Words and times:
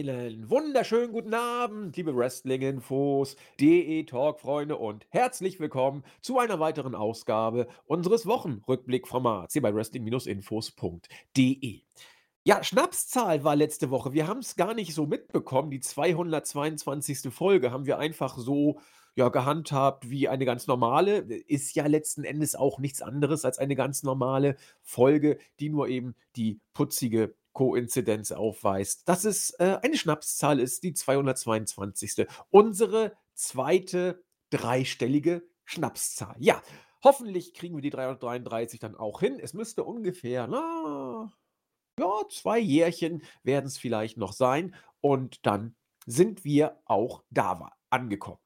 Einen 0.00 0.48
wunderschönen 0.48 1.12
guten 1.12 1.34
Abend, 1.34 1.94
liebe 1.94 2.16
Wrestling-Infos, 2.16 3.36
DE-Talk-Freunde 3.60 4.78
und 4.78 5.06
herzlich 5.10 5.60
willkommen 5.60 6.04
zu 6.22 6.38
einer 6.38 6.58
weiteren 6.58 6.94
Ausgabe 6.94 7.68
unseres 7.84 8.24
Wochenrückblick-Formats 8.24 9.52
hier 9.52 9.60
bei 9.60 9.74
Wrestling-Infos.de. 9.74 11.80
Ja, 12.44 12.64
Schnapszahl 12.64 13.44
war 13.44 13.56
letzte 13.56 13.90
Woche. 13.90 14.14
Wir 14.14 14.26
haben 14.26 14.40
es 14.40 14.56
gar 14.56 14.72
nicht 14.72 14.94
so 14.94 15.04
mitbekommen. 15.04 15.70
Die 15.70 15.80
222. 15.80 17.30
Folge 17.30 17.70
haben 17.70 17.84
wir 17.84 17.98
einfach 17.98 18.38
so 18.38 18.80
ja, 19.16 19.28
gehandhabt 19.28 20.08
wie 20.08 20.28
eine 20.28 20.46
ganz 20.46 20.66
normale. 20.66 21.18
Ist 21.18 21.74
ja 21.74 21.86
letzten 21.86 22.24
Endes 22.24 22.54
auch 22.54 22.78
nichts 22.78 23.02
anderes 23.02 23.44
als 23.44 23.58
eine 23.58 23.76
ganz 23.76 24.02
normale 24.02 24.56
Folge, 24.80 25.36
die 25.58 25.68
nur 25.68 25.88
eben 25.88 26.14
die 26.36 26.58
putzige 26.72 27.34
Koinzidenz 27.52 28.32
aufweist, 28.32 29.08
dass 29.08 29.24
es 29.24 29.50
äh, 29.58 29.78
eine 29.82 29.96
Schnapszahl 29.96 30.60
ist, 30.60 30.82
die 30.82 30.94
222. 30.94 32.26
Unsere 32.50 33.16
zweite 33.34 34.22
dreistellige 34.50 35.42
Schnapszahl. 35.64 36.36
Ja, 36.38 36.62
hoffentlich 37.02 37.54
kriegen 37.54 37.76
wir 37.76 37.82
die 37.82 37.90
333 37.90 38.80
dann 38.80 38.96
auch 38.96 39.20
hin. 39.20 39.38
Es 39.40 39.54
müsste 39.54 39.84
ungefähr, 39.84 40.46
na, 40.46 41.32
ja, 41.98 42.12
zwei 42.30 42.58
Jährchen 42.58 43.22
werden 43.42 43.66
es 43.66 43.78
vielleicht 43.78 44.16
noch 44.16 44.32
sein. 44.32 44.74
Und 45.00 45.44
dann 45.46 45.74
sind 46.06 46.44
wir 46.44 46.80
auch 46.84 47.22
da 47.30 47.72
angekommen. 47.90 48.40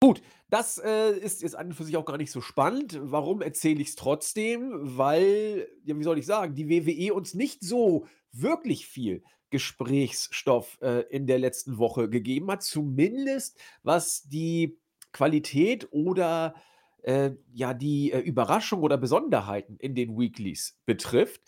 Gut, 0.00 0.20
das, 0.50 0.78
äh, 0.78 1.12
ist 1.18 1.42
jetzt 1.42 1.56
an 1.56 1.68
und 1.68 1.74
für 1.74 1.84
sich 1.84 1.96
auch 1.96 2.04
gar 2.04 2.18
nicht 2.18 2.30
so 2.30 2.40
spannend. 2.40 2.98
Warum 3.00 3.40
erzähle 3.40 3.80
ich 3.80 3.88
es 3.88 3.96
trotzdem? 3.96 4.70
Weil, 4.74 5.68
ja, 5.84 5.98
wie 5.98 6.04
soll 6.04 6.18
ich 6.18 6.26
sagen, 6.26 6.54
die 6.54 6.68
WWE 6.68 7.14
uns 7.14 7.34
nicht 7.34 7.62
so 7.64 8.06
wirklich 8.40 8.86
viel 8.86 9.22
Gesprächsstoff, 9.50 10.78
äh, 10.82 11.02
in 11.10 11.26
der 11.26 11.38
letzten 11.38 11.78
Woche 11.78 12.08
gegeben 12.08 12.50
hat, 12.50 12.62
zumindest 12.62 13.58
was 13.82 14.28
die 14.28 14.78
Qualität 15.12 15.88
oder, 15.92 16.54
äh, 17.02 17.32
ja, 17.52 17.72
die, 17.72 18.12
äh, 18.12 18.18
Überraschung 18.18 18.82
oder 18.82 18.98
Besonderheiten 18.98 19.76
in 19.78 19.94
den 19.94 20.18
Weeklies 20.18 20.78
betrifft. 20.84 21.42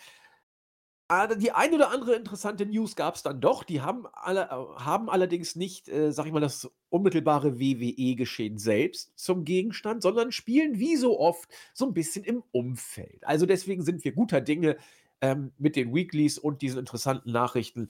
Die 1.40 1.52
ein 1.52 1.72
oder 1.72 1.90
andere 1.90 2.16
interessante 2.16 2.66
News 2.66 2.94
gab 2.94 3.14
es 3.14 3.22
dann 3.22 3.40
doch. 3.40 3.64
Die 3.64 3.80
haben 3.80 4.06
alle 4.12 4.42
äh, 4.42 4.82
haben 4.82 5.08
allerdings 5.08 5.56
nicht, 5.56 5.88
äh, 5.88 6.12
sage 6.12 6.28
ich 6.28 6.34
mal, 6.34 6.40
das 6.40 6.70
unmittelbare 6.90 7.58
WWE-Geschehen 7.58 8.58
selbst 8.58 9.18
zum 9.18 9.46
Gegenstand, 9.46 10.02
sondern 10.02 10.32
spielen 10.32 10.78
wie 10.78 10.96
so 10.96 11.18
oft 11.18 11.48
so 11.72 11.86
ein 11.86 11.94
bisschen 11.94 12.24
im 12.24 12.42
Umfeld. 12.52 13.26
Also, 13.26 13.46
deswegen 13.46 13.82
sind 13.82 14.04
wir 14.04 14.12
guter 14.12 14.42
Dinge, 14.42 14.76
ähm, 15.20 15.52
mit 15.58 15.76
den 15.76 15.94
Weeklies 15.94 16.38
und 16.38 16.62
diesen 16.62 16.78
interessanten 16.78 17.32
Nachrichten 17.32 17.88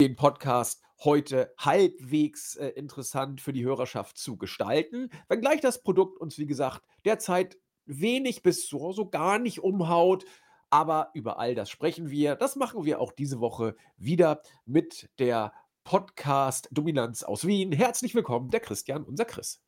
den 0.00 0.16
Podcast 0.16 0.82
heute 1.04 1.54
halbwegs, 1.58 2.56
äh, 2.56 2.68
interessant 2.68 3.40
für 3.40 3.52
die 3.52 3.64
Hörerschaft 3.64 4.18
zu 4.18 4.36
gestalten. 4.36 5.10
Wenngleich 5.28 5.60
das 5.60 5.82
Produkt 5.82 6.18
uns, 6.18 6.38
wie 6.38 6.46
gesagt, 6.46 6.82
derzeit 7.04 7.58
wenig 7.84 8.42
bis 8.42 8.68
so 8.68 8.92
so 8.92 9.08
gar 9.08 9.38
nicht 9.38 9.62
umhaut, 9.62 10.24
aber 10.70 11.10
über 11.14 11.38
all 11.38 11.54
das 11.54 11.70
sprechen 11.70 12.10
wir. 12.10 12.36
Das 12.36 12.56
machen 12.56 12.84
wir 12.84 13.00
auch 13.00 13.12
diese 13.12 13.40
Woche 13.40 13.76
wieder 13.96 14.42
mit 14.64 15.10
der 15.18 15.52
Podcast-Dominanz 15.84 17.22
aus 17.24 17.46
Wien. 17.46 17.72
Herzlich 17.72 18.14
willkommen, 18.14 18.50
der 18.50 18.60
Christian, 18.60 19.04
unser 19.04 19.24
Chris. 19.24 19.60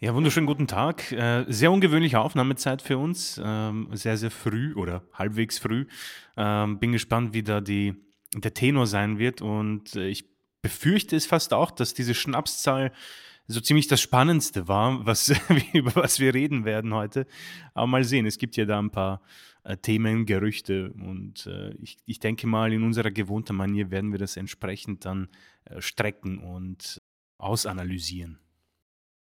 Ja, 0.00 0.14
wunderschönen 0.14 0.46
guten 0.46 0.68
Tag. 0.68 1.10
Äh, 1.10 1.44
sehr 1.48 1.72
ungewöhnliche 1.72 2.20
Aufnahmezeit 2.20 2.82
für 2.82 2.98
uns. 2.98 3.40
Ähm, 3.42 3.88
sehr, 3.94 4.16
sehr 4.16 4.30
früh 4.30 4.72
oder 4.74 5.02
halbwegs 5.12 5.58
früh. 5.58 5.86
Ähm, 6.36 6.78
bin 6.78 6.92
gespannt, 6.92 7.34
wie 7.34 7.42
da 7.42 7.60
die, 7.60 7.96
der 8.32 8.54
Tenor 8.54 8.86
sein 8.86 9.18
wird. 9.18 9.42
Und 9.42 9.96
äh, 9.96 10.06
ich 10.06 10.26
befürchte 10.62 11.16
es 11.16 11.26
fast 11.26 11.52
auch, 11.52 11.72
dass 11.72 11.94
diese 11.94 12.14
Schnapszahl 12.14 12.92
so 13.48 13.60
ziemlich 13.60 13.88
das 13.88 14.00
Spannendste 14.00 14.68
war, 14.68 15.04
was, 15.04 15.34
über 15.72 15.96
was 15.96 16.20
wir 16.20 16.32
reden 16.32 16.64
werden 16.64 16.94
heute. 16.94 17.26
Aber 17.74 17.88
mal 17.88 18.04
sehen, 18.04 18.24
es 18.24 18.38
gibt 18.38 18.56
ja 18.56 18.66
da 18.66 18.78
ein 18.78 18.92
paar 18.92 19.20
äh, 19.64 19.78
Themen, 19.78 20.26
Gerüchte 20.26 20.92
und 20.92 21.50
ich, 21.80 21.96
ich 22.06 22.20
denke 22.20 22.46
mal, 22.46 22.72
in 22.72 22.84
unserer 22.84 23.10
gewohnten 23.10 23.56
Manier 23.56 23.90
werden 23.90 24.12
wir 24.12 24.20
das 24.20 24.36
entsprechend 24.36 25.04
dann 25.04 25.28
strecken 25.80 26.38
und 26.38 27.02
ausanalysieren. 27.38 28.38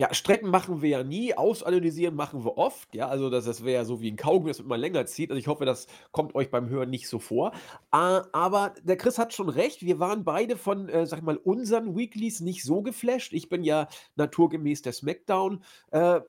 Ja, 0.03 0.14
Strecken 0.14 0.50
machen 0.50 0.81
wir 0.81 0.90
ja 0.90 1.03
nie, 1.06 1.34
ausanalysieren 1.34 2.14
machen 2.14 2.44
wir 2.44 2.58
oft, 2.58 2.94
ja, 2.94 3.08
also 3.08 3.30
das 3.30 3.46
das 3.46 3.64
wäre 3.64 3.75
ja 3.75 3.86
so 3.86 4.02
wie 4.02 4.12
ein 4.12 4.18
Kaugummi, 4.18 4.50
das 4.50 4.59
immer 4.59 4.78
länger 4.78 5.06
zieht. 5.06 5.30
Also, 5.30 5.40
ich 5.40 5.47
hoffe, 5.47 5.64
das 5.64 5.88
kommt 6.12 6.36
euch 6.36 6.52
beim 6.52 6.68
Hören 6.68 6.90
nicht 6.90 7.08
so 7.08 7.19
vor. 7.19 7.53
A 7.91 8.24
aber 8.34 8.74
der 8.84 8.97
Chris 8.97 9.18
hat 9.18 9.34
schon 9.34 9.47
recht, 9.47 9.81
wir 9.86 10.00
waren 10.00 10.25
beide 10.25 10.58
von, 10.58 10.90
äh, 10.90 11.06
sage 11.06 11.22
ich 11.22 11.25
mal, 11.25 11.38
unseren 11.38 11.96
Weeklies 11.96 12.41
nicht 12.41 12.64
so 12.66 12.81
geflasht. 12.81 13.31
Ich 13.31 13.47
bin 13.47 13.64
ja 13.64 13.88
naturgemäß 14.18 14.81
der 14.81 14.91
Smackdown, 14.91 15.64
äh, 15.91 16.20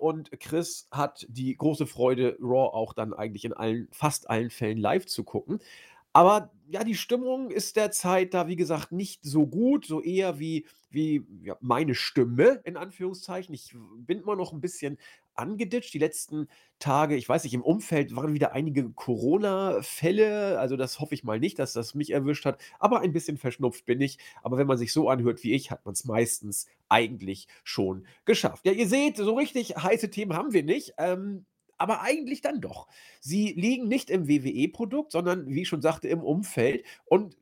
und 0.00 0.30
Chris 0.40 0.88
hat 0.90 1.26
die 1.28 1.54
große 1.58 1.86
Freude, 1.86 2.38
Raw 2.40 2.74
auch 2.74 2.94
dann 2.94 3.12
eigentlich 3.12 3.44
in 3.44 3.52
allen 3.52 3.88
fast 3.92 4.30
allen 4.30 4.48
Fällen 4.48 4.78
live 4.78 5.04
zu 5.04 5.22
gucken. 5.22 5.60
Aber 6.14 6.50
ja, 6.68 6.82
die 6.84 6.94
Stimmung 6.94 7.50
ist 7.50 7.76
derzeit 7.76 8.32
da, 8.32 8.48
wie 8.48 8.56
gesagt, 8.56 8.90
nicht 8.92 9.20
so 9.24 9.46
gut, 9.46 9.84
so 9.84 10.00
eher 10.00 10.38
wie 10.38 10.66
wie, 10.90 11.26
ja, 11.42 11.56
meine 11.60 11.94
Stimme 11.94 12.60
in 12.64 12.76
Anführungszeichen. 12.76 13.54
Ich 13.54 13.74
bin 13.98 14.20
immer 14.20 14.36
noch 14.36 14.52
ein 14.52 14.60
bisschen 14.60 14.96
angeditscht. 15.34 15.92
Die 15.92 15.98
letzten 15.98 16.48
Tage, 16.78 17.16
ich 17.16 17.28
weiß 17.28 17.44
nicht, 17.44 17.54
im 17.54 17.62
Umfeld 17.62 18.14
waren 18.16 18.32
wieder 18.34 18.52
einige 18.52 18.88
Corona-Fälle. 18.90 20.58
Also, 20.58 20.76
das 20.76 21.00
hoffe 21.00 21.14
ich 21.14 21.24
mal 21.24 21.40
nicht, 21.40 21.58
dass 21.58 21.72
das 21.72 21.94
mich 21.94 22.10
erwischt 22.10 22.44
hat, 22.46 22.60
aber 22.78 23.00
ein 23.00 23.12
bisschen 23.12 23.36
verschnupft 23.38 23.84
bin 23.84 24.00
ich. 24.00 24.18
Aber 24.42 24.56
wenn 24.56 24.68
man 24.68 24.78
sich 24.78 24.92
so 24.92 25.08
anhört 25.08 25.42
wie 25.42 25.52
ich, 25.52 25.70
hat 25.72 25.84
man 25.84 25.94
es 25.94 26.04
meistens 26.04 26.66
eigentlich 26.88 27.48
schon 27.64 28.06
geschafft. 28.24 28.64
Ja, 28.64 28.72
ihr 28.72 28.88
seht, 28.88 29.16
so 29.16 29.34
richtig 29.34 29.76
heiße 29.76 30.10
Themen 30.10 30.34
haben 30.34 30.52
wir 30.52 30.62
nicht. 30.62 30.94
Ähm, 30.98 31.44
aber 31.78 32.02
eigentlich 32.02 32.40
dann 32.40 32.60
doch. 32.60 32.88
Sie 33.20 33.52
liegen 33.52 33.88
nicht 33.88 34.10
im 34.10 34.28
WWE-Produkt, 34.28 35.12
sondern 35.12 35.46
wie 35.48 35.62
ich 35.62 35.68
schon 35.68 35.82
sagte, 35.82 36.08
im 36.08 36.22
Umfeld. 36.22 36.84
Und 37.04 37.36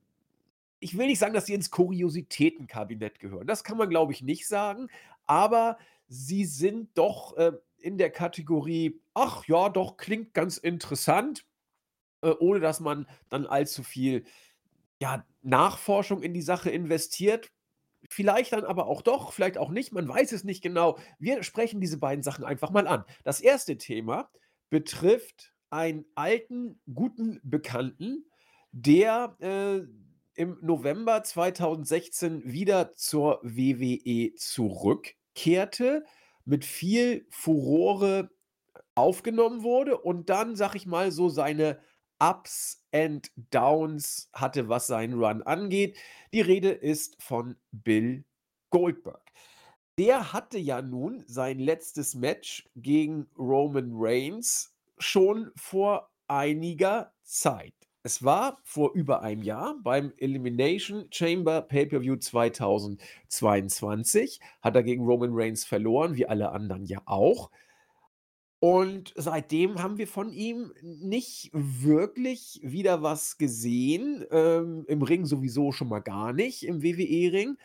ich 0.81 0.99
will 0.99 1.07
nicht 1.07 1.19
sagen, 1.19 1.35
dass 1.35 1.47
sie 1.47 1.55
ins 1.55 1.71
Kuriositätenkabinett 1.71 3.21
gehören. 3.21 3.47
Das 3.47 3.65
kann 3.65 3.79
man, 3.79 3.89
glaube 3.89 4.13
ich, 4.13 4.23
nicht 4.23 4.49
sagen. 4.49 4.89
Aber 5.27 5.79
sie 6.09 6.45
sind 6.45 6.91
doch 6.99 7.37
äh, 7.37 7.53
in 7.79 7.99
der 7.99 8.11
Kategorie, 8.11 9.01
ach 9.15 9.47
ja, 9.47 9.69
doch, 9.69 9.97
klingt 9.97 10.35
ganz 10.35 10.57
interessant, 10.57 11.47
äh, 12.23 12.31
ohne 12.31 12.61
dass 12.61 12.81
man 12.81 13.07
dann 13.29 13.47
allzu 13.47 13.83
viel 13.83 14.25
ja, 15.01 15.25
Nachforschung 15.43 16.23
in 16.23 16.35
die 16.35 16.43
Sache 16.43 16.71
investiert. 16.71 17.51
Vielleicht 18.13 18.53
dann 18.53 18.65
aber 18.65 18.89
auch 18.89 19.01
doch, 19.01 19.33
vielleicht 19.33 19.57
auch 19.57 19.71
nicht, 19.71 19.91
man 19.91 20.07
weiß 20.07 20.33
es 20.33 20.45
nicht 20.45 20.63
genau. 20.63 20.99
Wir 21.19 21.43
sprechen 21.43 21.81
diese 21.81 21.97
beiden 21.97 22.23
Sachen 22.23 22.45
einfach 22.45 22.71
mal 22.71 22.87
an. 22.87 23.05
Das 23.25 23.41
erste 23.41 23.79
Thema 23.79 24.29
betrifft 24.69 25.55
einen 25.71 26.05
alten, 26.15 26.79
guten 26.93 27.41
Bekannten, 27.43 28.27
der 28.71 29.35
äh, 29.41 29.81
im 30.35 30.59
November 30.61 31.23
2016 31.23 32.53
wieder 32.53 32.93
zur 32.93 33.41
WWE 33.43 34.35
zurückkehrte, 34.35 36.05
mit 36.45 36.67
viel 36.67 37.27
Furore 37.31 38.29
aufgenommen 38.95 39.63
wurde 39.63 39.97
und 39.97 40.29
dann, 40.29 40.55
sag 40.55 40.75
ich 40.75 40.85
mal, 40.85 41.13
so 41.13 41.31
seine 41.31 41.81
Ups 42.23 42.85
and 42.93 43.31
Downs 43.51 44.31
hatte, 44.33 44.69
was 44.69 44.87
seinen 44.87 45.15
Run 45.15 45.43
angeht. 45.43 45.99
Die 46.33 46.41
Rede 46.41 46.71
ist 46.71 47.21
von 47.21 47.57
Bill 47.73 48.23
Goldberg. 48.71 49.33
Der 49.99 50.33
hatte 50.33 50.59
ja 50.59 50.81
nun 50.83 51.25
sein 51.27 51.59
letztes 51.59 52.15
Match 52.15 52.69
gegen 52.77 53.27
Roman 53.37 53.91
Reigns 53.95 54.73
schon 54.99 55.51
vor 55.57 56.13
einiger 56.29 57.13
Zeit. 57.25 57.75
Es 58.05 58.23
war 58.23 58.59
vor 58.63 58.93
über 58.95 59.23
einem 59.23 59.43
Jahr 59.43 59.75
beim 59.83 60.13
Elimination 60.17 61.09
Chamber 61.11 61.63
Pay-Per-View 61.63 62.15
2022. 62.17 64.39
Hat 64.61 64.77
er 64.77 64.85
gegen 64.85 65.05
Roman 65.05 65.31
Reigns 65.33 65.65
verloren, 65.65 66.15
wie 66.15 66.27
alle 66.27 66.53
anderen 66.53 66.85
ja 66.85 67.03
auch. 67.05 67.51
Und 68.65 69.13
seitdem 69.17 69.83
haben 69.83 69.99
wir 69.99 70.07
von 70.07 70.33
ihm 70.33 70.73
nicht 70.81 71.51
wirklich 71.53 72.61
wieder 72.63 73.03
was 73.03 73.37
gesehen. 73.37 74.25
Ähm, 74.31 74.85
Im 74.87 75.03
Ring 75.03 75.27
sowieso 75.27 75.73
schon 75.73 75.89
mal 75.89 75.99
gar 75.99 76.33
nicht, 76.33 76.63
im 76.63 76.81
WWE-Ring. 76.81 77.59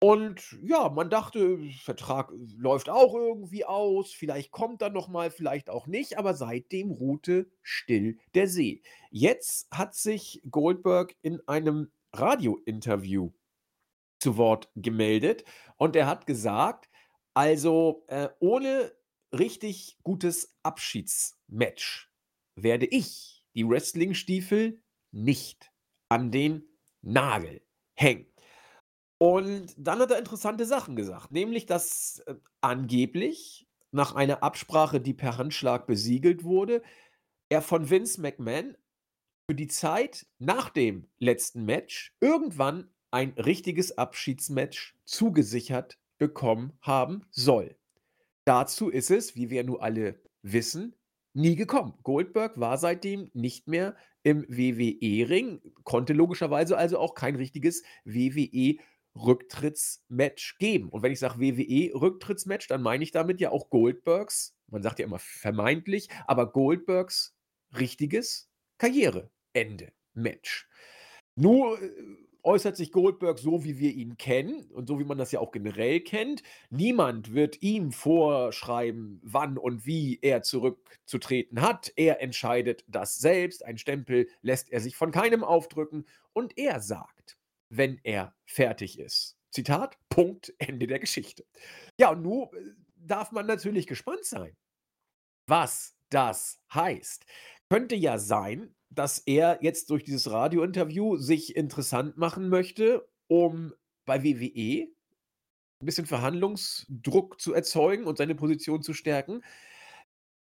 Und 0.00 0.58
ja, 0.60 0.88
man 0.88 1.10
dachte, 1.10 1.60
Vertrag 1.84 2.32
läuft 2.58 2.90
auch 2.90 3.14
irgendwie 3.14 3.64
aus, 3.64 4.10
vielleicht 4.10 4.50
kommt 4.50 4.82
er 4.82 4.90
noch 4.90 5.06
mal, 5.06 5.30
vielleicht 5.30 5.70
auch 5.70 5.86
nicht, 5.86 6.18
aber 6.18 6.34
seitdem 6.34 6.90
ruhte 6.90 7.48
still 7.62 8.18
der 8.34 8.48
See. 8.48 8.82
Jetzt 9.12 9.68
hat 9.70 9.94
sich 9.94 10.42
Goldberg 10.50 11.14
in 11.22 11.40
einem 11.46 11.92
Radiointerview 12.12 13.30
zu 14.18 14.36
Wort 14.36 14.70
gemeldet 14.74 15.44
und 15.76 15.94
er 15.94 16.08
hat 16.08 16.26
gesagt, 16.26 16.90
also 17.32 18.02
äh, 18.08 18.28
ohne 18.40 18.90
richtig 19.32 19.98
gutes 20.02 20.54
Abschiedsmatch 20.62 22.10
werde 22.56 22.86
ich 22.86 23.44
die 23.54 23.68
Wrestlingstiefel 23.68 24.82
nicht 25.10 25.72
an 26.08 26.30
den 26.30 26.64
Nagel 27.02 27.62
hängen. 27.94 28.26
Und 29.18 29.74
dann 29.78 30.00
hat 30.00 30.10
er 30.10 30.18
interessante 30.18 30.66
Sachen 30.66 30.96
gesagt, 30.96 31.30
nämlich, 31.32 31.66
dass, 31.66 32.18
äh, 32.26 32.34
angeblich 32.60 33.68
nach 33.92 34.14
einer 34.14 34.42
Absprache, 34.42 35.00
die 35.00 35.14
per 35.14 35.38
Handschlag 35.38 35.86
besiegelt 35.86 36.44
wurde, 36.44 36.82
er 37.48 37.62
von 37.62 37.88
Vince 37.88 38.20
McMahon 38.20 38.76
für 39.48 39.54
die 39.54 39.68
Zeit 39.68 40.26
nach 40.38 40.70
dem 40.70 41.08
letzten 41.18 41.64
Match 41.64 42.16
irgendwann 42.20 42.90
ein 43.10 43.30
richtiges 43.32 43.96
Abschiedsmatch 43.98 44.96
zugesichert 45.04 45.98
bekommen 46.18 46.72
haben 46.80 47.26
soll. 47.30 47.76
Dazu 48.44 48.88
ist 48.88 49.10
es, 49.10 49.36
wie 49.36 49.50
wir 49.50 49.64
nur 49.64 49.82
alle 49.82 50.20
wissen, 50.42 50.94
nie 51.34 51.56
gekommen. 51.56 51.94
Goldberg 52.02 52.58
war 52.58 52.78
seitdem 52.78 53.30
nicht 53.34 53.68
mehr 53.68 53.94
im 54.22 54.46
WWE-Ring, 54.48 55.60
konnte 55.84 56.12
logischerweise 56.12 56.76
also 56.76 56.98
auch 56.98 57.14
kein 57.14 57.36
richtiges 57.36 57.82
WWE-Rücktrittsmatch 58.04 60.58
geben. 60.58 60.90
Und 60.90 61.02
wenn 61.02 61.12
ich 61.12 61.20
sage 61.20 61.40
WWE-Rücktrittsmatch, 61.40 62.68
dann 62.68 62.82
meine 62.82 63.04
ich 63.04 63.12
damit 63.12 63.40
ja 63.40 63.50
auch 63.50 63.70
Goldbergs, 63.70 64.54
man 64.68 64.82
sagt 64.82 64.98
ja 64.98 65.06
immer 65.06 65.18
vermeintlich, 65.18 66.10
aber 66.26 66.52
Goldbergs 66.52 67.34
richtiges 67.78 68.50
Karriereende-Match. 68.78 70.68
Nur 71.34 71.80
äh, 71.80 71.90
äußert 72.42 72.76
sich 72.76 72.92
Goldberg 72.92 73.38
so, 73.38 73.64
wie 73.64 73.78
wir 73.78 73.92
ihn 73.92 74.16
kennen 74.16 74.64
und 74.72 74.88
so 74.88 74.98
wie 74.98 75.04
man 75.04 75.18
das 75.18 75.32
ja 75.32 75.40
auch 75.40 75.52
generell 75.52 76.00
kennt. 76.00 76.42
Niemand 76.70 77.34
wird 77.34 77.62
ihm 77.62 77.92
vorschreiben, 77.92 79.20
wann 79.22 79.58
und 79.58 79.86
wie 79.86 80.18
er 80.22 80.42
zurückzutreten 80.42 81.60
hat. 81.60 81.92
Er 81.96 82.20
entscheidet 82.20 82.84
das 82.88 83.18
selbst. 83.18 83.64
Ein 83.64 83.78
Stempel 83.78 84.28
lässt 84.42 84.70
er 84.72 84.80
sich 84.80 84.96
von 84.96 85.10
keinem 85.12 85.44
aufdrücken 85.44 86.06
und 86.32 86.58
er 86.58 86.80
sagt, 86.80 87.38
wenn 87.68 88.00
er 88.02 88.34
fertig 88.44 88.98
ist. 88.98 89.36
Zitat, 89.50 89.98
Punkt, 90.08 90.52
Ende 90.58 90.86
der 90.86 90.98
Geschichte. 90.98 91.44
Ja, 91.98 92.10
und 92.10 92.22
nun 92.22 92.48
äh, 92.54 92.74
darf 92.96 93.32
man 93.32 93.46
natürlich 93.46 93.86
gespannt 93.86 94.24
sein, 94.24 94.56
was 95.46 95.94
das 96.08 96.58
heißt. 96.72 97.26
Könnte 97.68 97.94
ja 97.94 98.18
sein, 98.18 98.74
dass 98.94 99.18
er 99.18 99.58
jetzt 99.62 99.90
durch 99.90 100.04
dieses 100.04 100.30
Radiointerview 100.30 101.16
sich 101.16 101.56
interessant 101.56 102.16
machen 102.16 102.48
möchte, 102.48 103.08
um 103.28 103.72
bei 104.04 104.22
WWE 104.24 104.88
ein 105.82 105.86
bisschen 105.86 106.06
Verhandlungsdruck 106.06 107.40
zu 107.40 107.54
erzeugen 107.54 108.04
und 108.04 108.18
seine 108.18 108.34
Position 108.36 108.82
zu 108.82 108.94
stärken. 108.94 109.42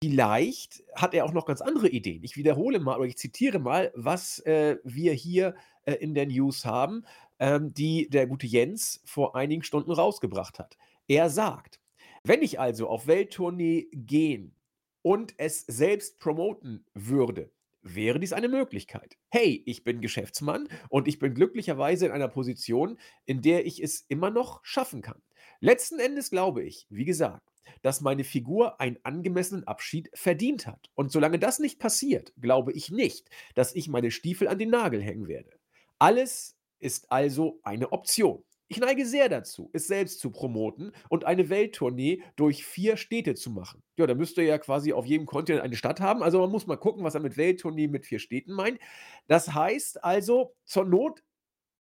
Vielleicht 0.02 0.82
hat 0.96 1.14
er 1.14 1.24
auch 1.24 1.32
noch 1.32 1.46
ganz 1.46 1.60
andere 1.60 1.88
Ideen. 1.88 2.24
Ich 2.24 2.36
wiederhole 2.36 2.80
mal 2.80 2.96
oder 2.96 3.06
ich 3.06 3.16
zitiere 3.16 3.60
mal, 3.60 3.92
was, 3.94 4.40
äh, 4.40 4.78
wir 4.82 5.12
hier, 5.12 5.54
äh, 5.84 5.94
in 5.94 6.14
der 6.14 6.26
News 6.26 6.64
haben, 6.64 7.04
ähm, 7.38 7.72
die 7.72 8.08
der 8.10 8.26
gute 8.26 8.46
Jens 8.48 9.00
vor 9.04 9.36
einigen 9.36 9.62
Stunden 9.62 9.92
rausgebracht 9.92 10.58
hat. 10.58 10.76
Er 11.06 11.30
sagt: 11.30 11.80
„Wenn 12.24 12.42
ich 12.42 12.58
also 12.58 12.88
auf 12.88 13.06
Welttournee 13.06 13.88
gehen 13.92 14.56
und 15.02 15.34
es 15.38 15.60
selbst 15.66 16.18
promoten 16.18 16.84
würde, 16.94 17.52
wäre 17.82 18.18
dies 18.18 18.32
eine 18.32 18.48
Möglichkeit. 18.48 19.16
Hey, 19.30 19.62
ich 19.66 19.84
bin 19.84 20.00
Geschäftsmann 20.00 20.68
und 20.88 21.08
ich 21.08 21.18
bin 21.18 21.34
glücklicherweise 21.34 22.06
in 22.06 22.12
einer 22.12 22.28
Position, 22.28 22.98
in 23.24 23.42
der 23.42 23.66
ich 23.66 23.82
es 23.82 24.04
immer 24.08 24.30
noch 24.30 24.64
schaffen 24.64 25.02
kann. 25.02 25.22
Letzten 25.60 25.98
Endes 25.98 26.30
glaube 26.30 26.62
ich, 26.62 26.86
wie 26.90 27.04
gesagt, 27.04 27.42
dass 27.82 28.00
meine 28.00 28.24
Figur 28.24 28.80
einen 28.80 28.98
angemessenen 29.02 29.64
Abschied 29.64 30.10
verdient 30.14 30.66
hat. 30.66 30.90
Und 30.94 31.12
solange 31.12 31.38
das 31.38 31.58
nicht 31.58 31.78
passiert, 31.78 32.32
glaube 32.40 32.72
ich 32.72 32.90
nicht, 32.90 33.28
dass 33.54 33.74
ich 33.74 33.88
meine 33.88 34.10
Stiefel 34.10 34.48
an 34.48 34.58
den 34.58 34.70
Nagel 34.70 35.02
hängen 35.02 35.28
werde. 35.28 35.50
Alles 35.98 36.56
ist 36.78 37.10
also 37.10 37.60
eine 37.62 37.92
Option. 37.92 38.44
Ich 38.72 38.80
neige 38.80 39.04
sehr 39.04 39.28
dazu, 39.28 39.68
es 39.74 39.86
selbst 39.86 40.18
zu 40.18 40.30
promoten 40.30 40.92
und 41.10 41.26
eine 41.26 41.50
Welttournee 41.50 42.22
durch 42.36 42.64
vier 42.64 42.96
Städte 42.96 43.34
zu 43.34 43.50
machen. 43.50 43.82
Ja, 43.98 44.06
da 44.06 44.14
müsste 44.14 44.40
ja 44.40 44.56
quasi 44.56 44.94
auf 44.94 45.04
jedem 45.04 45.26
Kontinent 45.26 45.62
eine 45.62 45.76
Stadt 45.76 46.00
haben. 46.00 46.22
Also 46.22 46.40
man 46.40 46.50
muss 46.50 46.66
mal 46.66 46.78
gucken, 46.78 47.04
was 47.04 47.14
er 47.14 47.20
mit 47.20 47.36
Welttournee 47.36 47.88
mit 47.88 48.06
vier 48.06 48.18
Städten 48.18 48.54
meint. 48.54 48.78
Das 49.26 49.52
heißt 49.52 50.02
also, 50.02 50.54
zur 50.64 50.86
Not 50.86 51.22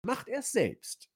macht 0.04 0.28
er 0.28 0.42
es 0.42 0.52
selbst. 0.52 1.10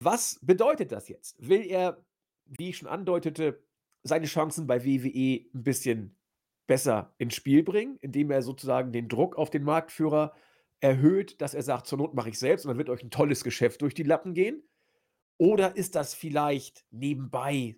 Was 0.00 0.38
bedeutet 0.42 0.92
das 0.92 1.08
jetzt? 1.08 1.36
Will 1.38 1.62
er, 1.62 2.04
wie 2.44 2.68
ich 2.68 2.76
schon 2.76 2.88
andeutete, 2.88 3.64
seine 4.02 4.26
Chancen 4.26 4.66
bei 4.66 4.84
WWE 4.84 5.46
ein 5.54 5.62
bisschen 5.62 6.18
besser 6.66 7.14
ins 7.16 7.34
Spiel 7.34 7.62
bringen, 7.62 7.96
indem 8.02 8.30
er 8.30 8.42
sozusagen 8.42 8.92
den 8.92 9.08
Druck 9.08 9.36
auf 9.36 9.48
den 9.48 9.62
Marktführer 9.62 10.34
erhöht, 10.84 11.40
dass 11.40 11.54
er 11.54 11.62
sagt: 11.62 11.86
„Zur 11.86 11.98
Not 11.98 12.14
mache 12.14 12.28
ich 12.28 12.38
selbst 12.38 12.64
und 12.64 12.68
dann 12.68 12.78
wird 12.78 12.90
euch 12.90 13.02
ein 13.02 13.10
tolles 13.10 13.42
Geschäft 13.42 13.82
durch 13.82 13.94
die 13.94 14.02
Lappen 14.02 14.34
gehen?“ 14.34 14.62
Oder 15.38 15.76
ist 15.76 15.94
das 15.96 16.14
vielleicht 16.14 16.84
nebenbei 16.90 17.76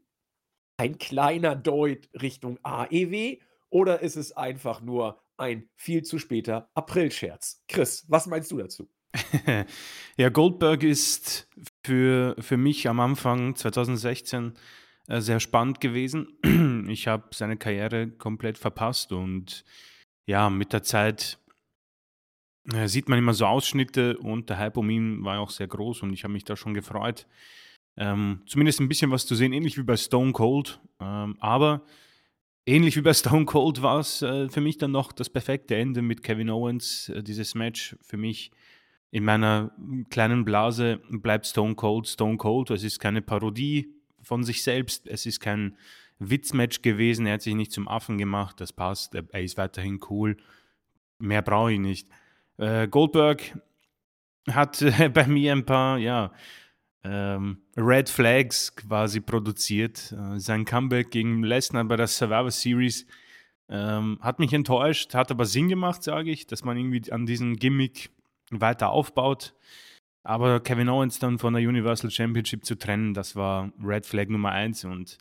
ein 0.76 0.99
kleiner 0.99 1.56
Deut 1.56 2.11
Richtung 2.20 2.58
AEW 2.62 3.38
oder 3.70 4.00
ist 4.00 4.17
es 4.17 4.32
einfach 4.32 4.82
nur 4.82 5.23
ein 5.38 5.70
viel 5.76 6.03
zu 6.03 6.19
später 6.19 6.70
Aprilscherz? 6.75 7.62
Chris, 7.69 8.05
was 8.08 8.26
meinst 8.26 8.50
du 8.50 8.58
dazu? 8.58 8.88
Ja, 10.19 10.31
Goldberg 10.31 10.82
ist 10.82 11.49
für 11.85 12.35
für 12.38 12.56
mich 12.56 12.88
am 12.88 13.00
Anfang 13.00 13.55
2016, 13.55 14.55
äh, 15.08 15.20
sehr 15.20 15.41
spannend 15.41 15.81
gewesen. 15.81 16.38
Ich 16.88 17.06
habe 17.08 17.29
seine 17.32 17.56
Karriere 17.56 18.08
komplett 18.08 18.58
verpasst 18.58 19.12
und 19.12 19.64
ja, 20.26 20.50
mit 20.50 20.73
der 20.73 20.82
Zeit 20.82 21.38
äh, 22.75 22.89
sieht 22.89 23.09
man 23.09 23.19
immer 23.19 23.35
so 23.35 23.47
Ausschnitte 23.47 24.19
und 24.19 24.51
der 24.51 24.59
Hype 24.59 24.77
um 24.77 24.91
ihn 24.91 25.25
war 25.25 25.41
auch 25.41 25.51
sehr 25.51 25.69
groß 25.69 26.03
und 26.03 26.13
ich 26.13 26.25
habe 26.25 26.33
mich 26.33 26.45
da 26.45 26.57
schon 26.57 26.75
gefreut. 26.75 27.27
Ähm, 27.97 28.43
zumindest 28.47 28.81
ein 28.81 28.89
bisschen 28.89 29.11
was 29.11 29.27
zu 29.27 29.35
sehen, 29.35 29.53
ähnlich 29.53 29.79
wie 29.79 29.83
bei 29.83 29.97
Stone 29.97 30.33
Cold. 30.33 30.81
Ähm, 31.01 31.37
aber 31.41 31.83
ähnlich 32.67 32.97
wie 32.97 33.03
bei 33.03 33.15
Stone 33.15 33.47
Cold 33.47 33.83
war 33.83 34.01
es 34.01 34.23
äh, 34.23 34.49
für 34.49 34.61
mich 34.61 34.79
dann 34.79 34.91
noch 34.91 35.13
das 35.13 35.31
perfekte 35.31 35.77
Ende 35.77 36.03
mit 36.03 36.23
Kevin 36.23 36.51
Owens. 36.51 37.09
Äh, 37.09 37.23
dieses 37.23 37.55
Match 37.55 37.97
für 38.03 38.17
mich 38.17 38.51
in 39.11 39.25
meiner 39.25 39.71
kleinen 40.11 40.45
Blase 40.45 41.01
bleibt 41.09 41.47
Stone 41.47 41.75
Cold 41.75 42.07
Stone 42.09 42.37
Cold. 42.37 42.71
Es 42.71 42.85
ist 42.85 42.99
keine 42.99 43.23
Parodie 43.23 43.95
von 44.23 44.45
sich 44.45 44.63
selbst. 44.63 45.07
Es 45.07 45.25
ist 45.25 45.41
kein 45.41 45.77
Witzmatch 46.19 46.82
gewesen. 46.82 47.27
Er 47.27 47.35
hat 47.35 47.43
sich 47.43 47.55
nicht 47.55 47.73
zum 47.73 47.89
Affen 47.89 48.19
gemacht. 48.19 48.61
Das 48.61 48.73
passt. 48.73 49.15
Er 49.15 49.41
ist 49.41 49.56
weiterhin 49.56 50.01
cool. 50.11 50.37
Mehr 51.19 51.43
brauche 51.43 51.73
ich 51.73 51.79
nicht. 51.79 52.08
Äh, 52.58 52.89
Goldberg 52.89 53.58
hat 54.51 54.82
äh, 54.82 55.08
bei 55.08 55.27
mir 55.27 55.53
ein 55.53 55.67
paar, 55.67 55.98
ja, 55.98 56.32
ähm, 57.05 57.58
Red 57.77 58.08
Flags 58.08 58.75
quasi 58.75 59.20
produziert. 59.20 60.13
Äh, 60.13 60.39
sein 60.39 60.65
Comeback 60.65 61.10
gegen 61.10 61.43
Lesnar 61.43 61.84
bei 61.84 61.96
der 61.96 62.06
Survivor 62.06 62.51
Series 62.51 63.06
ähm, 63.69 64.19
hat 64.20 64.39
mich 64.39 64.53
enttäuscht, 64.53 65.15
hat 65.15 65.31
aber 65.31 65.44
Sinn 65.44 65.69
gemacht, 65.69 66.03
sage 66.03 66.31
ich, 66.31 66.46
dass 66.46 66.65
man 66.65 66.77
irgendwie 66.77 67.10
an 67.13 67.27
diesem 67.27 67.56
Gimmick 67.56 68.10
weiter 68.51 68.91
aufbaut. 68.91 69.55
Aber 70.22 70.60
Kevin 70.60 70.89
Owens 70.89 71.19
dann 71.19 71.39
von 71.39 71.55
der 71.55 71.69
Universal 71.69 72.10
Championship 72.10 72.65
zu 72.65 72.77
trennen, 72.77 73.15
das 73.15 73.36
war 73.36 73.72
Red 73.82 74.06
Flag 74.06 74.27
Nummer 74.29 74.51
eins 74.51 74.84
und 74.84 75.19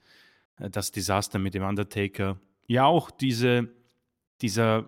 äh, 0.57 0.69
das 0.69 0.91
Desaster 0.91 1.39
mit 1.39 1.53
dem 1.53 1.63
Undertaker. 1.63 2.39
Ja, 2.67 2.85
auch 2.85 3.11
diese, 3.11 3.69
dieser 4.41 4.85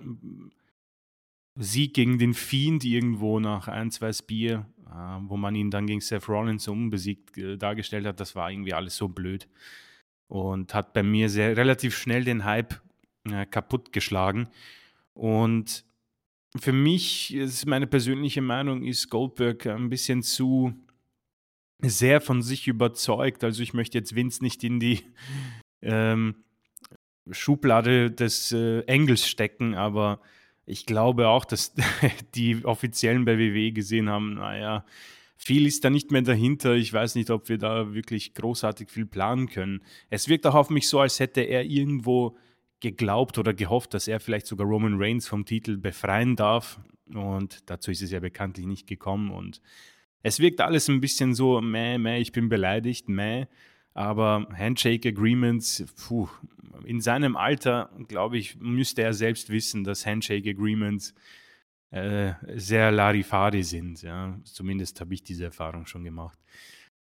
Sieg 1.57 1.93
gegen 1.93 2.17
den 2.17 2.33
Fiend 2.33 2.83
irgendwo 2.83 3.39
nach 3.39 3.67
ein, 3.67 3.91
zwei 3.91 4.11
Bier, 4.25 4.65
äh, 4.85 5.19
wo 5.27 5.37
man 5.37 5.55
ihn 5.55 5.71
dann 5.71 5.87
gegen 5.87 6.01
Seth 6.01 6.29
Rollins 6.29 6.67
unbesiegt 6.67 7.37
äh, 7.37 7.57
dargestellt 7.57 8.05
hat, 8.05 8.19
das 8.19 8.35
war 8.35 8.51
irgendwie 8.51 8.73
alles 8.73 8.95
so 8.97 9.07
blöd 9.07 9.47
und 10.27 10.73
hat 10.73 10.93
bei 10.93 11.03
mir 11.03 11.29
sehr 11.29 11.55
relativ 11.57 11.95
schnell 11.97 12.23
den 12.23 12.43
Hype 12.43 12.81
äh, 13.29 13.45
kaputt 13.45 13.93
geschlagen. 13.93 14.49
Und 15.13 15.85
für 16.55 16.73
mich 16.73 17.33
ist 17.33 17.65
meine 17.65 17.87
persönliche 17.87 18.41
Meinung, 18.41 18.83
ist 18.83 19.09
Goldberg 19.09 19.65
ein 19.67 19.89
bisschen 19.89 20.23
zu 20.23 20.73
sehr 21.81 22.21
von 22.21 22.41
sich 22.41 22.67
überzeugt. 22.67 23.43
Also 23.43 23.61
ich 23.63 23.73
möchte 23.73 23.97
jetzt 23.97 24.15
Vince 24.15 24.43
nicht 24.43 24.63
in 24.63 24.79
die 24.79 25.03
ähm, 25.81 26.35
Schublade 27.31 28.11
des 28.11 28.51
äh, 28.51 28.81
Engels 28.81 29.27
stecken, 29.27 29.75
aber 29.75 30.19
ich 30.67 30.85
glaube 30.85 31.29
auch, 31.29 31.45
dass 31.45 31.73
die 32.35 32.63
Offiziellen 32.63 33.25
bei 33.25 33.39
WWE 33.39 33.71
gesehen 33.71 34.09
haben, 34.09 34.35
naja, 34.35 34.85
viel 35.37 35.65
ist 35.65 35.83
da 35.85 35.89
nicht 35.89 36.11
mehr 36.11 36.21
dahinter. 36.21 36.75
Ich 36.75 36.91
weiß 36.91 37.15
nicht, 37.15 37.29
ob 37.29 37.47
wir 37.47 37.57
da 37.57 37.93
wirklich 37.93 38.33
großartig 38.33 38.89
viel 38.89 39.05
planen 39.05 39.47
können. 39.47 39.81
Es 40.09 40.27
wirkt 40.27 40.45
auch 40.45 40.55
auf 40.55 40.69
mich 40.69 40.89
so, 40.89 40.99
als 40.99 41.19
hätte 41.19 41.41
er 41.41 41.63
irgendwo 41.63 42.37
geglaubt 42.81 43.37
oder 43.37 43.53
gehofft, 43.53 43.93
dass 43.93 44.07
er 44.07 44.19
vielleicht 44.19 44.45
sogar 44.45 44.67
Roman 44.67 44.95
Reigns 45.01 45.27
vom 45.27 45.45
Titel 45.45 45.77
befreien 45.77 46.35
darf. 46.35 46.79
Und 47.13 47.69
dazu 47.69 47.89
ist 47.91 48.01
es 48.01 48.11
ja 48.11 48.19
bekanntlich 48.19 48.65
nicht 48.65 48.87
gekommen. 48.87 49.31
Und 49.31 49.61
es 50.21 50.39
wirkt 50.39 50.59
alles 50.59 50.89
ein 50.89 50.99
bisschen 50.99 51.33
so, 51.33 51.61
meh, 51.61 51.97
meh, 51.97 52.19
ich 52.19 52.33
bin 52.33 52.49
beleidigt, 52.49 53.07
meh. 53.07 53.45
Aber 53.97 54.47
Handshake 54.55 55.07
Agreements, 55.09 55.83
puh, 55.95 56.29
in 56.85 57.01
seinem 57.01 57.35
Alter, 57.35 57.89
glaube 58.07 58.37
ich, 58.37 58.55
müsste 58.59 59.01
er 59.01 59.11
selbst 59.13 59.49
wissen, 59.49 59.83
dass 59.83 60.05
Handshake 60.05 60.51
Agreements 60.51 61.15
äh, 61.89 62.33
sehr 62.53 62.91
Larifari 62.91 63.63
sind. 63.63 64.03
Ja. 64.03 64.39
Zumindest 64.43 65.01
habe 65.01 65.15
ich 65.15 65.23
diese 65.23 65.45
Erfahrung 65.45 65.87
schon 65.87 66.03
gemacht. 66.03 66.37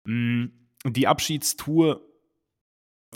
Mm, 0.03 0.47
die 0.83 1.07
Abschiedstour 1.07 2.01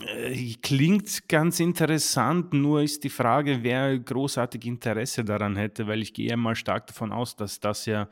äh, 0.00 0.54
klingt 0.62 1.28
ganz 1.28 1.60
interessant, 1.60 2.54
nur 2.54 2.80
ist 2.80 3.04
die 3.04 3.10
Frage, 3.10 3.58
wer 3.60 3.98
großartig 3.98 4.64
Interesse 4.64 5.22
daran 5.22 5.54
hätte, 5.54 5.86
weil 5.86 6.00
ich 6.00 6.14
gehe 6.14 6.34
mal 6.38 6.56
stark 6.56 6.86
davon 6.86 7.12
aus, 7.12 7.36
dass 7.36 7.60
das 7.60 7.84
ja 7.84 8.08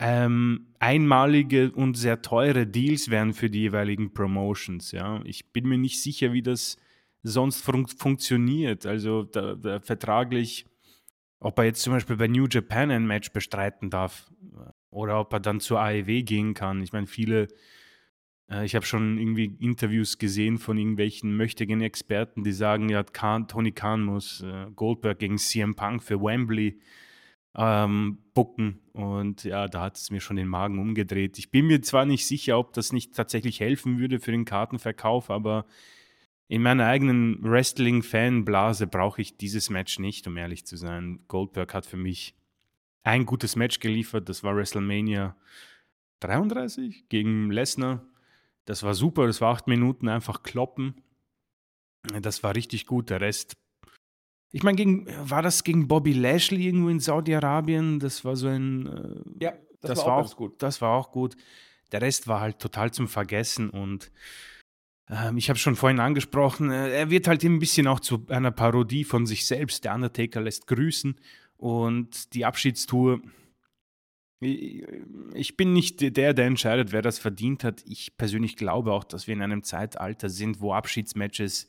ähm, 0.00 0.66
einmalige 0.78 1.70
und 1.72 1.96
sehr 1.96 2.22
teure 2.22 2.66
Deals 2.66 3.10
wären 3.10 3.34
für 3.34 3.50
die 3.50 3.60
jeweiligen 3.60 4.12
Promotions. 4.12 4.92
Ja. 4.92 5.20
Ich 5.24 5.52
bin 5.52 5.68
mir 5.68 5.78
nicht 5.78 6.00
sicher, 6.00 6.32
wie 6.32 6.42
das 6.42 6.76
sonst 7.22 7.62
fun 7.62 7.86
funktioniert. 7.86 8.86
Also 8.86 9.24
da, 9.24 9.54
da 9.54 9.80
vertraglich, 9.80 10.66
ob 11.38 11.58
er 11.58 11.66
jetzt 11.66 11.82
zum 11.82 11.92
Beispiel 11.92 12.16
bei 12.16 12.28
New 12.28 12.46
Japan 12.50 12.90
ein 12.90 13.06
Match 13.06 13.32
bestreiten 13.32 13.90
darf 13.90 14.30
oder 14.90 15.20
ob 15.20 15.32
er 15.32 15.40
dann 15.40 15.60
zur 15.60 15.80
AEW 15.80 16.22
gehen 16.22 16.54
kann. 16.54 16.82
Ich 16.82 16.92
meine, 16.92 17.06
viele, 17.06 17.48
äh, 18.48 18.64
ich 18.64 18.74
habe 18.74 18.86
schon 18.86 19.18
irgendwie 19.18 19.56
Interviews 19.60 20.18
gesehen 20.18 20.56
von 20.56 20.78
irgendwelchen 20.78 21.36
möchtigen 21.36 21.82
Experten, 21.82 22.44
die 22.44 22.52
sagen, 22.52 22.88
ja, 22.88 23.02
Khan, 23.02 23.48
Tony 23.48 23.72
Khan 23.72 24.02
muss 24.02 24.42
äh, 24.42 24.66
Goldberg 24.74 25.18
gegen 25.18 25.36
CM 25.36 25.74
Punk 25.74 26.02
für 26.02 26.22
Wembley 26.22 26.78
ähm, 27.56 28.18
bucken. 28.34 28.80
Und 28.92 29.44
ja, 29.44 29.66
da 29.68 29.80
hat 29.80 29.96
es 29.96 30.10
mir 30.10 30.20
schon 30.20 30.36
den 30.36 30.48
Magen 30.48 30.78
umgedreht. 30.78 31.38
Ich 31.38 31.50
bin 31.50 31.66
mir 31.66 31.82
zwar 31.82 32.04
nicht 32.04 32.26
sicher, 32.26 32.58
ob 32.58 32.72
das 32.72 32.92
nicht 32.92 33.14
tatsächlich 33.14 33.60
helfen 33.60 33.98
würde 33.98 34.20
für 34.20 34.32
den 34.32 34.44
Kartenverkauf, 34.44 35.30
aber 35.30 35.66
in 36.46 36.62
meiner 36.62 36.86
eigenen 36.86 37.42
Wrestling-Fan-Blase 37.42 38.86
brauche 38.86 39.22
ich 39.22 39.36
dieses 39.36 39.70
Match 39.70 39.98
nicht, 39.98 40.26
um 40.26 40.36
ehrlich 40.36 40.66
zu 40.66 40.76
sein. 40.76 41.20
Goldberg 41.26 41.72
hat 41.72 41.86
für 41.86 41.96
mich 41.96 42.34
ein 43.02 43.26
gutes 43.26 43.56
Match 43.56 43.80
geliefert. 43.80 44.28
Das 44.28 44.42
war 44.42 44.54
WrestleMania 44.54 45.36
33 46.20 47.08
gegen 47.08 47.50
Lesnar. 47.50 48.04
Das 48.66 48.82
war 48.82 48.94
super. 48.94 49.26
Das 49.26 49.40
war 49.40 49.54
acht 49.54 49.66
Minuten 49.66 50.08
einfach 50.08 50.42
kloppen. 50.42 50.94
Das 52.20 52.42
war 52.42 52.54
richtig 52.54 52.86
gut. 52.86 53.10
Der 53.10 53.20
Rest 53.20 53.56
ich 54.54 54.62
meine, 54.62 54.76
gegen, 54.76 55.08
war 55.28 55.42
das 55.42 55.64
gegen 55.64 55.88
Bobby 55.88 56.12
Lashley 56.12 56.66
irgendwo 56.66 56.88
in 56.88 57.00
Saudi-Arabien? 57.00 57.98
Das 57.98 58.24
war 58.24 58.36
so 58.36 58.46
ein. 58.46 58.86
Äh, 58.86 59.44
ja, 59.44 59.52
das, 59.80 59.98
das 59.98 60.06
war, 60.06 60.18
auch, 60.18 60.30
auch 60.30 60.36
gut. 60.36 60.62
Das 60.62 60.80
war 60.80 60.96
auch 60.96 61.10
gut. 61.10 61.34
Der 61.90 62.00
Rest 62.00 62.28
war 62.28 62.40
halt 62.40 62.60
total 62.60 62.92
zum 62.92 63.08
Vergessen 63.08 63.68
und 63.68 64.12
ähm, 65.10 65.38
ich 65.38 65.48
habe 65.48 65.58
schon 65.58 65.74
vorhin 65.74 65.98
angesprochen, 65.98 66.70
äh, 66.70 66.90
er 66.90 67.10
wird 67.10 67.26
halt 67.26 67.42
ein 67.42 67.58
bisschen 67.58 67.88
auch 67.88 67.98
zu 67.98 68.26
einer 68.28 68.52
Parodie 68.52 69.02
von 69.02 69.26
sich 69.26 69.44
selbst. 69.44 69.84
Der 69.84 69.92
Undertaker 69.92 70.40
lässt 70.40 70.68
grüßen 70.68 71.16
und 71.56 72.32
die 72.32 72.44
Abschiedstour. 72.44 73.22
Ich 74.38 75.56
bin 75.56 75.72
nicht 75.72 76.16
der, 76.16 76.32
der 76.32 76.46
entscheidet, 76.46 76.92
wer 76.92 77.02
das 77.02 77.18
verdient 77.18 77.64
hat. 77.64 77.82
Ich 77.86 78.16
persönlich 78.16 78.54
glaube 78.54 78.92
auch, 78.92 79.02
dass 79.02 79.26
wir 79.26 79.34
in 79.34 79.42
einem 79.42 79.64
Zeitalter 79.64 80.28
sind, 80.28 80.60
wo 80.60 80.74
Abschiedsmatches 80.74 81.66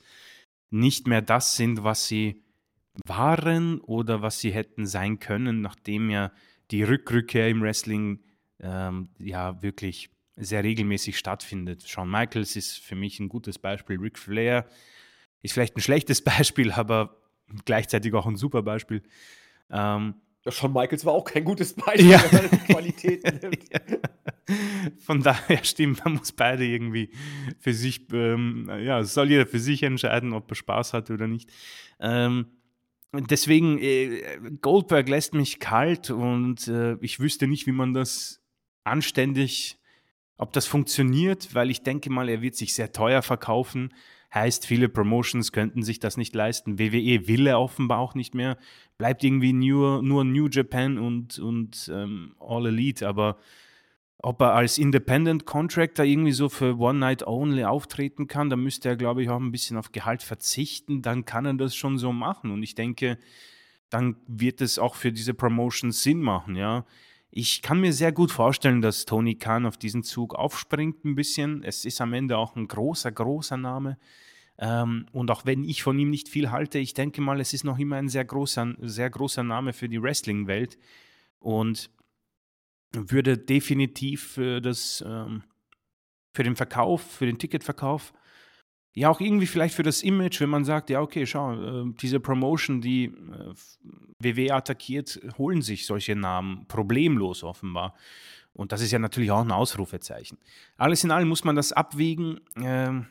nicht 0.70 1.08
mehr 1.08 1.24
das 1.24 1.56
sind, 1.56 1.84
was 1.84 2.08
sie 2.08 2.45
waren 3.06 3.80
oder 3.82 4.22
was 4.22 4.40
sie 4.40 4.52
hätten 4.52 4.86
sein 4.86 5.20
können, 5.20 5.62
nachdem 5.62 6.10
ja 6.10 6.32
die 6.72 6.84
Rückrückkehr 6.84 7.50
im 7.50 7.62
Wrestling 7.62 8.20
ähm, 8.60 9.10
ja 9.20 9.62
wirklich 9.62 10.10
sehr 10.36 10.64
regelmäßig 10.64 11.18
stattfindet. 11.18 11.88
Shawn 11.88 12.10
Michaels 12.10 12.56
ist 12.56 12.78
für 12.78 12.96
mich 12.96 13.20
ein 13.20 13.30
gutes 13.30 13.60
Beispiel. 13.60 14.00
Ric 14.00 14.18
Flair 14.18 14.66
ist 15.42 15.54
vielleicht 15.54 15.78
ein 15.78 15.82
schlechtes 15.82 16.22
Beispiel, 16.24 16.72
aber 16.72 17.18
gleichzeitig 17.66 18.14
auch 18.14 18.25
ein 18.25 18.36
super 18.36 18.64
Beispiel. 18.64 19.04
Ähm, 19.70 20.16
ja, 20.46 20.52
Shawn 20.52 20.74
Michaels 20.74 21.06
war 21.06 21.14
auch 21.14 21.24
kein 21.24 21.44
gutes 21.44 21.74
Beispiel, 21.74 22.12
ja. 22.12 22.24
wenn 22.32 22.42
man 22.42 22.52
die 22.52 22.74
Qualität 22.74 23.24
nimmt. 23.42 23.66
Von 25.00 25.24
daher 25.24 25.64
stimmt, 25.64 26.04
man 26.06 26.16
muss 26.16 26.32
beide 26.32 26.66
irgendwie 26.66 27.10
für 27.60 27.74
sich, 27.74 28.02
ähm, 28.14 28.70
ja, 28.80 29.04
soll 29.04 29.30
jeder 29.30 29.48
für 29.48 29.60
sich 29.60 29.82
entscheiden, 29.84 30.34
ob 30.34 30.52
er 30.52 30.56
Spaß 30.56 30.94
hat 30.94 31.10
oder 31.10 31.28
nicht. 31.28 31.50
Ähm, 32.00 32.48
deswegen, 33.22 33.80
äh, 33.80 34.40
Goldberg 34.62 35.10
lässt 35.10 35.34
mich 35.34 35.60
kalt 35.60 36.10
und 36.10 36.68
äh, 36.68 36.96
ich 37.02 37.20
wüsste 37.20 37.48
nicht, 37.48 37.68
wie 37.68 37.72
man 37.72 37.94
das 37.94 38.42
anständig, 38.84 39.78
ob 40.38 40.54
das 40.54 40.66
funktioniert, 40.66 41.54
weil 41.54 41.72
ich 41.72 41.84
denke 41.84 42.10
mal, 42.10 42.30
er 42.30 42.42
wird 42.42 42.56
sich 42.56 42.74
sehr 42.74 42.92
teuer 42.92 43.22
verkaufen. 43.22 43.94
Heißt, 44.34 44.66
viele 44.66 44.90
Promotions 44.90 45.54
könnten 45.54 45.82
sich 45.82 46.00
das 46.00 46.18
nicht 46.18 46.36
leisten. 46.36 46.78
WWE 46.78 47.28
will 47.28 47.48
er 47.48 47.60
offenbar 47.60 48.00
auch 48.00 48.16
nicht 48.16 48.36
mehr. 48.36 48.58
Bleibt 48.98 49.24
irgendwie 49.24 49.54
nur, 49.54 50.02
nur 50.04 50.26
New 50.26 50.50
Japan 50.50 50.98
und, 50.98 51.40
und 51.40 51.90
ähm, 51.94 52.36
All 52.40 52.68
Elite, 52.68 53.08
aber 53.08 53.38
ob 54.24 54.42
er 54.42 54.54
als 54.54 54.78
Independent 54.78 55.46
Contractor 55.46 56.06
irgendwie 56.06 56.32
so 56.32 56.50
für 56.50 56.78
One 56.78 57.00
Night 57.00 57.26
Only 57.28 57.64
auftreten 57.66 58.28
kann, 58.28 58.50
dann 58.50 58.62
müsste 58.62 58.90
er, 58.90 58.96
glaube 58.96 59.24
ich, 59.24 59.30
auch 59.30 59.40
ein 59.40 59.52
bisschen 59.52 59.78
auf 59.78 59.92
Gehalt 59.92 60.24
verzichten. 60.24 61.02
Dann 61.02 61.26
kann 61.26 61.46
er 61.46 61.54
das 61.54 61.76
schon 61.76 61.98
so 61.98 62.12
machen. 62.12 62.52
Und 62.52 62.64
ich 62.64 62.76
denke, 62.76 63.20
dann 63.90 64.16
wird 64.28 64.62
es 64.62 64.80
auch 64.80 64.96
für 64.96 65.12
diese 65.12 65.34
Promotion 65.34 65.92
Sinn 65.92 66.22
machen, 66.22 66.56
ja. 66.56 66.86
Ich 67.38 67.62
kann 67.62 67.82
mir 67.82 67.92
sehr 67.92 68.14
gut 68.14 68.32
vorstellen, 68.32 68.82
dass 68.82 69.04
Tony 69.04 69.36
Khan 69.36 69.66
auf 69.66 69.76
diesen 69.76 70.04
Zug 70.04 70.36
aufspringt 70.36 71.04
ein 71.04 71.16
bisschen. 71.16 71.64
Es 71.64 71.84
ist 71.84 72.00
am 72.00 72.14
Ende 72.14 72.38
auch 72.38 72.56
ein 72.56 72.66
großer, 72.66 73.12
großer 73.12 73.58
Name. 73.58 73.98
Ähm, 74.58 75.08
und 75.12 75.30
auch 75.32 75.46
wenn 75.46 75.66
ich 75.66 75.84
von 75.84 76.00
ihm 76.00 76.10
nicht 76.10 76.30
viel 76.30 76.52
halte, 76.52 76.80
ich 76.80 76.94
denke 76.94 77.20
mal, 77.20 77.42
es 77.42 77.52
ist 77.52 77.66
noch 77.66 77.78
immer 77.78 77.98
ein 77.98 78.08
sehr 78.08 78.24
großer, 78.24 78.76
sehr 78.80 79.10
großer 79.10 79.44
Name 79.44 79.74
für 79.74 79.90
die 79.90 80.02
Wrestling-Welt. 80.02 80.78
Und 81.40 81.90
würde 82.96 83.38
definitiv 83.38 84.24
für 84.34 84.62
das, 84.62 85.04
ähm, 85.06 85.44
für 86.34 86.44
den 86.44 86.56
Verkauf, 86.56 87.02
für 87.02 87.25
den 87.25 87.38
Ticketverkauf, 87.38 88.14
ja 88.94 89.10
auch 89.10 89.20
irgendwie 89.20 89.46
vielleicht 89.46 89.75
für 89.75 89.84
das 89.84 90.02
Image, 90.02 90.40
wenn 90.42 90.50
man 90.50 90.66
sagt, 90.66 90.90
ja 90.90 91.02
okay, 91.02 91.25
schau, 91.25 91.54
äh, 91.54 91.94
diese 92.02 92.20
Promotion, 92.20 92.82
die 92.82 93.06
äh, 93.06 93.54
WWE 94.20 94.54
attackiert, 94.54 95.20
holen 95.38 95.62
sich 95.62 95.86
solche 95.86 96.16
Namen 96.16 96.66
problemlos 96.68 97.44
offenbar. 97.44 97.94
Und 98.54 98.72
das 98.72 98.82
ist 98.82 98.92
ja 98.92 99.00
natürlich 99.00 99.32
auch 99.32 99.42
ein 99.42 99.52
Ausrufezeichen. 99.52 100.38
Alles 100.78 101.04
in 101.04 101.12
allem 101.12 101.28
muss 101.28 101.44
man 101.44 101.58
das 101.58 101.74
abwägen. 101.74 102.40
Äh, 102.56 103.02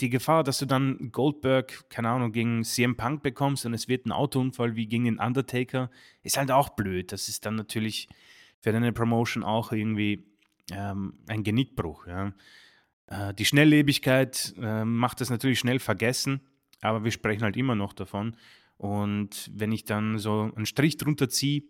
die 0.00 0.10
Gefahr, 0.10 0.42
dass 0.42 0.58
du 0.58 0.66
dann 0.66 1.12
Goldberg, 1.12 1.88
keine 1.88 2.08
Ahnung, 2.08 2.32
gegen 2.32 2.64
CM 2.64 2.96
Punk 2.96 3.22
bekommst 3.22 3.64
und 3.66 3.72
es 3.72 3.86
wird 3.86 4.04
ein 4.04 4.10
Autounfall 4.10 4.74
wie 4.74 4.88
gegen 4.88 5.04
den 5.04 5.20
Undertaker, 5.20 5.90
ist 6.22 6.36
halt 6.36 6.50
auch 6.50 6.70
blöd. 6.70 7.12
Das 7.12 7.28
ist 7.28 7.46
dann 7.46 7.54
natürlich 7.54 8.08
für 8.62 8.72
deine 8.72 8.92
Promotion 8.92 9.42
auch 9.44 9.72
irgendwie 9.72 10.24
ähm, 10.70 11.14
ein 11.28 11.42
Genickbruch. 11.42 12.06
Ja. 12.06 12.32
Äh, 13.08 13.34
die 13.34 13.44
Schnelllebigkeit 13.44 14.54
äh, 14.58 14.84
macht 14.84 15.20
es 15.20 15.28
natürlich 15.28 15.58
schnell 15.58 15.80
vergessen, 15.80 16.40
aber 16.80 17.04
wir 17.04 17.10
sprechen 17.10 17.42
halt 17.42 17.56
immer 17.56 17.74
noch 17.74 17.92
davon. 17.92 18.36
Und 18.78 19.50
wenn 19.52 19.72
ich 19.72 19.84
dann 19.84 20.18
so 20.18 20.50
einen 20.54 20.66
Strich 20.66 20.96
drunter 20.96 21.28
ziehe, 21.28 21.64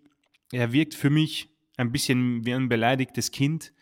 er 0.52 0.72
wirkt 0.72 0.94
für 0.94 1.10
mich 1.10 1.48
ein 1.76 1.92
bisschen 1.92 2.44
wie 2.44 2.54
ein 2.54 2.68
beleidigtes 2.68 3.30
Kind. 3.30 3.72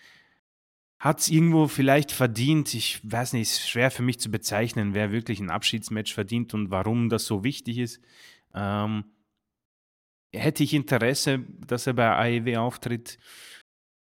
Hat 0.98 1.20
es 1.20 1.28
irgendwo 1.28 1.66
vielleicht 1.66 2.12
verdient? 2.12 2.74
Ich 2.74 3.00
weiß 3.02 3.32
nicht, 3.32 3.42
ist 3.42 3.68
schwer 3.68 3.90
für 3.90 4.02
mich 4.02 4.20
zu 4.20 4.30
bezeichnen, 4.30 4.94
wer 4.94 5.12
wirklich 5.12 5.40
ein 5.40 5.50
Abschiedsmatch 5.50 6.14
verdient 6.14 6.54
und 6.54 6.70
warum 6.70 7.08
das 7.08 7.24
so 7.24 7.42
wichtig 7.42 7.78
ist. 7.78 8.00
Ähm, 8.54 9.04
hätte 10.34 10.62
ich 10.62 10.74
Interesse, 10.74 11.40
dass 11.66 11.86
er 11.86 11.94
bei 11.94 12.40
AEW 12.40 12.56
auftritt? 12.58 13.18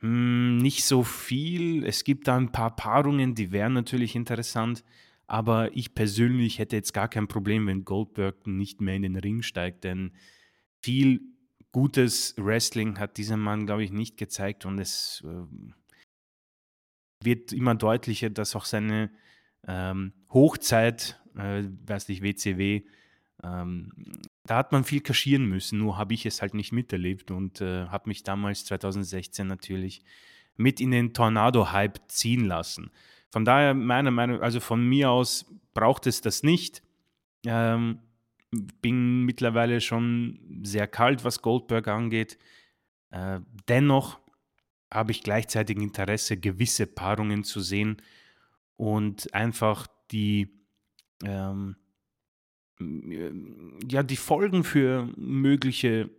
Hm, 0.00 0.58
nicht 0.58 0.84
so 0.84 1.02
viel. 1.02 1.84
Es 1.84 2.04
gibt 2.04 2.28
da 2.28 2.36
ein 2.36 2.52
paar 2.52 2.74
Paarungen, 2.76 3.34
die 3.34 3.52
wären 3.52 3.72
natürlich 3.72 4.14
interessant. 4.14 4.84
Aber 5.26 5.76
ich 5.76 5.94
persönlich 5.94 6.58
hätte 6.58 6.76
jetzt 6.76 6.94
gar 6.94 7.08
kein 7.08 7.28
Problem, 7.28 7.66
wenn 7.66 7.84
Goldberg 7.84 8.46
nicht 8.46 8.80
mehr 8.80 8.94
in 8.94 9.02
den 9.02 9.16
Ring 9.16 9.42
steigt, 9.42 9.84
denn 9.84 10.12
viel 10.82 11.20
gutes 11.70 12.34
Wrestling 12.38 12.98
hat 12.98 13.18
dieser 13.18 13.36
Mann, 13.36 13.66
glaube 13.66 13.84
ich, 13.84 13.92
nicht 13.92 14.16
gezeigt 14.16 14.64
und 14.64 14.78
es 14.78 15.22
äh, 15.26 15.74
wird 17.22 17.52
immer 17.52 17.74
deutlicher, 17.74 18.30
dass 18.30 18.56
auch 18.56 18.64
seine 18.64 19.10
ähm, 19.66 20.12
Hochzeit, 20.30 21.20
äh, 21.36 21.64
weiß 21.86 22.08
nicht, 22.08 22.22
WCW, 22.22 22.84
ähm, 23.42 23.92
da 24.48 24.56
hat 24.56 24.72
man 24.72 24.82
viel 24.82 25.02
kaschieren 25.02 25.44
müssen, 25.44 25.78
nur 25.78 25.98
habe 25.98 26.14
ich 26.14 26.24
es 26.24 26.40
halt 26.40 26.54
nicht 26.54 26.72
miterlebt 26.72 27.30
und 27.30 27.60
äh, 27.60 27.86
habe 27.88 28.08
mich 28.08 28.22
damals 28.22 28.64
2016 28.64 29.46
natürlich 29.46 30.02
mit 30.56 30.80
in 30.80 30.90
den 30.90 31.12
Tornado-Hype 31.12 32.00
ziehen 32.08 32.46
lassen. 32.46 32.90
Von 33.30 33.44
daher, 33.44 33.74
meiner 33.74 34.10
Meinung, 34.10 34.40
also 34.40 34.58
von 34.58 34.82
mir 34.88 35.10
aus 35.10 35.44
braucht 35.74 36.06
es 36.06 36.22
das 36.22 36.42
nicht. 36.42 36.82
Ähm, 37.44 37.98
bin 38.80 39.24
mittlerweile 39.24 39.82
schon 39.82 40.62
sehr 40.62 40.86
kalt, 40.86 41.24
was 41.24 41.42
Goldberg 41.42 41.86
angeht. 41.86 42.38
Äh, 43.10 43.40
dennoch 43.68 44.18
habe 44.90 45.10
ich 45.10 45.22
gleichzeitig 45.22 45.76
Interesse, 45.76 46.38
gewisse 46.38 46.86
Paarungen 46.86 47.44
zu 47.44 47.60
sehen 47.60 48.00
und 48.76 49.34
einfach 49.34 49.86
die 50.10 50.48
ähm, 51.22 51.76
ja, 52.80 54.02
die 54.02 54.16
Folgen 54.16 54.64
für 54.64 55.08
mögliche 55.16 56.10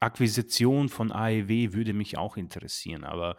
Akquisition 0.00 0.88
von 0.88 1.12
AEW 1.12 1.72
würde 1.72 1.92
mich 1.92 2.18
auch 2.18 2.36
interessieren, 2.36 3.04
aber 3.04 3.36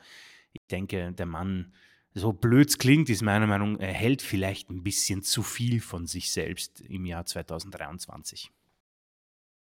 ich 0.53 0.61
denke, 0.69 1.11
der 1.11 1.25
Mann, 1.25 1.73
so 2.13 2.33
blöd 2.33 2.69
es 2.69 2.77
klingt, 2.77 3.09
ist 3.09 3.21
meiner 3.21 3.47
Meinung 3.47 3.73
nach, 3.73 3.81
er 3.81 3.93
hält 3.93 4.21
vielleicht 4.21 4.69
ein 4.69 4.83
bisschen 4.83 5.21
zu 5.21 5.43
viel 5.43 5.81
von 5.81 6.07
sich 6.07 6.31
selbst 6.31 6.81
im 6.81 7.05
Jahr 7.05 7.25
2023. 7.25 8.51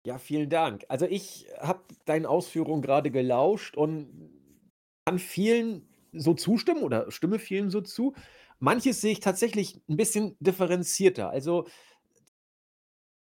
Ja, 0.06 0.16
vielen 0.16 0.48
Dank. 0.48 0.84
Also 0.88 1.04
ich 1.04 1.46
habe 1.58 1.82
deinen 2.06 2.24
Ausführungen 2.24 2.80
gerade 2.80 3.10
gelauscht 3.10 3.76
und 3.76 4.08
kann 5.04 5.18
vielen 5.18 5.86
so 6.12 6.32
zustimmen 6.32 6.82
oder 6.82 7.10
stimme 7.10 7.38
vielen 7.38 7.68
so 7.68 7.82
zu. 7.82 8.14
Manches 8.58 9.00
sehe 9.02 9.12
ich 9.12 9.20
tatsächlich 9.20 9.76
ein 9.88 9.96
bisschen 9.96 10.36
differenzierter. 10.40 11.30
Also 11.30 11.66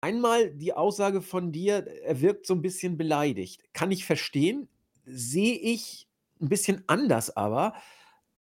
einmal 0.00 0.50
die 0.54 0.72
Aussage 0.74 1.22
von 1.22 1.52
dir, 1.52 1.86
er 2.04 2.20
wirkt 2.20 2.46
so 2.46 2.54
ein 2.54 2.62
bisschen 2.62 2.96
beleidigt. 2.96 3.62
Kann 3.72 3.90
ich 3.90 4.04
verstehen, 4.04 4.68
sehe 5.04 5.56
ich 5.56 6.08
ein 6.40 6.48
bisschen 6.48 6.84
anders 6.86 7.36
aber, 7.36 7.74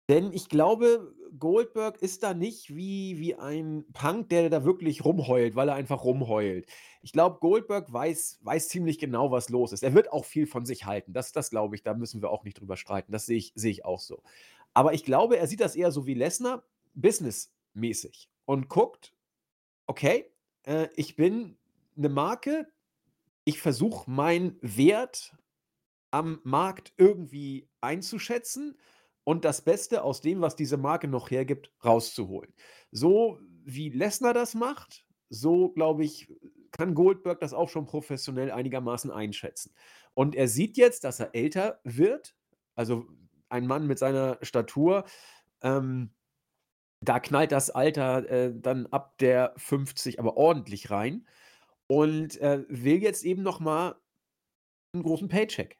denn 0.09 0.31
ich 0.31 0.47
glaube, 0.47 1.13
Goldberg 1.37 2.01
ist 2.01 2.23
da 2.23 2.33
nicht 2.33 2.73
wie 2.75 3.19
wie 3.19 3.35
ein 3.35 3.85
Punk, 3.93 4.29
der 4.29 4.49
da 4.49 4.63
wirklich 4.63 5.03
rumheult, 5.03 5.55
weil 5.55 5.67
er 5.69 5.75
einfach 5.75 6.03
rumheult. 6.05 6.65
Ich 7.01 7.11
glaube, 7.11 7.39
Goldberg 7.39 7.91
weiß 7.91 8.39
weiß 8.41 8.69
ziemlich 8.69 8.99
genau, 8.99 9.31
was 9.31 9.49
los 9.49 9.73
ist. 9.73 9.83
Er 9.83 9.93
wird 9.93 10.11
auch 10.13 10.23
viel 10.25 10.47
von 10.47 10.65
sich 10.65 10.85
halten. 10.85 11.11
Das 11.13 11.33
das 11.33 11.49
glaube 11.49 11.75
ich, 11.75 11.83
da 11.83 11.93
müssen 11.93 12.21
wir 12.21 12.29
auch 12.31 12.45
nicht 12.45 12.59
drüber 12.59 12.77
streiten. 12.77 13.11
Das 13.11 13.25
sehe 13.25 13.37
ich 13.37 13.51
sehe 13.55 13.71
ich 13.71 13.83
auch 13.85 13.99
so. 13.99 14.23
Aber 14.73 14.93
ich 14.93 15.03
glaube, 15.03 15.37
er 15.37 15.47
sieht 15.47 15.59
das 15.61 15.75
eher 15.75 15.91
so 15.91 16.05
wie 16.07 16.13
Lesnar, 16.13 16.63
businessmäßig 16.93 18.29
und 18.45 18.69
guckt: 18.69 19.13
„Okay, 19.87 20.31
äh, 20.67 20.89
ich 20.95 21.15
bin 21.15 21.57
eine 21.97 22.09
Marke. 22.09 22.67
Ich 23.45 23.61
versuche, 23.61 24.09
meinen 24.11 24.57
Wert 24.61 25.35
am 26.11 26.39
Markt 26.43 26.93
irgendwie 26.97 27.69
einzuschätzen 27.81 28.77
und 29.23 29.45
das 29.45 29.61
Beste 29.61 30.03
aus 30.03 30.21
dem, 30.21 30.41
was 30.41 30.55
diese 30.55 30.77
Marke 30.77 31.07
noch 31.07 31.31
hergibt, 31.31 31.71
rauszuholen. 31.83 32.53
So 32.91 33.39
wie 33.63 33.89
Lesnar 33.89 34.33
das 34.33 34.53
macht, 34.53 35.05
so 35.29 35.69
glaube 35.69 36.03
ich, 36.03 36.29
kann 36.71 36.93
Goldberg 36.93 37.39
das 37.39 37.53
auch 37.53 37.69
schon 37.69 37.85
professionell 37.85 38.51
einigermaßen 38.51 39.11
einschätzen. 39.11 39.73
Und 40.13 40.35
er 40.35 40.47
sieht 40.47 40.77
jetzt, 40.77 41.03
dass 41.03 41.19
er 41.19 41.33
älter 41.33 41.79
wird. 41.83 42.35
Also 42.75 43.07
ein 43.49 43.67
Mann 43.67 43.87
mit 43.87 43.99
seiner 43.99 44.37
Statur, 44.41 45.05
ähm, 45.61 46.11
da 47.01 47.19
knallt 47.19 47.51
das 47.51 47.69
Alter 47.69 48.29
äh, 48.29 48.53
dann 48.55 48.87
ab 48.87 49.17
der 49.19 49.53
50 49.57 50.19
aber 50.19 50.37
ordentlich 50.37 50.89
rein 50.91 51.27
und 51.87 52.39
äh, 52.41 52.65
will 52.69 53.01
jetzt 53.03 53.25
eben 53.25 53.43
noch 53.43 53.59
mal 53.59 53.95
einen 54.93 55.03
großen 55.03 55.27
Paycheck 55.27 55.77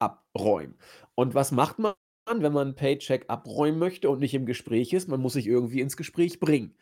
abräumen. 0.00 0.76
Und 1.14 1.34
was 1.34 1.52
macht 1.52 1.78
man, 1.78 1.94
wenn 2.26 2.52
man 2.52 2.68
'n 2.70 2.74
Paycheck 2.76 3.26
abräumen 3.28 3.78
möchte 3.78 4.10
und 4.10 4.20
nicht 4.20 4.34
im 4.34 4.46
Gespräch 4.46 4.92
ist? 4.92 5.08
Man 5.08 5.20
muss 5.20 5.34
sich 5.34 5.46
irgendwie 5.46 5.80
ins 5.80 5.96
Gespräch 5.96 6.40
bringen. 6.40 6.76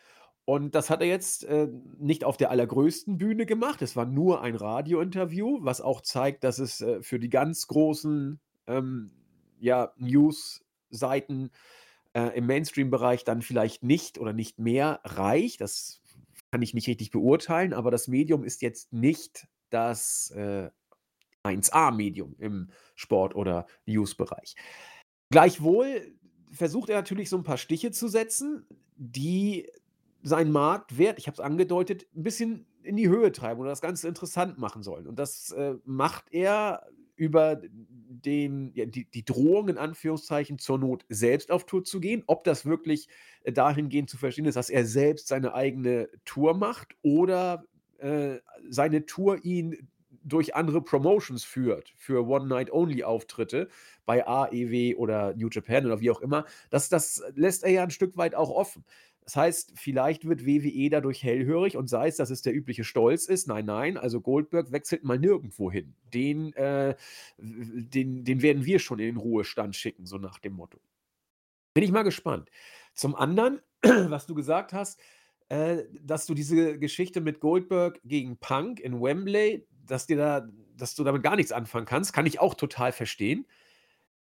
Und 0.44 0.74
das 0.76 0.90
hat 0.90 1.00
er 1.02 1.08
jetzt, 1.08 1.44
äh, 1.44 1.68
nicht 1.98 2.24
auf 2.24 2.36
der 2.36 2.50
allergrößten 2.50 3.18
Bühne 3.18 3.46
gemacht. 3.46 3.82
Es 3.82 3.96
war 3.96 4.06
nur 4.06 4.42
ein 4.42 4.54
Radiointerview, 4.56 5.58
was 5.62 5.80
auch 5.80 6.00
zeigt, 6.02 6.44
dass 6.44 6.58
es, 6.60 6.80
äh, 6.82 7.02
für 7.02 7.18
die 7.18 7.30
ganz 7.30 7.66
großen, 7.68 8.40
ähm, 8.68 9.10
ja, 9.60 9.92
Newsseiten, 9.96 11.50
äh, 12.16 12.34
im 12.36 12.46
Mainstream-Bereich 12.46 13.24
dann 13.24 13.42
vielleicht 13.42 13.82
nicht 13.82 14.18
oder 14.18 14.32
nicht 14.32 14.58
mehr 14.58 15.00
reicht. 15.04 15.60
Das 15.60 16.00
kann 16.50 16.62
ich 16.62 16.72
nicht 16.72 16.88
richtig 16.88 17.10
beurteilen, 17.10 17.74
aber 17.74 17.90
das 17.90 18.08
Medium 18.08 18.42
ist 18.42 18.62
jetzt 18.62 18.92
nicht 18.92 19.46
das, 19.68 20.30
äh, 20.30 20.70
1A-Medium 21.44 22.34
im 22.38 22.70
Sport 22.94 23.36
oder 23.36 23.66
News-Bereich. 23.84 24.56
Gleichwohl 25.30 26.14
versucht 26.50 26.88
er 26.88 26.96
natürlich 26.96 27.28
so 27.28 27.36
ein 27.36 27.44
paar 27.44 27.58
Stiche 27.58 27.90
zu 27.90 28.08
setzen, 28.08 28.66
die 28.96 29.70
seinen 30.22 30.50
Marktwert, 30.50 31.18
ich 31.18 31.26
habe 31.26 31.34
es 31.34 31.40
angedeutet, 31.40 32.06
ein 32.16 32.22
bisschen 32.22 32.66
in 32.82 32.96
die 32.96 33.08
Höhe 33.08 33.30
treiben 33.30 33.60
oder 33.60 33.70
das 33.70 33.82
Ganze 33.82 34.08
interessant 34.08 34.58
machen 34.58 34.82
sollen. 34.82 35.06
Und 35.06 35.18
das, 35.18 35.50
äh, 35.52 35.74
macht 35.84 36.32
er 36.32 36.86
über 37.16 37.60
den 38.08 38.72
ja, 38.74 38.86
die 38.86 39.04
die 39.10 39.24
Drohung 39.24 39.68
in 39.68 39.78
Anführungszeichen 39.78 40.58
zur 40.58 40.78
Not 40.78 41.04
selbst 41.08 41.50
auf 41.50 41.66
Tour 41.66 41.84
zu 41.84 42.00
gehen. 42.00 42.22
Ob 42.26 42.44
das 42.44 42.66
wirklich, 42.66 43.08
äh, 43.44 43.52
dahingehend 43.52 44.10
zu 44.10 44.16
verstehen 44.18 44.46
ist, 44.46 44.56
dass 44.56 44.70
er 44.70 44.84
selbst 44.86 45.28
seine 45.28 45.54
eigene 45.54 46.08
Tour 46.24 46.54
macht 46.56 46.94
oder, 47.02 47.64
äh, 47.98 48.38
seine 48.68 49.06
Tour 49.06 49.44
ihn 49.44 49.88
durch 50.24 50.54
andere 50.56 50.82
Promotions 50.82 51.44
führt, 51.44 51.92
für 51.96 52.26
One-Night-Only-Auftritte 52.26 53.68
bei 54.06 54.26
AEW 54.26 54.96
oder 54.96 55.34
New 55.36 55.48
Japan 55.50 55.86
oder 55.86 56.00
wie 56.00 56.10
auch 56.10 56.20
immer, 56.20 56.44
das 56.70 56.88
das 56.88 57.22
lässt 57.34 57.62
er 57.64 57.70
ja 57.70 57.82
ein 57.84 57.90
Stück 57.90 58.16
weit 58.16 58.34
auch 58.34 58.50
offen. 58.50 58.84
Das 59.26 59.34
heißt, 59.34 59.72
vielleicht 59.74 60.28
wird 60.28 60.46
WWE 60.46 60.88
dadurch 60.88 61.24
hellhörig 61.24 61.76
und 61.76 61.88
sei 61.88 62.06
es, 62.06 62.16
dass 62.16 62.30
es 62.30 62.42
der 62.42 62.54
übliche 62.54 62.84
Stolz 62.84 63.26
ist. 63.26 63.48
Nein, 63.48 63.66
nein, 63.66 63.96
also 63.96 64.20
Goldberg 64.20 64.70
wechselt 64.70 65.02
mal 65.02 65.18
nirgendwo 65.18 65.70
hin. 65.70 65.96
Den, 66.14 66.52
äh, 66.52 66.94
den, 67.36 68.24
den 68.24 68.40
werden 68.40 68.64
wir 68.64 68.78
schon 68.78 69.00
in 69.00 69.06
den 69.06 69.16
Ruhestand 69.16 69.74
schicken, 69.74 70.06
so 70.06 70.18
nach 70.18 70.38
dem 70.38 70.52
Motto. 70.52 70.78
Bin 71.74 71.82
ich 71.82 71.90
mal 71.90 72.04
gespannt. 72.04 72.50
Zum 72.94 73.16
anderen, 73.16 73.60
was 73.82 74.26
du 74.26 74.36
gesagt 74.36 74.72
hast, 74.72 75.00
äh, 75.48 75.82
dass 76.00 76.26
du 76.26 76.34
diese 76.34 76.78
Geschichte 76.78 77.20
mit 77.20 77.40
Goldberg 77.40 78.00
gegen 78.04 78.36
Punk 78.36 78.78
in 78.78 79.02
Wembley, 79.02 79.66
dass 79.84 80.06
dir 80.06 80.18
da, 80.18 80.48
dass 80.76 80.94
du 80.94 81.02
damit 81.02 81.24
gar 81.24 81.34
nichts 81.34 81.50
anfangen 81.50 81.86
kannst, 81.86 82.12
kann 82.12 82.26
ich 82.26 82.38
auch 82.38 82.54
total 82.54 82.92
verstehen. 82.92 83.44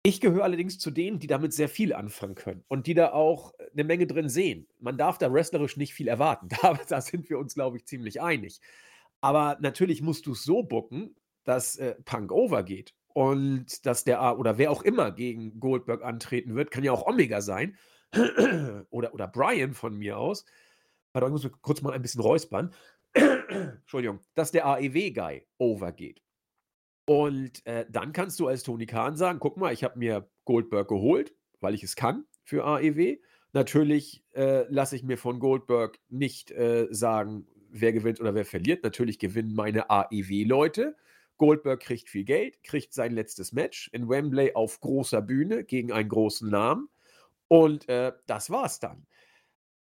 Ich 0.06 0.22
gehöre 0.22 0.44
allerdings 0.44 0.78
zu 0.78 0.92
denen, 0.92 1.18
die 1.18 1.26
damit 1.26 1.52
sehr 1.52 1.68
viel 1.68 1.92
anfangen 1.92 2.36
können 2.36 2.64
und 2.68 2.86
die 2.86 2.94
da 2.94 3.12
auch 3.12 3.56
eine 3.74 3.84
Menge 3.84 4.06
drin 4.06 4.30
sehen. 4.30 4.68
Man 4.80 5.00
darf 5.00 5.18
da 5.18 5.34
wrestlerisch 5.34 5.78
nicht 5.78 5.96
viel 5.96 6.08
erwarten. 6.08 6.48
Da, 6.62 6.80
da 6.88 7.02
sind 7.02 7.28
wir 7.28 7.40
uns, 7.40 7.56
glaube 7.56 7.78
ich, 7.78 7.88
ziemlich 7.88 8.22
einig. 8.22 8.62
Aber 9.20 9.58
natürlich 9.62 10.04
musst 10.04 10.28
du 10.28 10.34
es 10.34 10.44
so 10.44 10.62
bucken, 10.62 11.16
dass 11.44 11.78
äh, 11.78 11.96
Punk 12.06 12.32
overgeht 12.32 12.94
und 13.16 13.84
dass 13.88 14.04
der 14.04 14.22
A 14.22 14.34
oder 14.34 14.60
wer 14.60 14.70
auch 14.70 14.84
immer 14.84 15.12
gegen 15.12 15.60
Goldberg 15.60 16.04
antreten 16.04 16.54
wird, 16.54 16.70
kann 16.70 16.84
ja 16.84 16.92
auch 16.92 17.08
Omega 17.08 17.42
sein 17.42 17.76
oder, 18.92 19.12
oder 19.12 19.28
Brian 19.28 19.74
von 19.74 19.98
mir 19.98 20.20
aus. 20.20 20.46
Pardon, 21.14 21.36
ich 21.36 21.44
muss 21.44 21.52
kurz 21.64 21.82
mal 21.82 21.94
ein 21.94 22.04
bisschen 22.04 22.22
räuspern. 22.22 22.76
Entschuldigung, 23.14 24.20
dass 24.36 24.52
der 24.52 24.68
AEW-Guy 24.68 25.48
overgeht. 25.58 26.22
Und 27.06 27.66
äh, 27.66 27.86
dann 27.90 28.14
kannst 28.14 28.40
du 28.40 28.48
als 28.48 28.64
Tony 28.64 28.86
Khan 28.86 29.16
sagen: 29.16 29.40
Guck 29.40 29.58
mal, 29.58 29.74
ich 29.74 29.84
habe 29.84 30.00
mir 30.00 30.30
Goldberg 30.46 30.88
geholt, 30.88 31.36
weil 31.60 31.74
ich 31.76 31.84
es 31.84 31.96
kann 31.96 32.26
für 32.44 32.66
AEW. 32.66 33.18
Natürlich 33.54 34.24
äh, 34.34 34.66
lasse 34.70 34.96
ich 34.96 35.04
mir 35.04 35.18
von 35.18 35.40
Goldberg 35.40 36.00
nicht 36.10 36.52
äh, 36.52 36.88
sagen, 36.90 37.48
wer 37.70 37.94
gewinnt 37.94 38.20
oder 38.20 38.36
wer 38.36 38.46
verliert. 38.46 38.84
Natürlich 38.84 39.20
gewinnen 39.20 39.54
meine 39.54 39.90
AEW-Leute. 39.90 40.96
Goldberg 41.38 41.82
kriegt 41.82 42.10
viel 42.10 42.24
Geld, 42.24 42.64
kriegt 42.64 42.94
sein 42.94 43.12
letztes 43.12 43.52
Match 43.52 43.90
in 43.94 44.10
Wembley 44.10 44.54
auf 44.54 44.80
großer 44.80 45.22
Bühne 45.22 45.64
gegen 45.64 45.92
einen 45.92 46.10
großen 46.10 46.50
Namen. 46.50 46.90
Und 47.48 47.88
äh, 47.90 48.14
das 48.26 48.50
war's 48.50 48.80
dann. 48.80 49.06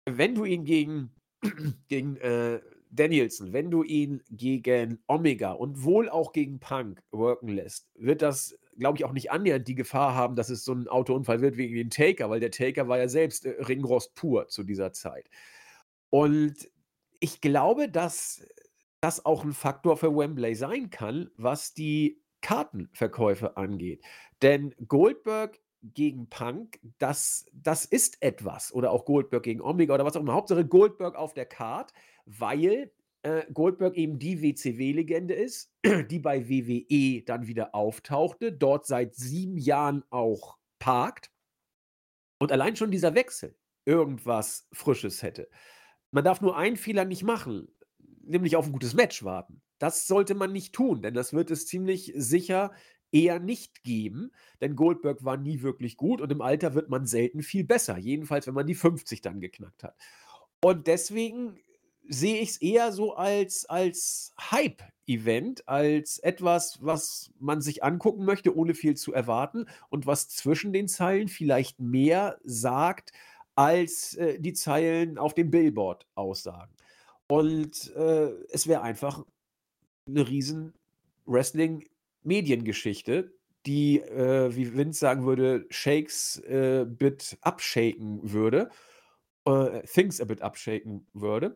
Wenn 0.05 0.35
du 0.35 0.45
ihn 0.45 0.65
gegen, 0.65 1.11
gegen 1.87 2.17
äh, 2.17 2.61
Danielson, 2.91 3.53
wenn 3.53 3.71
du 3.71 3.83
ihn 3.83 4.23
gegen 4.29 4.99
Omega 5.07 5.51
und 5.51 5.83
wohl 5.83 6.09
auch 6.09 6.31
gegen 6.31 6.59
Punk 6.59 7.01
worken 7.11 7.49
lässt, 7.49 7.89
wird 7.95 8.21
das, 8.21 8.57
glaube 8.77 8.97
ich, 8.97 9.05
auch 9.05 9.11
nicht 9.11 9.31
annähernd 9.31 9.67
die 9.67 9.75
Gefahr 9.75 10.15
haben, 10.15 10.35
dass 10.35 10.49
es 10.49 10.63
so 10.63 10.73
ein 10.73 10.87
Autounfall 10.87 11.41
wird 11.41 11.57
wegen 11.57 11.75
den 11.75 11.89
Taker, 11.89 12.29
weil 12.29 12.39
der 12.39 12.51
Taker 12.51 12.87
war 12.87 12.97
ja 12.97 13.07
selbst 13.07 13.45
äh, 13.45 13.51
Ringrost 13.61 14.15
pur 14.15 14.47
zu 14.47 14.63
dieser 14.63 14.93
Zeit. 14.93 15.29
Und 16.09 16.69
ich 17.19 17.41
glaube, 17.41 17.89
dass 17.89 18.45
das 19.01 19.25
auch 19.25 19.43
ein 19.43 19.53
Faktor 19.53 19.97
für 19.97 20.15
Wembley 20.15 20.55
sein 20.55 20.89
kann, 20.89 21.29
was 21.37 21.73
die 21.73 22.21
Kartenverkäufe 22.41 23.57
angeht. 23.57 24.03
Denn 24.41 24.73
Goldberg 24.87 25.59
gegen 25.93 26.29
Punk, 26.29 26.79
das, 26.97 27.45
das 27.53 27.85
ist 27.85 28.21
etwas. 28.21 28.73
Oder 28.73 28.91
auch 28.91 29.05
Goldberg 29.05 29.43
gegen 29.43 29.61
Omega 29.61 29.93
oder 29.93 30.05
was 30.05 30.15
auch 30.15 30.21
immer. 30.21 30.33
Hauptsache 30.33 30.65
Goldberg 30.65 31.15
auf 31.15 31.33
der 31.33 31.45
Card 31.45 31.93
weil 32.25 32.91
äh, 33.21 33.43
Goldberg 33.53 33.95
eben 33.95 34.19
die 34.19 34.41
WCW-Legende 34.41 35.33
ist, 35.33 35.73
die 36.09 36.19
bei 36.19 36.49
WWE 36.49 37.23
dann 37.23 37.47
wieder 37.47 37.73
auftauchte, 37.73 38.51
dort 38.51 38.85
seit 38.85 39.15
sieben 39.15 39.57
Jahren 39.57 40.03
auch 40.09 40.57
parkt. 40.79 41.31
Und 42.39 42.51
allein 42.51 42.75
schon 42.75 42.91
dieser 42.91 43.15
Wechsel 43.15 43.55
irgendwas 43.85 44.67
Frisches 44.73 45.23
hätte. 45.23 45.47
Man 46.11 46.23
darf 46.23 46.41
nur 46.41 46.57
einen 46.57 46.77
Fehler 46.77 47.05
nicht 47.05 47.23
machen, 47.23 47.67
nämlich 48.23 48.55
auf 48.55 48.65
ein 48.65 48.71
gutes 48.71 48.93
Match 48.93 49.23
warten. 49.23 49.61
Das 49.77 50.07
sollte 50.07 50.35
man 50.35 50.51
nicht 50.51 50.73
tun, 50.73 51.01
denn 51.01 51.13
das 51.13 51.33
wird 51.33 51.51
es 51.51 51.67
ziemlich 51.67 52.13
sicher 52.15 52.71
eher 53.15 53.39
nicht 53.39 53.83
geben, 53.83 54.31
denn 54.61 54.75
Goldberg 54.75 55.23
war 55.25 55.37
nie 55.37 55.61
wirklich 55.63 55.97
gut 55.97 56.21
und 56.21 56.31
im 56.31 56.41
Alter 56.41 56.75
wird 56.75 56.89
man 56.89 57.07
selten 57.07 57.43
viel 57.43 57.63
besser, 57.65 57.97
jedenfalls 57.97 58.47
wenn 58.47 58.55
man 58.55 58.67
die 58.67 58.75
50 58.75 59.21
dann 59.21 59.41
geknackt 59.41 59.83
hat. 59.83 59.95
Und 60.63 60.87
deswegen 60.87 61.57
sehe 62.07 62.39
ich 62.41 62.49
es 62.51 62.57
eher 62.61 62.91
so 62.91 63.15
als 63.15 63.65
als 63.65 64.33
Hype-Event, 64.39 65.67
als 65.67 66.19
etwas, 66.19 66.79
was 66.83 67.31
man 67.39 67.61
sich 67.61 67.83
angucken 67.83 68.25
möchte, 68.25 68.55
ohne 68.55 68.75
viel 68.75 68.95
zu 68.95 69.13
erwarten 69.13 69.67
und 69.89 70.05
was 70.07 70.29
zwischen 70.29 70.73
den 70.73 70.87
Zeilen 70.87 71.27
vielleicht 71.29 71.79
mehr 71.79 72.39
sagt, 72.43 73.11
als, 73.55 74.15
äh, 74.15 74.39
die 74.39 74.53
Zeilen 74.53 75.17
auf 75.17 75.33
dem 75.33 75.49
Billboard 75.51 76.07
aussagen. 76.15 76.73
Und, 77.27 77.93
äh, 77.95 78.31
es 78.51 78.67
wäre 78.67 78.81
einfach 78.83 79.25
'ne 80.07 80.27
riesen 80.29 80.73
Wrestling-Mediengeschichte, 82.25 83.33
die, 83.65 83.99
äh, 84.01 84.55
wie 84.55 84.75
Vince 84.75 84.99
sagen 84.99 85.25
würde, 85.25 85.65
Shakes, 85.69 86.37
äh, 86.39 86.85
bit 86.87 87.37
upshaken 87.41 88.19
würde, 88.33 88.69
äh, 89.47 89.81
things 89.83 90.21
a 90.21 90.25
bit 90.25 90.41
upshaken 90.43 91.07
würde. 91.13 91.55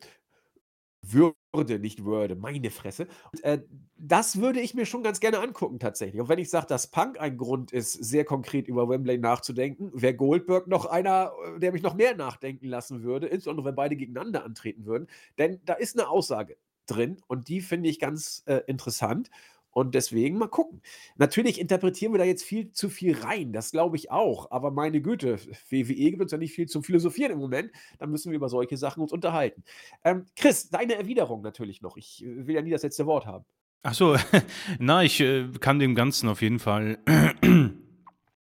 Würde, 1.04 1.80
nicht 1.80 2.04
würde, 2.04 2.36
meine 2.36 2.72
Fresse. 2.72 3.08
Und, 3.32 3.44
äh, 3.46 3.64
das 3.98 4.42
würde 4.42 4.60
ich 4.60 4.74
mir 4.74 4.86
schon 4.86 5.02
ganz 5.02 5.22
gerne 5.22 5.40
angucken 5.40 5.80
tatsächlich. 5.80 6.20
Und 6.22 6.28
wenn 6.30 6.40
ich 6.40 6.50
sage, 6.50 6.68
dass 6.68 6.88
Punk 6.88 7.20
ein 7.22 7.38
Grund 7.38 7.72
ist, 7.72 7.94
sehr 7.94 8.26
konkret 8.26 8.68
über 8.68 8.90
Wembley 8.90 9.18
nachzudenken, 9.18 9.92
wäre 9.94 10.14
Goldberg 10.16 10.68
noch 10.68 10.86
einer, 10.86 11.32
äh, 11.56 11.60
der 11.60 11.72
mich 11.72 11.84
noch 11.84 11.96
mehr 11.96 12.16
nachdenken 12.18 12.68
lassen 12.68 13.02
würde, 13.04 13.28
insbesondere 13.28 13.68
wenn 13.68 13.76
beide 13.76 13.96
gegeneinander 13.96 14.44
antreten 14.44 14.86
würden. 14.86 15.08
Denn 15.38 15.62
da 15.66 15.74
ist 15.74 15.96
'ne 15.96 16.10
Aussage 16.10 16.58
drin 16.86 17.18
und 17.28 17.48
die 17.48 17.62
finde 17.62 17.90
ich 17.90 18.00
ganz, 18.00 18.44
äh, 18.48 18.62
interessant. 18.68 19.30
Und 19.72 19.96
deswegen 19.96 20.38
mal 20.38 20.48
gucken. 20.48 20.82
Natürlich 21.18 21.60
interpretieren 21.60 22.14
wir 22.14 22.18
da 22.18 22.24
jetzt 22.24 22.44
viel 22.44 22.72
zu 22.72 22.90
viel 22.90 23.16
rein, 23.18 23.54
das 23.54 23.72
glaube 23.72 23.98
ich 23.98 24.12
auch. 24.12 24.52
Aber 24.52 24.72
meine 24.72 25.02
Güte, 25.02 25.38
WWE 25.70 25.94
gibt 25.94 26.22
uns 26.22 26.32
ja 26.32 26.38
nicht 26.38 26.54
viel 26.54 26.68
zum 26.68 26.84
Philosophieren 26.84 27.34
im 27.34 27.40
Moment. 27.40 27.72
Da 28.00 28.08
müssen 28.08 28.32
wir 28.32 28.36
über 28.36 28.50
solche 28.50 28.78
Sachen 28.78 29.02
uns 29.02 29.12
unterhalten. 29.12 29.64
Ähm, 30.04 30.26
Chris, 30.36 30.70
deine 30.70 30.96
Erwiderung 30.96 31.42
natürlich 31.42 31.82
noch. 31.82 31.98
Ich 31.98 32.24
äh, 32.24 32.48
will 32.48 32.56
ja 32.56 32.62
nie 32.62 32.72
das 32.72 32.84
letzte 32.84 33.06
Wort 33.06 33.26
haben. 33.26 33.46
Ach 33.84 33.94
so, 33.94 34.18
na, 34.80 35.04
ich 35.04 35.20
äh, 35.22 35.48
kann 35.60 35.80
dem 35.80 35.96
Ganzen 35.96 36.28
auf 36.30 36.42
jeden 36.42 36.60
Fall 36.60 36.98
äh, 37.06 37.70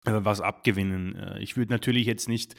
was 0.05 0.41
abgewinnen. 0.41 1.17
Äh, 1.17 1.41
ich 1.41 1.57
würde 1.57 1.73
natürlich 1.73 2.07
jetzt 2.07 2.29
nicht 2.29 2.55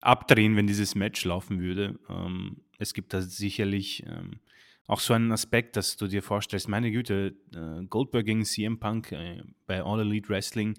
abdrehen, 0.00 0.56
wenn 0.56 0.66
dieses 0.66 0.94
Match 0.94 1.24
laufen 1.24 1.60
würde. 1.60 1.98
Ähm, 2.08 2.58
es 2.78 2.94
gibt 2.94 3.12
da 3.12 3.20
sicherlich 3.20 4.04
ähm, 4.06 4.40
auch 4.86 5.00
so 5.00 5.14
ein 5.14 5.32
Aspekt, 5.32 5.76
dass 5.76 5.96
du 5.96 6.06
dir 6.06 6.22
vorstellst, 6.22 6.68
meine 6.68 6.90
Güte, 6.90 7.34
äh, 7.54 7.84
Goldberg 7.86 8.26
gegen 8.26 8.44
CM 8.44 8.78
Punk 8.78 9.12
äh, 9.12 9.42
bei 9.66 9.82
All 9.82 10.00
Elite 10.00 10.28
Wrestling 10.28 10.74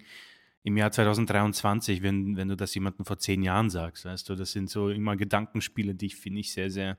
im 0.62 0.76
Jahr 0.76 0.90
2023, 0.90 2.02
wenn, 2.02 2.36
wenn 2.36 2.48
du 2.48 2.56
das 2.56 2.74
jemandem 2.74 3.04
vor 3.04 3.18
zehn 3.18 3.42
Jahren 3.42 3.70
sagst, 3.70 4.04
weißt 4.04 4.28
du, 4.28 4.34
das 4.34 4.52
sind 4.52 4.68
so 4.68 4.90
immer 4.90 5.16
Gedankenspiele, 5.16 5.94
die 5.94 6.06
ich 6.06 6.16
finde 6.16 6.40
ich 6.40 6.52
sehr, 6.52 6.70
sehr 6.70 6.98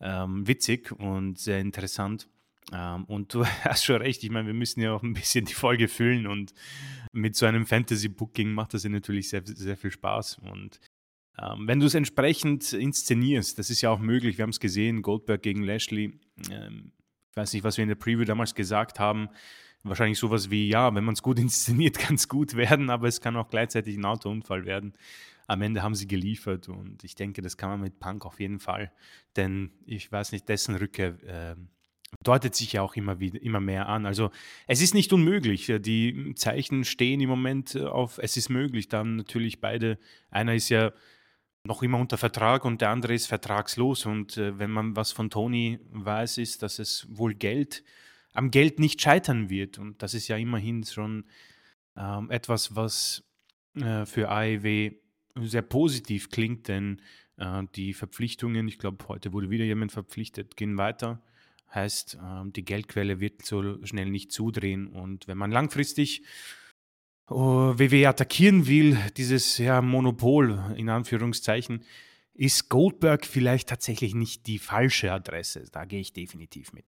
ähm, 0.00 0.46
witzig 0.46 0.92
und 0.92 1.38
sehr 1.38 1.60
interessant. 1.60 2.28
Ähm, 2.72 3.04
und 3.04 3.32
du 3.34 3.44
hast 3.64 3.84
schon 3.84 4.02
recht, 4.02 4.22
ich 4.22 4.30
meine, 4.30 4.46
wir 4.46 4.54
müssen 4.54 4.80
ja 4.80 4.92
auch 4.92 5.02
ein 5.02 5.14
bisschen 5.14 5.44
die 5.44 5.54
Folge 5.54 5.88
füllen 5.88 6.26
und 6.26 6.54
mit 7.12 7.36
so 7.36 7.46
einem 7.46 7.66
Fantasy-Booking 7.66 8.52
macht 8.52 8.74
das 8.74 8.84
ja 8.84 8.90
natürlich 8.90 9.28
sehr, 9.28 9.42
sehr 9.44 9.76
viel 9.76 9.90
Spaß. 9.90 10.38
Und 10.38 10.80
ähm, 11.40 11.66
wenn 11.66 11.80
du 11.80 11.86
es 11.86 11.94
entsprechend 11.94 12.72
inszenierst, 12.72 13.58
das 13.58 13.70
ist 13.70 13.80
ja 13.80 13.90
auch 13.90 13.98
möglich, 13.98 14.38
wir 14.38 14.42
haben 14.42 14.50
es 14.50 14.60
gesehen, 14.60 15.02
Goldberg 15.02 15.42
gegen 15.42 15.62
Lashley, 15.62 16.18
ähm, 16.50 16.92
ich 17.30 17.36
weiß 17.36 17.52
nicht, 17.52 17.64
was 17.64 17.76
wir 17.76 17.82
in 17.82 17.88
der 17.88 17.96
Preview 17.96 18.24
damals 18.24 18.54
gesagt 18.54 18.98
haben, 18.98 19.28
wahrscheinlich 19.84 20.18
sowas 20.18 20.50
wie, 20.50 20.68
ja, 20.68 20.94
wenn 20.94 21.04
man 21.04 21.14
es 21.14 21.22
gut 21.22 21.38
inszeniert, 21.40 21.98
kann 21.98 22.16
es 22.16 22.28
gut 22.28 22.54
werden, 22.54 22.90
aber 22.90 23.08
es 23.08 23.20
kann 23.20 23.36
auch 23.36 23.48
gleichzeitig 23.48 23.96
ein 23.96 24.04
Autounfall 24.04 24.64
werden. 24.64 24.94
Am 25.46 25.62
Ende 25.62 25.82
haben 25.82 25.94
sie 25.94 26.06
geliefert 26.06 26.68
und 26.68 27.04
ich 27.04 27.14
denke, 27.14 27.40
das 27.40 27.56
kann 27.56 27.70
man 27.70 27.80
mit 27.80 28.00
Punk 28.00 28.26
auf 28.26 28.38
jeden 28.40 28.58
Fall, 28.58 28.92
denn 29.36 29.70
ich 29.86 30.10
weiß 30.10 30.32
nicht, 30.32 30.48
dessen 30.48 30.74
Rückkehr 30.74 31.16
äh, 31.22 31.56
deutet 32.22 32.54
sich 32.54 32.72
ja 32.72 32.82
auch 32.82 32.96
immer, 32.96 33.20
wieder, 33.20 33.40
immer 33.40 33.60
mehr 33.60 33.88
an. 33.88 34.06
Also 34.06 34.30
es 34.66 34.82
ist 34.82 34.94
nicht 34.94 35.12
unmöglich. 35.12 35.72
Die 35.80 36.34
Zeichen 36.36 36.84
stehen 36.84 37.20
im 37.20 37.28
Moment 37.28 37.76
auf, 37.76 38.18
es 38.18 38.36
ist 38.36 38.48
möglich. 38.48 38.88
Dann 38.88 39.16
natürlich 39.16 39.60
beide, 39.60 39.98
einer 40.30 40.54
ist 40.54 40.70
ja 40.70 40.92
noch 41.64 41.82
immer 41.82 41.98
unter 41.98 42.18
Vertrag 42.18 42.64
und 42.64 42.80
der 42.80 42.90
andere 42.90 43.14
ist 43.14 43.26
vertragslos. 43.26 44.06
Und 44.06 44.36
äh, 44.36 44.58
wenn 44.58 44.70
man 44.70 44.96
was 44.96 45.12
von 45.12 45.30
Tony 45.30 45.78
weiß, 45.90 46.38
ist, 46.38 46.62
dass 46.62 46.78
es 46.78 47.06
wohl 47.10 47.34
Geld 47.34 47.84
am 48.32 48.50
Geld 48.50 48.78
nicht 48.78 49.00
scheitern 49.00 49.50
wird. 49.50 49.78
Und 49.78 50.02
das 50.02 50.14
ist 50.14 50.28
ja 50.28 50.36
immerhin 50.36 50.84
schon 50.84 51.24
ähm, 51.96 52.30
etwas, 52.30 52.76
was 52.76 53.24
äh, 53.74 54.06
für 54.06 54.30
AEW 54.30 54.92
sehr 55.40 55.62
positiv 55.62 56.30
klingt, 56.30 56.68
denn 56.68 57.02
äh, 57.36 57.62
die 57.74 57.94
Verpflichtungen, 57.94 58.68
ich 58.68 58.78
glaube, 58.78 59.06
heute 59.08 59.32
wurde 59.32 59.50
wieder 59.50 59.64
jemand 59.64 59.92
verpflichtet, 59.92 60.56
gehen 60.56 60.76
weiter. 60.76 61.22
Heißt, 61.74 62.14
äh, 62.14 62.50
die 62.50 62.64
Geldquelle 62.64 63.20
wird 63.20 63.44
so 63.44 63.84
schnell 63.84 64.10
nicht 64.10 64.32
zudrehen. 64.32 64.88
Und 64.88 65.28
wenn 65.28 65.38
man 65.38 65.50
langfristig 65.50 66.22
WWE 67.30 68.08
attackieren 68.08 68.66
will, 68.66 68.96
dieses 69.16 69.58
ja, 69.58 69.82
Monopol 69.82 70.58
in 70.76 70.88
Anführungszeichen, 70.88 71.84
ist 72.34 72.68
Goldberg 72.68 73.26
vielleicht 73.26 73.68
tatsächlich 73.68 74.14
nicht 74.14 74.46
die 74.46 74.58
falsche 74.58 75.12
Adresse. 75.12 75.64
Da 75.72 75.84
gehe 75.84 76.00
ich 76.00 76.12
definitiv 76.12 76.72
mit. 76.72 76.84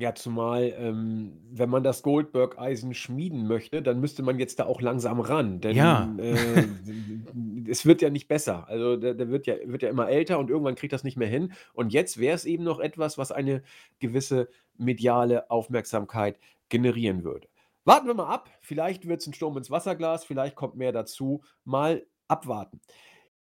Ja, 0.00 0.14
zumal, 0.14 0.72
ähm, 0.78 1.32
wenn 1.50 1.68
man 1.68 1.82
das 1.84 2.02
Goldberg-Eisen 2.02 2.94
schmieden 2.94 3.46
möchte, 3.46 3.82
dann 3.82 4.00
müsste 4.00 4.22
man 4.22 4.38
jetzt 4.38 4.58
da 4.58 4.64
auch 4.64 4.80
langsam 4.80 5.20
ran, 5.20 5.60
Ja. 5.62 6.06
denn, 6.06 6.18
äh, 6.18 7.68
es 7.70 7.84
wird 7.84 8.00
ja 8.00 8.08
nicht 8.08 8.26
besser. 8.26 8.66
Also, 8.66 8.96
der 8.96 9.12
der 9.12 9.28
wird 9.28 9.46
ja 9.46 9.56
wird 9.66 9.82
ja 9.82 9.90
immer 9.90 10.08
älter 10.08 10.38
und 10.38 10.48
irgendwann 10.48 10.74
kriegt 10.74 10.94
das 10.94 11.04
nicht 11.04 11.18
mehr 11.18 11.28
hin. 11.28 11.52
Und 11.74 11.92
jetzt 11.92 12.16
wäre 12.18 12.34
es 12.34 12.46
eben 12.46 12.64
noch 12.64 12.80
etwas, 12.80 13.18
was 13.18 13.30
eine 13.30 13.62
gewisse 13.98 14.48
mediale 14.78 15.50
Aufmerksamkeit 15.50 16.38
generieren 16.70 17.24
würde. 17.24 17.48
Warten 17.84 18.06
wir 18.06 18.14
mal 18.14 18.28
ab, 18.28 18.50
vielleicht 18.62 19.08
wird 19.08 19.20
es 19.22 19.26
ein 19.26 19.34
Sturm 19.34 19.56
ins 19.58 19.70
Wasserglas, 19.70 20.24
vielleicht 20.24 20.56
kommt 20.56 20.76
mehr 20.76 20.92
dazu. 20.92 21.42
Mal 21.64 22.06
abwarten. 22.28 22.80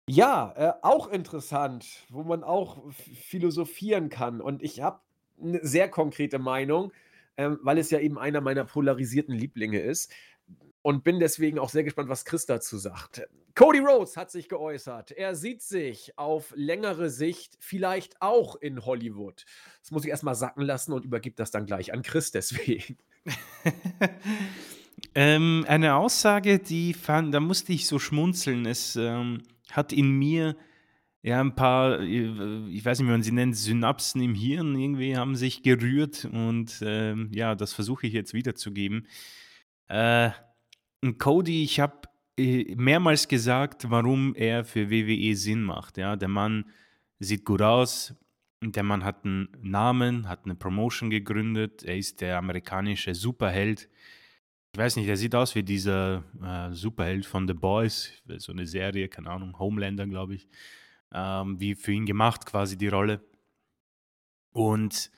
Ja, 0.09 0.53
äh, 0.57 0.73
auch 0.83 1.09
interessant, 1.09 1.87
wo 2.11 2.25
man 2.25 2.45
auch 2.45 2.93
philosophieren 2.93 4.11
kann 4.11 4.41
und 4.43 4.63
ich 4.63 4.83
habe 4.83 5.01
'ne 5.39 5.61
sehr 5.63 5.89
konkrete 5.91 6.39
Meinung, 6.39 6.93
ähm, 7.39 7.59
weil 7.63 7.79
es 7.79 7.91
ja 7.91 8.01
eben 8.01 8.19
einer 8.19 8.41
meiner 8.43 8.65
polarisierten 8.67 9.35
Lieblinge 9.35 9.81
ist 9.81 10.13
und 10.85 11.03
bin 11.03 11.19
deswegen 11.19 11.59
auch 11.59 11.71
sehr 11.71 11.83
gespannt, 11.83 12.11
was 12.11 12.27
Chris 12.27 12.45
dazu 12.45 12.77
sagt. 12.77 13.27
Cody 13.55 13.79
Rhodes 13.79 14.19
hat 14.19 14.31
sich 14.31 14.51
geäußert. 14.51 15.13
Er 15.13 15.35
sieht 15.35 15.63
sich 15.63 16.19
auf 16.19 16.53
längere 16.57 17.09
Sicht 17.09 17.57
vielleicht 17.59 18.21
auch 18.21 18.57
in 18.57 18.85
Hollywood. 18.85 19.47
Das 19.81 19.93
muss 19.93 20.05
ich 20.05 20.11
erst 20.11 20.25
mal 20.25 20.35
sacken 20.35 20.63
lassen 20.63 20.93
und 20.93 21.07
übergebe 21.07 21.37
das 21.37 21.51
dann 21.51 21.65
gleich 21.65 21.95
an 21.95 22.03
Chris 22.03 22.33
deswegen. 22.33 22.99
ähm, 25.15 25.65
eine 25.67 25.95
Aussage, 25.95 26.59
die 26.59 26.93
fand, 26.93 27.33
da 27.33 27.41
musste 27.41 27.73
ich 27.73 27.87
so 27.87 27.99
schmunzeln. 27.99 28.67
Es 28.67 28.95
ähm, 28.95 29.41
hat 29.71 29.91
in 29.91 30.11
mir 30.11 30.55
ja 31.23 31.41
ein 31.41 31.55
paar, 31.55 32.01
äh, 32.01 32.69
ich 32.69 32.85
weiß 32.85 32.99
nicht, 32.99 33.09
wie 33.09 33.13
man 33.13 33.23
sie 33.23 33.33
nennt, 33.33 33.57
Synapsen 33.57 34.21
im 34.21 34.35
Hirn 34.35 34.79
irgendwie 34.79 35.17
haben 35.17 35.35
sich 35.35 35.63
gerührt 35.63 36.27
und 36.27 36.83
ähm, 36.83 37.31
ja, 37.33 37.55
das 37.55 37.73
versuche 37.73 38.07
ich 38.07 38.13
jetzt 38.13 38.35
wiederzugeben. 38.35 39.07
Äh, 39.89 40.31
Cody, 41.13 41.65
ich 41.65 41.81
habe 41.81 42.09
äh, 42.39 42.75
mehrmals 42.77 43.29
gesagt, 43.29 43.91
warum 43.91 44.35
er 44.35 44.65
für 44.65 44.91
WWE 44.91 45.37
Sinn 45.37 45.63
macht. 45.63 45.99
Ja, 45.99 46.17
der 46.17 46.29
Mann 46.29 46.65
sieht 47.19 47.45
gut 47.45 47.63
aus, 47.63 48.15
der 48.63 48.83
Mann 48.83 49.05
hat 49.05 49.25
einen 49.25 49.49
Namen, 49.61 50.29
hat 50.29 50.45
eine 50.45 50.55
Promotion 50.55 51.11
gegründet, 51.11 51.83
er 51.85 51.97
ist 51.97 52.21
der 52.21 52.39
amerikanische 52.39 53.15
Superheld. 53.15 53.89
Ich 54.73 54.79
weiß 54.79 54.97
nicht, 54.97 55.09
er 55.09 55.17
sieht 55.17 55.35
aus 55.35 55.55
wie 55.55 55.63
dieser 55.63 56.25
äh, 56.43 56.73
Superheld 56.73 57.27
von 57.27 57.47
The 57.47 57.55
Boys, 57.55 58.11
so 58.39 58.53
eine 58.53 58.67
Serie, 58.67 59.09
keine 59.09 59.31
Ahnung, 59.31 59.59
Homelander, 59.59 60.07
glaube 60.07 60.35
ich, 60.35 60.49
ähm, 61.13 61.61
wie 61.61 61.75
für 61.75 61.93
ihn 61.93 62.07
gemacht 62.07 62.47
quasi 62.47 62.77
die 62.77 62.89
Rolle. 62.89 63.21
Und 64.53 65.11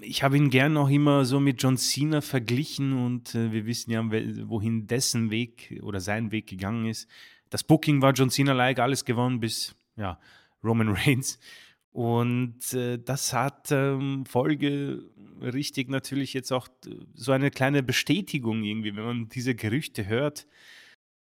ich 0.00 0.22
habe 0.22 0.36
ihn 0.36 0.50
gern 0.50 0.76
auch 0.76 0.88
immer 0.88 1.24
so 1.24 1.40
mit 1.40 1.62
John 1.62 1.76
Cena 1.76 2.20
verglichen 2.20 2.92
und 2.92 3.34
äh, 3.34 3.52
wir 3.52 3.66
wissen 3.66 3.90
ja, 3.90 4.04
wohin 4.48 4.86
dessen 4.86 5.30
Weg 5.30 5.80
oder 5.82 6.00
sein 6.00 6.32
Weg 6.32 6.46
gegangen 6.46 6.86
ist. 6.86 7.08
Das 7.50 7.64
Booking 7.64 8.02
war 8.02 8.12
John 8.12 8.30
Cena-like, 8.30 8.78
alles 8.78 9.04
gewonnen 9.04 9.40
bis 9.40 9.74
ja, 9.96 10.18
Roman 10.62 10.88
Reigns. 10.96 11.38
Und 11.92 12.72
äh, 12.72 12.98
das 12.98 13.34
hat 13.34 13.70
ähm, 13.70 14.24
Folge 14.24 15.10
richtig 15.40 15.90
natürlich 15.90 16.32
jetzt 16.32 16.50
auch 16.50 16.68
so 17.14 17.32
eine 17.32 17.50
kleine 17.50 17.82
Bestätigung 17.82 18.62
irgendwie, 18.62 18.96
wenn 18.96 19.04
man 19.04 19.28
diese 19.28 19.54
Gerüchte 19.54 20.06
hört, 20.06 20.46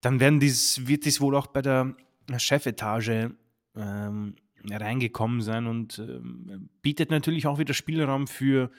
dann 0.00 0.18
werden 0.18 0.40
dies, 0.40 0.86
wird 0.88 1.04
dies 1.04 1.20
wohl 1.20 1.36
auch 1.36 1.46
bei 1.46 1.62
der 1.62 1.94
Chefetage 2.38 3.30
ähm, 3.76 4.34
reingekommen 4.72 5.40
sein 5.40 5.66
und 5.66 5.98
ähm, 5.98 6.68
bietet 6.82 7.10
natürlich 7.10 7.46
auch 7.46 7.58
wieder 7.58 7.74
Spielraum 7.74 8.26
für 8.26 8.70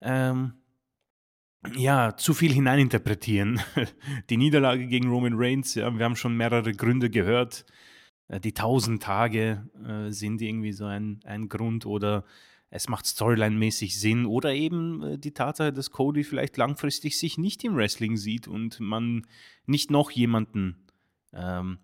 ähm, 0.00 0.54
ja, 1.76 2.16
zu 2.16 2.34
viel 2.34 2.52
hineininterpretieren. 2.52 3.60
Die 4.30 4.36
Niederlage 4.36 4.86
gegen 4.88 5.08
Roman 5.08 5.34
Reigns, 5.36 5.74
ja, 5.74 5.96
wir 5.96 6.04
haben 6.04 6.16
schon 6.16 6.36
mehrere 6.36 6.72
Gründe 6.72 7.10
gehört 7.10 7.64
äh, 8.32 8.40
die 8.40 8.52
tausend 8.52 9.02
Tage 9.02 9.68
äh, 9.86 10.10
sind 10.10 10.40
irgendwie 10.42 10.72
so 10.72 10.86
ein, 10.86 11.20
ein 11.24 11.48
Grund 11.48 11.86
oder 11.86 12.24
es 12.70 12.88
macht 12.88 13.04
Storyline-mäßig 13.04 14.00
Sinn 14.00 14.26
oder 14.26 14.54
eben 14.54 15.02
äh, 15.02 15.18
die 15.18 15.32
Tatsache, 15.32 15.72
dass 15.72 15.90
Cody 15.90 16.24
vielleicht 16.24 16.56
langfristig 16.56 17.18
sich 17.18 17.38
nicht 17.38 17.62
im 17.64 17.76
Wrestling 17.76 18.16
sieht 18.16 18.48
und 18.48 18.80
man 18.80 19.26
nicht 19.66 19.90
noch 19.90 20.10
jemanden 20.10 20.86
ähm, 21.32 21.78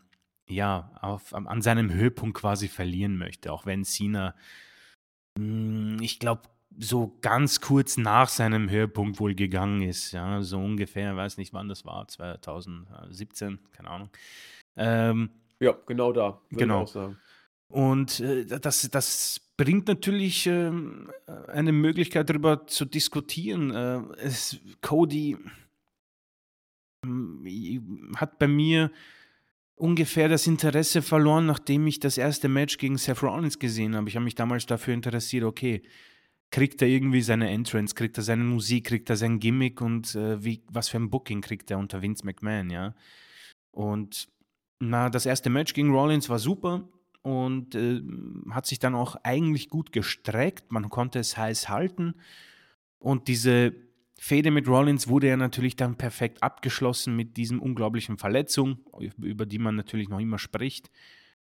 ja, 0.48 0.90
auf, 1.00 1.34
an 1.34 1.62
seinem 1.62 1.92
Höhepunkt 1.92 2.36
quasi 2.36 2.68
verlieren 2.68 3.16
möchte, 3.16 3.52
auch 3.52 3.66
wenn 3.66 3.84
Cena, 3.84 4.34
hm, 5.38 5.98
ich 6.00 6.18
glaube, 6.18 6.42
so 6.78 7.16
ganz 7.20 7.60
kurz 7.60 7.96
nach 7.96 8.28
seinem 8.28 8.70
Höhepunkt 8.70 9.18
wohl 9.20 9.34
gegangen 9.34 9.82
ist, 9.82 10.12
ja, 10.12 10.42
so 10.42 10.58
ungefähr, 10.58 11.16
weiß 11.16 11.38
nicht 11.38 11.52
wann 11.52 11.68
das 11.68 11.84
war, 11.84 12.06
2017, 12.06 13.58
keine 13.72 13.90
Ahnung. 13.90 14.10
Ähm, 14.76 15.30
ja, 15.60 15.76
genau 15.86 16.12
da, 16.12 16.40
genau. 16.50 16.86
Und 17.70 18.20
äh, 18.20 18.46
das, 18.46 18.88
das 18.90 19.40
bringt 19.56 19.88
natürlich 19.88 20.46
äh, 20.46 20.70
eine 21.48 21.72
Möglichkeit 21.72 22.30
darüber 22.30 22.66
zu 22.66 22.86
diskutieren. 22.86 23.70
Äh, 23.70 24.00
es, 24.18 24.58
Cody 24.80 25.36
hm, 27.04 28.14
hat 28.16 28.38
bei 28.38 28.48
mir 28.48 28.90
ungefähr 29.78 30.28
das 30.28 30.46
Interesse 30.46 31.02
verloren, 31.02 31.46
nachdem 31.46 31.86
ich 31.86 32.00
das 32.00 32.18
erste 32.18 32.48
Match 32.48 32.78
gegen 32.78 32.98
Seth 32.98 33.22
Rollins 33.22 33.58
gesehen 33.58 33.96
habe. 33.96 34.08
Ich 34.08 34.16
habe 34.16 34.24
mich 34.24 34.34
damals 34.34 34.66
dafür 34.66 34.94
interessiert, 34.94 35.44
okay, 35.44 35.82
kriegt 36.50 36.80
er 36.82 36.88
irgendwie 36.88 37.22
seine 37.22 37.50
Entrance, 37.50 37.94
kriegt 37.94 38.16
er 38.16 38.22
seine 38.22 38.44
Musik, 38.44 38.86
kriegt 38.86 39.10
er 39.10 39.16
sein 39.16 39.38
Gimmick 39.38 39.80
und 39.80 40.14
äh, 40.14 40.42
wie, 40.42 40.62
was 40.70 40.88
für 40.88 40.98
ein 40.98 41.10
Booking 41.10 41.40
kriegt 41.40 41.70
er 41.70 41.78
unter 41.78 42.02
Vince 42.02 42.24
McMahon, 42.24 42.70
ja. 42.70 42.94
Und 43.70 44.28
na, 44.80 45.10
das 45.10 45.26
erste 45.26 45.50
Match 45.50 45.74
gegen 45.74 45.90
Rollins 45.90 46.28
war 46.28 46.38
super 46.38 46.88
und 47.22 47.74
äh, 47.74 48.00
hat 48.50 48.66
sich 48.66 48.78
dann 48.78 48.94
auch 48.94 49.16
eigentlich 49.22 49.68
gut 49.68 49.92
gestreckt. 49.92 50.72
Man 50.72 50.88
konnte 50.88 51.18
es 51.18 51.36
heiß 51.36 51.68
halten. 51.68 52.14
Und 52.98 53.28
diese 53.28 53.74
Fehde 54.20 54.50
mit 54.50 54.66
Rollins 54.66 55.06
wurde 55.06 55.28
ja 55.28 55.36
natürlich 55.36 55.76
dann 55.76 55.96
perfekt 55.96 56.42
abgeschlossen 56.42 57.14
mit 57.14 57.36
diesem 57.36 57.62
unglaublichen 57.62 58.18
Verletzung, 58.18 58.78
über 59.16 59.46
die 59.46 59.60
man 59.60 59.76
natürlich 59.76 60.08
noch 60.08 60.18
immer 60.18 60.40
spricht. 60.40 60.90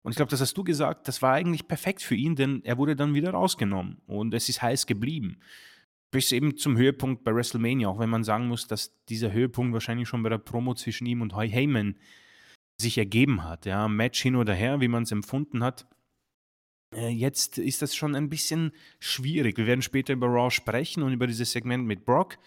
Und 0.03 0.11
ich 0.11 0.17
glaube, 0.17 0.31
das 0.31 0.41
hast 0.41 0.59
du 0.59 0.65
gesagt, 0.65 1.07
das 1.07 1.23
war 1.23 1.33
eigentlich 1.33 1.69
perfekt 1.69 2.03
für 2.03 2.17
ihn, 2.17 2.35
denn 2.35 2.63
er 2.65 2.77
wurde 2.77 2.97
dann 2.97 3.15
wieder 3.15 3.31
rausgenommen 3.31 3.99
und 4.07 4.35
es 4.35 4.49
ist 4.49 4.61
heiß 4.61 4.87
geblieben. 4.87 5.39
Bis 6.11 6.33
eben 6.33 6.57
zum 6.57 6.77
Höhepunkt 6.77 7.23
bei 7.23 7.33
WrestleMania, 7.35 7.89
auch 7.89 8.01
wenn 8.01 8.11
man 8.11 8.25
sagen 8.25 8.49
muss, 8.49 8.67
dass 8.67 8.93
dieser 9.09 9.33
Höhepunkt 9.33 9.73
wahrscheinlich 9.73 10.09
schon 10.09 10.25
bei 10.25 10.29
der 10.29 10.39
Promo 10.39 10.75
zwischen 10.75 11.07
ihm 11.07 11.23
und 11.23 11.35
Hoy 11.35 11.49
Heyman 11.49 11.97
sich 12.77 12.99
ergeben 12.99 13.45
hat. 13.45 13.67
Ja, 13.67 13.87
Match 13.87 14.21
hin 14.21 14.35
oder 14.35 14.53
her, 14.53 14.81
wie 14.81 14.89
man 14.89 15.05
es 15.05 15.13
empfunden 15.13 15.63
hat. 15.63 15.87
Äh, 17.05 17.11
jetzt 17.11 17.59
ist 17.59 17.83
das 17.83 17.95
schon 17.95 18.15
ein 18.15 18.29
bisschen 18.29 18.73
schwierig. 18.99 19.59
Wir 19.59 19.67
werden 19.67 19.83
später 19.83 20.13
über 20.13 20.27
Raw 20.29 20.51
sprechen 20.51 21.03
und 21.03 21.13
über 21.13 21.27
dieses 21.27 21.53
Segment 21.53 21.87
mit 21.87 22.05
Brock. 22.05 22.39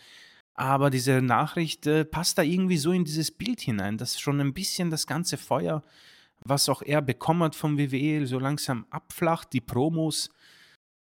Aber 0.53 0.89
diese 0.89 1.21
Nachricht 1.21 1.85
äh, 1.85 2.03
passt 2.03 2.37
da 2.37 2.41
irgendwie 2.41 2.77
so 2.77 2.91
in 2.91 3.05
dieses 3.05 3.31
Bild 3.31 3.61
hinein, 3.61 3.97
dass 3.97 4.19
schon 4.19 4.39
ein 4.41 4.53
bisschen 4.53 4.89
das 4.89 5.05
ganze 5.05 5.37
Feuer, 5.37 5.83
was 6.43 6.67
auch 6.69 6.81
er 6.81 7.01
bekommen 7.01 7.43
hat 7.43 7.55
vom 7.55 7.77
WWE, 7.77 8.25
so 8.25 8.39
langsam 8.39 8.85
abflacht. 8.89 9.53
Die 9.53 9.61
Promos 9.61 10.31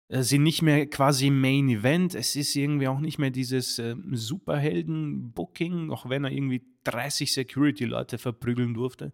äh, 0.10 0.24
sind 0.24 0.44
nicht 0.44 0.62
mehr 0.62 0.88
quasi 0.88 1.30
Main 1.30 1.70
Event. 1.70 2.16
Es 2.16 2.36
ist 2.36 2.54
irgendwie 2.56 2.90
auch 2.90 3.00
nicht 3.00 3.18
mehr 3.18 3.32
dieses 3.32 3.80
äh, 3.80 3.96
Superhelden-Booking, 4.12 5.90
auch 5.90 6.10
wenn 6.10 6.26
er 6.26 6.32
irgendwie 6.32 6.64
30 6.84 7.32
Security-Leute 7.32 8.18
verprügeln 8.18 8.74
durfte. 8.74 9.14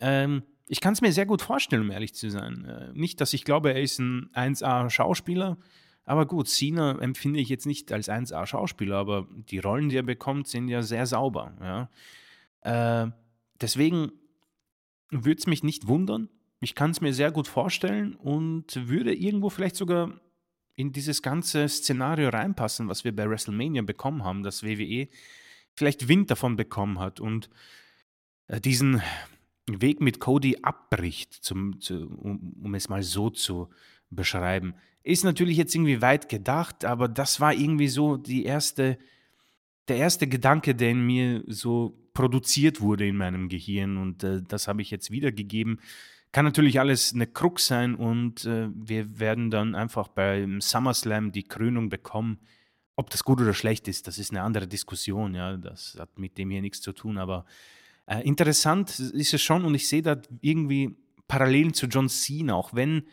Ähm, 0.00 0.42
ich 0.72 0.80
kann 0.80 0.94
es 0.94 1.02
mir 1.02 1.12
sehr 1.12 1.26
gut 1.26 1.42
vorstellen, 1.42 1.82
um 1.82 1.90
ehrlich 1.90 2.14
zu 2.14 2.30
sein. 2.30 2.64
Äh, 2.64 2.92
nicht, 2.94 3.20
dass 3.20 3.34
ich 3.34 3.44
glaube, 3.44 3.74
er 3.74 3.82
ist 3.82 3.98
ein 3.98 4.30
1A-Schauspieler, 4.32 5.58
aber 6.06 6.24
gut, 6.24 6.48
Cena 6.48 6.98
empfinde 6.98 7.40
ich 7.40 7.50
jetzt 7.50 7.66
nicht 7.66 7.92
als 7.92 8.08
1A-Schauspieler, 8.08 8.96
aber 8.96 9.28
die 9.50 9.58
Rollen, 9.58 9.90
die 9.90 9.98
er 9.98 10.02
bekommt, 10.02 10.48
sind 10.48 10.68
ja 10.68 10.80
sehr 10.80 11.04
sauber. 11.04 11.52
Ja? 11.60 13.04
Äh, 13.04 13.10
deswegen 13.60 14.12
würde 15.10 15.40
es 15.40 15.46
mich 15.46 15.62
nicht 15.62 15.88
wundern. 15.88 16.30
Ich 16.60 16.74
kann 16.74 16.92
es 16.92 17.02
mir 17.02 17.12
sehr 17.12 17.32
gut 17.32 17.48
vorstellen 17.48 18.14
und 18.14 18.88
würde 18.88 19.14
irgendwo 19.14 19.50
vielleicht 19.50 19.76
sogar 19.76 20.22
in 20.74 20.90
dieses 20.90 21.20
ganze 21.20 21.68
Szenario 21.68 22.30
reinpassen, 22.30 22.88
was 22.88 23.04
wir 23.04 23.14
bei 23.14 23.28
WrestleMania 23.28 23.82
bekommen 23.82 24.24
haben, 24.24 24.42
dass 24.42 24.62
WWE 24.62 25.08
vielleicht 25.74 26.08
Wind 26.08 26.30
davon 26.30 26.56
bekommen 26.56 26.98
hat 26.98 27.20
und 27.20 27.50
äh, 28.46 28.58
diesen 28.58 29.02
Weg 29.66 30.00
mit 30.00 30.18
Cody 30.18 30.58
abbricht, 30.62 31.32
zum, 31.32 31.80
zu, 31.80 32.08
um, 32.08 32.54
um, 32.62 32.74
es 32.74 32.88
mal 32.88 33.02
so 33.02 33.30
zu 33.30 33.68
beschreiben. 34.10 34.74
Ist 35.04 35.24
natürlich 35.24 35.56
jetzt 35.56 35.74
irgendwie 35.74 36.02
weit 36.02 36.28
gedacht, 36.28 36.84
aber 36.84 37.08
das 37.08 37.40
war 37.40 37.54
irgendwie 37.54 37.88
so 37.88 38.16
die 38.16 38.44
erste, 38.44 38.98
der 39.88 39.96
erste 39.96 40.26
Gedanke, 40.26 40.74
der 40.74 40.90
in 40.90 41.06
mir 41.06 41.44
so 41.46 41.98
produziert 42.14 42.80
wurde 42.80 43.06
in 43.06 43.16
meinem 43.16 43.48
Gehirn 43.48 43.96
und 43.96 44.22
äh, 44.24 44.42
das 44.42 44.68
habe 44.68 44.82
ich 44.82 44.90
jetzt 44.90 45.10
wiedergegeben. 45.10 45.80
Kann 46.32 46.44
natürlich 46.44 46.80
alles 46.80 47.14
eine 47.14 47.26
Krux 47.26 47.66
sein 47.66 47.94
und 47.94 48.44
äh, 48.44 48.68
wir 48.74 49.18
werden 49.18 49.50
dann 49.50 49.74
einfach 49.74 50.08
beim 50.08 50.60
SummerSlam 50.60 51.32
die 51.32 51.42
Krönung 51.42 51.88
bekommen. 51.88 52.38
Ob 52.96 53.10
das 53.10 53.24
gut 53.24 53.40
oder 53.40 53.54
schlecht 53.54 53.88
ist, 53.88 54.06
das 54.06 54.18
ist 54.18 54.30
eine 54.30 54.42
andere 54.42 54.66
Diskussion, 54.66 55.34
ja, 55.34 55.56
das 55.56 55.96
hat 55.98 56.18
mit 56.18 56.36
dem 56.36 56.50
hier 56.50 56.60
nichts 56.62 56.80
zu 56.80 56.92
tun, 56.92 57.16
aber 57.16 57.46
äh, 58.06 58.20
interessant 58.22 58.98
ist 58.98 59.34
es 59.34 59.42
schon 59.42 59.64
und 59.64 59.74
ich 59.74 59.88
sehe 59.88 60.02
da 60.02 60.20
irgendwie 60.40 60.96
Parallelen 61.28 61.72
zu 61.74 61.86
John 61.86 62.08
Cena, 62.08 62.54
auch 62.54 62.74
wenn 62.74 63.06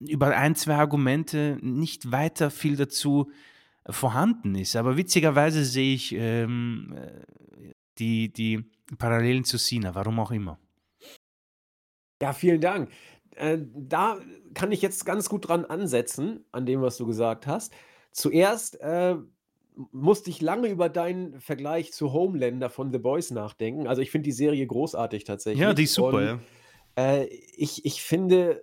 über 0.00 0.36
ein, 0.36 0.54
zwei 0.54 0.74
Argumente 0.74 1.58
nicht 1.62 2.10
weiter 2.10 2.50
viel 2.50 2.76
dazu 2.76 3.30
vorhanden 3.88 4.54
ist. 4.54 4.76
Aber 4.76 4.96
witzigerweise 4.96 5.64
sehe 5.64 5.94
ich 5.94 6.12
ähm, 6.12 6.94
die, 7.98 8.32
die 8.32 8.64
Parallelen 8.98 9.44
zu 9.44 9.58
Cena, 9.58 9.94
warum 9.94 10.18
auch 10.20 10.30
immer. 10.30 10.58
Ja, 12.20 12.32
vielen 12.32 12.60
Dank. 12.60 12.90
Äh, 13.36 13.58
da 13.74 14.18
kann 14.54 14.72
ich 14.72 14.82
jetzt 14.82 15.04
ganz 15.04 15.28
gut 15.28 15.48
dran 15.48 15.64
ansetzen, 15.64 16.44
an 16.52 16.66
dem, 16.66 16.80
was 16.80 16.96
du 16.96 17.06
gesagt 17.06 17.46
hast. 17.46 17.74
Zuerst 18.12 18.80
äh, 18.80 19.16
musste 19.92 20.30
ich 20.30 20.40
lange 20.40 20.68
über 20.68 20.88
deinen 20.88 21.40
Vergleich 21.40 21.92
zu 21.92 22.12
Homelander 22.12 22.70
von 22.70 22.92
The 22.92 22.98
Boys 22.98 23.30
nachdenken. 23.30 23.86
Also, 23.86 24.02
ich 24.02 24.10
finde 24.10 24.24
die 24.24 24.32
Serie 24.32 24.66
großartig 24.66 25.24
tatsächlich. 25.24 25.60
Ja, 25.62 25.74
die 25.74 25.84
ist 25.84 25.94
super, 25.94 26.16
Und, 26.18 26.24
ja. 26.24 26.40
Äh, 26.96 27.26
ich 27.56 27.84
ich 27.84 28.02
finde 28.02 28.62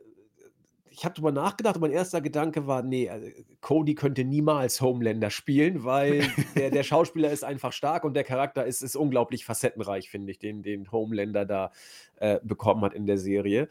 ich 0.93 1.05
habe 1.05 1.15
drüber 1.15 1.31
nachgedacht 1.31 1.75
und 1.75 1.81
mein 1.81 1.91
erster 1.91 2.21
Gedanke 2.21 2.67
war, 2.67 2.83
nee, 2.83 3.05
äh, 3.05 3.43
Cody 3.61 3.95
könnte 3.95 4.23
niemals 4.23 4.81
Homelander 4.81 5.29
spielen, 5.29 5.83
weil 5.83 6.21
der 6.55 6.69
der 6.69 6.83
Schauspieler 6.83 7.31
ist 7.31 7.43
einfach 7.43 7.73
stark 7.73 8.03
und 8.03 8.13
der 8.13 8.23
Charakter 8.23 8.65
ist 8.65 8.81
ist 8.81 8.95
unglaublich 8.95 9.45
facettenreich, 9.45 10.09
finde 10.09 10.31
ich, 10.31 10.39
den 10.39 10.63
den 10.63 10.91
Homelander 10.91 11.45
da, 11.45 11.71
äh, 12.17 12.39
bekommen 12.43 12.83
hat 12.83 12.93
in 12.93 13.05
der 13.05 13.17
Serie. 13.17 13.67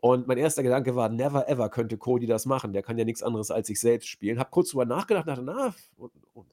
Und 0.00 0.28
mein 0.28 0.38
erster 0.38 0.62
Gedanke 0.62 0.94
war, 0.94 1.08
never 1.08 1.48
ever 1.48 1.68
könnte 1.70 1.98
Cody 1.98 2.26
das 2.26 2.46
machen. 2.46 2.72
Der 2.72 2.82
kann 2.82 2.98
ja 2.98 3.04
nichts 3.04 3.22
anderes 3.22 3.50
als 3.50 3.66
sich 3.66 3.80
selbst 3.80 4.08
spielen. 4.08 4.38
Habe 4.38 4.50
kurz 4.50 4.70
drüber 4.70 4.84
nachgedacht, 4.84 5.26
dachte, 5.26 5.42
na, 5.42 5.74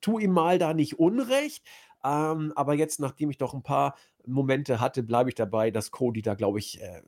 tu 0.01 0.17
ihm 0.17 0.31
mal 0.31 0.57
da 0.57 0.73
nicht 0.73 0.97
Unrecht. 0.99 1.63
Ähm, 2.03 2.53
aber 2.55 2.73
jetzt, 2.73 2.99
nachdem 2.99 3.29
ich 3.29 3.37
doch 3.37 3.53
ein 3.53 3.63
paar 3.63 3.95
Momente 4.25 4.79
hatte, 4.79 5.03
bleibe 5.03 5.29
ich 5.29 5.35
dabei, 5.35 5.69
dass 5.69 5.91
Cody 5.91 6.23
da, 6.23 6.33
glaube 6.33 6.57
ich, 6.59 6.81
äh, 6.81 7.01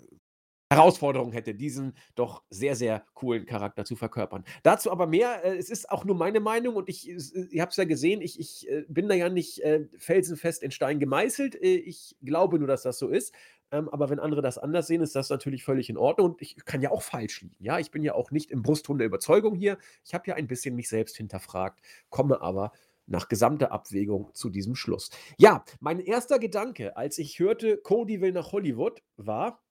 Herausforderung 0.70 1.32
hätte, 1.32 1.56
diesen 1.56 1.94
doch 2.16 2.44
sehr, 2.50 2.76
sehr 2.76 3.06
coolen 3.14 3.46
Charakter 3.46 3.86
zu 3.86 3.96
verkörpern. 3.96 4.44
Dazu 4.64 4.92
aber 4.92 5.08
mehr. 5.08 5.46
Äh, 5.46 5.58
es 5.58 5.70
ist 5.70 5.90
auch 5.90 6.04
nur 6.04 6.16
meine 6.16 6.42
Meinung 6.42 6.76
und 6.76 6.90
ich, 6.90 7.10
äh, 7.10 7.18
ihr 7.50 7.62
habt 7.62 7.72
es 7.72 7.78
ja 7.78 7.86
gesehen, 7.86 8.22
ich, 8.22 8.40
ich 8.40 8.70
äh, 8.70 8.84
bin 8.90 9.08
da 9.08 9.16
ja 9.16 9.30
nicht 9.30 9.60
äh, 9.64 9.88
felsenfest 9.98 10.64
in 10.64 10.72
Stein 10.72 11.00
gemeißelt. 11.00 11.56
Äh, 11.56 11.78
ich 11.78 12.18
glaube 12.22 12.60
nur, 12.60 12.68
dass 12.68 12.82
das 12.82 13.00
so 13.00 13.08
ist. 13.08 13.34
Ähm, 13.72 13.90
aber 13.90 14.10
wenn 14.10 14.20
andere 14.20 14.42
das 14.42 14.58
anders 14.58 14.88
sehen, 14.88 15.02
ist 15.02 15.16
das 15.16 15.30
natürlich 15.30 15.64
völlig 15.64 15.90
in 15.90 15.98
Ordnung. 15.98 16.32
Und 16.32 16.42
ich 16.42 16.56
kann 16.66 16.82
ja 16.82 16.92
auch 16.92 17.02
falsch 17.02 17.42
liegen. 17.42 17.64
Ja, 17.64 17.80
ich 17.80 17.92
bin 17.92 18.04
ja 18.04 18.14
auch 18.14 18.32
nicht 18.32 18.52
im 18.52 18.62
Brustton 18.62 18.98
der 18.98 19.08
Überzeugung 19.08 19.56
hier. 19.56 19.78
Ich 20.06 20.14
habe 20.14 20.24
ja 20.28 20.36
ein 20.36 20.48
bisschen 20.48 20.76
mich 20.76 20.90
selbst 20.90 21.18
hinterfragt, 21.18 21.82
komme 22.10 22.42
aber 22.42 22.72
nach 23.08 23.28
gesamter 23.30 23.72
Abwägung 23.72 24.34
zu 24.34 24.50
diesem 24.50 24.76
Schluss. 24.76 25.10
Ja, 25.38 25.64
mein 25.80 26.00
erster 26.00 26.40
Gedanke, 26.40 26.98
als 26.98 27.18
ich 27.18 27.40
hörte, 27.40 27.78
Cody 27.78 28.22
will 28.22 28.34
nach 28.34 28.52
Hollywood, 28.52 29.02
war, 29.16 29.64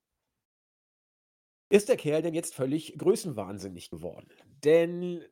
ist 1.68 1.88
der 1.88 1.96
Kerl 1.96 2.22
denn 2.22 2.34
jetzt 2.34 2.54
völlig 2.54 2.96
größenwahnsinnig 2.96 3.90
geworden? 3.90 4.28
Denn 4.64 5.22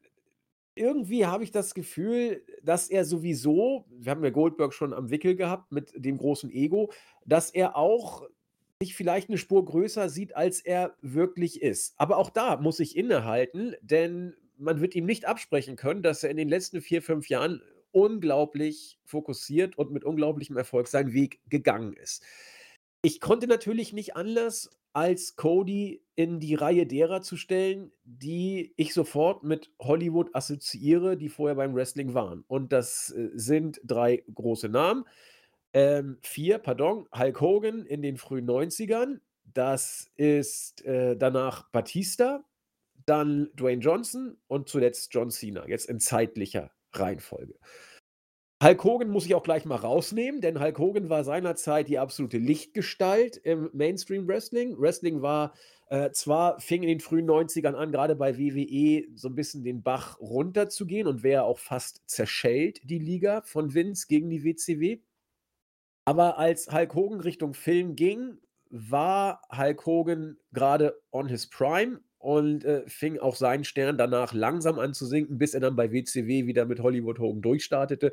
irgendwie 0.74 1.26
habe 1.26 1.44
ich 1.44 1.52
das 1.52 1.74
Gefühl, 1.74 2.44
dass 2.62 2.88
er 2.88 3.04
sowieso 3.04 3.86
wir 3.90 4.10
haben 4.10 4.24
ja 4.24 4.30
Goldberg 4.30 4.72
schon 4.72 4.92
am 4.92 5.10
Wickel 5.10 5.36
gehabt 5.36 5.70
mit 5.70 5.92
dem 5.96 6.18
großen 6.18 6.50
Ego, 6.50 6.90
dass 7.24 7.50
er 7.50 7.76
auch 7.76 8.28
sich 8.84 8.94
vielleicht 8.94 9.28
eine 9.28 9.38
Spur 9.38 9.64
größer 9.64 10.08
sieht, 10.08 10.36
als 10.36 10.60
er 10.60 10.96
wirklich 11.00 11.62
ist. 11.62 11.94
Aber 11.96 12.18
auch 12.18 12.30
da 12.30 12.56
muss 12.56 12.80
ich 12.80 12.96
innehalten, 12.96 13.74
denn 13.80 14.34
man 14.58 14.80
wird 14.80 14.94
ihm 14.94 15.06
nicht 15.06 15.24
absprechen 15.24 15.76
können, 15.76 16.02
dass 16.02 16.22
er 16.22 16.30
in 16.30 16.36
den 16.36 16.48
letzten 16.48 16.80
vier, 16.80 17.02
fünf 17.02 17.28
Jahren 17.28 17.62
unglaublich 17.92 18.98
fokussiert 19.04 19.78
und 19.78 19.92
mit 19.92 20.04
unglaublichem 20.04 20.56
Erfolg 20.56 20.88
seinen 20.88 21.12
Weg 21.12 21.40
gegangen 21.48 21.94
ist. 21.94 22.22
Ich 23.02 23.20
konnte 23.20 23.46
natürlich 23.46 23.92
nicht 23.92 24.16
anders, 24.16 24.70
als 24.92 25.34
Cody 25.34 26.02
in 26.14 26.38
die 26.38 26.54
Reihe 26.54 26.86
derer 26.86 27.20
zu 27.20 27.36
stellen, 27.36 27.90
die 28.04 28.72
ich 28.76 28.94
sofort 28.94 29.42
mit 29.42 29.72
Hollywood 29.80 30.30
assoziiere, 30.34 31.16
die 31.16 31.28
vorher 31.28 31.56
beim 31.56 31.74
Wrestling 31.74 32.14
waren. 32.14 32.44
Und 32.46 32.72
das, 32.72 33.10
äh, 33.10 33.30
sind 33.34 33.80
3 33.84 34.22
große 34.32 34.68
Namen. 34.68 35.04
Ähm, 35.74 36.18
4, 36.22 36.58
pardon, 36.58 37.06
Hulk 37.12 37.40
Hogan 37.40 37.84
in 37.84 38.00
den 38.00 38.16
frühen 38.16 38.46
90ern. 38.48 39.20
Das 39.52 40.10
ist, 40.16 40.84
äh, 40.84 41.16
danach 41.16 41.68
Batista, 41.70 42.44
dann 43.06 43.50
Dwayne 43.54 43.82
Johnson 43.82 44.38
und 44.46 44.68
zuletzt 44.68 45.12
John 45.12 45.30
Cena, 45.30 45.68
jetzt 45.68 45.90
in 45.90 46.00
zeitlicher 46.00 46.70
Reihenfolge. 46.92 47.54
Hulk 48.62 48.84
Hogan 48.84 49.10
muss 49.10 49.26
ich 49.26 49.34
auch 49.34 49.42
gleich 49.42 49.64
mal 49.64 49.76
rausnehmen, 49.76 50.40
denn 50.40 50.60
Hulk 50.60 50.78
Hogan 50.78 51.10
war 51.10 51.24
seinerzeit 51.24 51.88
die 51.88 51.98
absolute 51.98 52.38
Lichtgestalt 52.38 53.36
im 53.36 53.68
Mainstream-Wrestling. 53.72 54.78
Wrestling 54.78 55.22
war 55.22 55.52
äh, 55.90 56.12
zwar 56.12 56.60
fing 56.60 56.82
in 56.82 56.88
den 56.88 57.00
frühen 57.00 57.28
90ern 57.28 57.74
an, 57.74 57.92
gerade 57.92 58.16
bei 58.16 58.38
WWE 58.38 59.06
so 59.16 59.28
ein 59.28 59.34
bisschen 59.34 59.64
den 59.64 59.82
Bach 59.82 60.18
runterzugehen 60.18 61.06
und 61.06 61.22
wäre 61.22 61.42
auch 61.42 61.58
fast 61.58 62.02
zerschellt, 62.06 62.80
die 62.84 62.98
Liga 62.98 63.42
von 63.42 63.74
Vince 63.74 64.06
gegen 64.08 64.30
die 64.30 64.44
WCW. 64.44 65.00
Aber 66.04 66.38
als 66.38 66.70
Hulk 66.72 66.94
Hogan 66.94 67.20
Richtung 67.20 67.54
Film 67.54 67.96
ging, 67.96 68.38
war 68.70 69.40
Hulk 69.56 69.86
Hogan 69.86 70.36
gerade 70.52 71.00
on 71.12 71.28
his 71.28 71.48
prime 71.48 72.00
und 72.18 72.64
äh, 72.64 72.82
fing 72.88 73.18
auch 73.18 73.36
sein 73.36 73.64
Stern 73.64 73.98
danach 73.98 74.32
langsam 74.32 74.78
an 74.78 74.94
zu 74.94 75.06
sinken, 75.06 75.38
bis 75.38 75.54
er 75.54 75.60
dann 75.60 75.76
bei 75.76 75.92
WCW 75.92 76.46
wieder 76.46 76.64
mit 76.64 76.80
Hollywood 76.80 77.18
Hogan 77.18 77.42
durchstartete. 77.42 78.12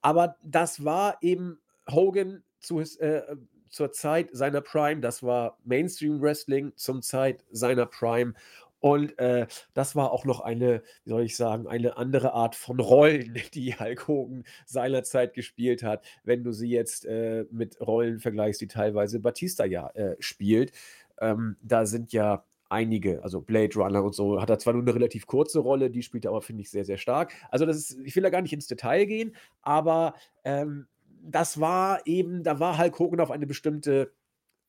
Aber 0.00 0.36
das 0.42 0.84
war 0.84 1.18
eben 1.20 1.58
Hogan 1.90 2.42
zu, 2.60 2.80
äh, 2.80 3.22
zur 3.68 3.92
Zeit 3.92 4.30
seiner 4.32 4.60
Prime, 4.60 5.00
das 5.00 5.22
war 5.22 5.58
Mainstream 5.64 6.20
Wrestling 6.20 6.72
zum 6.76 7.02
Zeit 7.02 7.44
seiner 7.50 7.86
Prime. 7.86 8.34
Und 8.80 9.18
äh, 9.18 9.46
das 9.74 9.96
war 9.96 10.12
auch 10.12 10.24
noch 10.24 10.40
eine, 10.40 10.82
wie 11.04 11.10
soll 11.10 11.22
ich 11.22 11.36
sagen, 11.36 11.66
eine 11.66 11.96
andere 11.96 12.32
Art 12.32 12.54
von 12.54 12.78
Rollen, 12.80 13.34
die 13.54 13.74
Hulk 13.74 14.08
Hogan 14.08 14.44
seinerzeit 14.66 15.34
gespielt 15.34 15.82
hat, 15.82 16.04
wenn 16.24 16.44
du 16.44 16.52
sie 16.52 16.70
jetzt 16.70 17.04
äh, 17.06 17.44
mit 17.50 17.80
Rollen 17.80 18.20
vergleichst, 18.20 18.60
die 18.60 18.68
teilweise 18.68 19.20
Batista 19.20 19.64
ja 19.64 19.88
äh, 19.90 20.16
spielt. 20.20 20.72
Ähm, 21.20 21.56
da 21.62 21.86
sind 21.86 22.12
ja 22.12 22.44
einige, 22.68 23.22
also 23.22 23.40
Blade 23.40 23.74
Runner 23.76 24.02
und 24.04 24.14
so, 24.14 24.40
hat 24.40 24.50
er 24.50 24.58
zwar 24.58 24.74
nur 24.74 24.82
eine 24.82 24.94
relativ 24.94 25.26
kurze 25.26 25.60
Rolle, 25.60 25.90
die 25.90 26.02
spielt 26.02 26.24
er 26.24 26.30
aber, 26.30 26.42
finde 26.42 26.62
ich, 26.62 26.70
sehr, 26.70 26.84
sehr 26.84 26.98
stark. 26.98 27.32
Also 27.50 27.66
das 27.66 27.76
ist, 27.76 27.98
ich 28.04 28.14
will 28.14 28.22
da 28.22 28.30
gar 28.30 28.42
nicht 28.42 28.52
ins 28.52 28.66
Detail 28.66 29.06
gehen, 29.06 29.34
aber 29.62 30.14
ähm, 30.44 30.86
das 31.22 31.60
war 31.60 32.06
eben, 32.06 32.42
da 32.42 32.60
war 32.60 32.78
Hulk 32.78 32.98
Hogan 32.98 33.20
auf 33.20 33.30
eine 33.30 33.46
bestimmte 33.46 34.12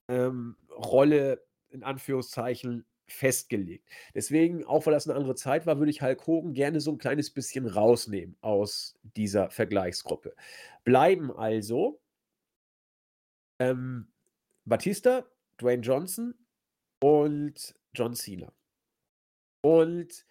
ähm, 0.08 0.56
Rolle, 0.72 1.43
in 1.69 1.84
Anführungszeichen, 1.84 2.86
festgelegt. 3.12 3.88
Deswegen, 4.13 4.65
auch 4.65 4.86
weil 4.86 4.93
das 4.93 5.08
eine 5.08 5.17
andere 5.17 5.36
Zeit 5.36 5.65
war, 5.65 5.80
würde 5.80 5.91
ich 5.91 6.02
Hulk 6.02 6.26
Hogan 6.28 6.54
gerne 6.54 6.80
so 6.80 6.91
ein 6.91 6.98
kleines 6.98 7.32
bisschen 7.32 7.67
rausnehmen 7.67 8.36
aus 8.41 8.98
dieser 9.15 9.50
Vergleichsgruppe. 9.50 10.36
Bleiben 10.84 11.32
also 11.32 12.02
ähm, 13.60 14.08
Batista, 14.65 15.26
Dwayne 15.60 15.82
Johnson 15.82 16.36
und 17.02 17.76
John 17.93 18.15
Cena. 18.15 18.52
Und, 19.62 20.26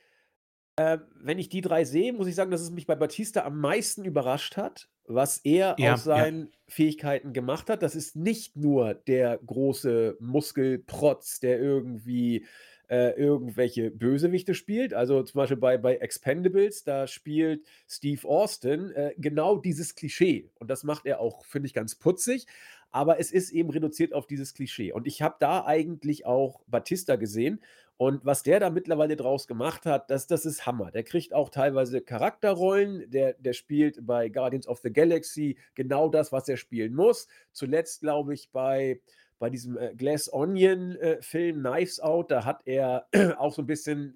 äh, 0.76 0.98
wenn 1.16 1.38
ich 1.38 1.48
die 1.48 1.60
3 1.60 1.84
sehe, 1.84 2.12
muss 2.12 2.28
ich 2.28 2.34
sagen, 2.34 2.50
dass 2.50 2.60
es 2.60 2.70
mich 2.70 2.86
bei 2.86 2.94
Batista 2.94 3.44
am 3.44 3.60
meisten 3.60 4.04
überrascht 4.04 4.56
hat, 4.56 4.88
was 5.08 5.38
er 5.38 5.76
Ja, 5.78 5.94
aus 5.94 6.04
ja. 6.04 6.16
seinen 6.16 6.50
Fähigkeiten 6.66 7.32
gemacht 7.32 7.70
hat. 7.70 7.82
Das 7.82 7.94
ist 7.94 8.16
nicht 8.16 8.56
nur 8.56 8.94
der 8.94 9.38
große 9.44 10.16
Muskelprotz, 10.20 11.40
der 11.40 11.60
irgendwie, 11.60 12.46
äh, 12.88 13.10
irgendwelche 13.18 13.90
Bösewichte 13.90 14.54
spielt. 14.54 14.94
Also, 14.94 15.22
zum 15.22 15.38
Beispiel 15.38 15.56
bei 15.56 15.78
bei 15.78 15.96
Expendables, 15.96 16.84
da 16.84 17.06
spielt 17.06 17.66
Steve 17.86 18.26
Austin, 18.26 18.90
äh, 18.92 19.14
genau 19.18 19.58
dieses 19.58 19.94
Klischee. 19.94 20.50
Und 20.58 20.70
das 20.70 20.84
macht 20.84 21.06
er 21.06 21.20
auch, 21.20 21.44
finde 21.44 21.66
ich, 21.66 21.74
ganz 21.74 21.94
putzig 21.94 22.46
aber 22.90 23.20
es 23.20 23.30
ist 23.30 23.50
eben 23.50 23.70
reduziert 23.70 24.12
auf 24.12 24.26
dieses 24.26 24.54
Klischee. 24.54 24.92
Und 24.92 25.06
ich 25.06 25.22
habe 25.22 25.36
da 25.38 25.64
eigentlich 25.64 26.26
auch 26.26 26.62
Batista 26.66 27.16
gesehen 27.16 27.60
und 27.98 28.24
was 28.24 28.44
der 28.44 28.60
da 28.60 28.70
mittlerweile 28.70 29.16
draus 29.16 29.48
gemacht 29.48 29.84
hat, 29.84 30.08
das 30.08 30.28
das 30.28 30.46
ist 30.46 30.66
Hammer. 30.66 30.92
Der 30.92 31.02
kriegt 31.02 31.34
auch 31.34 31.50
teilweise 31.50 32.00
Charakterrollen, 32.00 33.10
der 33.10 33.34
der 33.34 33.52
spielt 33.52 34.06
bei 34.06 34.28
Guardians 34.28 34.68
of 34.68 34.78
the 34.84 34.92
Galaxy 34.92 35.58
genau 35.74 36.08
das, 36.08 36.30
was 36.30 36.48
er 36.48 36.56
spielen 36.56 36.94
muss. 36.94 37.26
Zuletzt, 37.52 38.00
glaube 38.00 38.34
ich, 38.34 38.50
bei 38.52 39.00
bei 39.40 39.50
diesem, 39.50 39.76
äh, 39.76 39.94
Glass 39.96 40.32
Onion, 40.32 40.96
äh, 40.96 41.18
Knives 41.20 41.98
Out, 42.00 42.30
da 42.30 42.44
hat 42.44 42.62
er 42.66 43.06
auch 43.38 43.52
so 43.52 43.62
ein 43.62 43.66
bisschen 43.66 44.14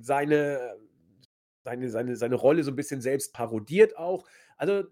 seine 0.00 0.76
seine 1.64 1.88
seine 1.88 2.16
seine 2.16 2.34
Rolle 2.34 2.64
so 2.64 2.72
ein 2.72 2.76
bisschen 2.76 3.00
selbst 3.00 3.32
parodiert 3.32 3.96
auch. 3.96 4.26
Also 4.56 4.84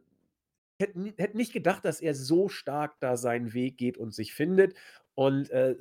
hätte 0.78 1.12
hätte 1.16 1.36
nicht 1.36 1.52
gedacht, 1.52 1.84
dass 1.84 2.00
er 2.00 2.14
so 2.14 2.48
stark 2.48 3.00
da 3.00 3.16
seinen 3.16 3.52
Weg 3.52 3.78
geht 3.78 3.98
und 3.98 4.14
sich 4.14 4.32
findet 4.32 4.74
und, 5.14 5.50
äh, 5.50 5.74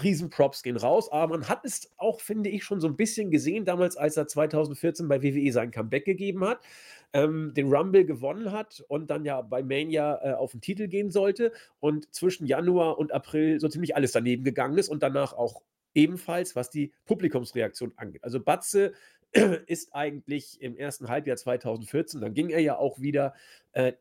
Riesenprops 0.00 0.62
gehen 0.62 0.76
raus, 0.76 1.10
aber 1.12 1.36
man 1.38 1.48
hat 1.48 1.64
es 1.64 1.90
auch, 1.98 2.20
finde 2.20 2.48
ich, 2.48 2.64
schon 2.64 2.80
so 2.80 2.86
ein 2.88 2.96
bisschen 2.96 3.30
gesehen 3.30 3.64
damals, 3.64 3.96
als 3.96 4.16
er 4.16 4.26
2014 4.26 5.06
bei 5.08 5.22
WWE 5.22 5.52
sein 5.52 5.70
Comeback 5.70 6.04
gegeben 6.06 6.44
hat, 6.44 6.60
ähm, 7.12 7.52
den 7.54 7.68
Rumble 7.72 8.04
gewonnen 8.06 8.52
hat 8.52 8.82
und 8.88 9.10
dann 9.10 9.24
ja 9.24 9.42
bei 9.42 9.62
Mania, 9.62 10.18
äh, 10.22 10.32
auf 10.32 10.54
'n 10.54 10.60
Titel 10.62 10.88
gehen 10.88 11.10
sollte 11.10 11.52
und 11.80 12.12
zwischen 12.14 12.46
Januar 12.46 12.98
und 12.98 13.12
April 13.12 13.60
so 13.60 13.68
ziemlich 13.68 13.94
alles 13.94 14.12
daneben 14.12 14.44
gegangen 14.44 14.78
ist 14.78 14.88
und 14.88 15.02
danach 15.02 15.34
auch 15.34 15.62
ebenfalls, 15.94 16.56
was 16.56 16.70
die 16.70 16.92
Publikumsreaktion 17.04 17.92
angeht. 17.96 18.24
Also, 18.24 18.40
Batze 18.40 18.94
ist 19.66 19.94
eigentlich 19.94 20.60
im 20.62 20.76
ersten 20.76 21.08
Halbjahr 21.08 21.36
2014, 21.36 22.20
dann 22.20 22.32
ging 22.34 22.48
er 22.48 22.60
ja 22.60 22.78
auch 22.78 23.00
wieder, 23.00 23.34
äh, 23.72 23.92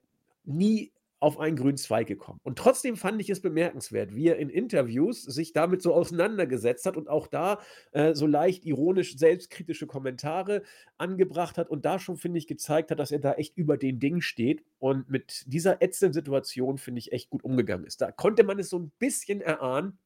nie 0.45 0.91
auf 1.21 1.39
einen 1.39 1.55
grünen 1.55 1.77
Zweig 1.77 2.07
gekommen. 2.07 2.39
Und 2.41 2.57
trotzdem 2.57 2.97
fand 2.97 3.21
ich 3.21 3.29
es 3.29 3.41
bemerkenswert, 3.41 4.15
wie 4.15 4.27
er 4.27 4.37
in 4.37 4.49
Interviews 4.49 5.21
sich 5.21 5.53
damit 5.53 5.83
so 5.83 5.93
auseinandergesetzt 5.93 6.85
hat 6.87 6.97
und 6.97 7.07
auch 7.07 7.27
da 7.27 7.59
äh, 7.91 8.15
so 8.15 8.25
leicht 8.25 8.65
ironisch 8.65 9.17
selbstkritische 9.17 9.85
Kommentare 9.85 10.63
angebracht 10.97 11.59
hat 11.59 11.69
und 11.69 11.85
da 11.85 11.99
schon, 11.99 12.17
finde 12.17 12.39
ich, 12.39 12.47
gezeigt 12.47 12.89
hat, 12.89 12.97
dass 12.97 13.11
er 13.11 13.19
da 13.19 13.33
echt 13.33 13.55
über 13.55 13.77
den 13.77 13.99
Ding 13.99 14.21
steht 14.21 14.63
und 14.79 15.09
mit 15.11 15.43
dieser 15.45 15.79
ätzenden 15.83 16.13
Situation, 16.13 16.79
finde 16.79 16.97
ich, 16.97 17.11
echt 17.11 17.29
gut 17.29 17.43
umgegangen 17.43 17.85
ist. 17.85 18.01
Da 18.01 18.11
konnte 18.11 18.43
man 18.43 18.57
es 18.57 18.69
so 18.69 18.79
ein 18.79 18.91
bisschen 18.97 19.41
erahnen, 19.41 19.99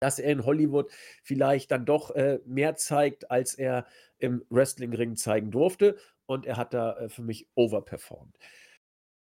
dass 0.00 0.18
er 0.18 0.32
in 0.32 0.44
Hollywood 0.44 0.90
vielleicht 1.22 1.70
dann 1.70 1.86
doch 1.86 2.10
äh, 2.16 2.40
mehr 2.44 2.74
zeigt, 2.74 3.30
als 3.30 3.54
er 3.54 3.86
im 4.18 4.44
Wrestlingring 4.50 5.14
zeigen 5.14 5.52
durfte. 5.52 5.96
Und 6.26 6.44
er 6.44 6.56
hat 6.56 6.74
da 6.74 6.96
äh, 6.98 7.08
für 7.08 7.22
mich 7.22 7.48
overperformed. 7.54 8.36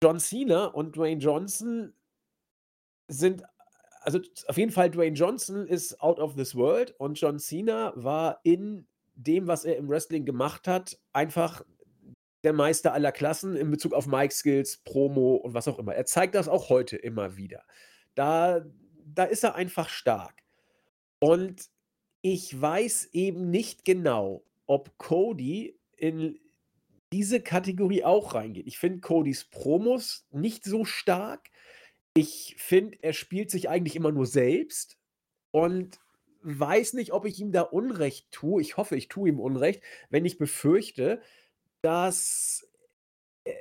John 0.02 0.20
Cena 0.20 0.66
und 0.66 0.96
Dwayne 0.96 1.20
Johnson 1.20 1.92
sind 3.08 3.42
also 4.00 4.20
auf 4.46 4.56
jeden 4.56 4.70
Fall 4.70 4.90
Dwayne 4.90 5.16
Johnson 5.16 5.66
ist 5.66 6.00
out 6.00 6.18
of 6.18 6.34
this 6.34 6.54
world 6.54 6.94
und 6.98 7.20
John 7.20 7.38
Cena 7.38 7.92
war 7.96 8.40
in 8.44 8.86
dem, 9.14 9.48
was 9.48 9.64
er 9.64 9.76
im 9.76 9.88
Wrestling 9.88 10.24
gemacht 10.24 10.68
hat, 10.68 10.98
einfach 11.12 11.62
der 12.44 12.52
Meister 12.52 12.92
aller 12.92 13.10
Klassen 13.10 13.56
in 13.56 13.70
Bezug 13.70 13.92
auf 13.92 14.06
Mic-Skills, 14.06 14.78
Promo 14.84 15.34
und 15.34 15.54
was 15.54 15.66
auch 15.66 15.78
immer. 15.78 15.94
Er 15.94 16.06
zeigt 16.06 16.36
das 16.36 16.48
auch 16.48 16.68
heute 16.68 16.96
immer 16.96 17.36
wieder. 17.36 17.64
Da 18.14 18.64
da 19.14 19.24
ist 19.24 19.44
er 19.44 19.54
einfach 19.54 19.88
stark. 19.88 20.42
Und 21.20 21.68
ich 22.22 22.60
weiß 22.60 23.10
eben 23.12 23.50
nicht 23.50 23.84
genau, 23.84 24.44
ob 24.66 24.96
Cody 24.98 25.78
in 25.96 26.38
diese 27.12 27.40
Kategorie 27.40 28.04
auch 28.04 28.34
reingeht. 28.34 28.66
Ich 28.66 28.78
finde 28.78 29.00
Codys 29.00 29.44
Promos 29.44 30.26
nicht 30.30 30.64
so 30.64 30.84
stark. 30.84 31.48
Ich 32.14 32.56
finde, 32.58 32.98
er 33.02 33.12
spielt 33.12 33.50
sich 33.50 33.68
eigentlich 33.68 33.96
immer 33.96 34.12
nur 34.12 34.26
selbst 34.26 34.98
und 35.50 36.00
weiß 36.42 36.94
nicht, 36.94 37.12
ob 37.12 37.24
ich 37.24 37.40
ihm 37.40 37.52
da 37.52 37.62
Unrecht 37.62 38.30
tue. 38.30 38.60
Ich 38.60 38.76
hoffe, 38.76 38.96
ich 38.96 39.08
tue 39.08 39.30
ihm 39.30 39.40
Unrecht, 39.40 39.82
wenn 40.10 40.24
ich 40.24 40.38
befürchte, 40.38 41.20
dass 41.82 42.68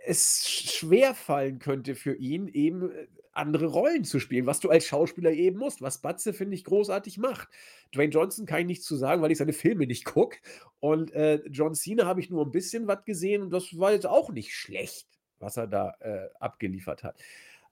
es 0.05 0.49
schwer 0.49 1.15
fallen 1.15 1.59
könnte 1.59 1.95
für 1.95 2.15
ihn, 2.15 2.47
eben, 2.47 2.91
äh, 2.91 3.07
andere 3.37 3.67
Rollen 3.67 4.03
zu 4.03 4.19
spielen, 4.19 4.45
was 4.45 4.59
du 4.59 4.69
als 4.69 4.85
Schauspieler 4.85 5.31
eben 5.31 5.57
musst, 5.57 5.81
was 5.81 6.01
Batze, 6.01 6.33
finde 6.33 6.55
ich, 6.55 6.63
großartig 6.63 7.17
macht. 7.17 7.47
Dwayne 7.93 8.11
Johnson 8.11 8.45
kann 8.45 8.61
ich 8.61 8.65
nichts 8.65 8.85
zu 8.85 8.95
sagen, 8.95 9.21
weil 9.21 9.31
ich 9.31 9.37
seine 9.37 9.53
Filme 9.53 9.87
nicht 9.87 10.05
gucke. 10.05 10.39
Und, 10.79 11.11
äh, 11.11 11.41
John 11.49 11.75
Cena 11.75 12.05
habe 12.05 12.19
ich 12.19 12.29
nur 12.29 12.45
ein 12.45 12.51
bisschen 12.51 12.87
was 12.87 13.05
gesehen 13.05 13.41
und 13.43 13.51
das 13.51 13.77
war 13.77 13.91
jetzt 13.91 14.07
auch 14.07 14.31
nicht 14.31 14.53
schlecht, 14.53 15.07
was 15.39 15.57
er 15.57 15.67
da, 15.67 15.93
äh, 15.99 16.29
abgeliefert 16.39 17.03
hat. 17.03 17.19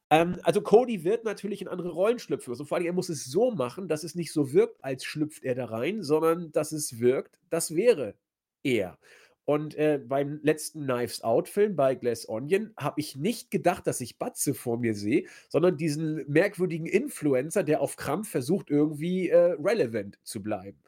Ähm, 0.09 0.39
also 0.43 0.61
Cody 0.61 1.03
wird 1.03 1.25
natürlich 1.25 1.61
in 1.61 1.67
andere 1.67 1.89
Rollen 1.89 2.19
schlüpfen. 2.19 2.51
Also 2.53 2.65
vor 2.65 2.77
allem, 2.77 2.85
er 2.85 2.93
muss 2.93 3.09
es 3.09 3.25
so 3.25 3.51
machen, 3.51 3.87
dass 3.87 4.03
es 4.03 4.15
nicht 4.15 4.31
so 4.31 4.53
wirkt, 4.53 4.83
als 4.83 5.03
schlüpft 5.03 5.43
er 5.43 5.55
da 5.55 5.65
rein, 5.65 6.03
sondern 6.03 6.51
dass 6.51 6.71
es 6.71 6.99
wirkt, 6.99 7.39
das 7.49 7.75
wäre 7.75 8.15
er. 8.63 8.97
Und 9.45 9.75
äh, 9.75 9.99
beim 10.03 10.39
letzten 10.41 10.83
Knives 10.83 11.21
Out-Film 11.21 11.75
bei 11.75 11.93
Glass 11.93 12.27
Onion 12.27 12.73
habe 12.77 12.99
ich 12.99 13.15
nicht 13.15 13.51
gedacht, 13.51 13.85
dass 13.85 14.01
ich 14.01 14.17
Batze 14.17 14.55
vor 14.55 14.77
mir 14.79 14.95
sehe, 14.95 15.27
sondern 15.49 15.77
diesen 15.77 16.25
merkwürdigen 16.27 16.87
Influencer, 16.87 17.63
der 17.63 17.81
auf 17.81 17.95
Krampf 17.95 18.29
versucht, 18.29 18.71
irgendwie 18.71 19.29
äh, 19.29 19.55
relevant 19.59 20.17
zu 20.23 20.41
bleiben. 20.41 20.79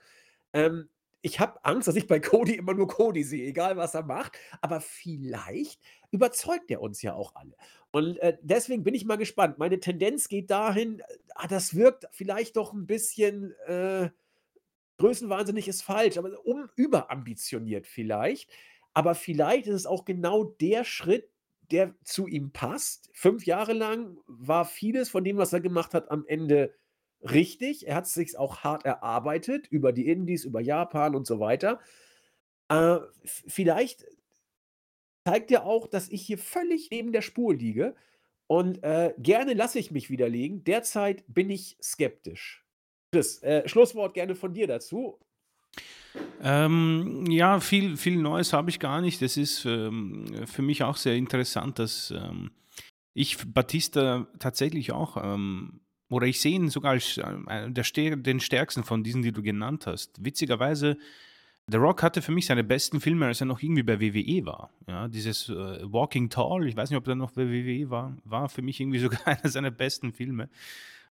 Ähm, 0.54 0.90
ich 1.22 1.40
habe 1.40 1.64
Angst, 1.66 1.88
dass 1.88 1.96
ich 1.96 2.08
bei 2.08 2.20
Cody 2.20 2.56
immer 2.56 2.74
nur 2.74 2.88
Cody 2.88 3.24
sehe, 3.24 3.48
egal 3.48 3.78
was 3.78 3.94
er 3.94 4.04
macht. 4.04 4.38
Aber 4.62 4.82
vielleicht 4.82 5.82
überzeugt 6.12 6.72
er 6.72 6.82
uns 6.82 7.02
ja 7.02 7.14
auch 7.14 7.36
alle. 7.36 7.56
Und 7.92 8.18
äh, 8.20 8.38
deswegen 8.42 8.84
bin 8.84 8.96
ich 8.96 9.06
mal 9.06 9.18
gespannt. 9.18 9.58
Meine 9.60 9.80
Tendenz 9.80 10.30
geht 10.30 10.50
dahin, 10.50 11.04
ah, 11.36 11.48
das 11.48 11.76
wirkt 11.76 12.08
vielleicht 12.12 12.58
doch 12.58 12.74
ein 12.74 12.88
bisschen. 12.88 13.54
Äh, 13.68 14.10
größenwahnsinnig 14.98 15.68
ist 15.68 15.82
falsch, 15.84 16.18
aber 16.18 16.46
um 16.46 16.70
überambitioniert 16.76 17.88
vielleicht. 17.88 18.50
Aber 18.94 19.16
vielleicht 19.16 19.68
ist 19.68 19.76
es 19.76 19.86
auch 19.86 20.06
genau 20.06 20.44
der 20.44 20.84
Schritt, 20.84 21.30
der 21.72 21.94
zu 22.04 22.28
ihm 22.28 22.52
passt. 22.52 23.10
Fünf 23.14 23.46
Jahre 23.46 23.74
lang 23.74 24.18
war 24.26 24.66
vieles 24.66 25.10
von 25.10 25.24
dem, 25.24 25.38
was 25.38 25.54
er 25.54 25.62
gemacht 25.62 25.94
hat, 25.94 26.10
am 26.10 26.26
Ende 26.26 26.74
richtig. 27.22 27.88
Er 27.88 27.96
hat 27.96 28.06
es 28.06 28.14
sich 28.14 28.38
auch 28.38 28.60
hart 28.64 28.86
erarbeitet 28.86 29.68
über 29.68 29.92
die 29.92 30.08
Indies, 30.08 30.46
über 30.46 30.62
Japan 30.62 31.16
und 31.16 31.28
so 31.28 31.40
weiter. 31.40 31.80
Äh, 32.70 33.00
vielleicht 33.24 34.06
zeigt 35.26 35.52
er 35.52 35.66
auch, 35.66 35.88
dass 35.88 36.10
ich 36.10 36.26
hier 36.26 36.38
völlig 36.38 36.90
neben 36.90 37.12
der 37.12 37.22
Spur 37.22 37.54
liege. 37.54 37.96
Und 38.48 38.82
äh, 38.84 39.14
gerne 39.18 39.54
lasse 39.54 39.78
ich 39.78 39.92
mich 39.92 40.10
widerlegen. 40.10 40.64
Derzeit 40.64 41.26
bin 41.28 41.50
ich 41.50 41.78
skeptisch. 41.82 42.66
Chris, 43.18 43.42
äh, 43.42 43.68
Schlusswort 43.68 44.14
gerne 44.14 44.36
von 44.36 44.54
dir 44.54 44.68
dazu. 44.68 45.18
Ähm, 46.44 47.26
ja, 47.28 47.60
viel, 47.60 47.98
viel 47.98 48.16
Neues 48.18 48.54
habe 48.54 48.70
ich 48.70 48.80
gar 48.80 49.02
nicht. 49.02 49.24
Das 49.24 49.38
ist 49.38 49.66
ähm, 49.66 50.46
für 50.46 50.62
mich 50.62 50.84
auch 50.84 50.98
sehr 50.98 51.16
interessant, 51.16 51.80
dass 51.80 52.12
ähm, 52.12 52.52
ich 53.16 53.38
Batista 53.52 54.28
tatsächlich 54.38 54.92
auch, 54.92 55.18
ähm, 55.18 55.80
oder 56.12 56.28
ich 56.28 56.40
sehe 56.40 56.54
ihn 56.54 56.70
sogar 56.70 56.92
als 56.92 57.18
äh, 57.18 57.72
den 57.72 58.40
stärksten 58.40 58.84
von 58.84 59.04
diesen, 59.04 59.24
die 59.24 59.32
du 59.32 59.42
genannt 59.42 59.88
hast. 59.88 60.24
Witzigerweise, 60.24 60.98
The 61.66 61.78
Rock 61.78 62.04
hatte 62.04 62.22
für 62.22 62.32
mich 62.32 62.46
seine 62.46 62.64
besten 62.64 63.02
Filme, 63.02 63.26
als 63.26 63.42
er 63.42 63.48
noch 63.48 63.64
irgendwie 63.64 63.84
bei 63.84 64.00
WWE 64.00 64.46
war. 64.46 64.70
Ja, 64.88 65.08
dieses 65.08 65.50
äh, 65.50 65.80
Walking 65.92 66.30
Tall, 66.30 66.68
ich 66.68 66.78
weiß 66.78 66.92
nicht, 66.92 66.98
ob 66.98 67.08
er 67.08 67.16
noch 67.16 67.32
bei 67.32 67.50
WWE 67.50 67.90
war, 67.90 68.16
war 68.26 68.48
für 68.48 68.62
mich 68.62 68.80
irgendwie 68.80 69.00
sogar 69.00 69.26
einer 69.26 69.50
seiner 69.50 69.72
besten 69.72 70.14
Filme. 70.14 70.50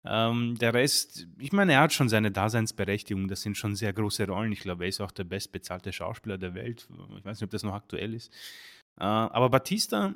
Ähm, 0.09 0.57
der 0.59 0.73
Rest, 0.73 1.27
ich 1.39 1.53
meine, 1.53 1.73
er 1.73 1.81
hat 1.81 1.93
schon 1.93 2.09
seine 2.09 2.31
Daseinsberechtigung. 2.31 3.29
Das 3.29 3.43
sind 3.43 3.57
schon 3.57 3.75
sehr 3.75 3.93
große 3.93 4.27
Rollen. 4.27 4.53
Ich 4.53 4.61
glaube, 4.61 4.85
er 4.85 4.89
ist 4.89 5.01
auch 5.01 5.11
der 5.11 5.25
bestbezahlte 5.25 5.93
Schauspieler 5.93 6.39
der 6.39 6.55
Welt. 6.55 6.89
Ich 7.19 7.25
weiß 7.25 7.41
nicht, 7.41 7.45
ob 7.45 7.51
das 7.51 7.63
noch 7.63 7.75
aktuell 7.75 8.15
ist. 8.15 8.33
Äh, 8.99 9.05
aber 9.05 9.51
Batista 9.51 10.15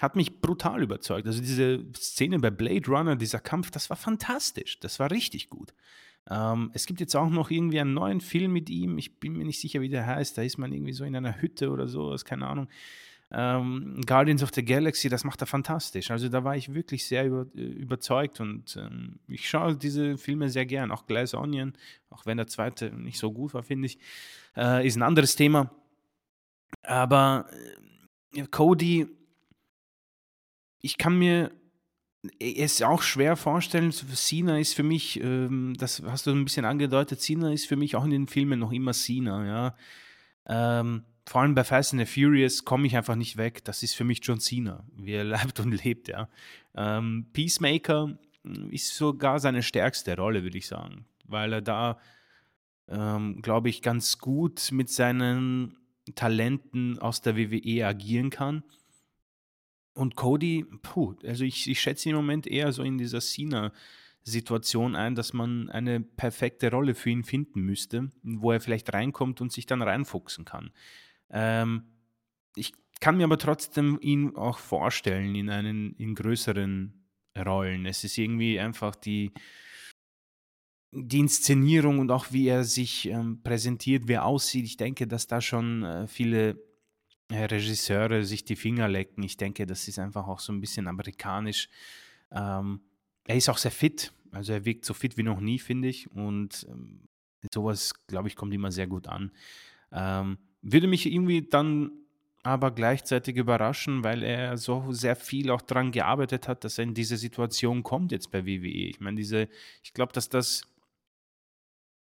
hat 0.00 0.16
mich 0.16 0.40
brutal 0.40 0.82
überzeugt. 0.82 1.26
Also 1.26 1.40
diese 1.40 1.84
Szene 1.96 2.38
bei 2.38 2.50
Blade 2.50 2.86
Runner, 2.88 3.16
dieser 3.16 3.40
Kampf, 3.40 3.70
das 3.70 3.90
war 3.90 3.96
fantastisch. 3.96 4.80
Das 4.80 4.98
war 4.98 5.10
richtig 5.10 5.48
gut. 5.48 5.72
Ähm, 6.30 6.70
es 6.74 6.86
gibt 6.86 7.00
jetzt 7.00 7.16
auch 7.16 7.30
noch 7.30 7.50
irgendwie 7.50 7.80
einen 7.80 7.94
neuen 7.94 8.20
Film 8.20 8.52
mit 8.52 8.70
ihm. 8.70 8.98
Ich 8.98 9.18
bin 9.18 9.34
mir 9.34 9.44
nicht 9.44 9.60
sicher, 9.60 9.80
wie 9.80 9.88
der 9.88 10.06
heißt. 10.06 10.36
Da 10.38 10.42
ist 10.42 10.58
man 10.58 10.72
irgendwie 10.72 10.92
so 10.92 11.04
in 11.04 11.16
einer 11.16 11.40
Hütte 11.40 11.70
oder 11.70 11.88
so, 11.88 12.14
keine 12.24 12.46
Ahnung. 12.46 12.68
Ähm, 13.34 14.02
Guardians 14.06 14.42
of 14.42 14.50
the 14.54 14.62
Galaxy, 14.62 15.08
das 15.08 15.24
macht 15.24 15.40
er 15.40 15.46
fantastisch. 15.46 16.10
Also 16.10 16.28
da 16.28 16.44
war 16.44 16.54
ich 16.54 16.74
wirklich 16.74 17.06
sehr 17.06 17.24
über, 17.24 17.46
äh, 17.56 17.62
überzeugt 17.62 18.40
und 18.40 18.76
ähm, 18.76 19.20
ich 19.26 19.48
schaue 19.48 19.74
diese 19.74 20.18
Filme 20.18 20.50
sehr 20.50 20.66
gern. 20.66 20.90
Auch 20.90 21.06
Glass 21.06 21.32
Onion, 21.32 21.72
auch 22.10 22.26
wenn 22.26 22.36
der 22.36 22.46
zweite 22.46 22.90
nicht 22.90 23.18
so 23.18 23.32
gut 23.32 23.54
war, 23.54 23.62
finde 23.62 23.86
ich, 23.86 23.98
äh, 24.54 24.86
ist 24.86 24.96
ein 24.96 25.02
anderes 25.02 25.34
Thema. 25.34 25.70
Aber 26.82 27.46
äh, 28.34 28.46
Cody, 28.50 29.08
ich 30.82 30.98
kann 30.98 31.18
mir 31.18 31.52
es 32.38 32.82
auch 32.82 33.00
schwer 33.00 33.36
vorstellen. 33.36 33.92
Cena 33.92 34.58
ist 34.58 34.74
für 34.74 34.82
mich, 34.82 35.18
ähm, 35.20 35.74
das 35.78 36.02
hast 36.04 36.26
du 36.26 36.32
ein 36.32 36.44
bisschen 36.44 36.66
angedeutet, 36.66 37.20
Cena 37.20 37.50
ist 37.50 37.66
für 37.66 37.76
mich 37.76 37.96
auch 37.96 38.04
in 38.04 38.10
den 38.10 38.26
Filmen 38.26 38.58
noch 38.58 38.72
immer 38.72 38.92
Cena, 38.92 39.46
ja. 39.46 39.76
Ähm, 40.80 41.04
vor 41.26 41.42
allem 41.42 41.54
bei 41.54 41.64
Fast 41.64 41.92
and 41.92 42.06
the 42.06 42.06
Furious 42.06 42.64
komme 42.64 42.86
ich 42.86 42.96
einfach 42.96 43.14
nicht 43.14 43.36
weg. 43.36 43.64
Das 43.64 43.82
ist 43.82 43.94
für 43.94 44.04
mich 44.04 44.20
John 44.22 44.40
Cena, 44.40 44.84
wie 44.96 45.12
er 45.12 45.24
lebt 45.24 45.60
und 45.60 45.72
lebt, 45.84 46.08
ja. 46.08 46.28
Ähm, 46.74 47.26
Peacemaker 47.32 48.18
ist 48.70 48.94
sogar 48.96 49.38
seine 49.38 49.62
stärkste 49.62 50.16
Rolle, 50.16 50.42
würde 50.42 50.58
ich 50.58 50.66
sagen, 50.66 51.06
weil 51.24 51.52
er 51.52 51.62
da, 51.62 51.98
ähm, 52.88 53.40
glaube 53.40 53.68
ich, 53.68 53.82
ganz 53.82 54.18
gut 54.18 54.70
mit 54.72 54.90
seinen 54.90 55.76
Talenten 56.14 56.98
aus 56.98 57.22
der 57.22 57.36
WWE 57.36 57.86
agieren 57.86 58.30
kann. 58.30 58.64
Und 59.94 60.16
Cody, 60.16 60.64
puh, 60.82 61.14
also 61.24 61.44
ich, 61.44 61.68
ich 61.68 61.80
schätze 61.80 62.08
ihn 62.08 62.14
im 62.14 62.22
Moment 62.22 62.46
eher 62.46 62.72
so 62.72 62.82
in 62.82 62.98
dieser 62.98 63.20
Cena-Situation 63.20 64.96
ein, 64.96 65.14
dass 65.14 65.34
man 65.34 65.68
eine 65.68 66.00
perfekte 66.00 66.70
Rolle 66.70 66.94
für 66.94 67.10
ihn 67.10 67.24
finden 67.24 67.60
müsste, 67.60 68.10
wo 68.22 68.50
er 68.52 68.60
vielleicht 68.60 68.92
reinkommt 68.92 69.40
und 69.40 69.52
sich 69.52 69.66
dann 69.66 69.82
reinfuchsen 69.82 70.44
kann. 70.44 70.72
Ähm, 71.32 71.84
ich 72.54 72.72
kann 73.00 73.16
mir 73.16 73.24
aber 73.24 73.38
trotzdem 73.38 73.98
ihn 74.00 74.36
auch 74.36 74.58
vorstellen 74.58 75.34
in 75.34 75.50
einen 75.50 75.94
in 75.96 76.14
größeren 76.14 77.02
Rollen. 77.36 77.86
Es 77.86 78.04
ist 78.04 78.18
irgendwie 78.18 78.60
einfach 78.60 78.94
die, 78.94 79.32
die 80.92 81.18
Inszenierung 81.18 81.98
und 81.98 82.10
auch 82.10 82.30
wie 82.30 82.48
er 82.48 82.64
sich 82.64 83.08
ähm, 83.08 83.42
präsentiert, 83.42 84.06
wie 84.06 84.12
er 84.12 84.26
aussieht. 84.26 84.66
Ich 84.66 84.76
denke, 84.76 85.06
dass 85.06 85.26
da 85.26 85.40
schon 85.40 85.82
äh, 85.82 86.06
viele 86.06 86.62
äh, 87.30 87.44
Regisseure 87.44 88.24
sich 88.24 88.44
die 88.44 88.56
Finger 88.56 88.88
lecken. 88.88 89.22
Ich 89.22 89.36
denke, 89.36 89.66
das 89.66 89.88
ist 89.88 89.98
einfach 89.98 90.28
auch 90.28 90.40
so 90.40 90.52
ein 90.52 90.60
bisschen 90.60 90.86
amerikanisch. 90.86 91.68
Ähm, 92.30 92.82
er 93.24 93.36
ist 93.36 93.48
auch 93.48 93.58
sehr 93.58 93.70
fit. 93.70 94.12
Also 94.30 94.52
er 94.52 94.64
wirkt 94.64 94.84
so 94.84 94.94
fit 94.94 95.16
wie 95.16 95.22
noch 95.22 95.40
nie, 95.40 95.58
finde 95.58 95.88
ich. 95.88 96.10
Und 96.10 96.66
ähm, 96.68 97.08
sowas, 97.52 97.94
glaube 98.06 98.28
ich, 98.28 98.36
kommt 98.36 98.52
immer 98.52 98.70
sehr 98.70 98.86
gut 98.86 99.08
an. 99.08 99.32
Ähm, 99.92 100.38
würde 100.62 100.86
mich 100.86 101.06
irgendwie 101.06 101.42
dann 101.42 101.92
aber 102.42 102.72
gleichzeitig 102.72 103.36
überraschen, 103.36 104.02
weil 104.02 104.22
er 104.22 104.56
so 104.56 104.92
sehr 104.92 105.14
viel 105.14 105.50
auch 105.50 105.62
daran 105.62 105.92
gearbeitet 105.92 106.48
hat, 106.48 106.64
dass 106.64 106.78
er 106.78 106.84
in 106.84 106.94
diese 106.94 107.16
Situation 107.16 107.82
kommt 107.82 108.10
jetzt 108.10 108.32
bei 108.32 108.44
WWE. 108.44 108.88
Ich 108.88 109.00
meine, 109.00 109.16
diese, 109.16 109.48
ich 109.82 109.92
glaube, 109.92 110.12
dass 110.12 110.28
das 110.28 110.62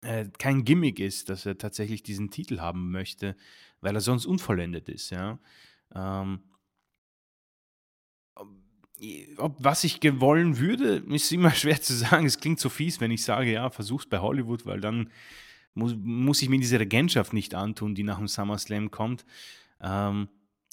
äh, 0.01 0.26
kein 0.38 0.64
Gimmick 0.64 0.99
ist, 0.99 1.30
dass 1.30 1.45
er 1.45 1.57
tatsächlich 1.57 2.03
diesen 2.03 2.32
Titel 2.32 2.60
haben 2.60 2.91
möchte, 2.91 3.36
weil 3.82 3.95
er 3.95 4.01
sonst 4.01 4.26
unvollendet 4.26 4.88
ist, 4.88 5.10
ja. 5.10 5.39
Ähm, 5.93 6.41
ob, 9.38 9.55
was 9.60 9.84
ich 9.84 9.99
wollen 10.20 10.57
würde, 10.57 11.03
ist 11.10 11.32
immer 11.32 11.51
schwer 11.55 11.82
zu 11.82 11.93
sagen. 11.93 12.26
Es 12.26 12.39
klingt 12.39 12.60
so 12.60 12.70
fies, 12.70 13.01
wenn 13.01 13.12
ich 13.12 13.24
sage, 13.24 13.51
ja, 13.51 13.70
versuch's 13.70 14.05
bei 14.05 14.20
Hollywood, 14.20 14.66
weil 14.66 14.80
dann 14.80 15.10
muss, 15.80 15.95
muss 16.01 16.41
ich 16.41 16.49
mir 16.49 16.59
diese 16.59 16.80
Regentschaft 16.80 17.34
nicht 17.34 17.55
antun, 17.55 17.95
die 17.95 18.03
nach 18.03 18.17
dem 18.17 18.27
SummerSlam 18.27 18.91
kommt. 18.91 19.25
Ähm, 19.82 20.27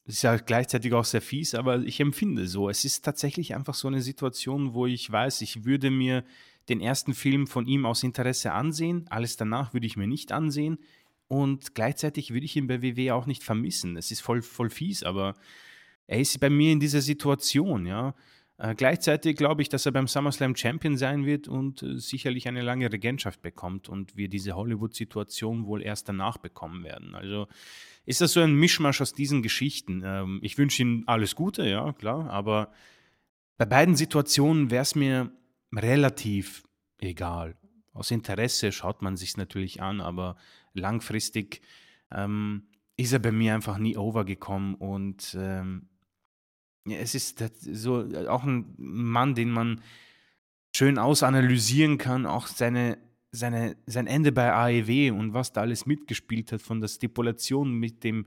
ist 0.07 0.23
ja 0.23 0.37
gleichzeitig 0.37 0.93
auch 0.93 1.05
sehr 1.05 1.21
fies, 1.23 1.55
aber 1.55 1.81
ich 1.81 1.99
empfinde 1.99 2.47
so. 2.47 2.69
Es 2.69 2.85
ist 2.85 3.05
tatsächlich 3.05 3.55
einfach 3.55 3.75
so 3.75 3.89
eine 3.89 4.03
Situation, 4.03 4.73
wo 4.73 4.87
ich 4.87 5.11
weiß, 5.11 5.41
ich 5.41 5.65
würde 5.65 5.91
mir 5.91 6.25
den 6.69 6.81
ersten 6.81 7.15
Film 7.15 7.47
von 7.47 7.67
ihm 7.67 7.87
aus 7.87 8.03
Interesse 8.03 8.53
ansehen. 8.53 9.07
Alles 9.09 9.37
danach 9.37 9.73
würde 9.73 9.87
ich 9.87 9.97
mir 9.97 10.07
nicht 10.07 10.33
ansehen. 10.33 10.79
Und 11.29 11.75
gleichzeitig 11.75 12.33
würde 12.33 12.47
ich 12.47 12.55
ihn 12.55 12.69
bei 12.69 12.83
WW 12.83 13.11
auch 13.11 13.27
nicht 13.27 13.43
vermissen. 13.43 13.97
Es 13.97 14.11
ist 14.11 14.21
voll, 14.21 14.43
voll 14.43 14.71
fies, 14.71 15.03
aber 15.03 15.35
er 16.07 16.21
ist 16.21 16.39
bei 16.39 16.51
mir 16.51 16.73
in 16.73 16.81
dieser 16.81 17.01
Situation, 17.01 17.87
ja. 17.87 18.15
Äh, 18.59 18.75
gleichzeitig 18.75 19.37
glaube 19.37 19.63
ich, 19.63 19.69
dass 19.69 19.85
er 19.85 19.93
beim 19.93 20.09
SummerSlam 20.09 20.57
Champion 20.57 20.97
sein 20.97 21.27
wird 21.27 21.47
und 21.47 21.83
äh, 21.83 21.99
sicherlich 21.99 22.49
eine 22.49 22.63
lange 22.63 22.91
Regentschaft 22.91 23.43
bekommt 23.43 23.89
und 23.89 24.17
wir 24.17 24.29
diese 24.29 24.55
Hollywood-Situation 24.57 25.67
wohl 25.67 25.83
erst 25.83 26.09
danach 26.09 26.39
bekommen 26.39 26.83
werden. 26.83 27.15
Also 27.15 27.49
ist 28.07 28.21
das 28.23 28.33
so 28.33 28.41
ein 28.41 28.55
Mischmasch 28.55 29.01
aus 29.01 29.13
diesen 29.13 29.43
Geschichten. 29.43 30.03
Ähm, 30.05 30.41
ich 30.43 30.57
wünsche 30.57 30.83
ihm 30.83 31.05
alles 31.07 31.35
Gute, 31.35 31.69
ja, 31.69 31.93
klar, 31.93 32.31
aber 32.31 32.73
bei 33.59 33.67
beiden 33.67 33.97
Situationen 33.97 34.71
wäre 34.71 34.83
es 34.83 34.95
mir 34.95 35.31
relativ 35.75 36.63
egal. 36.99 37.57
Aus 37.93 38.11
Interesse 38.11 38.73
schaut 38.73 39.03
man 39.03 39.17
sich 39.17 39.37
natürlich 39.37 39.83
an, 39.83 40.01
aber 40.01 40.37
langfristig 40.73 41.61
ähm, 42.11 42.69
ist 42.97 43.13
er 43.13 43.19
bei 43.19 43.33
mir 43.33 43.55
einfach 43.55 43.77
nie 43.77 43.97
overgekommen 43.97 44.75
und 44.75 45.37
ähm, 45.39 45.89
ja, 46.87 46.99
es 46.99 47.15
ist 47.15 47.45
so 47.61 48.09
äh, 48.09 48.27
auch 48.29 48.45
ein 48.45 48.75
Mann, 48.79 49.35
den 49.35 49.51
man 49.51 49.83
schön 50.75 50.99
ausanalysieren 50.99 51.99
kann, 51.99 52.27
auch 52.27 52.47
seine, 52.47 52.99
seine, 53.33 53.77
sein 53.87 54.07
Ende 54.07 54.33
bei 54.33 54.53
AEW 54.53 55.13
und 55.13 55.35
was 55.35 55.53
da 55.53 55.63
alles 55.63 55.87
mitgespielt 55.87 56.53
hat, 56.53 56.63
von 56.63 56.81
der 56.81 56.89
Stipulation 56.89 57.73
mit 57.73 58.05
dem 58.05 58.27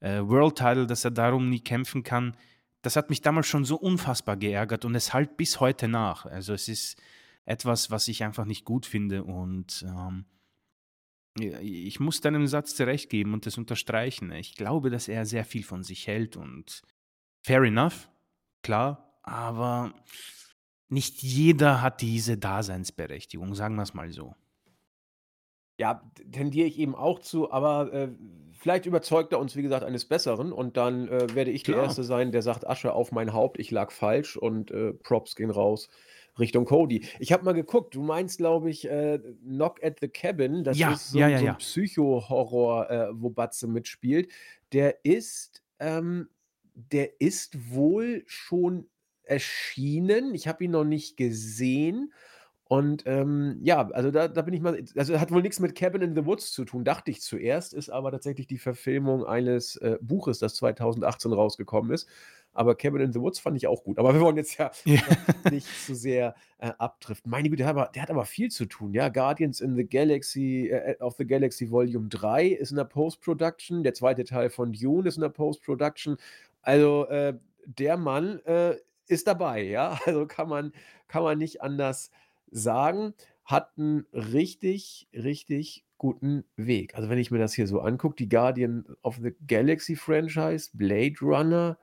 äh, 0.00 0.20
World 0.20 0.56
Title, 0.56 0.86
dass 0.86 1.04
er 1.04 1.10
darum 1.10 1.48
nie 1.48 1.60
kämpfen 1.60 2.02
kann. 2.02 2.36
Das 2.82 2.96
hat 2.96 3.10
mich 3.10 3.22
damals 3.22 3.46
schon 3.46 3.64
so 3.64 3.76
unfassbar 3.76 4.36
geärgert 4.36 4.84
und 4.84 4.94
es 4.94 5.12
halt 5.12 5.36
bis 5.36 5.58
heute 5.58 5.88
nach. 5.88 6.26
Also 6.26 6.52
es 6.52 6.68
ist 6.68 7.00
etwas, 7.44 7.90
was 7.90 8.08
ich 8.08 8.22
einfach 8.22 8.44
nicht 8.44 8.64
gut 8.64 8.86
finde 8.86 9.24
und 9.24 9.84
ähm, 9.88 10.26
ich 11.38 12.00
muss 12.00 12.20
deinem 12.20 12.46
Satz 12.46 12.74
zurecht 12.74 13.10
geben 13.10 13.34
und 13.34 13.44
das 13.46 13.58
unterstreichen. 13.58 14.32
Ich 14.32 14.54
glaube, 14.54 14.90
dass 14.90 15.08
er 15.08 15.26
sehr 15.26 15.44
viel 15.44 15.64
von 15.64 15.82
sich 15.82 16.06
hält 16.06 16.36
und 16.36 16.82
fair 17.46 17.64
enough, 17.64 18.08
klar, 18.62 19.18
aber 19.22 19.94
nicht 20.88 21.22
jeder 21.22 21.82
hat 21.82 22.00
diese 22.02 22.38
Daseinsberechtigung, 22.38 23.54
sagen 23.54 23.76
wir 23.76 23.82
es 23.84 23.94
mal 23.94 24.10
so. 24.12 24.34
Ja, 25.78 26.10
tendiere 26.32 26.66
ich 26.66 26.78
eben 26.78 26.94
auch 26.94 27.18
zu, 27.18 27.50
aber, 27.52 27.92
äh, 27.92 28.08
vielleicht 28.54 28.86
überzeugt 28.86 29.32
er 29.32 29.38
uns, 29.38 29.56
wie 29.56 29.62
gesagt, 29.62 29.84
eines 29.84 30.06
Besseren 30.08 30.50
und 30.52 30.78
dann, 30.78 31.06
äh, 31.08 31.34
werde 31.34 31.50
ich 31.50 31.64
der 31.64 31.76
Klar. 31.76 31.76
Erste 31.76 32.02
sein, 32.02 32.32
der 32.32 32.40
sagt: 32.40 32.66
„Asche 32.66 32.94
auf 32.94 33.12
mein 33.12 33.34
Haupt, 33.34 33.58
ich 33.58 33.70
lag 33.70 33.90
falsch“ 33.92 34.38
und, 34.38 34.70
äh, 34.70 34.94
Props 34.94 35.36
gehen 35.36 35.50
raus 35.50 35.90
Richtung 36.38 36.64
Cody. 36.64 37.04
Ich 37.18 37.30
habe 37.32 37.44
mal 37.44 37.52
geguckt, 37.52 37.94
du 37.94 38.02
meinst, 38.02 38.38
glaube 38.38 38.70
ich, 38.70 38.88
äh, 38.88 39.18
Knock 39.44 39.82
at 39.84 39.98
the 40.00 40.08
Cabin. 40.08 40.64
Das 40.64 40.80
Ja, 40.80 40.86
ist 40.86 41.10
so 41.10 41.20
ja, 41.20 41.28
ja, 41.28 41.38
so 41.38 41.46
'n 41.46 41.56
ja. 41.56 41.58
Psycho-Horror, 41.58 42.90
äh, 42.90 43.08
wo 43.12 43.28
Batze 43.30 43.66
mitspielt. 43.68 44.32
Der 44.72 45.04
ist 45.04 45.62
ähm, 45.78 46.28
der 46.76 47.20
ist 47.20 47.74
wohl 47.74 48.22
schon 48.26 48.88
erschienen. 49.24 50.34
Ich 50.34 50.46
habe 50.48 50.64
ihn 50.64 50.70
noch 50.72 50.84
nicht 50.84 51.16
gesehen 51.16 52.12
und, 52.68 53.04
ähm, 53.06 53.58
ja, 53.62 53.88
also 53.90 54.10
da 54.10 54.26
da 54.26 54.42
bin 54.42 54.52
ich 54.52 54.60
mal 54.60 54.82
also 54.96 55.20
hat 55.20 55.30
wohl 55.30 55.42
nix 55.42 55.60
mit 55.60 55.76
Cabin 55.76 56.02
in 56.02 56.16
the 56.16 56.26
Woods 56.26 56.50
zu 56.52 56.64
tun, 56.64 56.84
dachte 56.84 57.12
ich 57.12 57.20
zuerst, 57.22 57.72
ist 57.72 57.90
aber 57.90 58.10
tatsächlich 58.10 58.48
die 58.48 58.58
Verfilmung 58.58 59.24
eines, 59.24 59.76
äh, 59.76 59.98
Buches, 60.00 60.40
das 60.40 60.56
2018 60.56 61.32
rausgekommen 61.32 61.92
ist. 61.92 62.08
Aber 62.52 62.74
Cabin 62.74 63.02
in 63.02 63.12
the 63.12 63.20
Woods 63.20 63.38
fand 63.38 63.56
ich 63.56 63.68
auch 63.68 63.84
gut. 63.84 63.98
Aber 64.00 64.14
wir 64.14 64.20
wollen 64.20 64.36
jetzt 64.36 64.56
ja, 64.58 64.72
Ja. 64.84 65.00
nicht 65.52 65.68
zu 65.86 65.94
sehr, 65.94 66.34
äh, 66.58 66.72
abdriften. 66.78 67.30
Meine 67.30 67.50
Güte, 67.50 67.58
der 67.58 67.66
hat 67.68 67.76
aber 67.76 67.90
der 67.94 68.02
hat 68.02 68.10
aber 68.10 68.24
viel 68.24 68.50
zu 68.50 68.64
tun, 68.66 68.94
ja? 68.94 69.10
Guardians 69.10 69.60
in 69.60 69.76
the 69.76 69.86
Galaxy 69.86 70.68
äh, 70.70 70.96
of 71.00 71.14
the 71.18 71.26
Galaxy 71.26 71.70
Volume 71.70 72.08
3 72.08 72.46
ist 72.48 72.70
in 72.72 72.76
der 72.78 72.84
Post-Production. 72.84 73.84
Der 73.84 73.94
2. 73.94 74.14
Teil 74.24 74.50
von 74.50 74.72
Dune 74.72 75.08
ist 75.08 75.16
in 75.16 75.22
der 75.22 75.28
Post-Production. 75.28 76.16
Also, 76.66 77.06
äh, 77.08 77.38
der 77.64 77.96
Mann, 77.96 78.40
äh, 78.44 78.76
ist 79.06 79.28
dabei, 79.28 79.62
ja? 79.62 79.98
Also 80.06 80.26
kann 80.26 80.48
man 80.48 80.72
kann 81.08 81.22
man 81.22 81.38
nicht 81.38 81.62
anders 81.62 82.10
sagen. 82.50 83.14
Hat 83.44 83.70
'n 83.78 84.04
richtig, 84.12 85.08
richtig 85.14 85.84
guten 85.98 86.44
Weg. 86.56 86.96
Also, 86.96 87.08
wenn 87.08 87.18
ich 87.18 87.30
mir 87.30 87.38
das 87.38 87.54
hier 87.54 87.68
so 87.68 87.80
angucke, 87.80 88.16
die 88.16 88.28
Guardian 88.28 88.84
of 89.02 89.18
the 89.22 89.32
Galaxy 89.46 89.94
Franchise, 89.96 90.70
Blade 90.74 91.14
Runner, 91.22 91.78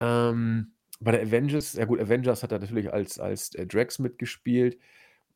ähm, 0.00 0.72
bei 1.00 1.12
der 1.12 1.22
Avengers 1.22 1.74
ja 1.74 1.84
gut, 1.86 2.00
Avengers 2.00 2.42
hat 2.42 2.52
er 2.52 2.60
natürlich 2.60 2.92
als 2.92 3.18
als, 3.20 3.54
äh, 3.56 3.66
Drax 3.66 3.98
mitgespielt. 4.00 4.78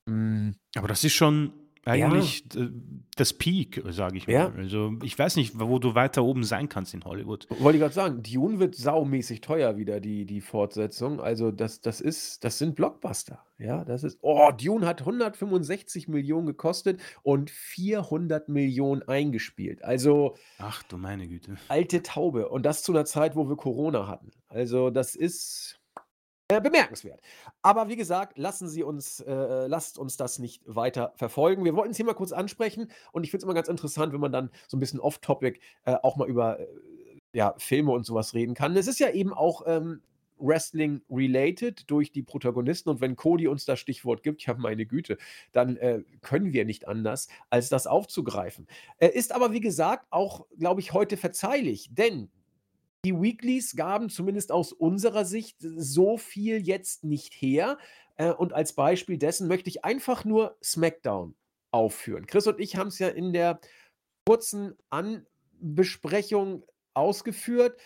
Hm. 0.09 0.57
Aber 0.77 0.89
das 0.89 1.05
ist 1.05 1.15
schon. 1.15 1.53
Eigentlich 1.85 2.49
d 2.49 2.71
das 3.17 3.35
Peak, 3.35 3.83
sage 3.91 4.17
ich 4.17 4.27
mal. 4.27 4.33
Ja. 4.33 4.53
Also, 4.57 4.95
ich 5.03 5.19
weiß 5.19 5.37
nicht, 5.37 5.61
wo 5.61 5.79
du 5.79 5.95
weiter 5.95 6.25
oben 6.25 6.45
sein 6.45 6.71
kannst 6.71 6.95
in 6.95 7.05
Hollywood. 7.05 7.47
Wollte 7.51 7.77
ich 7.77 7.83
grad 7.83 7.93
sagen, 7.93 8.23
Dune 8.23 8.59
wird 8.59 8.75
saumäßig 8.75 9.43
teuer 9.43 9.77
wieder, 9.77 10.01
die 10.01 10.25
die 10.25 10.41
Fortsetzung. 10.41 11.21
Also, 11.21 11.51
das 11.51 11.81
das 11.83 12.01
ist 12.01 12.43
das 12.45 12.57
sind 12.59 12.75
Blockbuster, 12.75 13.45
ja? 13.59 13.85
Das 13.85 14.03
ist 14.03 14.19
oh, 14.23 14.51
Dune 14.53 14.87
hat 14.87 15.03
165.000.000 15.03 16.47
gekostet 16.47 17.01
und 17.23 17.51
400.000.000 17.51 19.09
eingespielt. 19.09 19.85
Also 19.85 20.37
Ach 20.59 20.83
du 20.85 20.97
meine 20.97 21.29
Güte. 21.29 21.57
alte 21.69 22.03
Taube 22.03 22.49
und 22.49 22.65
das 22.65 22.83
zu 22.83 22.93
'ner 22.93 23.05
Zeit, 23.05 23.37
wo 23.37 23.49
wir 23.49 23.57
Corona 23.57 24.07
hatten. 24.09 24.31
Also, 24.49 24.89
das 24.91 25.15
ist, 25.15 25.81
äh, 26.57 26.61
bemerkenswert. 26.63 27.21
Aber 27.63 27.89
wie 27.89 27.97
gesagt, 27.97 28.39
lassen 28.39 28.69
Sie 28.69 28.83
uns 28.83 29.21
äh, 29.21 29.67
lasst 29.67 29.99
uns 29.99 30.17
das 30.17 30.39
nicht 30.39 30.63
weiter 30.67 31.13
verfolgen. 31.17 31.65
Wir 31.65 31.75
wollten's 31.77 31.97
hier 31.97 32.07
mal 32.07 32.15
kurz 32.15 32.33
ansprechen 32.33 32.91
und 33.13 33.25
ich 33.25 33.31
finde 33.31 33.43
es 33.43 33.45
immer 33.45 33.55
ganz 33.55 33.69
interessant, 33.69 34.13
wenn 34.13 34.21
man 34.21 34.33
dann 34.33 34.51
so 34.69 34.77
'n 34.77 34.81
bisschen 34.81 35.01
off 35.01 35.19
topic, 35.19 35.61
äh, 35.85 35.95
auch 36.03 36.17
mal 36.17 36.29
über, 36.29 36.61
äh, 36.61 36.67
ja, 37.33 37.55
Filme 37.59 37.93
und 37.93 38.05
so 38.05 38.15
was 38.15 38.35
reden 38.35 38.55
kann. 38.55 38.77
Es 38.77 38.87
ist 38.87 39.01
ja 39.01 39.11
eben 39.11 39.33
auch, 39.33 39.63
ähm, 39.67 40.03
Wrestling 40.39 41.03
related 41.11 41.89
durch 41.91 42.11
die 42.13 42.23
Protagonisten 42.23 42.89
und 42.91 43.01
wenn 43.01 43.15
Cody 43.17 43.47
uns 43.49 43.65
das 43.65 43.79
Stichwort 43.79 44.23
gibt, 44.25 44.45
ja, 44.45 44.55
meine 44.55 44.87
Güte, 44.87 45.17
dann, 45.53 45.77
äh, 45.77 46.03
können 46.21 46.53
wir 46.53 46.65
nicht 46.65 46.89
anders, 46.89 47.29
als 47.51 47.69
das 47.69 47.87
aufzugreifen. 47.87 48.67
Äh, 48.99 49.09
ist 49.11 49.33
aber, 49.33 49.53
wie 49.53 49.61
gesagt, 49.61 50.07
auch, 50.11 50.47
glaube 50.59 50.81
ich, 50.81 50.93
heute 50.93 51.17
verzeihlich, 51.17 51.91
denn 51.95 52.29
die 53.05 53.21
Weeklies 53.21 53.75
gaben 53.75 54.09
zumindest 54.11 54.53
aus 54.53 54.73
unserer 54.73 55.25
Sicht 55.25 55.57
so 55.61 56.17
viel 56.17 56.67
jetzt 56.67 57.05
nicht 57.05 57.35
her. 57.35 57.79
Äh, 58.17 58.31
und 58.31 58.53
als 58.53 58.75
Beispiel 58.75 59.19
dessen 59.19 59.49
möchte 59.49 59.69
ich 59.69 59.85
einfach 59.85 60.25
nur 60.25 60.57
SmackDown 60.63 61.35
aufführen. 61.73 62.27
Chris 62.27 62.47
und 62.47 62.61
ich 62.61 62.77
haben's 62.77 62.99
ja 62.99 63.09
in 63.09 63.33
der 63.33 63.61
kurzen 64.27 64.77
Anbesprechung 64.91 66.65
ausgeführt. 66.95 67.79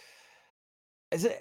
Also, 1.11 1.29
äh, 1.29 1.41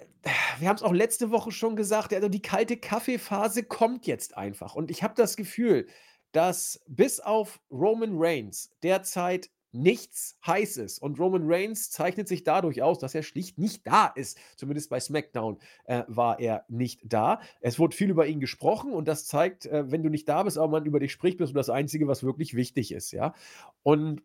wir 0.58 0.68
haben's 0.68 0.82
auch 0.82 0.92
letzte 0.92 1.30
Woche 1.30 1.50
schon 1.50 1.76
gesagt, 1.76 2.14
also 2.14 2.28
die 2.28 2.42
kalte 2.42 2.78
Kaffeephase 2.78 3.64
kommt 3.64 4.06
jetzt 4.06 4.36
einfach. 4.36 4.74
Und 4.74 4.90
ich 4.90 5.02
habe 5.02 5.14
das 5.14 5.36
Gefühl, 5.36 5.86
dass 6.32 6.82
bis 6.86 7.20
auf 7.20 7.60
Roman 7.70 8.12
Reigns 8.14 8.70
derzeit 8.82 9.50
nichts 9.76 10.38
heiß 10.46 10.78
ist. 10.78 10.98
Und 11.00 11.18
Roman 11.18 11.42
Reigns 11.44 11.90
zeichnet 11.90 12.28
sich 12.28 12.44
dadurch 12.44 12.82
aus, 12.82 12.98
dass 12.98 13.14
er 13.14 13.22
schlicht 13.22 13.58
nicht 13.58 13.86
da 13.86 14.06
ist. 14.06 14.38
Zumindest 14.56 14.90
bei 14.90 15.00
SmackDown, 15.00 15.58
äh, 15.84 16.02
war 16.08 16.40
er 16.40 16.64
nicht 16.68 17.00
da. 17.04 17.40
Es 17.60 17.78
wurde 17.78 17.96
viel 17.96 18.10
über 18.10 18.26
ihn 18.26 18.40
gesprochen 18.40 18.92
und 18.92 19.06
das 19.08 19.26
zeigt, 19.26 19.66
äh, 19.66 19.90
wenn 19.90 20.02
du 20.02 20.10
nicht 20.10 20.28
da 20.28 20.42
bist, 20.42 20.58
aber 20.58 20.68
man 20.68 20.86
über 20.86 21.00
dich 21.00 21.12
spricht, 21.12 21.38
bist 21.38 21.52
du 21.52 21.56
das 21.56 21.70
Einzige, 21.70 22.08
was 22.08 22.24
wirklich 22.24 22.54
wichtig 22.54 22.92
ist, 22.92 23.12
ja? 23.12 23.34
Und 23.82 24.22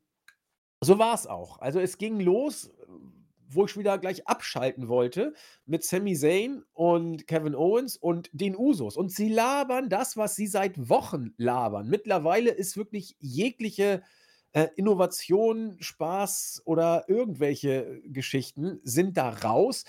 so 0.82 0.97
war's 0.97 1.28
auch. 1.28 1.60
Also, 1.60 1.80
es 1.80 1.97
ging 1.99 2.20
los, 2.20 2.72
wo 3.54 3.66
ich 3.66 3.78
wieder 3.78 3.97
gleich 3.97 4.28
abschalten 4.28 4.88
wollte, 4.88 5.34
mit 5.66 5.84
Sami 5.84 6.16
Zayn 6.16 6.64
und 6.74 7.28
Kevin 7.28 7.56
Owens 7.56 7.97
und 7.97 8.30
den 8.34 8.56
Usos. 8.56 8.97
Und 8.97 9.12
sie 9.12 9.30
labern 9.30 9.89
das, 9.89 10.18
was 10.18 10.36
sie 10.36 10.47
seit 10.47 10.89
Wochen 10.89 11.34
labern. 11.38 11.88
Mittlerweile 11.88 12.52
ist 12.52 12.78
wirklich 12.78 13.16
jegliche, 13.20 14.02
äh, 14.54 14.68
Innovation, 14.76 15.78
Spaß 15.80 16.64
oder 16.66 17.06
irgendwelche 17.08 18.02
Geschichten 18.06 18.80
sind 18.84 19.18
da 19.18 19.30
raus. 19.30 19.86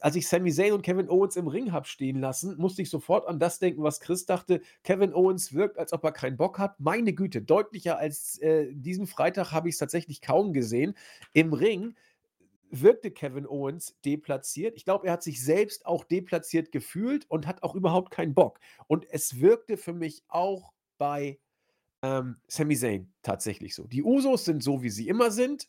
Als 0.00 0.14
ich 0.14 0.28
Sami 0.28 0.52
Zayn 0.52 0.72
und 0.72 0.82
Kevin 0.82 1.08
Owens 1.08 1.36
im 1.36 1.48
Ring 1.48 1.72
habe 1.72 1.86
stehen 1.86 2.20
lassen, 2.20 2.56
musste 2.58 2.82
ich 2.82 2.90
sofort 2.90 3.26
an 3.26 3.40
das 3.40 3.58
denken, 3.58 3.82
was 3.82 4.00
Chris 4.00 4.24
dachte. 4.24 4.60
Kevin 4.84 5.12
Owens 5.12 5.52
wirkt, 5.52 5.78
als 5.78 5.92
ob 5.92 6.04
er 6.04 6.12
keinen 6.12 6.36
Bock 6.36 6.58
hat. 6.58 6.78
Meine 6.78 7.12
Güte, 7.12 7.42
deutlicher 7.42 7.98
als, 7.98 8.38
äh, 8.38 8.68
diesen 8.72 9.06
Freitag 9.06 9.52
habe 9.52 9.68
ich's 9.68 9.78
tatsächlich 9.78 10.20
kaum 10.20 10.52
gesehen. 10.52 10.94
Im 11.32 11.52
Ring 11.52 11.96
wirkte 12.70 13.10
Kevin 13.10 13.46
Owens 13.46 13.96
deplatziert. 14.04 14.76
Ich 14.76 14.84
glaube, 14.84 15.06
er 15.06 15.14
hat 15.14 15.22
sich 15.22 15.44
selbst 15.44 15.86
auch 15.86 16.04
deplatziert 16.04 16.72
gefühlt 16.72 17.28
und 17.28 17.46
hat 17.46 17.62
auch 17.62 17.74
überhaupt 17.74 18.12
keinen 18.12 18.34
Bock. 18.34 18.60
Und 18.86 19.06
es 19.10 19.40
wirkte 19.40 19.76
für 19.76 19.92
mich 19.92 20.22
auch 20.28 20.72
bei, 20.98 21.38
ähm, 22.02 22.36
Sami 22.48 22.76
Zayn 22.76 23.12
tatsächlich 23.22 23.74
so. 23.74 23.86
Die 23.86 24.02
Usos 24.02 24.44
sind 24.44 24.62
so, 24.62 24.82
wie 24.82 24.90
sie 24.90 25.08
immer 25.08 25.30
sind, 25.30 25.68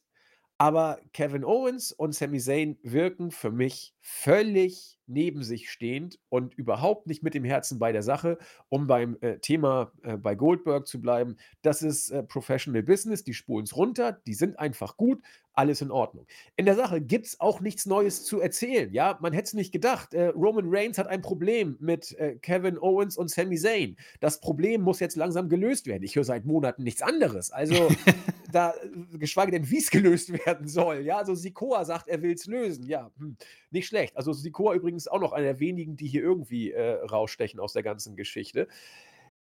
aber 0.58 1.00
Kevin 1.14 1.44
Owens 1.44 1.92
und 1.92 2.14
Sami 2.14 2.40
Zayn 2.40 2.78
wirken 2.84 3.32
für 3.32 3.50
mich 3.50 3.96
völlig 4.00 5.00
neben 5.08 5.44
sich 5.44 5.72
stehend 5.72 6.20
und 6.30 6.54
überhaupt 6.54 7.08
nicht 7.08 7.24
mit 7.24 7.34
dem 7.34 7.44
Herzen 7.44 7.80
bei 7.80 7.92
der 7.92 8.04
Sache. 8.04 8.38
Um 8.70 8.86
beim, 8.86 9.18
äh, 9.22 9.40
Thema, 9.40 9.92
äh, 10.04 10.18
bei 10.18 10.36
Goldberg 10.36 10.86
zu 10.86 11.02
bleiben, 11.02 11.38
das 11.64 11.82
ist, 11.82 12.12
äh, 12.12 12.22
Professional 12.22 12.84
Business, 12.84 13.24
die 13.24 13.34
spulen's 13.34 13.76
runter, 13.76 14.22
die 14.28 14.36
sind 14.36 14.60
einfach 14.60 14.98
gut, 14.98 15.24
alles 15.54 15.82
in 15.82 15.92
Ordnung. 15.92 16.26
In 16.56 16.66
der 16.66 16.76
Sache 16.76 17.02
gibt's 17.02 17.40
auch 17.40 17.60
nichts 17.60 17.86
Neues 17.86 18.24
zu 18.24 18.40
erzählen, 18.40 18.92
ja? 18.94 19.18
Man 19.22 19.34
hätte 19.34 19.48
es 19.48 19.54
nicht 19.54 19.72
gedacht. 19.72 20.14
Äh, 20.14 20.28
Roman 20.28 20.66
Reigns 20.68 20.98
hat 20.98 21.08
ein 21.08 21.22
Problem 21.22 21.78
mit, 21.80 22.18
äh, 22.18 22.36
Kevin 22.36 22.78
Owens 22.78 23.18
und 23.18 23.30
Sami 23.30 23.58
Zayn. 23.58 23.98
Das 24.20 24.40
Problem 24.40 24.82
muss 24.82 25.00
jetzt 25.00 25.16
langsam 25.16 25.50
gelöst 25.50 25.88
werden. 25.88 26.04
Ich 26.04 26.16
höre 26.16 26.24
seit 26.24 26.46
Monaten 26.46 26.84
nichts 26.84 27.02
anderes. 27.02 27.52
Also, 27.52 27.76
da 28.52 28.74
geschweige 29.14 29.52
denn, 29.52 29.70
wie's 29.70 29.90
gelöst 29.90 30.32
werden 30.46 30.68
soll, 30.68 31.02
ja? 31.02 31.18
Also, 31.18 31.36
Sikoa 31.36 31.86
sagt, 31.86 32.08
er 32.08 32.22
will's 32.22 32.46
lösen. 32.46 32.86
Ja, 32.88 33.12
hm, 33.18 33.36
nicht 33.72 33.88
schlecht. 33.88 34.16
Also, 34.16 34.34
Sikoa 34.34 34.74
übrigens 34.76 35.08
auch 35.08 35.20
noch 35.20 35.34
einer 35.34 35.46
der 35.46 35.60
wenigen, 35.60 35.98
die 35.98 36.08
hier 36.08 36.22
irgendwie, 36.22 36.72
äh, 36.72 37.04
rausstechen 37.04 37.60
aus 37.60 37.74
der 37.74 37.84
ganzen 37.84 38.16
Geschichte. 38.16 38.68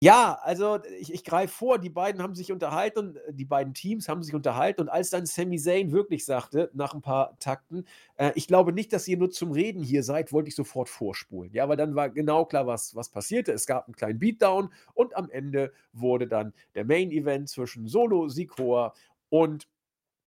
Ja, 0.04 0.38
also, 0.44 0.78
ich 1.00 1.12
ich 1.12 1.24
greife 1.24 1.52
vor, 1.56 1.80
die 1.80 1.90
beiden 1.90 2.22
haben 2.22 2.36
sich 2.36 2.52
unterhalten 2.52 3.18
die 3.32 3.46
beiden 3.46 3.74
Teams 3.74 4.08
haben 4.08 4.22
sich 4.22 4.36
unterhalten 4.36 4.82
und 4.82 4.90
als 4.90 5.10
dann 5.10 5.26
Sami 5.26 5.58
Zayn 5.58 5.92
wirklich 5.92 6.24
sagte, 6.24 6.70
nach 6.76 6.94
'n 6.94 7.02
paar 7.02 7.36
Takten, 7.40 7.84
äh: 8.18 8.32
„Ich 8.36 8.46
glaube 8.46 8.74
nicht, 8.74 8.94
dass 8.94 9.08
ihr 9.08 9.18
nur 9.18 9.32
zum 9.32 9.52
Reden 9.52 9.82
hier 9.82 10.04
seid“, 10.04 10.32
wollte 10.32 10.50
ich 10.50 10.56
sofort 10.56 10.88
vorspulen. 10.88 11.52
Ja, 11.52 11.68
weil 11.68 11.78
dann 11.78 11.96
war 11.96 12.12
genau 12.12 12.46
klar, 12.46 12.68
was 12.68 12.94
was 12.96 13.10
passierte. 13.10 13.52
Es 13.54 13.66
gab 13.66 13.88
'n 13.90 13.96
kleinen 13.96 14.20
Beatdown 14.20 14.70
und 14.94 15.16
am 15.18 15.32
Ende 15.32 15.74
wurde 15.94 16.28
dann 16.28 16.54
der 16.76 16.86
Main 16.86 17.10
Event 17.10 17.50
zwischen 17.50 17.88
Solo 17.88 18.30
Sikoa 18.30 18.94
und 19.30 19.68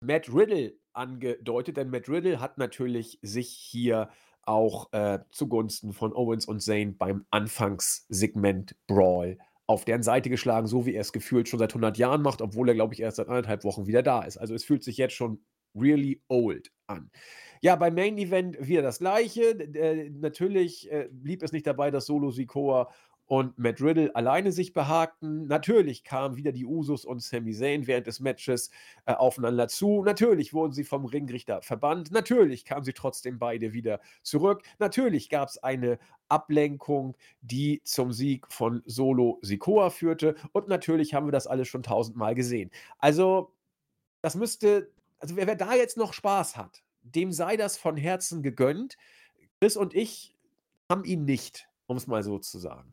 Matt 0.01 0.29
Riddle 0.33 0.73
angedeutet, 0.93 1.77
denn 1.77 1.89
Matt 1.91 2.09
Riddle 2.09 2.41
hat 2.41 2.57
natürlich 2.59 3.19
sich 3.23 3.49
hier 3.49 4.09
auch, 4.43 4.91
äh, 4.93 5.19
zugunsten 5.31 5.93
von 5.93 6.13
Owens 6.15 6.45
und 6.47 6.61
Zayn 6.61 6.97
beim 6.97 7.25
Anfangssegment 7.31 8.75
Brawl 8.87 9.37
auf 9.69 9.85
deren 9.85 10.01
Seite 10.01 10.31
geschlagen, 10.31 10.65
so 10.65 10.87
wie 10.87 10.95
er 10.95 11.01
es 11.01 11.13
gefühlt 11.13 11.47
schon 11.47 11.59
seit 11.59 11.69
100 11.69 11.95
Jahren 11.99 12.23
macht, 12.23 12.41
obwohl 12.41 12.67
er, 12.69 12.73
glaube 12.73 12.95
ich, 12.95 13.01
erst 13.01 13.17
seit 13.17 13.27
anderthalb 13.27 13.63
Wochen 13.63 13.85
wieder 13.85 14.01
da 14.01 14.23
ist. 14.23 14.37
Also 14.37 14.55
es 14.55 14.63
fühlt 14.63 14.83
sich 14.83 14.97
jetzt 14.97 15.13
schon 15.13 15.45
really 15.75 16.23
old 16.27 16.71
an. 16.87 17.11
Ja, 17.61 17.75
beim 17.75 17.93
Main 17.93 18.17
Event 18.17 18.57
wieder 18.67 18.81
das 18.81 18.97
Gleiche. 18.97 19.51
Äh, 19.51 20.09
natürlich 20.09 20.91
äh, 20.91 21.07
blieb 21.11 21.43
es 21.43 21.51
nicht 21.51 21.67
dabei, 21.67 21.91
dass 21.91 22.07
Solo 22.07 22.31
Sikoa 22.31 22.91
und 23.29 23.59
Matt 23.59 23.79
Riddle 23.79 24.15
alleine 24.15 24.51
sich 24.51 24.73
behagten. 24.73 25.45
Natürlich 25.45 26.03
kamen 26.03 26.35
wieder 26.35 26.51
die 26.51 26.65
Usos 26.65 27.05
und 27.05 27.21
Sami 27.21 27.53
Zayn 27.53 27.85
während 27.85 28.07
des 28.07 28.19
Matches 28.19 28.71
äh, 29.05 29.13
aufeinander 29.13 29.67
zu. 29.67 30.01
Natürlich 30.03 30.51
wurden 30.51 30.73
sie 30.73 30.83
vom 30.83 31.05
Ringrichter 31.05 31.61
verbannt. 31.61 32.11
Natürlich 32.11 32.65
kamen 32.65 32.83
sie 32.83 32.93
trotzdem 32.93 33.37
beide 33.37 33.71
wieder 33.71 33.99
zurück. 34.23 34.63
Natürlich 34.79 35.29
gab 35.29 35.47
es 35.47 35.59
eine 35.59 35.99
Ablenkung, 36.27 37.15
die 37.41 37.81
zum 37.83 38.11
Sieg 38.11 38.51
von 38.51 38.81
Solo 38.87 39.37
Sikoa 39.43 39.91
führte. 39.91 40.33
Und 40.51 40.67
natürlich 40.67 41.13
haben 41.13 41.27
wir 41.27 41.31
das 41.31 41.45
alles 41.45 41.67
schon 41.67 41.83
tausendmal 41.83 42.33
gesehen. 42.33 42.71
Also, 42.97 43.53
das 44.23 44.33
müsste, 44.33 44.89
also 45.19 45.35
wer, 45.35 45.45
wer 45.45 45.55
da 45.55 45.75
jetzt 45.75 45.97
noch 45.97 46.13
Spaß 46.13 46.57
hat, 46.57 46.81
dem 47.03 47.31
sei 47.31 47.57
das 47.57 47.77
von 47.77 47.95
Herzen 47.95 48.41
gegönnt. 48.41 48.97
Chris 49.61 49.77
und 49.77 49.93
ich 49.93 50.35
haben 50.91 51.03
ihn 51.05 51.25
nicht, 51.25 51.69
um 51.85 51.95
es 51.95 52.07
mal 52.07 52.23
so 52.23 52.39
zu 52.39 52.57
sagen. 52.57 52.91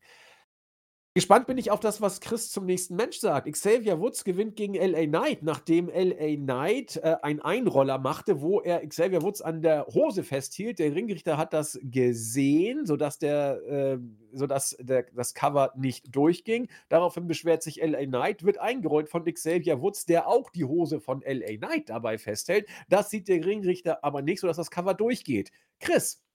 Gespannt 1.16 1.46
bin 1.46 1.56
ich 1.56 1.70
auf 1.70 1.80
das, 1.80 2.02
was 2.02 2.20
Chris 2.20 2.50
zum 2.50 2.66
nächsten 2.66 2.94
Match 2.94 3.20
sagt. 3.20 3.50
Xavier 3.50 3.98
Woods 3.98 4.22
gewinnt 4.22 4.54
gegen 4.54 4.74
LA 4.74 5.06
Knight, 5.06 5.42
nachdem 5.42 5.88
LA 5.88 6.36
Knight 6.36 7.00
äh, 7.02 7.16
einen 7.22 7.40
Einroller 7.40 7.96
machte, 7.96 8.42
wo 8.42 8.60
er 8.60 8.86
Xavier 8.86 9.22
Woods 9.22 9.40
an 9.40 9.62
der 9.62 9.86
Hose 9.86 10.24
festhielt. 10.24 10.78
Der 10.78 10.94
Ringrichter 10.94 11.38
hat 11.38 11.54
das 11.54 11.78
gesehen, 11.82 12.84
sodass, 12.84 13.18
der, 13.18 13.62
äh, 13.66 13.98
sodass 14.34 14.76
der, 14.78 15.04
das 15.14 15.32
Cover 15.32 15.72
nicht 15.74 16.14
durchging. 16.14 16.68
Daraufhin 16.90 17.26
beschwert 17.26 17.62
sich 17.62 17.82
LA 17.82 18.04
Knight, 18.04 18.44
wird 18.44 18.58
eingerollt 18.58 19.08
von 19.08 19.24
Xavier 19.24 19.80
Woods, 19.80 20.04
der 20.04 20.28
auch 20.28 20.50
die 20.50 20.64
Hose 20.64 21.00
von 21.00 21.22
LA 21.26 21.56
Knight 21.56 21.88
dabei 21.88 22.18
festhält. 22.18 22.68
Das 22.90 23.08
sieht 23.08 23.28
der 23.28 23.42
Ringrichter 23.42 24.04
aber 24.04 24.20
nicht, 24.20 24.40
sodass 24.40 24.58
das 24.58 24.70
Cover 24.70 24.92
durchgeht. 24.92 25.50
Chris, 25.80 26.25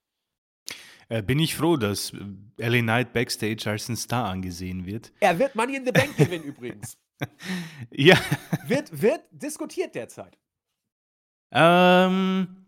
äh, 1.12 1.22
bin 1.22 1.39
ich 1.39 1.55
froh, 1.55 1.76
dass 1.76 2.14
äh, 2.14 2.68
LA 2.70 2.82
Knight 2.82 3.14
Backstage 3.14 3.70
als 3.70 3.89
ein 3.89 3.97
Star 3.97 4.30
angesehen 4.30 4.86
wird. 4.86 5.12
Er 5.20 5.38
wird 5.38 5.55
Money 5.55 5.76
in 5.76 5.86
the 5.86 5.91
Bank 5.91 6.16
gewinnen 6.16 6.45
übrigens. 6.45 6.97
ja. 7.91 8.18
Wird, 8.68 9.01
wird 9.01 9.22
diskutiert 9.32 9.93
derzeit. 9.93 10.38
Ähm. 11.51 12.66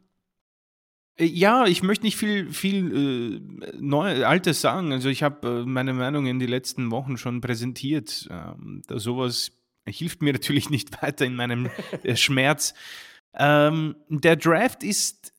Äh, 1.15 1.25
ja, 1.25 1.65
ich 1.65 1.83
möchte 1.83 2.05
nicht 2.05 2.17
viel, 2.17 2.51
viel 2.51 3.61
äh, 3.63 3.71
neu, 3.79 4.25
Altes 4.25 4.59
sagen. 4.59 4.91
Also 4.91 5.07
ich 5.07 5.23
habe 5.23 5.61
äh, 5.61 5.65
meine 5.65 5.93
Meinung 5.93 6.25
in 6.25 6.39
den 6.39 6.49
letzten 6.49 6.91
Wochen 6.91 7.17
schon 7.17 7.39
präsentiert. 7.39 8.27
Ähm, 8.29 8.81
sowas 8.89 9.53
hilft 9.87 10.21
mir 10.21 10.33
natürlich 10.33 10.69
nicht 10.69 11.01
weiter 11.01 11.25
in 11.25 11.35
meinem 11.35 11.69
äh, 12.03 12.17
Schmerz. 12.17 12.73
Ähm, 13.35 13.95
der 14.09 14.35
Draft 14.35 14.83
ist 14.83 15.32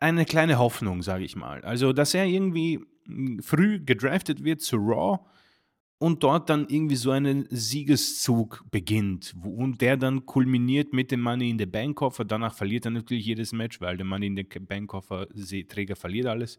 eine 0.00 0.24
kleine 0.24 0.58
Hoffnung, 0.58 1.02
sage 1.02 1.24
ich 1.24 1.36
mal. 1.36 1.62
Also, 1.62 1.92
dass 1.92 2.14
er 2.14 2.26
irgendwie 2.26 2.80
hm, 3.06 3.40
früh 3.42 3.80
gedraftet 3.84 4.44
wird 4.44 4.60
zu 4.60 4.76
Raw 4.76 5.20
und 5.98 6.22
dort 6.22 6.50
dann 6.50 6.66
irgendwie 6.68 6.96
so 6.96 7.12
einen 7.12 7.46
Siegeszug 7.50 8.64
beginnt 8.70 9.34
und 9.42 9.80
der 9.80 9.96
dann 9.96 10.26
kulminiert 10.26 10.92
mit 10.92 11.10
dem 11.10 11.22
Money 11.22 11.50
in 11.50 11.58
the 11.58 11.66
Bank 11.66 11.96
Koffer. 11.96 12.24
Danach 12.24 12.54
verliert 12.54 12.84
er 12.84 12.90
natürlich 12.90 13.24
jedes 13.24 13.52
Match, 13.52 13.80
weil 13.80 13.96
der 13.96 14.04
Money 14.04 14.26
in 14.26 14.36
the 14.36 14.44
Bank 14.60 14.90
Koffer 14.90 15.26
Träger 15.68 15.96
verliert 15.96 16.26
alles. 16.26 16.58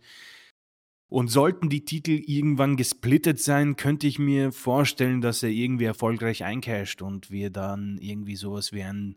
Und 1.08 1.28
sollten 1.28 1.70
die 1.70 1.86
Titel 1.86 2.24
irgendwann 2.26 2.78
gesplittet 2.78 3.40
sein, 3.40 3.76
könnte 3.76 4.08
ich 4.08 4.18
mir 4.18 4.52
vorstellen, 4.52 5.22
dass 5.22 5.44
er 5.44 5.50
irgendwie 5.50 5.86
erfolgreich 5.86 6.44
eincasht 6.44 7.02
und 7.04 7.30
wir 7.30 7.52
dann 7.52 8.00
irgendwie 8.00 8.36
sowas 8.36 8.74
wie 8.74 8.82
einen 8.82 9.16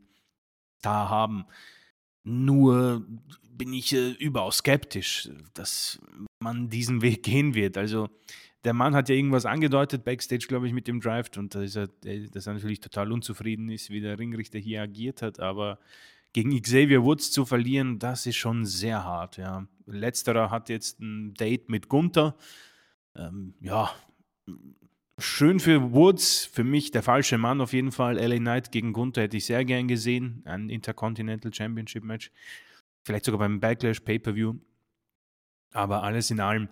Star 0.78 1.08
haben. 1.08 1.46
Nur 2.24 3.06
bin 3.50 3.72
ich 3.72 3.92
äh, 3.92 4.10
überaus 4.12 4.58
skeptisch, 4.58 5.28
dass 5.54 6.00
man 6.40 6.68
diesen 6.68 7.02
Weg 7.02 7.22
gehen 7.22 7.54
wird. 7.54 7.76
Also 7.76 8.08
der 8.64 8.74
Mann 8.74 8.94
hat 8.94 9.08
ja 9.08 9.14
irgendwas 9.14 9.46
angedeutet 9.46 10.04
backstage, 10.04 10.46
glaube 10.48 10.66
ich, 10.66 10.72
mit 10.72 10.88
dem 10.88 11.00
Drive 11.00 11.30
und 11.36 11.54
da 11.54 11.62
ist 11.62 11.76
er, 11.76 11.88
dass 11.88 12.46
er 12.46 12.54
natürlich 12.54 12.80
total 12.80 13.12
unzufrieden 13.12 13.68
ist, 13.70 13.90
wie 13.90 14.00
der 14.00 14.18
Ringrichter 14.18 14.58
hier 14.58 14.82
agiert 14.82 15.22
hat, 15.22 15.40
aber 15.40 15.78
gegen 16.32 16.60
Xavier 16.60 17.02
Woods 17.02 17.30
zu 17.30 17.44
verlieren, 17.44 17.98
das 17.98 18.26
ist 18.26 18.36
schon 18.36 18.64
sehr 18.64 19.04
hart, 19.04 19.38
ja. 19.38 19.66
Letzterer 19.86 20.50
hat 20.50 20.68
jetzt 20.68 21.00
ein 21.00 21.32
Date 21.34 21.70
mit 21.70 21.88
Gunther. 21.88 22.36
Ähm, 23.16 23.54
ja, 23.60 23.90
schön 25.18 25.60
für 25.60 25.92
Woods, 25.92 26.44
für 26.44 26.64
mich 26.64 26.90
der 26.90 27.02
falsche 27.02 27.38
Mann 27.38 27.60
auf 27.60 27.72
jeden 27.72 27.92
Fall. 27.92 28.16
LA 28.18 28.38
Knight 28.38 28.72
gegen 28.72 28.92
Gunther 28.92 29.22
hätte 29.22 29.36
ich 29.36 29.46
sehr 29.46 29.64
gern 29.64 29.88
gesehen, 29.88 30.42
ein 30.44 30.68
Intercontinental 30.68 31.52
Championship 31.52 32.04
Match 32.04 32.30
vielleicht 33.08 33.24
sogar 33.24 33.38
beim 33.38 33.58
Backlash 33.58 34.00
Pay-Per-View. 34.00 34.54
Aber 35.72 36.02
alles 36.02 36.30
in 36.30 36.40
allem, 36.40 36.68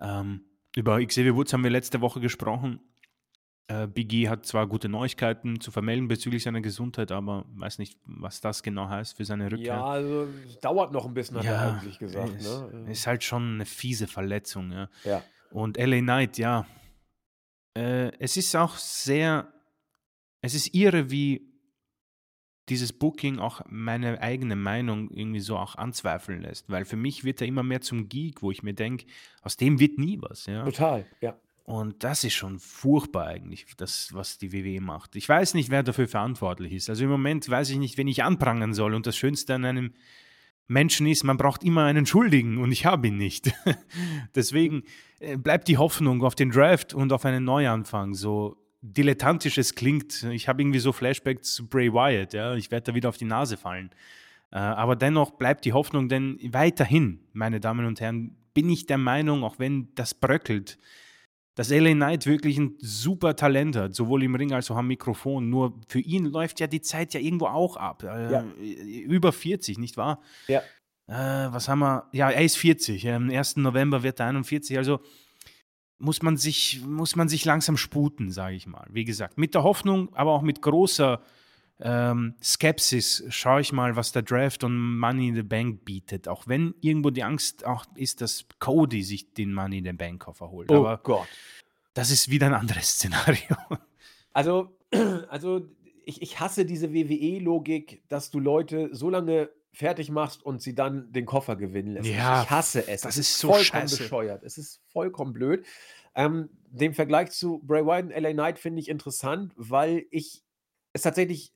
ähm, 0.00 0.42
über 0.74 1.04
Xavier 1.04 1.34
Woods 1.34 1.52
haben 1.52 1.64
wir 1.64 1.70
letzte 1.70 2.00
Woche 2.00 2.20
gesprochen. 2.20 2.80
Äh, 3.66 3.86
Big 3.86 4.12
E 4.12 4.28
hat 4.28 4.46
zwar 4.46 4.66
gute 4.66 4.88
Neuigkeiten 4.88 5.60
zu 5.60 5.70
vermelden 5.70 6.08
bezüglich 6.08 6.44
seiner 6.44 6.60
Gesundheit, 6.60 7.12
aber 7.12 7.44
weiß 7.54 7.78
nicht, 7.78 7.98
was 8.04 8.40
das 8.40 8.62
genau 8.62 8.88
heißt 8.88 9.16
für 9.16 9.24
seine 9.24 9.50
Rückkehr. 9.50 9.74
Ja, 9.74 9.84
also 9.84 10.28
es 10.46 10.58
dauert 10.60 10.92
noch 10.92 11.04
ein 11.04 11.14
bisschen, 11.14 11.38
hat 11.38 11.44
ja, 11.44 11.52
er 11.52 11.72
eigentlich 11.74 11.98
gesagt. 11.98 12.34
Ist, 12.36 12.72
ne? 12.72 12.86
ist 12.90 13.06
halt 13.06 13.22
schon 13.22 13.54
eine 13.54 13.66
fiese 13.66 14.06
Verletzung. 14.06 14.72
Ja. 14.72 14.88
ja. 15.04 15.22
Und 15.50 15.76
LA 15.76 16.00
Knight, 16.00 16.38
ja. 16.38 16.66
Äh, 17.74 18.12
es 18.18 18.36
ist 18.36 18.54
auch 18.56 18.76
sehr, 18.76 19.52
es 20.40 20.54
ist 20.54 20.74
irre, 20.74 21.10
wie 21.10 21.52
dieses 22.68 22.92
Booking 22.92 23.38
auch 23.38 23.60
meine 23.68 24.20
eigene 24.20 24.56
Meinung 24.56 25.10
irgendwie 25.10 25.40
so 25.40 25.56
auch 25.56 25.76
anzweifeln 25.76 26.42
lässt. 26.42 26.70
Weil 26.70 26.84
für 26.84 26.96
mich 26.96 27.24
wird 27.24 27.40
er 27.40 27.46
immer 27.46 27.62
mehr 27.62 27.80
zum 27.80 28.08
Geek, 28.08 28.42
wo 28.42 28.50
ich 28.50 28.62
mir 28.62 28.74
denke, 28.74 29.06
aus 29.42 29.56
dem 29.56 29.80
wird 29.80 29.98
nie 29.98 30.18
was. 30.20 30.46
Ja? 30.46 30.64
Total, 30.64 31.06
ja. 31.20 31.36
Und 31.64 32.02
das 32.02 32.24
ist 32.24 32.34
schon 32.34 32.58
furchtbar 32.58 33.26
eigentlich, 33.26 33.66
das, 33.76 34.12
was 34.12 34.36
die 34.38 34.52
WWE 34.52 34.80
macht. 34.80 35.14
Ich 35.16 35.28
weiß 35.28 35.54
nicht, 35.54 35.70
wer 35.70 35.82
dafür 35.82 36.08
verantwortlich 36.08 36.72
ist. 36.72 36.90
Also 36.90 37.04
im 37.04 37.10
Moment 37.10 37.48
weiß 37.48 37.70
ich 37.70 37.78
nicht, 37.78 37.96
wen 37.98 38.08
ich 38.08 38.24
anprangern 38.24 38.74
soll. 38.74 38.94
Und 38.94 39.06
das 39.06 39.16
Schönste 39.16 39.54
an 39.54 39.64
einem 39.64 39.92
Menschen 40.72 41.06
ist, 41.06 41.22
man 41.24 41.36
braucht 41.36 41.62
immer 41.64 41.84
einen 41.84 42.06
Schuldigen 42.06 42.58
und 42.58 42.72
ich 42.72 42.86
habe 42.86 43.08
ihn 43.08 43.16
nicht. 43.16 43.52
Deswegen 44.34 44.82
äh, 45.20 45.36
bleibt 45.36 45.68
die 45.68 45.78
Hoffnung 45.78 46.22
auf 46.22 46.34
den 46.34 46.50
Draft 46.50 46.94
und 46.94 47.12
auf 47.12 47.24
einen 47.24 47.44
Neuanfang. 47.44 48.14
So, 48.14 48.56
dilettantisch 48.80 49.58
es 49.58 49.74
klingt, 49.74 50.24
ich 50.24 50.48
habe 50.48 50.62
irgendwie 50.62 50.80
so 50.80 50.92
Flashbacks 50.92 51.54
zu 51.54 51.68
Bray 51.68 51.92
Wyatt, 51.92 52.32
ja, 52.32 52.54
ich 52.54 52.70
werde 52.70 52.90
da 52.90 52.94
wieder 52.94 53.08
auf 53.08 53.16
die 53.16 53.24
Nase 53.24 53.56
fallen. 53.56 53.90
Äh, 54.50 54.56
aber 54.56 54.96
dennoch 54.96 55.32
bleibt 55.32 55.64
die 55.64 55.72
Hoffnung, 55.72 56.08
denn 56.08 56.38
weiterhin, 56.50 57.20
meine 57.32 57.60
Damen 57.60 57.86
und 57.86 58.00
Herren, 58.00 58.36
bin 58.54 58.68
ich 58.68 58.86
der 58.86 58.98
Meinung, 58.98 59.44
auch 59.44 59.58
wenn 59.58 59.88
das 59.94 60.14
bröckelt, 60.14 60.78
dass 61.54 61.70
LA 61.70 61.92
Knight 61.92 62.26
wirklich 62.26 62.58
ein 62.58 62.76
super 62.80 63.36
Talent 63.36 63.76
hat, 63.76 63.94
sowohl 63.94 64.22
im 64.22 64.34
Ring 64.34 64.52
als 64.52 64.70
auch 64.70 64.76
am 64.76 64.86
Mikrofon. 64.86 65.50
Nur 65.50 65.78
für 65.88 66.00
ihn 66.00 66.24
läuft 66.24 66.60
ja 66.60 66.66
die 66.66 66.80
Zeit 66.80 67.12
ja 67.14 67.20
irgendwo 67.20 67.46
auch 67.46 67.76
ab. 67.76 68.02
Äh, 68.02 68.32
ja. 68.32 68.44
Über 69.06 69.32
40, 69.32 69.78
nicht 69.78 69.96
wahr? 69.96 70.20
Ja. 70.48 70.60
Äh, 71.08 71.52
was 71.52 71.68
haben 71.68 71.80
wir? 71.80 72.08
Ja, 72.12 72.30
er 72.30 72.42
ist 72.42 72.56
40. 72.56 73.08
Am 73.10 73.28
1. 73.28 73.56
November 73.56 74.02
wird 74.02 74.20
er 74.20 74.26
41. 74.26 74.78
Also 74.78 75.00
muss 75.98 76.22
man 76.22 76.36
sich, 76.36 76.80
muss 76.84 77.16
man 77.16 77.28
sich 77.28 77.44
langsam 77.44 77.76
sputen, 77.76 78.30
sage 78.30 78.56
ich 78.56 78.66
mal. 78.66 78.86
Wie 78.90 79.04
gesagt, 79.04 79.38
mit 79.38 79.54
der 79.54 79.62
Hoffnung, 79.62 80.14
aber 80.14 80.32
auch 80.32 80.42
mit 80.42 80.62
großer 80.62 81.22
ähm, 81.80 82.34
Skepsis 82.42 83.24
schaue 83.28 83.60
ich 83.60 83.72
mal, 83.72 83.96
was 83.96 84.12
der 84.12 84.22
Draft 84.22 84.62
und 84.64 84.98
Money 84.98 85.28
in 85.28 85.34
the 85.34 85.42
Bank 85.42 85.84
bietet. 85.84 86.28
Auch 86.28 86.46
wenn 86.46 86.74
irgendwo 86.80 87.10
die 87.10 87.24
Angst 87.24 87.66
auch 87.66 87.86
ist, 87.96 88.20
dass 88.20 88.46
Cody 88.58 89.02
sich 89.02 89.34
den 89.34 89.52
Money 89.52 89.78
in 89.78 89.84
the 89.84 89.92
Bank 89.92 90.22
Koffer 90.22 90.50
holt. 90.50 90.70
Oh 90.70 90.76
aber 90.76 90.98
Gott. 90.98 91.28
Das 91.94 92.10
ist 92.10 92.30
wieder 92.30 92.46
ein 92.46 92.54
anderes 92.54 92.88
Szenario. 92.92 93.56
Also, 94.32 94.76
also 95.28 95.68
ich, 96.04 96.22
ich 96.22 96.40
hasse 96.40 96.64
diese 96.64 96.92
WWE-Logik, 96.92 98.02
dass 98.08 98.30
du 98.30 98.38
Leute 98.38 98.90
so 98.92 99.10
lange 99.10 99.50
fertig 99.72 100.10
machst 100.10 100.44
und 100.44 100.60
sie 100.60 100.74
dann 100.74 101.12
den 101.12 101.26
Koffer 101.26 101.56
gewinnen 101.56 101.94
lässt. 101.94 102.06
Ja, 102.06 102.42
ich 102.42 102.50
hasse 102.50 102.86
es. 102.86 103.02
Das 103.02 103.16
es 103.16 103.28
ist 103.28 103.38
so 103.38 103.48
vollkommen 103.48 103.88
scheiße. 103.88 103.96
bescheuert. 103.98 104.42
Es 104.42 104.58
ist 104.58 104.82
vollkommen 104.88 105.32
blöd. 105.32 105.64
Ähm, 106.14 106.50
den 106.66 106.92
Vergleich 106.92 107.30
zu 107.30 107.60
Bray 107.60 107.84
Wyatt 107.84 108.04
und 108.04 108.10
LA 108.10 108.32
Knight 108.32 108.58
finde 108.58 108.80
ich 108.80 108.88
interessant, 108.88 109.52
weil 109.56 110.04
ich 110.10 110.42
es 110.92 111.02
tatsächlich 111.02 111.52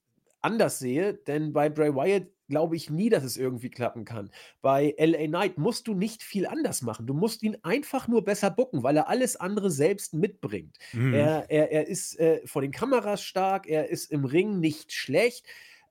anders 0.47 0.79
sehe, 0.79 1.15
denn 1.15 1.53
bei 1.53 1.69
Bray 1.69 1.95
Wyatt 1.95 2.29
glaube 2.49 2.77
ich 2.77 2.89
nie, 2.89 3.09
dass 3.09 3.25
es 3.25 3.37
irgendwie 3.37 3.71
klappen 3.71 4.05
kann. 4.05 4.31
Bei 4.63 4.95
LA 4.99 5.27
Knight 5.27 5.59
musst 5.59 5.89
du 5.89 5.95
nicht 5.95 6.23
viel 6.23 6.47
anders 6.47 6.81
machen. 6.83 7.07
Du 7.07 7.15
musst 7.15 7.43
ihn 7.43 7.57
einfach 7.63 8.07
nur 8.07 8.25
besser 8.25 8.51
bucken, 8.51 8.85
weil 8.85 8.97
er 8.97 9.09
alles 9.09 9.35
andere 9.37 9.71
selbst 9.71 10.15
mitbringt. 10.15 10.79
Mhm. 10.93 11.15
Er, 11.15 11.51
er, 11.51 11.73
er 11.73 11.89
ist 11.89 12.19
äh, 12.21 12.47
vor 12.47 12.63
den 12.63 12.71
Kameras 12.71 13.23
stark, 13.23 13.67
er 13.67 13.91
ist 13.91 14.13
im 14.13 14.25
Ring 14.25 14.61
nicht 14.61 14.93
schlecht. 14.93 15.45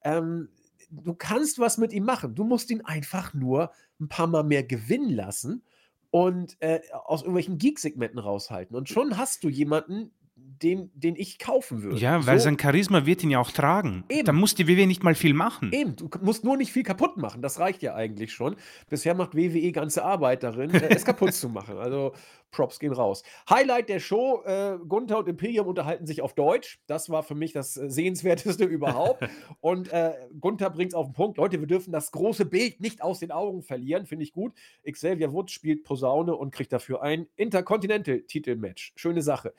Ähm, 0.04 0.48
du 0.90 1.14
kannst 1.14 1.60
was 1.60 1.78
mit 1.78 1.92
ihm 1.92 2.06
machen. 2.06 2.36
Du 2.36 2.46
musst 2.46 2.72
ihn 2.72 2.82
einfach 2.86 3.34
nur 3.34 3.72
ein 4.00 4.08
paar 4.08 4.28
Mal 4.28 4.44
mehr 4.44 4.64
gewinnen 4.64 5.10
lassen 5.10 5.64
und 6.10 6.56
äh, 6.62 6.80
aus 6.94 7.22
irgendwelchen 7.22 7.58
Geek-Segmenten 7.58 8.20
raushalten. 8.20 8.76
Und 8.76 8.88
schon 8.88 9.18
hast 9.18 9.44
du 9.44 9.50
jemanden, 9.50 10.12
den, 10.62 10.92
den 10.94 11.16
ich 11.16 11.40
kaufen 11.40 11.84
würde. 11.84 11.98
Ja, 11.98 12.26
weil 12.26 12.40
so, 12.40 12.46
sein 12.46 12.58
Charisma 12.60 13.06
wird 13.06 13.24
ihn 13.24 13.32
ja 13.32 13.40
auch 13.40 13.52
tragen. 13.52 14.04
Eben. 14.10 14.26
Da 14.26 14.34
muss 14.34 14.56
die 14.56 14.68
WWE 14.68 14.88
nicht 14.88 15.04
mal 15.04 15.16
viel 15.16 15.34
machen. 15.34 15.72
Eben, 15.72 15.96
du 15.96 16.10
musst 16.22 16.44
nur 16.44 16.58
nicht 16.58 16.72
viel 16.72 16.84
kaputt 16.84 17.18
machen. 17.18 17.42
Das 17.42 17.60
reicht 17.60 17.82
ja 17.82 17.96
eigentlich 17.96 18.34
schon. 18.34 18.56
Bisher 18.90 19.16
macht 19.16 19.36
WWE 19.36 19.72
ganze 19.72 20.04
Arbeit 20.04 20.44
darin, 20.44 20.74
äh, 20.74 20.90
es 20.90 21.06
kaputt 21.06 21.34
zu 21.34 21.50
machen. 21.50 21.78
Also 21.78 22.14
Props 22.52 22.80
gehen 22.80 22.94
raus. 22.94 23.24
Highlight 23.50 23.90
der 23.90 24.00
Show: 24.00 24.42
äh, 24.46 24.78
Gunther 24.88 25.20
und 25.20 25.28
Imperium 25.28 25.68
unterhalten 25.68 26.06
sich 26.06 26.22
auf 26.22 26.34
Deutsch. 26.34 26.80
Das 26.88 27.10
war 27.10 27.24
für 27.24 27.36
mich 27.36 27.52
das 27.52 27.76
äh, 27.76 27.90
Sehenswerteste 27.90 28.64
überhaupt. 28.66 29.28
und 29.60 29.92
äh, 29.92 30.14
Gunther 30.40 30.70
bringt 30.70 30.92
es 30.92 30.96
auf 30.96 31.08
den 31.08 31.14
Punkt. 31.14 31.38
Leute, 31.38 31.60
wir 31.60 31.68
dürfen 31.68 31.92
das 31.92 32.12
große 32.12 32.46
Bild 32.46 32.80
nicht 32.80 33.02
aus 33.02 33.20
den 33.20 33.32
Augen 33.32 33.62
verlieren. 33.62 34.06
Finde 34.06 34.24
ich 34.24 34.32
gut. 34.32 34.54
Xavier 34.90 35.34
Woods 35.34 35.52
spielt 35.52 35.84
Posaune 35.84 36.36
und 36.36 36.52
kriegt 36.52 36.72
dafür 36.72 37.02
ein 37.02 37.28
Intercontinental-Titelmatch. 37.36 38.94
Schöne 38.96 39.22
Sache. 39.22 39.54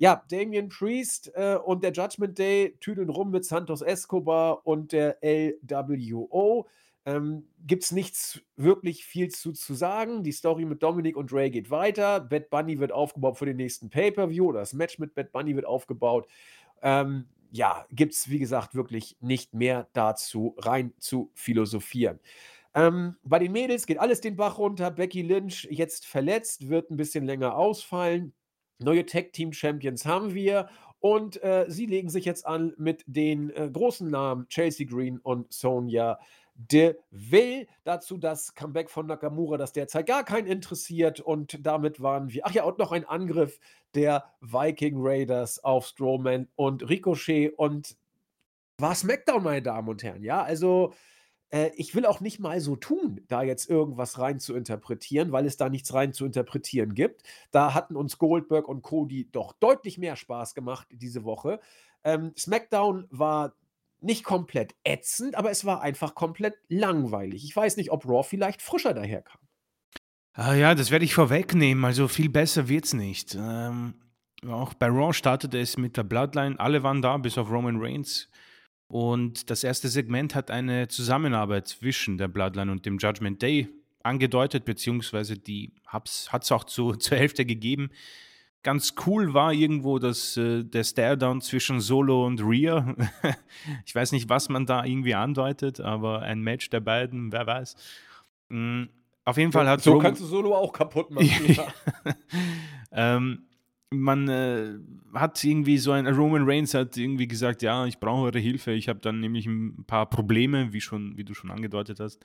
Ja, 0.00 0.22
Damien 0.30 0.68
Priest 0.68 1.32
äh, 1.34 1.56
und 1.56 1.82
der 1.82 1.92
Judgment 1.92 2.38
Day 2.38 2.76
tüdeln 2.80 3.10
rum 3.10 3.30
mit 3.30 3.44
Santos 3.44 3.82
Escobar 3.82 4.64
und 4.64 4.92
der 4.92 5.18
LWO. 5.22 6.68
Ähm, 7.04 7.48
Gibt 7.66 7.82
es 7.82 7.90
nichts 7.90 8.40
wirklich 8.56 9.04
viel 9.04 9.28
zu, 9.28 9.52
zu 9.52 9.74
sagen. 9.74 10.22
Die 10.22 10.30
Story 10.30 10.64
mit 10.66 10.84
Dominic 10.84 11.16
und 11.16 11.32
Ray 11.32 11.50
geht 11.50 11.70
weiter. 11.70 12.20
Bad 12.20 12.48
Bunny 12.48 12.78
wird 12.78 12.92
aufgebaut 12.92 13.38
für 13.38 13.46
den 13.46 13.56
nächsten 13.56 13.90
Pay-Per-View 13.90 14.46
oder 14.48 14.60
das 14.60 14.72
Match 14.72 15.00
mit 15.00 15.14
Bad 15.14 15.32
Bunny 15.32 15.56
wird 15.56 15.66
aufgebaut. 15.66 16.28
Ähm, 16.80 17.26
ja, 17.50 17.84
gibt 17.90 18.12
es, 18.14 18.28
wie 18.28 18.38
gesagt, 18.38 18.74
wirklich 18.76 19.16
nicht 19.20 19.52
mehr 19.54 19.88
dazu 19.94 20.54
rein 20.58 20.92
zu 20.98 21.32
philosophieren. 21.34 22.20
Ähm, 22.74 23.16
bei 23.24 23.38
den 23.38 23.50
Mädels 23.50 23.86
geht 23.86 23.98
alles 23.98 24.20
den 24.20 24.36
Bach 24.36 24.58
runter. 24.58 24.90
Becky 24.90 25.22
Lynch 25.22 25.66
jetzt 25.70 26.06
verletzt, 26.06 26.68
wird 26.68 26.90
ein 26.90 26.96
bisschen 26.96 27.24
länger 27.24 27.56
ausfallen. 27.56 28.34
Neue 28.78 29.06
Tag 29.06 29.32
Team 29.32 29.52
Champions 29.52 30.06
haben 30.06 30.34
wir. 30.34 30.68
Und 31.00 31.42
äh, 31.42 31.66
sie 31.68 31.86
legen 31.86 32.08
sich 32.08 32.24
jetzt 32.24 32.46
an 32.46 32.74
mit 32.76 33.04
den 33.06 33.50
äh, 33.50 33.70
großen 33.72 34.10
Namen 34.10 34.48
Chelsea 34.48 34.86
Green 34.86 35.18
und 35.18 35.52
Sonja 35.52 36.18
Deville. 36.54 37.66
Dazu 37.84 38.18
das 38.18 38.54
Comeback 38.54 38.90
von 38.90 39.06
Nakamura, 39.06 39.56
das 39.56 39.72
derzeit 39.72 40.06
gar 40.06 40.24
keinen 40.24 40.48
interessiert. 40.48 41.20
Und 41.20 41.64
damit 41.64 42.02
waren 42.02 42.32
wir. 42.32 42.42
Ach 42.44 42.52
ja, 42.52 42.64
und 42.64 42.78
noch 42.78 42.90
ein 42.90 43.04
Angriff 43.04 43.60
der 43.94 44.24
Viking 44.40 44.96
Raiders 44.98 45.62
auf 45.62 45.86
Strowman 45.86 46.48
und 46.56 46.88
Ricochet. 46.88 47.52
Und 47.56 47.96
war 48.78 48.94
SmackDown, 48.94 49.42
meine 49.42 49.62
Damen 49.62 49.88
und 49.88 50.02
Herren. 50.02 50.22
Ja, 50.22 50.42
also 50.42 50.92
äh, 51.50 51.70
ich 51.76 51.94
will 51.94 52.06
auch 52.06 52.20
nicht 52.20 52.38
mal 52.38 52.60
so 52.60 52.76
tun, 52.76 53.20
da 53.28 53.42
jetzt 53.42 53.68
irgendwas 53.68 54.18
rein 54.18 54.38
zu 54.38 54.54
interpretieren, 54.54 55.32
weil 55.32 55.46
es 55.46 55.56
da 55.56 55.68
nichts 55.68 55.92
rein 55.94 56.12
zu 56.12 56.26
interpretieren 56.26 56.94
gibt. 56.94 57.22
Da 57.50 57.74
hatten 57.74 57.96
uns 57.96 58.18
Goldberg 58.18 58.68
und 58.68 58.82
Cody 58.82 59.28
doch 59.30 59.52
deutlich 59.54 59.98
mehr 59.98 60.16
Spaß 60.16 60.54
gemacht 60.54 60.88
diese 60.90 61.24
Woche. 61.24 61.60
Ähm, 62.04 62.32
SmackDown 62.36 63.06
war 63.10 63.54
nicht 64.00 64.24
komplett 64.24 64.74
ätzend, 64.84 65.34
aber 65.34 65.50
es 65.50 65.64
war 65.64 65.82
einfach 65.82 66.14
komplett 66.14 66.54
langweilig. 66.68 67.44
Ich 67.44 67.54
weiß 67.54 67.76
nicht, 67.76 67.90
ob 67.90 68.06
Raw 68.06 68.22
vielleicht 68.22 68.62
frischer 68.62 68.94
daherkam. 68.94 69.40
Ah 70.34 70.54
ja, 70.54 70.76
das 70.76 70.92
werde 70.92 71.04
ich 71.04 71.14
vorwegnehmen. 71.14 71.84
Also 71.84 72.06
viel 72.06 72.28
besser 72.28 72.68
wird 72.68 72.84
es 72.84 72.94
nicht. 72.94 73.34
Ähm, 73.34 73.94
auch 74.46 74.74
bei 74.74 74.86
Raw 74.86 75.12
startete 75.12 75.58
es 75.58 75.76
mit 75.76 75.96
der 75.96 76.04
Bloodline. 76.04 76.60
Alle 76.60 76.84
waren 76.84 77.02
da, 77.02 77.16
bis 77.16 77.38
auf 77.38 77.50
Roman 77.50 77.80
Reigns. 77.80 78.28
Und 78.88 79.50
das 79.50 79.64
erste 79.64 79.88
Segment 79.88 80.34
hat 80.34 80.50
eine 80.50 80.88
Zusammenarbeit 80.88 81.68
zwischen 81.68 82.16
der 82.16 82.28
Bloodline 82.28 82.72
und 82.72 82.86
dem 82.86 82.98
Judgment 82.98 83.42
Day 83.42 83.68
angedeutet, 84.02 84.64
beziehungsweise 84.64 85.36
die 85.36 85.72
hat 85.86 86.08
es 86.08 86.52
auch 86.52 86.64
zu, 86.64 86.92
zur 86.96 87.18
Hälfte 87.18 87.44
gegeben. 87.44 87.90
Ganz 88.62 88.94
cool 89.06 89.34
war 89.34 89.52
irgendwo 89.52 89.98
das, 89.98 90.36
äh, 90.36 90.64
der 90.64 90.82
Stare-Down 90.82 91.42
zwischen 91.42 91.80
Solo 91.80 92.26
und 92.26 92.40
Rhea. 92.40 92.96
ich 93.86 93.94
weiß 93.94 94.12
nicht, 94.12 94.28
was 94.28 94.48
man 94.48 94.66
da 94.66 94.84
irgendwie 94.84 95.14
andeutet, 95.14 95.80
aber 95.80 96.22
ein 96.22 96.40
Match 96.40 96.68
der 96.70 96.80
beiden, 96.80 97.30
wer 97.30 97.46
weiß. 97.46 97.76
Mhm. 98.48 98.88
Auf 99.24 99.36
jeden 99.36 99.52
Fall 99.52 99.68
hat 99.68 99.82
So 99.82 99.90
Roman 99.90 100.06
kannst 100.06 100.22
du 100.22 100.26
Solo 100.26 100.54
auch 100.54 100.72
kaputt 100.72 101.10
machen. 101.10 101.26
ähm, 102.90 103.47
man 103.90 104.28
äh, 104.28 104.74
hat 105.14 105.42
irgendwie 105.42 105.78
so 105.78 105.92
ein 105.92 106.06
Roman 106.06 106.48
Reigns 106.48 106.74
hat 106.74 106.96
irgendwie 106.96 107.28
gesagt, 107.28 107.62
ja, 107.62 107.86
ich 107.86 107.98
brauche 107.98 108.24
eure 108.24 108.38
Hilfe. 108.38 108.72
Ich 108.72 108.88
habe 108.88 109.00
dann 109.00 109.20
nämlich 109.20 109.46
ein 109.46 109.84
paar 109.86 110.08
Probleme, 110.08 110.72
wie 110.72 110.80
schon, 110.80 111.16
wie 111.16 111.24
du 111.24 111.34
schon 111.34 111.50
angedeutet 111.50 112.00
hast. 112.00 112.24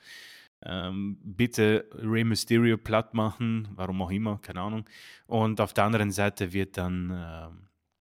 Ähm, 0.66 1.18
bitte 1.24 1.86
Rey 1.94 2.24
Mysterio 2.24 2.78
platt 2.78 3.14
machen, 3.14 3.68
warum 3.76 4.02
auch 4.02 4.12
immer, 4.12 4.40
keine 4.42 4.62
Ahnung. 4.62 4.86
Und 5.28 5.60
auf 5.60 5.74
der 5.74 5.86
anderen 5.86 6.12
Seite 6.12 6.54
wird 6.54 6.78
dann 6.78 7.12
äh, 7.12 7.48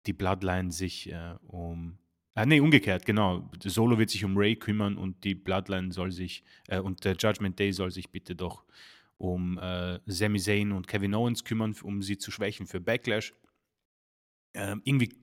die 0.06 0.12
Bloodline 0.12 0.72
sich 0.72 1.12
äh, 1.12 1.34
um 1.46 1.98
Ah, 2.34 2.46
nee, 2.46 2.60
umgekehrt, 2.60 3.04
genau. 3.04 3.50
Solo 3.64 3.98
wird 3.98 4.08
sich 4.08 4.24
um 4.24 4.36
Ray 4.36 4.54
kümmern 4.54 4.96
und 4.96 5.24
die 5.24 5.34
Bloodline 5.34 5.92
soll 5.92 6.12
sich, 6.12 6.44
äh, 6.68 6.78
und 6.78 7.04
der 7.04 7.16
Judgment 7.18 7.58
Day 7.58 7.72
soll 7.72 7.90
sich 7.90 8.08
bitte 8.10 8.36
doch 8.36 8.64
um 9.20 9.58
äh, 9.58 10.00
Sami 10.06 10.40
Zayn 10.40 10.72
und 10.72 10.88
Kevin 10.88 11.14
Owens 11.14 11.44
kümmern, 11.44 11.76
um 11.82 12.02
sie 12.02 12.16
zu 12.16 12.30
schwächen 12.30 12.66
für 12.66 12.80
Backlash. 12.80 13.34
Ähm, 14.54 14.80
irgendwie 14.84 15.14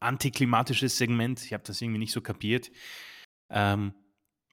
antiklimatisches 0.00 0.98
Segment, 0.98 1.40
ich 1.44 1.52
habe 1.52 1.62
das 1.64 1.80
irgendwie 1.80 2.00
nicht 2.00 2.12
so 2.12 2.20
kapiert. 2.20 2.72
Ähm, 3.48 3.94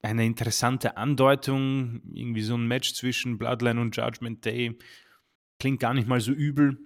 eine 0.04 0.24
interessante 0.24 0.98
Andeutung, 0.98 2.04
irgendwie 2.14 2.44
so 2.44 2.56
ein 2.56 2.68
Match 2.68 2.94
zwischen 2.94 3.40
Bloodline 3.40 3.82
und 3.82 3.98
Judgment 3.98 4.46
Day. 4.46 4.78
Klingt 5.60 5.80
gar 5.80 5.96
nicht 5.96 6.08
mal 6.08 6.22
so 6.22 6.32
übel. 6.32 6.78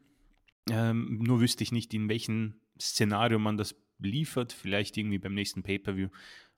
Ähm, 0.70 1.20
nur 1.22 1.42
wüsste 1.42 1.64
ich 1.64 1.74
nicht, 1.74 1.94
in 1.94 2.08
welchem 2.08 2.62
Szenario 2.80 3.40
man 3.40 3.58
das 3.58 3.76
liefert. 4.00 4.54
Vielleicht 4.54 4.96
irgendwie 4.96 5.20
beim 5.20 5.34
nächsten 5.34 5.64
Pay-Per-View. 5.64 6.10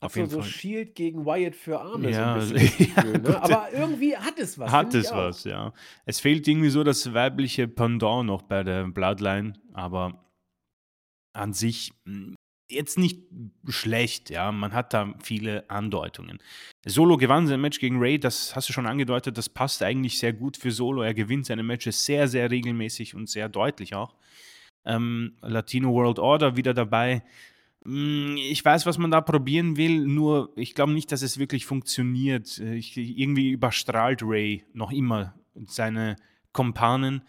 Auf 0.01 0.15
jeden 0.15 0.29
so 0.29 0.41
Fall. 0.41 0.49
Shield 0.49 0.95
gegen 0.95 1.25
Wyatt 1.25 1.55
für 1.55 1.79
Arme. 1.79 2.09
Ja, 2.09 2.39
so 2.39 2.53
Gefühl, 2.53 3.19
ne? 3.19 3.41
aber 3.41 3.73
irgendwie 3.73 4.15
hat 4.15 4.39
es 4.39 4.57
was. 4.57 4.71
Hat 4.71 4.93
es 4.93 5.11
was, 5.11 5.43
ja. 5.43 5.73
Es 6.05 6.21
fehlt 6.21 6.47
irgendwie 6.47 6.69
so 6.69 6.83
das 6.83 7.13
weibliche 7.13 7.67
Pendant 7.67 8.25
noch 8.25 8.43
bei 8.43 8.63
der 8.63 8.87
Bloodline, 8.87 9.53
aber 9.73 10.25
an 11.33 11.51
sich 11.53 11.91
hm, 12.05 12.35
jetzt 12.69 12.97
nicht 12.97 13.23
schlecht, 13.67 14.29
ja. 14.29 14.53
Man 14.53 14.71
hat 14.71 14.93
da 14.93 15.13
viele 15.21 15.69
Andeutungen. 15.69 16.39
Solo 16.85 17.17
gewann 17.17 17.47
sein 17.47 17.59
Match 17.59 17.79
gegen 17.79 17.99
Ray, 17.99 18.19
das 18.19 18.55
hast 18.55 18.69
du 18.69 18.73
schon 18.73 18.87
angedeutet, 18.87 19.37
das 19.37 19.49
passt 19.49 19.83
eigentlich 19.83 20.17
sehr 20.17 20.31
gut 20.31 20.55
für 20.55 20.71
Solo. 20.71 21.01
Er 21.01 21.13
gewinnt 21.13 21.45
seine 21.45 21.63
Matches 21.63 22.05
sehr, 22.05 22.29
sehr 22.29 22.49
regelmäßig 22.49 23.15
und 23.15 23.29
sehr 23.29 23.49
deutlich 23.49 23.95
auch. 23.95 24.15
Ähm, 24.85 25.35
Latino 25.41 25.91
World 25.93 26.19
Order 26.19 26.55
wieder 26.55 26.73
dabei. 26.73 27.23
Hm, 27.85 28.37
ich 28.37 28.63
weiß, 28.63 28.85
was 28.85 28.97
man 28.97 29.11
da 29.11 29.21
probieren 29.21 29.77
will, 29.77 30.05
nur 30.05 30.51
ich 30.55 30.75
glaube 30.75 30.93
nicht, 30.93 31.11
dass 31.11 31.21
es 31.21 31.39
wirklich 31.39 31.65
funktioniert. 31.65 32.59
Ich, 32.59 32.97
irgendwie 32.97 33.51
überstrahlt 33.51 34.21
Ray 34.23 34.65
noch 34.73 34.91
immer 34.91 35.35
seine 35.67 36.15
Kompanen, 36.51 37.23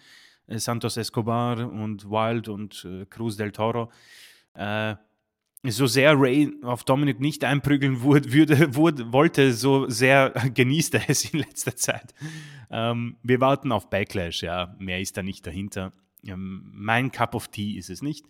äh, 0.46 0.58
Santos 0.58 0.96
Escobar 0.96 1.70
und 1.70 2.04
Wild 2.10 2.48
und 2.48 2.84
äh, 2.84 3.06
Cruz 3.06 3.36
del 3.36 3.52
Toro. 3.52 3.90
Äh, 4.54 4.96
so 5.64 5.86
sehr 5.86 6.18
Ray 6.18 6.50
auf 6.62 6.84
Dominic 6.84 7.20
nicht 7.20 7.44
einprügeln 7.44 8.00
wurde, 8.00 8.32
würde, 8.32 8.74
wurde, 8.74 9.12
wollte, 9.12 9.52
so 9.52 9.88
sehr 9.88 10.30
genießt 10.54 10.94
er 10.94 11.10
es 11.10 11.24
in 11.32 11.40
letzter 11.40 11.76
Zeit. 11.76 12.14
Ähm, 12.70 13.16
wir 13.22 13.40
warten 13.40 13.70
auf 13.72 13.90
Backlash, 13.90 14.42
ja, 14.42 14.74
mehr 14.78 15.00
ist 15.00 15.16
da 15.16 15.22
nicht 15.22 15.46
dahinter. 15.46 15.92
Ähm, 16.24 16.70
mein 16.72 17.12
Cup 17.12 17.34
of 17.34 17.48
Tea 17.48 17.76
ist 17.76 17.90
es 17.90 18.00
nicht. 18.00 18.26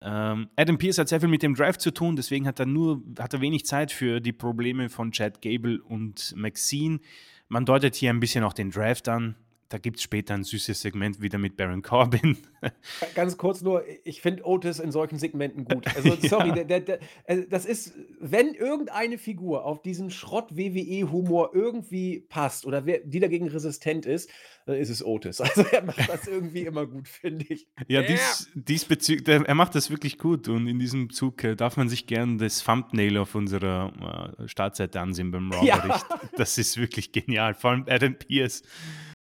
Ähm, 0.00 0.48
Adam 0.56 0.78
Pierce 0.78 0.98
hat 0.98 1.08
sehr 1.08 1.20
viel 1.20 1.28
mit 1.28 1.42
dem 1.42 1.54
Draft 1.54 1.80
zu 1.80 1.90
tun, 1.92 2.14
deswegen 2.14 2.46
hat 2.46 2.60
er 2.60 2.66
nur 2.66 3.02
hat 3.18 3.34
er 3.34 3.40
wenig 3.40 3.66
Zeit 3.66 3.90
für 3.90 4.20
die 4.20 4.32
Probleme 4.32 4.88
von 4.90 5.10
Chad 5.10 5.42
Gable 5.42 5.82
und 5.82 6.34
Maxine. 6.36 7.00
Man 7.48 7.64
deutet 7.64 7.96
hier 7.96 8.10
ein 8.10 8.20
bisschen 8.20 8.44
auch 8.44 8.52
den 8.52 8.70
Draft 8.70 9.08
an 9.08 9.34
da 9.68 9.76
gibt 9.76 9.98
es 9.98 10.02
später 10.02 10.34
ein 10.34 10.44
süßes 10.44 10.80
Segment 10.80 11.20
wieder 11.20 11.36
mit 11.36 11.56
Baron 11.56 11.82
Corbin. 11.82 12.38
Ganz 13.14 13.36
kurz 13.36 13.60
nur, 13.60 13.84
ich 14.04 14.22
finde 14.22 14.46
Otis 14.46 14.78
in 14.78 14.92
solchen 14.92 15.18
Segmenten 15.18 15.64
gut. 15.64 15.86
Also, 15.98 16.16
sorry, 16.28 16.48
ja. 16.48 16.54
der, 16.54 16.64
der, 16.64 16.80
der, 16.80 16.98
also 17.26 17.42
das 17.48 17.66
ist, 17.66 17.94
wenn 18.20 18.54
irgendeine 18.54 19.18
Figur 19.18 19.64
auf 19.64 19.82
diesen 19.82 20.10
Schrott-WWE-Humor 20.10 21.50
irgendwie 21.54 22.20
passt 22.20 22.66
oder 22.66 22.86
wer, 22.86 23.00
die 23.00 23.18
dagegen 23.18 23.48
resistent 23.48 24.06
ist, 24.06 24.30
dann 24.66 24.76
ist 24.76 24.90
es 24.90 25.04
Otis. 25.04 25.40
Also, 25.48 25.62
er 25.62 25.82
macht 25.82 26.08
das 26.08 26.26
irgendwie 26.28 26.62
immer 26.62 26.86
gut, 26.86 27.08
finde 27.08 27.46
ich. 27.48 27.66
Ja, 27.88 28.02
dies, 28.02 28.48
diesbezüglich, 28.54 29.42
er 29.44 29.54
macht 29.54 29.74
das 29.74 29.90
wirklich 29.90 30.18
gut 30.18 30.48
und 30.48 30.68
in 30.68 30.78
diesem 30.78 31.10
Zug 31.10 31.42
äh, 31.42 31.56
darf 31.56 31.76
man 31.76 31.88
sich 31.88 32.06
gern 32.06 32.38
das 32.38 32.62
Thumbnail 32.62 33.18
auf 33.18 33.34
unserer 33.34 34.36
äh, 34.38 34.48
Startseite 34.48 35.00
ansehen 35.00 35.30
beim 35.30 35.50
Raw-Bericht. 35.50 36.06
Ja. 36.10 36.20
Das 36.36 36.58
ist 36.58 36.76
wirklich 36.76 37.12
genial. 37.12 37.54
Vor 37.54 37.70
allem 37.70 37.84
Adam 37.88 38.14
Pierce 38.14 38.62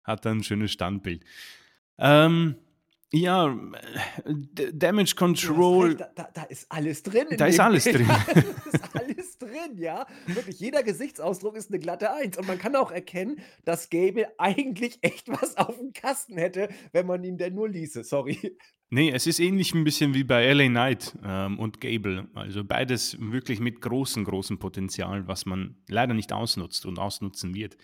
hat 0.05 0.27
ein 0.27 0.43
schönes 0.43 0.73
Standbild. 0.73 1.25
Ähm, 1.99 2.57
Ja, 3.15 3.57
äh, 4.25 4.73
Damage 4.73 5.15
Control. 5.15 5.95
Da, 5.95 6.11
da, 6.17 6.29
da, 6.35 6.43
ist 6.45 6.67
alles 6.69 7.01
drin. 7.05 7.27
Da 7.37 7.47
ist 7.47 7.61
alles 7.61 7.85
Bild. 7.85 7.99
drin. 7.99 8.07
da 8.35 8.41
ist 8.73 8.97
alles 8.97 9.39
drin, 9.39 9.77
ja. 9.77 10.05
Wirklich, 10.27 10.59
jeder 10.59 10.83
Gesichtsausdruck 10.83 11.57
ist 11.57 11.71
eine 11.71 11.79
glatte 11.79 12.13
Eins. 12.13 12.37
Und 12.37 12.49
man 12.49 12.59
kann 12.59 12.75
auch 12.75 12.91
erkennen, 12.91 13.39
dass 13.65 13.89
Gable 13.89 14.27
eigentlich 14.39 14.99
echt 15.03 15.29
was 15.29 15.57
auf 15.57 15.79
dem 15.79 15.93
Kasten 15.93 16.37
hätte, 16.37 16.69
wenn 16.91 17.07
man 17.07 17.23
ihn 17.23 17.39
denn 17.39 17.55
nur 17.55 17.69
ließe. 17.69 18.03
Sorry. 18.03 18.57
Nee, 18.91 19.13
es 19.13 19.29
ist 19.29 19.39
ähnlich 19.39 19.75
ein 19.75 19.85
bisschen 19.85 20.15
wie 20.15 20.25
bei 20.25 20.53
LA 20.53 20.67
Knight 20.67 21.17
ähm, 21.25 21.61
und 21.61 21.81
Gable. 21.81 22.29
Also 22.35 22.65
beides 22.65 23.17
wirklich 23.21 23.61
mit 23.61 23.81
großem, 23.81 24.25
großem 24.25 24.59
Potenzial, 24.59 25.29
was 25.29 25.47
man 25.47 25.77
leider 25.89 26.15
nicht 26.15 26.33
ausnutzt 26.33 26.85
und 26.85 26.99
ausnutzen 26.99 27.55
wird. 27.55 27.77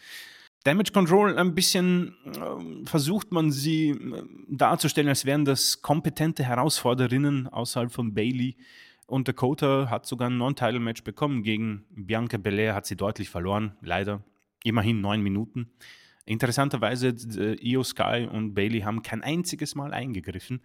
Damage 0.64 0.92
Control 0.92 1.38
ein 1.38 1.54
bisschen 1.54 2.14
äh, 2.26 2.86
versucht 2.86 3.32
man 3.32 3.50
sie 3.50 3.90
äh, 3.90 4.22
darzustellen, 4.48 5.08
als 5.08 5.24
wären 5.24 5.44
das 5.44 5.80
kompetente 5.80 6.44
Herausforderinnen 6.44 7.48
außerhalb 7.48 7.90
von 7.90 8.12
Bailey. 8.12 8.56
Und 9.06 9.26
Dakota 9.26 9.88
hat 9.90 10.06
sogar 10.06 10.28
ein 10.28 10.36
Non-Title-Match 10.36 11.02
bekommen 11.02 11.42
gegen 11.42 11.84
Bianca 11.90 12.36
Belair, 12.36 12.74
hat 12.74 12.86
sie 12.86 12.96
deutlich 12.96 13.30
verloren, 13.30 13.76
leider. 13.80 14.22
Immerhin 14.62 15.00
neun 15.00 15.22
Minuten. 15.22 15.70
Interessanterweise, 16.26 17.08
äh, 17.08 17.56
Io 17.66 17.82
Sky 17.82 18.28
und 18.30 18.54
Bailey 18.54 18.80
haben 18.80 19.02
kein 19.02 19.22
einziges 19.22 19.74
Mal 19.74 19.94
eingegriffen. 19.94 20.62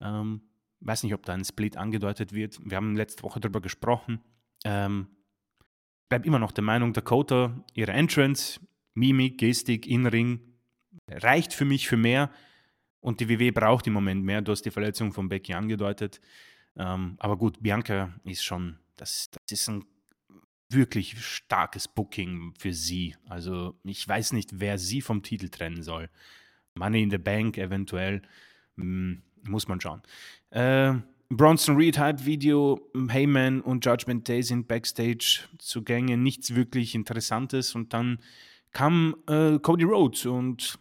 Ähm, 0.00 0.40
weiß 0.80 1.02
nicht, 1.02 1.14
ob 1.14 1.24
da 1.26 1.34
ein 1.34 1.44
Split 1.44 1.76
angedeutet 1.76 2.32
wird. 2.32 2.58
Wir 2.64 2.78
haben 2.78 2.96
letzte 2.96 3.22
Woche 3.22 3.38
darüber 3.38 3.60
gesprochen. 3.60 4.20
Ähm, 4.64 5.08
bleib 6.08 6.24
immer 6.24 6.38
noch 6.38 6.52
der 6.52 6.64
Meinung, 6.64 6.94
Dakota, 6.94 7.64
ihre 7.74 7.92
Entrance, 7.92 8.60
Mimik, 8.96 9.38
Gestik, 9.38 9.86
Inring 9.86 10.40
reicht 11.08 11.52
für 11.52 11.64
mich 11.64 11.86
für 11.86 11.96
mehr. 11.96 12.30
Und 13.00 13.20
die 13.20 13.28
WW 13.28 13.52
braucht 13.52 13.86
im 13.86 13.92
Moment 13.92 14.24
mehr. 14.24 14.42
Du 14.42 14.50
hast 14.50 14.62
die 14.62 14.70
Verletzung 14.70 15.12
von 15.12 15.28
Becky 15.28 15.54
angedeutet. 15.54 16.20
Ähm, 16.76 17.14
aber 17.18 17.36
gut, 17.36 17.62
Bianca 17.62 18.12
ist 18.24 18.42
schon, 18.42 18.78
das, 18.96 19.30
das 19.30 19.60
ist 19.60 19.68
ein 19.68 19.84
wirklich 20.70 21.22
starkes 21.22 21.86
Booking 21.86 22.54
für 22.58 22.72
sie. 22.72 23.14
Also 23.28 23.78
ich 23.84 24.06
weiß 24.06 24.32
nicht, 24.32 24.58
wer 24.58 24.78
sie 24.78 25.00
vom 25.00 25.22
Titel 25.22 25.48
trennen 25.48 25.82
soll. 25.82 26.10
Money 26.74 27.02
in 27.02 27.10
the 27.10 27.18
Bank 27.18 27.58
eventuell. 27.58 28.22
Hm, 28.76 29.22
muss 29.44 29.68
man 29.68 29.80
schauen. 29.80 30.02
Äh, 30.50 30.94
Bronson 31.28 31.76
Reed 31.76 31.98
Hype-Video, 31.98 32.80
Heyman 33.08 33.60
und 33.60 33.84
Judgment 33.84 34.26
Day 34.28 34.42
sind 34.42 34.68
Backstage 34.68 35.44
zugänge. 35.58 36.16
Nichts 36.16 36.54
wirklich 36.54 36.94
Interessantes. 36.94 37.74
Und 37.74 37.92
dann 37.92 38.18
kam 38.76 39.16
äh, 39.26 39.58
Cody 39.58 39.84
Rhodes 39.84 40.26
und 40.26 40.78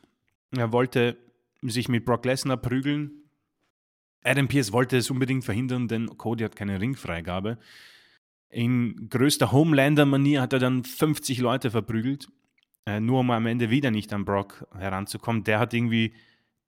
er 0.52 0.74
wollte 0.74 1.18
sich 1.62 1.88
mit 1.88 2.04
Brock 2.04 2.26
Lesnar 2.26 2.58
prügeln. 2.58 3.24
Adam 4.22 4.50
Pierce 4.50 4.74
wollte 4.74 4.98
es 4.98 5.10
unbedingt 5.10 5.46
verhindern, 5.46 5.88
denn 5.88 6.18
Cody 6.18 6.44
hat 6.44 6.58
keine 6.58 6.82
Ringfreigabe. 6.82 7.58
In 8.50 9.08
größter 9.08 9.54
Homelander-Manier 9.54 10.42
hat 10.42 10.52
er 10.52 10.60
dann 10.60 10.84
50 10.84 11.40
Leute 11.40 11.72
verprügelt, 11.72 12.28
äh, 12.86 13.00
nur 13.00 13.22
um 13.22 13.32
am 13.32 13.46
Ende 13.46 13.70
wieder 13.70 13.92
nicht 13.92 14.12
an 14.12 14.26
Brock 14.26 14.68
heranzukommen. 14.78 15.46
Der 15.46 15.60
hat 15.60 15.74
irgendwie 15.74 16.14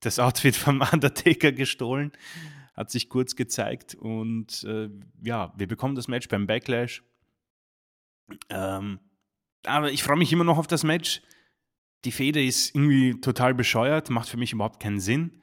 das 0.00 0.18
Outfit 0.18 0.56
vom 0.56 0.80
Undertaker 0.80 1.52
gestohlen, 1.52 2.12
hat 2.72 2.90
sich 2.90 3.10
kurz 3.10 3.36
gezeigt 3.36 3.94
und 3.94 4.64
äh, 4.64 4.88
ja, 5.22 5.52
wir 5.58 5.68
bekommen 5.68 5.94
das 5.94 6.08
Match 6.08 6.26
beim 6.28 6.46
Backlash. 6.46 7.02
Ähm, 8.48 9.00
aber 9.64 9.90
ich 9.90 10.02
freue 10.02 10.16
mich 10.16 10.32
immer 10.32 10.44
noch 10.44 10.58
auf 10.58 10.66
das 10.66 10.84
Match. 10.84 11.22
Die 12.04 12.12
Fehde 12.12 12.42
ist 12.42 12.74
irgendwie 12.74 13.20
total 13.20 13.54
bescheuert, 13.54 14.10
macht 14.10 14.28
für 14.28 14.36
mich 14.36 14.52
überhaupt 14.52 14.80
keinen 14.80 15.00
Sinn. 15.00 15.42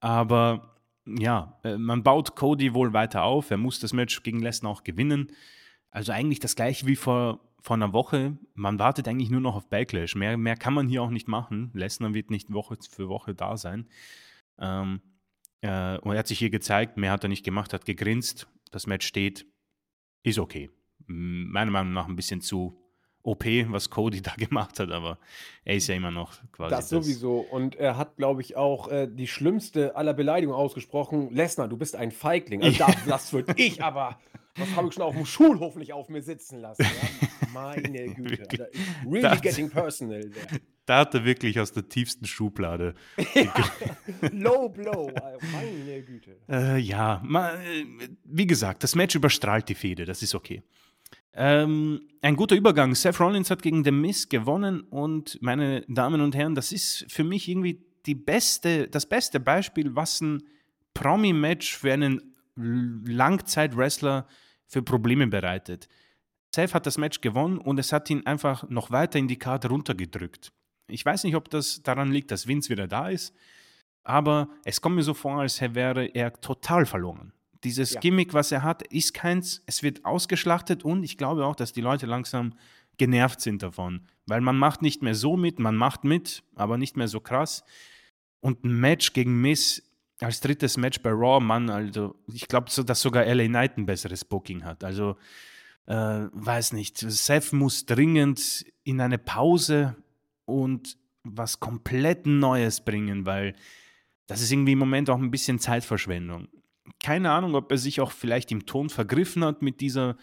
Aber 0.00 0.76
ja, 1.04 1.58
äh, 1.64 1.76
man 1.76 2.02
baut 2.02 2.36
Cody 2.36 2.74
wohl 2.74 2.92
weiter 2.92 3.24
auf. 3.24 3.50
Er 3.50 3.56
muss 3.56 3.80
das 3.80 3.92
Match 3.92 4.22
gegen 4.22 4.40
Lesnar 4.40 4.72
auch 4.72 4.84
gewinnen. 4.84 5.32
Also 5.90 6.12
eigentlich 6.12 6.40
das 6.40 6.54
gleiche 6.54 6.86
wie 6.86 6.96
vor, 6.96 7.40
vor 7.60 7.76
einer 7.76 7.92
Woche. 7.92 8.38
Man 8.54 8.78
wartet 8.78 9.08
eigentlich 9.08 9.30
nur 9.30 9.40
noch 9.40 9.56
auf 9.56 9.68
Backlash. 9.68 10.14
Mehr, 10.14 10.36
mehr 10.36 10.56
kann 10.56 10.74
man 10.74 10.88
hier 10.88 11.02
auch 11.02 11.10
nicht 11.10 11.28
machen. 11.28 11.70
Lesnar 11.74 12.14
wird 12.14 12.30
nicht 12.30 12.52
Woche 12.52 12.76
für 12.88 13.08
Woche 13.08 13.34
da 13.34 13.56
sein. 13.56 13.88
Ähm, 14.58 15.00
äh, 15.62 15.98
und 15.98 16.12
er 16.12 16.18
hat 16.18 16.28
sich 16.28 16.38
hier 16.38 16.50
gezeigt, 16.50 16.96
mehr 16.96 17.12
hat 17.12 17.24
er 17.24 17.28
nicht 17.28 17.44
gemacht, 17.44 17.72
hat 17.72 17.84
gegrinst. 17.84 18.46
Das 18.70 18.86
Match 18.86 19.06
steht, 19.06 19.46
ist 20.22 20.38
okay. 20.38 20.70
Meiner 21.06 21.70
Meinung 21.70 21.92
nach 21.92 22.06
ein 22.06 22.16
bisschen 22.16 22.40
zu 22.40 22.80
OP, 23.22 23.44
was 23.68 23.90
Cody 23.90 24.22
da 24.22 24.32
gemacht 24.36 24.78
hat, 24.80 24.90
aber 24.90 25.18
er 25.64 25.76
ist 25.76 25.88
ja 25.88 25.94
immer 25.94 26.10
noch 26.10 26.32
quasi. 26.52 26.70
Das 26.70 26.88
sowieso. 26.88 27.40
Und 27.40 27.76
er 27.76 27.96
hat, 27.96 28.16
glaube 28.16 28.40
ich, 28.40 28.56
auch 28.56 28.88
äh, 28.88 29.08
die 29.10 29.26
schlimmste 29.26 29.96
aller 29.96 30.14
Beleidigungen 30.14 30.58
ausgesprochen. 30.58 31.30
Lesnar, 31.30 31.68
du 31.68 31.76
bist 31.76 31.96
ein 31.96 32.10
Feigling. 32.10 32.62
Also 32.62 32.78
das, 32.86 33.04
das 33.06 33.32
würde 33.32 33.54
ich 33.56 33.82
aber. 33.82 34.18
Das 34.56 34.74
habe 34.74 34.88
ich 34.88 34.94
schon 34.94 35.04
auf 35.04 35.14
dem 35.14 35.26
Schulhof 35.26 35.76
nicht 35.76 35.92
auf 35.92 36.08
mir 36.08 36.22
sitzen 36.22 36.58
lassen. 36.58 36.82
Ja? 36.82 37.48
Meine 37.52 38.08
Güte. 38.14 38.42
Also, 38.50 38.64
really 39.06 39.22
das, 39.22 39.40
getting 39.40 39.70
personal 39.70 40.20
there. 40.20 40.60
Da 40.86 40.98
hat 40.98 41.14
er 41.14 41.24
wirklich 41.24 41.60
aus 41.60 41.72
der 41.72 41.88
tiefsten 41.88 42.26
Schublade. 42.26 42.94
Low 44.32 44.68
blow, 44.68 45.12
meine 45.52 46.02
Güte. 46.02 46.36
Äh, 46.48 46.78
ja, 46.78 47.22
mal, 47.24 47.54
äh, 47.60 48.08
wie 48.24 48.46
gesagt, 48.46 48.82
das 48.82 48.96
Match 48.96 49.14
überstrahlt 49.14 49.68
die 49.68 49.76
Fehde, 49.76 50.04
das 50.04 50.20
ist 50.22 50.34
okay. 50.34 50.64
Ähm, 51.34 52.08
ein 52.22 52.36
guter 52.36 52.56
Übergang. 52.56 52.94
Seth 52.94 53.20
Rollins 53.20 53.50
hat 53.50 53.62
gegen 53.62 53.84
The 53.84 53.92
Miz 53.92 54.28
gewonnen 54.28 54.80
und 54.82 55.40
meine 55.40 55.82
Damen 55.88 56.20
und 56.20 56.34
Herren, 56.34 56.54
das 56.54 56.72
ist 56.72 57.06
für 57.08 57.24
mich 57.24 57.48
irgendwie 57.48 57.84
die 58.06 58.14
beste, 58.14 58.88
das 58.88 59.06
beste 59.06 59.40
Beispiel, 59.40 59.94
was 59.94 60.20
ein 60.20 60.42
Promi-Match 60.94 61.76
für 61.76 61.92
einen 61.92 62.34
Langzeit-Wrestler 62.56 64.26
für 64.66 64.82
Probleme 64.82 65.26
bereitet. 65.26 65.88
Seth 66.54 66.74
hat 66.74 66.86
das 66.86 66.98
Match 66.98 67.20
gewonnen 67.20 67.58
und 67.58 67.78
es 67.78 67.92
hat 67.92 68.10
ihn 68.10 68.26
einfach 68.26 68.68
noch 68.68 68.90
weiter 68.90 69.18
in 69.18 69.28
die 69.28 69.38
Karte 69.38 69.68
runtergedrückt. 69.68 70.52
Ich 70.88 71.04
weiß 71.04 71.24
nicht, 71.24 71.36
ob 71.36 71.48
das 71.48 71.82
daran 71.82 72.10
liegt, 72.10 72.32
dass 72.32 72.48
Vince 72.48 72.70
wieder 72.70 72.88
da 72.88 73.08
ist, 73.08 73.34
aber 74.02 74.48
es 74.64 74.80
kommt 74.80 74.96
mir 74.96 75.04
so 75.04 75.14
vor, 75.14 75.40
als 75.40 75.60
wäre 75.60 76.06
er 76.06 76.32
total 76.40 76.86
verloren. 76.86 77.32
Dieses 77.64 77.92
ja. 77.92 78.00
Gimmick, 78.00 78.32
was 78.32 78.52
er 78.52 78.62
hat, 78.62 78.82
ist 78.82 79.12
keins. 79.14 79.62
Es 79.66 79.82
wird 79.82 80.04
ausgeschlachtet 80.04 80.84
und 80.84 81.02
ich 81.02 81.18
glaube 81.18 81.44
auch, 81.44 81.56
dass 81.56 81.72
die 81.72 81.82
Leute 81.82 82.06
langsam 82.06 82.54
genervt 82.96 83.40
sind 83.40 83.62
davon. 83.62 84.06
Weil 84.26 84.40
man 84.40 84.58
macht 84.58 84.82
nicht 84.82 85.02
mehr 85.02 85.14
so 85.14 85.36
mit, 85.36 85.58
man 85.58 85.76
macht 85.76 86.04
mit, 86.04 86.42
aber 86.54 86.78
nicht 86.78 86.96
mehr 86.96 87.08
so 87.08 87.20
krass. 87.20 87.64
Und 88.40 88.64
ein 88.64 88.80
Match 88.80 89.12
gegen 89.12 89.40
Miss 89.40 89.82
als 90.20 90.40
drittes 90.40 90.76
Match 90.76 91.00
bei 91.00 91.10
Raw, 91.10 91.42
Mann, 91.42 91.70
also 91.70 92.14
ich 92.32 92.46
glaube, 92.46 92.70
so, 92.70 92.82
dass 92.82 93.00
sogar 93.00 93.24
LA 93.24 93.46
Knight 93.46 93.78
ein 93.78 93.86
besseres 93.86 94.24
Booking 94.24 94.64
hat. 94.64 94.84
Also, 94.84 95.16
äh, 95.86 95.94
weiß 95.94 96.74
nicht. 96.74 96.98
Seth 96.98 97.52
muss 97.54 97.86
dringend 97.86 98.66
in 98.84 99.00
eine 99.00 99.18
Pause 99.18 99.96
und 100.44 100.98
was 101.24 101.60
komplett 101.60 102.26
Neues 102.26 102.82
bringen, 102.82 103.24
weil 103.24 103.54
das 104.26 104.42
ist 104.42 104.52
irgendwie 104.52 104.72
im 104.72 104.78
Moment 104.78 105.10
auch 105.10 105.18
ein 105.18 105.30
bisschen 105.30 105.58
Zeitverschwendung 105.58 106.48
keine 106.98 107.30
Ahnung, 107.30 107.54
ob 107.54 107.70
er 107.70 107.78
sich 107.78 108.00
auch 108.00 108.12
vielleicht 108.12 108.50
im 108.52 108.66
Ton 108.66 108.90
vergriffen 108.90 109.44
hat 109.44 109.62
mit 109.62 109.80
dieser 109.80 110.16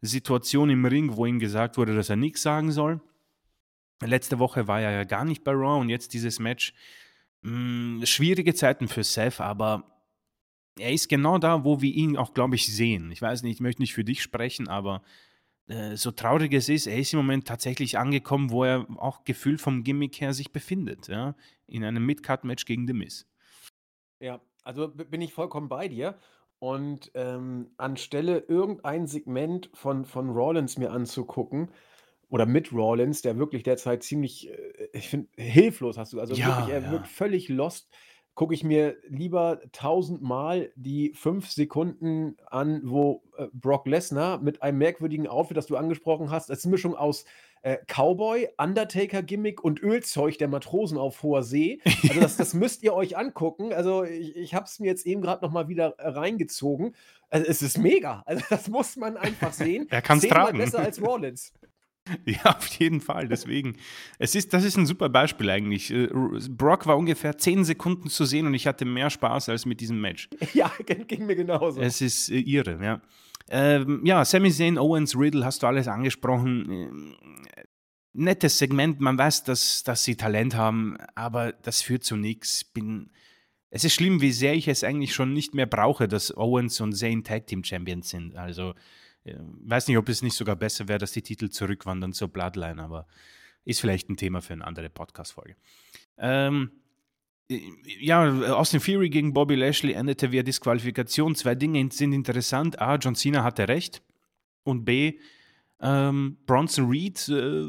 Situation 0.00 0.70
im 0.70 0.84
Ring, 0.84 1.16
wo 1.16 1.26
ihm 1.26 1.38
gesagt 1.38 1.76
wurde, 1.76 1.94
dass 1.94 2.10
er 2.10 2.16
nichts 2.16 2.42
sagen 2.42 2.72
soll. 2.72 3.00
Letzte 4.02 4.38
Woche 4.38 4.68
war 4.68 4.80
er 4.80 4.92
ja 4.92 5.04
gar 5.04 5.24
nicht 5.24 5.42
bei 5.42 5.52
Raw 5.52 5.80
und 5.80 5.88
jetzt 5.88 6.12
dieses 6.12 6.38
Match. 6.38 6.74
Mh, 7.42 8.00
hm, 8.00 8.06
schwierige 8.06 8.54
Zeiten 8.54 8.88
für 8.88 9.04
Seth, 9.04 9.40
aber 9.40 9.96
er 10.78 10.92
ist 10.92 11.08
genau 11.08 11.38
da, 11.38 11.64
wo 11.64 11.80
wir 11.80 11.92
ihn 11.92 12.16
auch, 12.16 12.34
glaube 12.34 12.54
ich, 12.56 12.66
sehen. 12.66 13.10
Ich 13.10 13.22
weiß 13.22 13.42
nicht, 13.42 13.54
ich 13.54 13.60
möchte 13.60 13.82
nicht 13.82 13.94
für 13.94 14.04
dich 14.04 14.22
sprechen, 14.22 14.68
aber 14.68 15.02
äh, 15.68 15.96
so 15.96 16.10
traurig 16.10 16.52
es 16.52 16.68
ist, 16.68 16.86
er 16.86 16.98
ist 16.98 17.12
im 17.12 17.18
Moment 17.18 17.46
tatsächlich 17.46 17.98
angekommen, 17.98 18.50
wo 18.50 18.64
er 18.64 18.86
auch 18.98 19.24
Gefühl 19.24 19.58
vom 19.58 19.84
Gimmick 19.84 20.20
her 20.20 20.34
sich 20.34 20.52
befindet. 20.52 21.08
Ja? 21.08 21.34
In 21.66 21.84
einem 21.84 22.04
Mid-Card-Match 22.04 22.66
gegen 22.66 22.86
The 22.86 22.92
Miz. 22.92 23.26
Ja, 24.20 24.40
also 24.66 24.88
bin 24.88 25.20
ich 25.22 25.32
vollkommen 25.34 25.68
bei 25.68 25.88
dir. 25.88 26.18
Und 26.58 27.10
ähm, 27.14 27.72
anstelle 27.76 28.38
irgendein 28.48 29.06
Segment 29.06 29.70
von, 29.74 30.06
von 30.06 30.30
Rollins 30.30 30.78
mir 30.78 30.90
anzugucken, 30.90 31.70
oder 32.28 32.46
mit 32.46 32.72
Rollins, 32.72 33.22
der 33.22 33.38
wirklich 33.38 33.62
derzeit 33.62 34.02
ziemlich, 34.02 34.50
äh, 34.50 34.88
ich 34.92 35.08
finde, 35.08 35.28
hilflos 35.36 35.96
hast 35.98 36.12
du, 36.12 36.20
also 36.20 36.44
Ja, 36.44 36.46
wirklich, 36.46 36.68
er 36.68 36.88
ja. 36.88 36.90
wirkt 36.90 37.08
völlig 37.08 37.48
lost, 37.48 37.90
gucke 38.36 38.54
ich 38.54 38.62
mir 38.62 38.96
lieber 39.08 39.60
tausendmal 39.72 40.70
die 40.76 41.12
fünf 41.14 41.50
Sekunden 41.50 42.36
an, 42.46 42.82
wo 42.84 43.22
äh, 43.38 43.46
Brock 43.52 43.86
Lesnar 43.86 44.38
mit 44.38 44.62
einem 44.62 44.78
merkwürdigen 44.78 45.26
Outfit, 45.26 45.56
das 45.56 45.66
du 45.66 45.76
angesprochen 45.76 46.30
hast, 46.30 46.50
als 46.50 46.66
Mischung 46.66 46.94
aus 46.94 47.24
äh, 47.62 47.78
Cowboy, 47.86 48.48
Undertaker-Gimmick 48.58 49.64
und 49.64 49.82
Ölzeug 49.82 50.36
der 50.36 50.48
Matrosen 50.48 50.98
auf 50.98 51.22
hoher 51.22 51.42
See. 51.42 51.80
Also 51.84 52.20
das, 52.20 52.36
das 52.36 52.54
müsst 52.54 52.82
ihr 52.82 52.94
euch 52.94 53.16
angucken. 53.16 53.72
Also 53.72 54.04
ich, 54.04 54.36
ich 54.36 54.54
habe 54.54 54.66
es 54.66 54.78
mir 54.78 54.86
jetzt 54.86 55.06
eben 55.06 55.22
gerade 55.22 55.44
noch 55.44 55.50
mal 55.50 55.66
wieder 55.66 55.94
äh, 55.98 56.08
reingezogen. 56.08 56.94
Also 57.30 57.46
es 57.46 57.62
ist 57.62 57.78
mega. 57.78 58.22
Also 58.26 58.44
das 58.50 58.68
muss 58.68 58.96
man 58.96 59.16
einfach 59.16 59.54
sehen. 59.54 59.86
er 59.90 60.02
kann 60.02 60.18
es 60.18 60.28
tragen. 60.28 60.58
besser 60.58 60.80
als 60.80 61.02
Rollins. 61.02 61.54
Ja, 62.24 62.56
auf 62.56 62.66
jeden 62.66 63.00
Fall. 63.00 63.28
Deswegen, 63.28 63.76
es 64.18 64.34
ist, 64.34 64.52
das 64.52 64.64
ist 64.64 64.76
ein 64.76 64.86
super 64.86 65.08
Beispiel 65.08 65.50
eigentlich. 65.50 65.90
Äh, 65.90 66.08
Brock 66.50 66.86
war 66.86 66.96
ungefähr 66.96 67.36
10 67.36 67.64
Sekunden 67.64 68.08
zu 68.08 68.24
sehen 68.24 68.46
und 68.46 68.54
ich 68.54 68.66
hatte 68.66 68.84
mehr 68.84 69.10
Spaß 69.10 69.48
als 69.48 69.66
mit 69.66 69.80
diesem 69.80 70.00
Match. 70.00 70.28
Ja, 70.54 70.70
ging 70.86 71.26
mir 71.26 71.36
genauso. 71.36 71.80
Es 71.80 72.00
ist 72.00 72.30
äh, 72.30 72.38
irre, 72.38 72.78
ja. 72.82 73.02
Ähm, 73.48 74.00
ja, 74.04 74.24
Sami 74.24 74.50
Zayn, 74.50 74.78
Owens, 74.78 75.16
Riddle, 75.16 75.44
hast 75.44 75.62
du 75.62 75.66
alles 75.66 75.86
angesprochen. 75.86 76.70
Ähm, 76.70 77.16
nettes 78.12 78.58
Segment, 78.58 79.00
man 79.00 79.18
weiß, 79.18 79.44
dass, 79.44 79.82
dass 79.82 80.04
sie 80.04 80.16
Talent 80.16 80.54
haben, 80.56 80.96
aber 81.14 81.52
das 81.52 81.82
führt 81.82 82.04
zu 82.04 82.16
nichts. 82.16 82.64
Bin, 82.64 83.10
es 83.70 83.84
ist 83.84 83.94
schlimm, 83.94 84.20
wie 84.20 84.32
sehr 84.32 84.54
ich 84.54 84.68
es 84.68 84.82
eigentlich 84.82 85.14
schon 85.14 85.32
nicht 85.32 85.54
mehr 85.54 85.66
brauche, 85.66 86.08
dass 86.08 86.36
Owens 86.36 86.80
und 86.80 86.94
Zayn 86.94 87.22
Tag 87.22 87.46
Team 87.46 87.62
Champions 87.62 88.08
sind. 88.08 88.36
Also, 88.36 88.74
weiß 89.34 89.88
nicht, 89.88 89.98
ob 89.98 90.08
es 90.08 90.22
nicht 90.22 90.36
sogar 90.36 90.56
besser 90.56 90.88
wäre, 90.88 90.98
dass 90.98 91.12
die 91.12 91.22
Titel 91.22 91.48
zurückwandern 91.48 92.12
zur 92.12 92.28
Bloodline, 92.28 92.82
aber 92.82 93.06
ist 93.64 93.80
vielleicht 93.80 94.08
ein 94.08 94.16
Thema 94.16 94.40
für 94.40 94.52
eine 94.52 94.66
andere 94.66 94.88
Podcast-Folge. 94.88 95.56
Ähm, 96.18 96.70
ja, 97.48 98.28
Austin 98.54 98.80
Fury 98.80 99.08
gegen 99.08 99.32
Bobby 99.32 99.54
Lashley 99.54 99.92
endete 99.92 100.32
via 100.32 100.42
Disqualifikation. 100.42 101.34
Zwei 101.34 101.54
Dinge 101.54 101.88
sind 101.92 102.12
interessant. 102.12 102.80
A, 102.80 102.96
John 102.96 103.14
Cena 103.14 103.44
hatte 103.44 103.68
recht. 103.68 104.02
Und 104.64 104.84
B, 104.84 105.18
ähm, 105.80 106.38
Bronson 106.46 106.88
Reed 106.88 107.28
äh, 107.28 107.64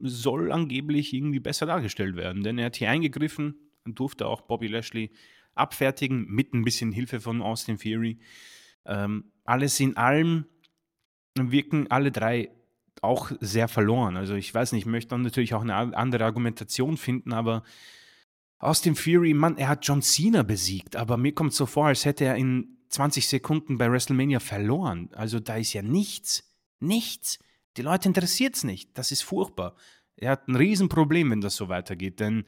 soll 0.00 0.52
angeblich 0.52 1.12
irgendwie 1.12 1.40
besser 1.40 1.66
dargestellt 1.66 2.16
werden, 2.16 2.42
denn 2.42 2.58
er 2.58 2.66
hat 2.66 2.76
hier 2.76 2.90
eingegriffen 2.90 3.56
und 3.84 3.98
durfte 3.98 4.26
auch 4.26 4.42
Bobby 4.42 4.68
Lashley 4.68 5.10
abfertigen, 5.54 6.26
mit 6.28 6.54
ein 6.54 6.62
bisschen 6.62 6.92
Hilfe 6.92 7.20
von 7.20 7.42
Austin 7.42 7.76
Fury. 7.76 8.18
Ähm, 8.86 9.24
alles 9.44 9.80
in 9.80 9.96
allem 9.96 10.46
wirken 11.36 11.90
alle 11.90 12.10
drei 12.10 12.50
auch 13.02 13.30
sehr 13.40 13.68
verloren. 13.68 14.16
Also 14.16 14.34
ich 14.34 14.52
weiß 14.52 14.72
nicht, 14.72 14.82
ich 14.82 14.90
möchte 14.90 15.10
dann 15.10 15.22
natürlich 15.22 15.54
auch 15.54 15.62
eine 15.62 15.74
andere 15.74 16.24
Argumentation 16.24 16.96
finden, 16.96 17.32
aber 17.32 17.62
Austin 18.58 18.94
Fury, 18.94 19.32
Mann, 19.32 19.56
er 19.56 19.68
hat 19.68 19.86
John 19.86 20.02
Cena 20.02 20.42
besiegt, 20.42 20.96
aber 20.96 21.16
mir 21.16 21.32
kommt 21.32 21.54
so 21.54 21.64
vor, 21.64 21.86
als 21.86 22.04
hätte 22.04 22.24
er 22.24 22.36
in 22.36 22.76
20 22.90 23.26
Sekunden 23.26 23.78
bei 23.78 23.90
WrestleMania 23.90 24.40
verloren. 24.40 25.08
Also 25.14 25.40
da 25.40 25.56
ist 25.56 25.72
ja 25.72 25.82
nichts, 25.82 26.52
nichts. 26.78 27.38
Die 27.76 27.82
Leute 27.82 28.08
interessiert 28.08 28.56
es 28.56 28.64
nicht. 28.64 28.98
Das 28.98 29.12
ist 29.12 29.22
furchtbar. 29.22 29.76
Er 30.16 30.32
hat 30.32 30.48
ein 30.48 30.56
Riesenproblem, 30.56 31.30
wenn 31.30 31.40
das 31.40 31.56
so 31.56 31.68
weitergeht, 31.68 32.20
denn 32.20 32.44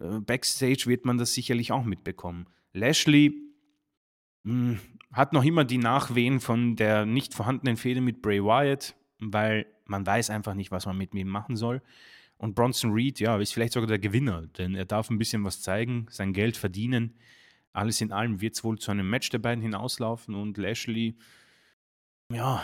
äh, 0.00 0.18
backstage 0.18 0.86
wird 0.86 1.04
man 1.04 1.18
das 1.18 1.34
sicherlich 1.34 1.70
auch 1.70 1.84
mitbekommen. 1.84 2.46
Lashley 2.72 3.34
hm, 4.44 4.80
hat 5.16 5.32
noch 5.32 5.44
immer 5.44 5.64
die 5.64 5.78
Nachwehen 5.78 6.40
von 6.40 6.76
der 6.76 7.06
nicht 7.06 7.32
vorhandenen 7.32 7.78
Fehde 7.78 8.02
mit 8.02 8.20
Bray 8.20 8.44
Wyatt, 8.44 8.94
weil 9.18 9.66
man 9.86 10.04
weiß 10.04 10.28
einfach 10.28 10.52
nicht, 10.54 10.70
was 10.70 10.84
man 10.84 10.98
mit 10.98 11.14
ihm 11.14 11.28
machen 11.28 11.56
soll. 11.56 11.80
Und 12.36 12.54
Bronson 12.54 12.92
Reed, 12.92 13.18
ja, 13.18 13.38
ist 13.38 13.54
vielleicht 13.54 13.72
sogar 13.72 13.86
der 13.86 13.98
Gewinner, 13.98 14.46
denn 14.58 14.74
er 14.74 14.84
darf 14.84 15.08
ein 15.08 15.16
bisschen 15.16 15.42
was 15.42 15.62
zeigen, 15.62 16.06
sein 16.10 16.34
Geld 16.34 16.58
verdienen. 16.58 17.14
Alles 17.72 18.02
in 18.02 18.12
allem 18.12 18.42
wird 18.42 18.54
es 18.56 18.62
wohl 18.62 18.78
zu 18.78 18.90
einem 18.90 19.08
Match 19.08 19.30
der 19.30 19.38
beiden 19.38 19.62
hinauslaufen 19.62 20.34
und 20.34 20.58
Lashley, 20.58 21.16
ja, 22.30 22.62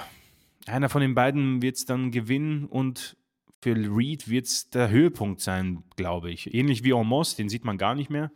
einer 0.66 0.90
von 0.90 1.00
den 1.00 1.14
beiden 1.14 1.62
wird 1.62 1.76
es 1.76 1.86
dann 1.86 2.10
gewinnen 2.10 2.66
und 2.66 3.16
für 3.62 3.74
Reed 3.74 4.28
wird 4.28 4.46
es 4.46 4.68
der 4.68 4.90
Höhepunkt 4.90 5.40
sein, 5.40 5.84
glaube 5.96 6.30
ich. 6.30 6.52
Ähnlich 6.52 6.84
wie 6.84 6.92
Omos, 6.92 7.34
den 7.34 7.48
sieht 7.48 7.64
man 7.64 7.78
gar 7.78 7.94
nicht 7.94 8.10
mehr. 8.10 8.30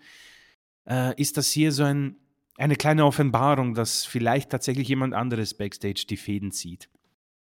Äh, 0.88 1.20
ist 1.20 1.36
das 1.36 1.50
hier 1.50 1.72
so 1.72 1.82
ein, 1.82 2.16
eine 2.58 2.76
kleine 2.76 3.04
Offenbarung, 3.04 3.74
dass 3.74 4.04
vielleicht 4.04 4.50
tatsächlich 4.50 4.88
jemand 4.88 5.14
anderes 5.14 5.54
backstage 5.54 6.06
die 6.08 6.16
Fäden 6.16 6.52
zieht? 6.52 6.88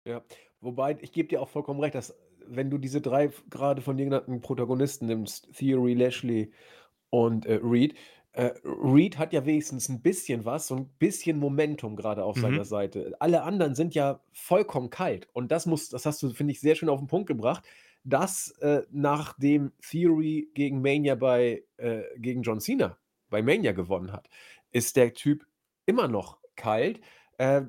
Ja, 0.04 0.22
wobei 0.60 0.98
ich 1.00 1.12
gebe 1.12 1.28
dir 1.28 1.40
auch 1.40 1.48
vollkommen 1.48 1.80
recht, 1.80 1.94
dass 1.94 2.14
wenn 2.48 2.70
du 2.70 2.78
diese 2.78 3.00
drei 3.00 3.30
gerade 3.50 3.82
von 3.82 3.96
dir 3.96 4.04
genannten 4.04 4.40
Protagonisten 4.40 5.06
nimmst, 5.06 5.52
Theory, 5.56 5.94
Lashley 5.94 6.52
und 7.10 7.46
äh, 7.46 7.60
Reed, 7.62 7.94
äh, 8.32 8.52
Reed 8.64 9.18
hat 9.18 9.32
ja 9.32 9.46
wenigstens 9.46 9.88
ein 9.88 10.02
bisschen 10.02 10.44
was, 10.44 10.68
so 10.68 10.76
ein 10.76 10.88
bisschen 10.98 11.38
Momentum 11.38 11.96
gerade 11.96 12.22
auf 12.22 12.36
seiner 12.36 12.58
mhm. 12.58 12.64
Seite. 12.64 13.16
Alle 13.18 13.42
anderen 13.42 13.74
sind 13.74 13.94
ja 13.94 14.20
vollkommen 14.32 14.90
kalt 14.90 15.28
und 15.32 15.50
das 15.50 15.66
muss 15.66 15.88
das 15.88 16.06
hast 16.06 16.22
du, 16.22 16.30
finde 16.30 16.52
ich, 16.52 16.60
sehr 16.60 16.74
schön 16.74 16.88
auf 16.88 17.00
den 17.00 17.08
Punkt 17.08 17.26
gebracht, 17.26 17.64
dass, 18.04 18.50
äh, 18.60 18.82
nachdem 18.90 19.72
Theory 19.80 20.50
gegen 20.54 20.82
Mania 20.82 21.14
bei 21.14 21.64
äh, 21.78 22.02
gegen 22.18 22.42
John 22.42 22.60
Cena 22.60 22.98
bei 23.28 23.42
Mania 23.42 23.72
gewonnen 23.72 24.12
hat, 24.12 24.28
ist 24.76 24.96
der 24.96 25.14
Typ 25.14 25.46
immer 25.86 26.06
noch 26.06 26.38
kalt. 26.54 27.00
Äh, 27.38 27.62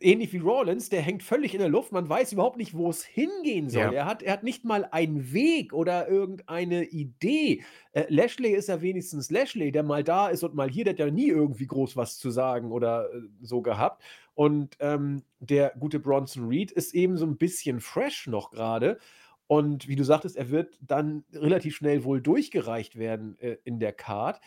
ähnlich 0.00 0.32
wie 0.32 0.38
Rollins, 0.38 0.88
der 0.88 1.02
hängt 1.02 1.22
völlig 1.22 1.52
in 1.52 1.60
der 1.60 1.68
Luft. 1.68 1.92
Man 1.92 2.08
weiß 2.08 2.32
überhaupt 2.32 2.56
nicht, 2.56 2.72
wo 2.74 2.88
es 2.88 3.04
hingehen 3.04 3.68
soll. 3.68 3.82
Ja. 3.82 3.92
Er, 3.92 4.06
hat, 4.06 4.22
er 4.22 4.32
hat 4.32 4.42
nicht 4.42 4.64
mal 4.64 4.88
einen 4.90 5.34
Weg 5.34 5.74
oder 5.74 6.08
irgendeine 6.08 6.84
Idee. 6.84 7.62
Äh, 7.92 8.06
Lashley 8.08 8.52
ist 8.52 8.70
ja 8.70 8.80
wenigstens 8.80 9.30
Lashley, 9.30 9.72
der 9.72 9.82
mal 9.82 10.02
da 10.02 10.28
ist 10.28 10.42
und 10.42 10.54
mal 10.54 10.70
hier. 10.70 10.84
Der 10.84 10.94
hat 10.94 11.00
ja 11.00 11.10
nie 11.10 11.28
irgendwie 11.28 11.66
groß 11.66 11.98
was 11.98 12.16
zu 12.16 12.30
sagen 12.30 12.72
oder 12.72 13.12
äh, 13.12 13.20
so 13.42 13.60
gehabt. 13.60 14.02
Und 14.32 14.78
ähm, 14.80 15.24
der 15.38 15.74
gute 15.78 16.00
Bronson 16.00 16.48
Reed 16.48 16.70
ist 16.70 16.94
eben 16.94 17.18
so 17.18 17.26
ein 17.26 17.36
bisschen 17.36 17.80
fresh 17.80 18.26
noch 18.26 18.50
gerade. 18.50 18.98
Und 19.46 19.86
wie 19.86 19.96
du 19.96 20.04
sagtest, 20.04 20.36
er 20.36 20.48
wird 20.48 20.78
dann 20.80 21.24
relativ 21.34 21.76
schnell 21.76 22.04
wohl 22.04 22.22
durchgereicht 22.22 22.98
werden 22.98 23.38
äh, 23.38 23.58
in 23.64 23.80
der 23.80 23.92
Card. 23.92 24.40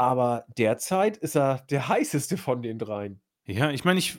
Aber 0.00 0.46
derzeit 0.56 1.18
ist 1.18 1.36
er 1.36 1.58
der 1.68 1.86
heißeste 1.86 2.38
von 2.38 2.62
den 2.62 2.78
dreien. 2.78 3.20
Ja, 3.44 3.70
ich 3.70 3.84
meine, 3.84 3.98
ich, 3.98 4.16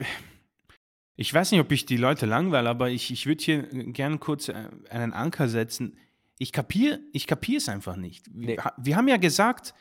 ich 1.16 1.34
weiß 1.34 1.50
nicht, 1.50 1.60
ob 1.60 1.72
ich 1.72 1.88
die 1.88 1.98
Leute 1.98 2.28
langweile, 2.28 2.70
aber 2.70 2.92
ich, 2.92 3.10
ich 3.10 3.26
würde 3.26 3.44
hier 3.44 3.64
gerne 3.64 4.20
kurz 4.20 4.50
äh, 4.50 4.70
einen 4.92 5.12
Anker 5.12 5.50
setzen. 5.50 5.98
Ich 6.38 6.52
kapiere 6.52 7.00
ich 7.14 7.26
kapier 7.26 7.58
es 7.58 7.68
einfach 7.68 7.96
nicht. 7.96 8.28
Nee. 8.32 8.58
Wir, 8.58 8.74
wir 8.78 8.96
haben 8.96 9.08
ja 9.08 9.18
gesagt, 9.18 9.74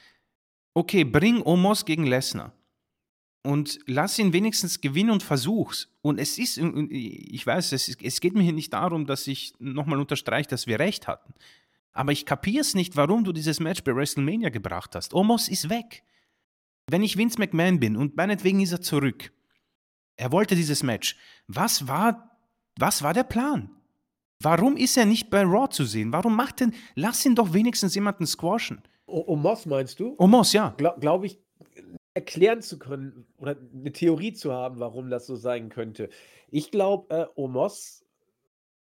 okay, 0.72 1.05
bring 1.05 1.42
Omos 1.42 1.84
gegen 1.84 2.07
Lesnar 2.07 2.55
und 3.42 3.78
lass 3.86 4.18
ihn 4.18 4.32
wenigstens 4.32 4.80
gewinnen 4.80 5.11
und 5.11 5.22
versuch's. 5.22 5.94
Und 6.01 6.18
es 6.18 6.38
ist, 6.38 6.57
ich 6.57 7.46
weiß, 7.46 7.72
es, 7.72 7.88
ist, 7.88 8.03
es 8.03 8.20
geht 8.20 8.32
mir 8.32 8.42
hier 8.42 8.55
nicht 8.55 8.72
darum, 8.72 9.05
dass 9.05 9.26
ich 9.26 9.53
nochmal 9.59 10.01
unterstreiche, 10.01 10.48
dass 10.48 10.66
wir 10.66 10.78
recht 10.78 11.09
hatten. 11.09 11.34
Aber 11.93 12.12
ich 12.12 12.26
kapiere 12.26 12.61
es 12.61 12.74
nicht, 12.74 12.97
warum 12.97 13.24
du 13.24 13.32
dieses 13.32 13.61
Match 13.61 13.82
bei 13.82 13.95
WrestleMania 13.95 14.51
gebracht 14.51 14.95
hast. 14.95 15.14
Omos 15.14 15.49
ist 15.49 15.68
weg. 15.68 16.05
Wenn 16.88 17.03
ich 17.03 17.16
Vince 17.16 17.38
McMahon 17.38 17.80
bin 17.80 17.97
und 17.97 18.16
meinetwegen 18.16 18.61
ist 18.61 18.72
er 18.72 18.80
zurück, 18.80 19.32
er 20.16 20.32
wollte 20.32 20.55
dieses 20.55 20.82
Match. 20.82 21.16
Was 21.47 21.88
war, 21.88 22.36
was 22.78 23.03
war 23.03 23.14
der 23.14 23.24
Plan? 23.24 23.70
Warum 24.43 24.76
ist 24.76 24.97
er 24.97 25.07
nicht 25.07 25.30
bei 25.30 25.43
Raw 25.43 25.68
zu 25.68 25.84
sehen? 25.84 26.12
Warum 26.12 26.34
macht 26.34 26.61
denn, 26.61 26.74
lass 26.95 27.24
ihn 27.26 27.34
doch 27.34 27.53
wenigstens 27.53 27.95
jemanden 27.95 28.26
squashen. 28.26 28.82
Omos 29.07 29.66
meinst 29.66 30.01
du? 30.01 30.14
Omos, 30.18 30.53
ja. 30.53 30.74
Glaube 30.78 31.01
glaub 31.01 31.24
ich, 31.24 31.41
erklären 32.14 32.62
zu 32.62 32.78
können 32.78 33.26
oder 33.36 33.57
eine 33.74 33.93
Theorie 33.93 34.32
zu 34.32 34.53
haben, 34.53 34.78
warum 34.80 35.11
das 35.11 35.26
so 35.26 35.36
sein 35.36 35.68
könnte. 35.68 36.09
Ich 36.51 36.70
glaube, 36.70 37.14
äh, 37.14 37.26
Omos 37.34 38.05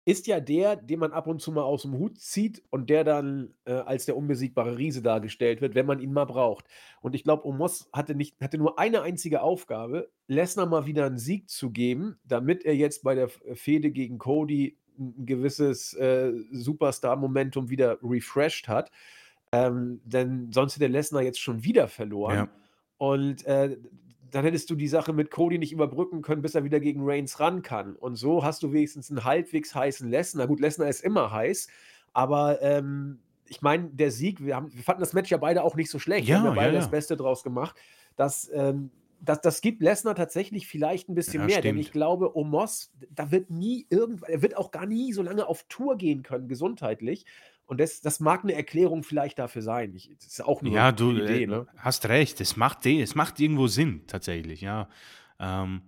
ist 0.04 0.26
ja 0.26 0.40
der, 0.40 0.76
den 0.76 0.98
man 0.98 1.12
ab 1.12 1.26
und 1.26 1.40
zu 1.40 1.52
mal 1.52 1.62
aus 1.62 1.82
dem 1.82 1.96
Hut 1.98 2.18
zieht 2.18 2.62
und 2.70 2.88
der 2.90 3.04
dann 3.04 3.54
äh, 3.64 3.72
als 3.72 4.06
der 4.06 4.16
unbesiegbare 4.16 4.78
Riese 4.78 5.02
dargestellt 5.02 5.60
wird, 5.60 5.74
wenn 5.74 5.86
man 5.86 6.00
ihn 6.00 6.12
mal 6.12 6.24
braucht. 6.24 6.64
Und 7.00 7.14
ich 7.14 7.22
glaube, 7.22 7.46
Omos 7.46 7.88
hatte, 7.92 8.14
nicht, 8.14 8.40
hatte 8.40 8.58
nur 8.58 8.78
eine 8.78 9.02
einzige 9.02 9.42
Aufgabe, 9.42 10.10
Lesnar 10.26 10.66
mal 10.66 10.86
wieder 10.86 11.06
einen 11.06 11.18
Sieg 11.18 11.50
zu 11.50 11.70
geben, 11.70 12.18
damit 12.24 12.64
er 12.64 12.74
jetzt 12.74 13.02
bei 13.02 13.14
der 13.14 13.28
Fehde 13.28 13.90
gegen 13.90 14.18
Cody 14.18 14.78
ein 14.98 15.26
gewisses 15.26 15.94
äh, 15.94 16.32
Superstar-Momentum 16.50 17.70
wieder 17.70 17.98
refreshed 18.02 18.68
hat. 18.68 18.90
Ähm, 19.52 20.00
denn 20.04 20.52
sonst 20.52 20.76
hätte 20.76 20.86
Lesnar 20.86 21.22
jetzt 21.22 21.40
schon 21.40 21.64
wieder 21.64 21.88
verloren. 21.88 22.34
Ja. 22.34 22.48
Und 22.98 23.44
äh, 23.46 23.76
dann 24.30 24.44
hättest 24.44 24.70
du 24.70 24.74
die 24.74 24.88
Sache 24.88 25.12
mit 25.12 25.30
Cody 25.30 25.58
nicht 25.58 25.72
überbrücken 25.72 26.22
können, 26.22 26.42
bis 26.42 26.54
er 26.54 26.64
wieder 26.64 26.80
gegen 26.80 27.00
Reigns 27.04 27.40
ran 27.40 27.62
kann. 27.62 27.96
Und 27.96 28.16
so 28.16 28.44
hast 28.44 28.62
du 28.62 28.72
wenigstens 28.72 29.10
einen 29.10 29.24
halbwegs 29.24 29.74
heißen 29.74 30.08
Lesnar. 30.08 30.46
Gut, 30.46 30.60
Lesnar 30.60 30.88
ist 30.88 31.02
immer 31.02 31.30
heiß, 31.30 31.68
aber 32.12 32.62
ähm, 32.62 33.20
ich 33.46 33.62
meine, 33.62 33.88
der 33.88 34.10
Sieg, 34.10 34.44
wir, 34.44 34.56
haben, 34.56 34.72
wir 34.72 34.82
fanden 34.82 35.00
das 35.00 35.12
Match 35.12 35.30
ja 35.30 35.36
beide 35.36 35.64
auch 35.64 35.74
nicht 35.74 35.90
so 35.90 35.98
schlecht. 35.98 36.28
Ja, 36.28 36.36
wir 36.36 36.38
haben 36.38 36.56
ja 36.56 36.62
beide 36.62 36.74
ja, 36.74 36.80
das 36.80 36.90
Beste 36.90 37.16
draus 37.16 37.42
gemacht. 37.42 37.76
Das, 38.16 38.50
ähm, 38.54 38.90
das, 39.20 39.40
das 39.40 39.60
gibt 39.60 39.82
Lesnar 39.82 40.14
tatsächlich 40.14 40.66
vielleicht 40.66 41.08
ein 41.08 41.14
bisschen 41.14 41.44
mehr, 41.46 41.58
stimmt. 41.58 41.64
denn 41.64 41.78
ich 41.78 41.92
glaube, 41.92 42.36
Omos, 42.36 42.92
da 43.10 43.30
wird 43.30 43.50
nie 43.50 43.86
irgendwann, 43.90 44.30
er 44.30 44.42
wird 44.42 44.56
auch 44.56 44.70
gar 44.70 44.86
nie 44.86 45.12
so 45.12 45.22
lange 45.22 45.46
auf 45.46 45.64
Tour 45.68 45.96
gehen 45.96 46.22
können, 46.22 46.48
gesundheitlich. 46.48 47.26
Und 47.70 47.78
das, 47.78 48.00
das 48.00 48.18
mag 48.18 48.42
eine 48.42 48.52
Erklärung 48.54 49.04
vielleicht 49.04 49.38
dafür 49.38 49.62
sein. 49.62 49.94
Ich, 49.94 50.10
das 50.16 50.26
ist 50.26 50.44
auch 50.44 50.60
nur 50.60 50.74
ja, 50.74 50.90
du, 50.90 51.10
eine 51.10 51.22
Idee. 51.22 51.44
Äh, 51.44 51.46
ne? 51.46 51.66
hast 51.76 52.08
recht. 52.08 52.40
Es 52.40 52.56
macht, 52.56 52.84
es 52.84 53.14
macht 53.14 53.38
irgendwo 53.38 53.68
Sinn, 53.68 54.08
tatsächlich. 54.08 54.60
Ja. 54.60 54.88
Ähm, 55.38 55.82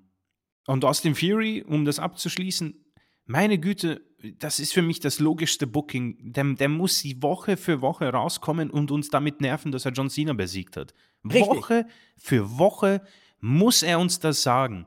und 0.68 0.84
Austin 0.84 1.16
Fury, 1.16 1.64
um 1.66 1.84
das 1.84 1.98
abzuschließen, 1.98 2.84
meine 3.24 3.58
Güte, 3.58 4.00
das 4.38 4.60
ist 4.60 4.72
für 4.72 4.82
mich 4.82 5.00
das 5.00 5.18
logischste 5.18 5.66
Booking. 5.66 6.18
Der, 6.20 6.44
der 6.44 6.68
muss 6.68 7.00
sie 7.00 7.20
Woche 7.20 7.56
für 7.56 7.80
Woche 7.80 8.08
rauskommen 8.08 8.70
und 8.70 8.92
uns 8.92 9.10
damit 9.10 9.40
nerven, 9.40 9.72
dass 9.72 9.84
er 9.84 9.90
John 9.90 10.08
Cena 10.08 10.34
besiegt 10.34 10.76
hat. 10.76 10.94
Richtig. 11.24 11.48
Woche 11.48 11.86
für 12.16 12.58
Woche 12.58 13.02
muss 13.40 13.82
er 13.82 13.98
uns 13.98 14.20
das 14.20 14.44
sagen. 14.44 14.86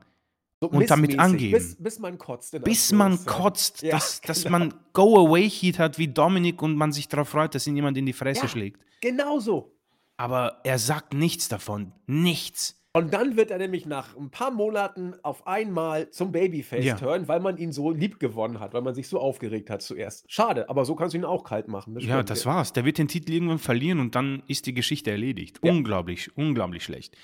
So 0.60 0.70
und 0.70 0.90
damit 0.90 1.18
angeben. 1.18 1.52
bis, 1.52 1.76
bis 1.76 1.98
man 1.98 2.16
kotzt. 2.16 2.58
bis 2.64 2.90
man 2.92 3.24
kotzt, 3.26 3.82
Ja, 3.82 3.90
dass, 3.90 4.20
dass 4.22 4.44
genau. 4.44 4.58
man 4.58 4.74
Go-Away-Heat 4.94 5.78
hat 5.78 5.98
wie 5.98 6.08
Dominik 6.08 6.62
und 6.62 6.76
man 6.76 6.92
sich 6.92 7.08
darauf 7.08 7.28
freut, 7.28 7.54
dass 7.54 7.66
ihn 7.66 7.76
jemand 7.76 7.98
in 7.98 8.06
die 8.06 8.14
Fresse 8.14 8.42
Ja. 8.42 8.48
schlägt. 8.48 8.80
Genau 9.02 9.38
so. 9.38 9.72
Aber 10.16 10.60
er 10.64 10.78
sagt 10.78 11.12
nichts 11.12 11.48
davon. 11.48 11.92
Nichts. 12.06 12.82
Und 12.94 13.12
dann 13.12 13.36
wird 13.36 13.50
er 13.50 13.58
nämlich 13.58 13.84
nach 13.84 14.16
ein 14.16 14.30
paar 14.30 14.50
Monaten 14.50 15.12
auf 15.22 15.46
einmal 15.46 16.08
zum 16.08 16.32
Babyface 16.32 16.82
Ja. 16.82 16.94
turn, 16.96 17.28
weil 17.28 17.40
man 17.40 17.58
ihn 17.58 17.70
so 17.70 17.90
lieb 17.90 18.18
gewonnen 18.18 18.58
hat, 18.58 18.72
weil 18.72 18.80
man 18.80 18.94
sich 18.94 19.06
so 19.08 19.20
aufgeregt 19.20 19.68
hat 19.68 19.82
zuerst. 19.82 20.24
Schade, 20.32 20.70
aber 20.70 20.86
so 20.86 20.94
kannst 20.94 21.12
du 21.12 21.18
ihn 21.18 21.26
auch 21.26 21.44
kalt 21.44 21.68
machen. 21.68 21.94
Das 21.94 22.02
Ja, 22.04 22.22
das 22.22 22.46
war's. 22.46 22.72
Der 22.72 22.86
wird 22.86 22.96
den 22.96 23.08
Titel 23.08 23.32
irgendwann 23.34 23.58
verlieren 23.58 24.00
und 24.00 24.14
dann 24.14 24.42
ist 24.46 24.64
die 24.64 24.72
Geschichte 24.72 25.10
erledigt. 25.10 25.58
Unglaublich, 25.62 26.34
unglaublich 26.38 26.84
schlecht. 26.84 27.14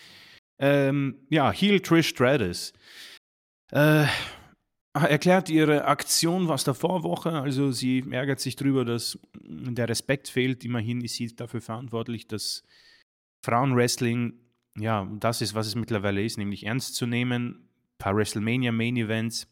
Ähm, 0.58 1.16
ja, 1.30 1.50
Heel 1.50 1.80
Trish 1.80 2.08
Stratus. 2.08 2.74
Äh, 3.72 4.06
erklärt 4.92 5.48
ihre 5.48 5.86
Aktion 5.86 6.50
aus 6.50 6.64
der 6.64 6.74
Vorwoche. 6.74 7.32
Also 7.32 7.72
sie 7.72 8.04
ärgert 8.10 8.40
sich 8.40 8.56
darüber, 8.56 8.84
dass 8.84 9.18
der 9.40 9.88
Respekt 9.88 10.28
fehlt. 10.28 10.64
Immerhin 10.64 11.00
ist 11.00 11.14
sie 11.14 11.34
dafür 11.34 11.62
verantwortlich, 11.62 12.28
dass 12.28 12.62
Frauenwrestling 13.44 14.34
ja 14.78 15.10
das 15.18 15.40
ist, 15.40 15.54
was 15.54 15.66
es 15.66 15.74
mittlerweile 15.74 16.22
ist, 16.22 16.38
nämlich 16.38 16.66
ernst 16.66 16.94
zu 16.94 17.06
nehmen. 17.06 17.54
Ein 17.54 17.98
paar 17.98 18.16
WrestleMania 18.16 18.72
Main 18.72 18.96
Events. 18.96 19.48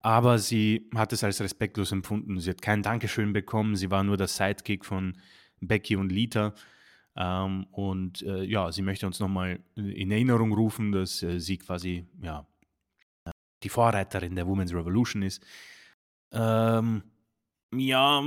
Aber 0.00 0.38
sie 0.38 0.88
hat 0.94 1.12
es 1.12 1.24
als 1.24 1.40
respektlos 1.40 1.92
empfunden. 1.92 2.40
Sie 2.40 2.50
hat 2.50 2.62
kein 2.62 2.82
Dankeschön 2.82 3.32
bekommen. 3.32 3.76
Sie 3.76 3.90
war 3.90 4.04
nur 4.04 4.16
der 4.16 4.28
Sidekick 4.28 4.84
von 4.84 5.16
Becky 5.60 5.96
und 5.96 6.10
Lita. 6.10 6.54
Ähm, 7.16 7.66
und 7.72 8.22
äh, 8.22 8.44
ja, 8.44 8.70
sie 8.70 8.82
möchte 8.82 9.06
uns 9.06 9.20
nochmal 9.20 9.60
in 9.74 10.10
Erinnerung 10.10 10.52
rufen, 10.52 10.92
dass 10.92 11.22
äh, 11.22 11.40
sie 11.40 11.58
quasi 11.58 12.06
ja, 12.22 12.46
die 13.62 13.68
Vorreiterin 13.68 14.36
der 14.36 14.46
Women's 14.46 14.72
Revolution 14.72 15.22
ist. 15.22 15.44
Ähm, 16.32 17.02
ja, 17.74 18.22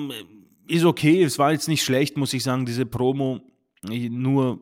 ist 0.67 0.86
okay. 0.86 1.23
Es 1.23 1.39
war 1.39 1.51
jetzt 1.51 1.67
nicht 1.67 1.84
schlecht, 1.84 2.17
muss 2.17 2.34
ich 2.34 2.43
sagen, 2.43 2.65
diese 2.65 2.86
Promo. 2.86 3.41
Nur 3.84 4.59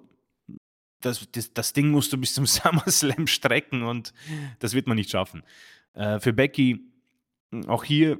das, 1.01 1.27
das, 1.31 1.53
das 1.53 1.73
Ding 1.73 1.89
musst 1.89 2.13
du 2.13 2.17
bis 2.17 2.33
zum 2.33 2.45
SummerSlam 2.47 3.27
strecken 3.27 3.83
und 3.83 4.13
das 4.59 4.73
wird 4.73 4.87
man 4.87 4.97
nicht 4.97 5.09
schaffen. 5.09 5.43
Äh, 5.93 6.19
für 6.19 6.33
Becky, 6.33 6.88
auch 7.67 7.83
hier, 7.83 8.19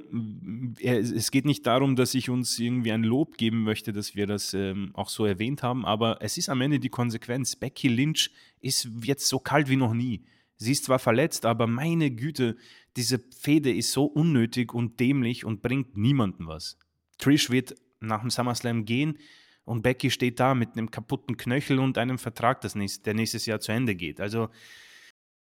es 0.82 1.30
geht 1.30 1.44
nicht 1.44 1.64
darum, 1.66 1.94
dass 1.94 2.14
ich 2.14 2.30
uns 2.30 2.58
irgendwie 2.58 2.90
ein 2.90 3.04
Lob 3.04 3.36
geben 3.36 3.62
möchte, 3.62 3.92
dass 3.92 4.16
wir 4.16 4.26
das 4.26 4.54
ähm, 4.54 4.90
auch 4.94 5.08
so 5.08 5.24
erwähnt 5.24 5.62
haben, 5.62 5.84
aber 5.86 6.18
es 6.20 6.36
ist 6.36 6.48
am 6.48 6.60
Ende 6.60 6.80
die 6.80 6.88
Konsequenz. 6.88 7.54
Becky 7.54 7.88
Lynch 7.88 8.30
ist 8.60 8.88
jetzt 9.02 9.28
so 9.28 9.38
kalt 9.38 9.68
wie 9.68 9.76
noch 9.76 9.94
nie. 9.94 10.24
Sie 10.56 10.72
ist 10.72 10.84
zwar 10.84 10.98
verletzt, 10.98 11.46
aber 11.46 11.66
meine 11.66 12.10
Güte, 12.10 12.56
diese 12.96 13.18
Fehde 13.18 13.72
ist 13.72 13.92
so 13.92 14.04
unnötig 14.04 14.74
und 14.74 14.98
dämlich 14.98 15.44
und 15.44 15.62
bringt 15.62 15.96
niemandem 15.96 16.48
was. 16.48 16.76
Trish 17.18 17.50
wird 17.50 17.76
nach 18.00 18.20
dem 18.20 18.30
SummerSlam 18.30 18.84
gehen 18.84 19.16
und 19.64 19.82
Becky 19.82 20.10
steht 20.10 20.40
da 20.40 20.54
mit 20.54 20.72
einem 20.72 20.90
kaputten 20.90 21.36
Knöchel 21.36 21.78
und 21.78 21.98
einem 21.98 22.18
Vertrag, 22.18 22.60
das 22.62 22.74
nächst, 22.74 23.06
der 23.06 23.14
nächstes 23.14 23.46
Jahr 23.46 23.60
zu 23.60 23.70
Ende 23.70 23.94
geht. 23.94 24.20
Also 24.20 24.48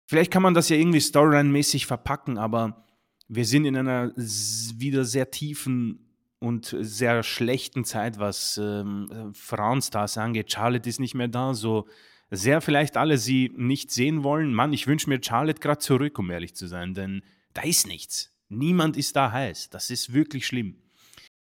vielleicht 0.06 0.32
kann 0.32 0.42
man 0.42 0.54
das 0.54 0.70
ja 0.70 0.76
irgendwie 0.76 1.00
Storyline-mäßig 1.00 1.86
verpacken, 1.86 2.38
aber 2.38 2.83
wir 3.28 3.44
sind 3.44 3.64
in 3.64 3.76
einer 3.76 4.12
wieder 4.16 5.04
sehr 5.04 5.30
tiefen 5.30 6.00
und 6.38 6.76
sehr 6.78 7.22
schlechten 7.22 7.84
Zeit, 7.84 8.18
was 8.18 8.58
ähm, 8.62 9.08
äh, 9.10 9.34
Frauenstars 9.34 10.18
angeht. 10.18 10.52
Charlotte 10.52 10.88
ist 10.88 11.00
nicht 11.00 11.14
mehr 11.14 11.28
da, 11.28 11.54
so 11.54 11.86
sehr 12.30 12.60
vielleicht 12.60 12.96
alle 12.96 13.18
sie 13.18 13.52
nicht 13.56 13.90
sehen 13.90 14.24
wollen. 14.24 14.52
Mann, 14.52 14.72
ich 14.72 14.86
wünsche 14.86 15.08
mir 15.08 15.20
Charlotte 15.22 15.60
gerade 15.60 15.78
zurück, 15.78 16.18
um 16.18 16.30
ehrlich 16.30 16.54
zu 16.54 16.66
sein, 16.66 16.94
denn 16.94 17.22
da 17.54 17.62
ist 17.62 17.86
nichts. 17.86 18.32
Niemand 18.48 18.96
ist 18.96 19.16
da 19.16 19.32
heiß. 19.32 19.70
Das 19.70 19.90
ist 19.90 20.12
wirklich 20.12 20.46
schlimm. 20.46 20.76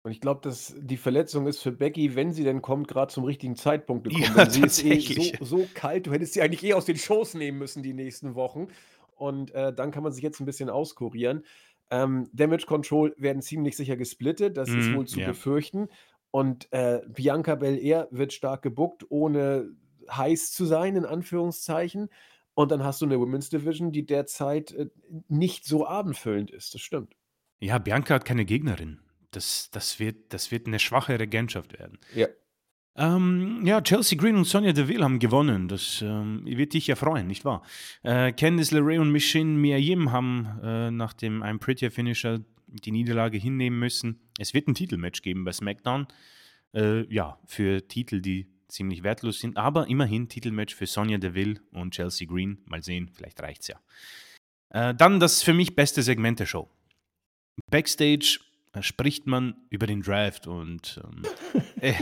Und 0.05 0.11
ich 0.11 0.19
glaube, 0.19 0.41
dass 0.41 0.75
die 0.77 0.97
Verletzung 0.97 1.47
ist 1.47 1.59
für 1.59 1.71
Becky, 1.71 2.15
wenn 2.15 2.33
sie 2.33 2.43
denn 2.43 2.61
kommt, 2.61 2.89
gerade 2.89 3.11
zum 3.11 3.23
richtigen 3.23 3.55
Zeitpunkt 3.55 4.03
gekommen. 4.03 4.35
Ja, 4.35 4.49
sie 4.49 4.61
ist 4.61 4.83
eh 4.83 4.99
so, 4.99 5.45
so 5.45 5.67
kalt, 5.73 6.07
du 6.07 6.11
hättest 6.11 6.33
sie 6.33 6.41
eigentlich 6.41 6.63
eh 6.63 6.73
aus 6.73 6.85
den 6.85 6.97
Shows 6.97 7.35
nehmen 7.35 7.57
müssen 7.57 7.83
die 7.83 7.93
nächsten 7.93 8.35
Wochen. 8.35 8.67
Und 9.15 9.51
äh, 9.51 9.73
dann 9.73 9.91
kann 9.91 10.03
man 10.03 10.11
sich 10.11 10.23
jetzt 10.23 10.39
ein 10.39 10.45
bisschen 10.45 10.69
auskurieren. 10.69 11.45
Ähm, 11.89 12.29
Damage 12.33 12.65
Control 12.65 13.13
werden 13.17 13.41
ziemlich 13.41 13.75
sicher 13.77 13.97
gesplittet, 13.97 14.57
das 14.57 14.69
ist 14.69 14.75
Mhm, 14.75 14.95
wohl 14.95 15.07
zu 15.07 15.19
ja. 15.19 15.27
befürchten. 15.27 15.89
Und 16.31 16.71
äh, 16.71 17.01
Bianca 17.07 17.55
Belair 17.55 18.07
wird 18.11 18.33
stark 18.33 18.63
gebuckt, 18.63 19.05
ohne 19.09 19.69
heiß 20.09 20.51
zu 20.51 20.65
sein, 20.65 20.95
in 20.95 21.05
Anführungszeichen. 21.05 22.09
Und 22.55 22.71
dann 22.71 22.83
hast 22.83 23.01
du 23.01 23.05
eine 23.05 23.19
Women's 23.19 23.49
Division, 23.49 23.91
die 23.91 24.05
derzeit 24.05 24.71
äh, 24.71 24.89
nicht 25.27 25.65
so 25.65 25.85
abendfüllend 25.87 26.51
ist. 26.51 26.73
Das 26.73 26.81
stimmt. 26.81 27.15
Ja, 27.59 27.77
Bianca 27.79 28.13
hat 28.15 28.25
keine 28.25 28.45
Gegnerin. 28.45 28.99
Das, 29.31 29.69
das, 29.71 29.99
wird, 29.99 30.33
das 30.33 30.51
wird 30.51 30.67
eine 30.67 30.77
schwache 30.79 31.19
Regentschaft 31.19 31.73
werden. 31.79 31.99
Ja. 32.11 32.27
Ähm, 32.95 33.65
ja, 33.65 33.81
Chelsea 33.81 34.17
Green 34.17 34.35
und 34.35 34.45
Sonja 34.45 34.71
Deville 34.71 35.03
haben 35.03 35.19
gewonnen. 35.19 35.67
Das 35.67 36.01
ähm, 36.01 36.43
wird 36.45 36.73
dich 36.73 36.87
ja 36.87 36.95
freuen, 36.95 37.27
nicht 37.27 37.43
wahr? 37.43 37.63
Äh, 38.03 38.31
Candice 38.33 38.71
LeRae 38.71 38.99
und 38.99 39.11
Michin 39.11 39.57
Miayim 39.57 40.11
haben 40.11 40.59
äh, 40.63 40.91
nach 40.91 41.13
dem 41.13 41.41
I'm 41.41 41.59
Prettier 41.59 41.91
Finisher 41.91 42.39
die 42.67 42.91
Niederlage 42.91 43.37
hinnehmen 43.37 43.79
müssen. 43.79 44.19
Es 44.37 44.53
wird 44.53 44.67
ein 44.67 44.75
Titelmatch 44.75 45.21
geben 45.21 45.43
bei 45.43 45.51
SmackDown. 45.51 46.07
Äh, 46.73 47.11
ja, 47.13 47.39
für 47.45 47.87
Titel, 47.87 48.21
die 48.21 48.47
ziemlich 48.67 49.03
wertlos 49.03 49.39
sind. 49.39 49.57
Aber 49.57 49.87
immerhin 49.87 50.29
Titelmatch 50.29 50.75
für 50.75 50.85
Sonja 50.85 51.17
Deville 51.17 51.61
und 51.71 51.93
Chelsea 51.93 52.27
Green. 52.27 52.59
Mal 52.65 52.83
sehen, 52.83 53.09
vielleicht 53.13 53.41
reicht's 53.41 53.67
ja. 53.67 53.79
Äh, 54.69 54.93
dann 54.95 55.19
das 55.19 55.41
für 55.43 55.53
mich 55.53 55.75
beste 55.75 56.03
Segment 56.03 56.39
der 56.39 56.45
Show. 56.45 56.69
Backstage 57.69 58.39
spricht 58.81 59.27
man 59.27 59.55
über 59.69 59.85
den 59.87 60.01
Draft 60.01 60.47
und 60.47 61.01
ähm, 61.03 61.23
äh, 61.81 61.93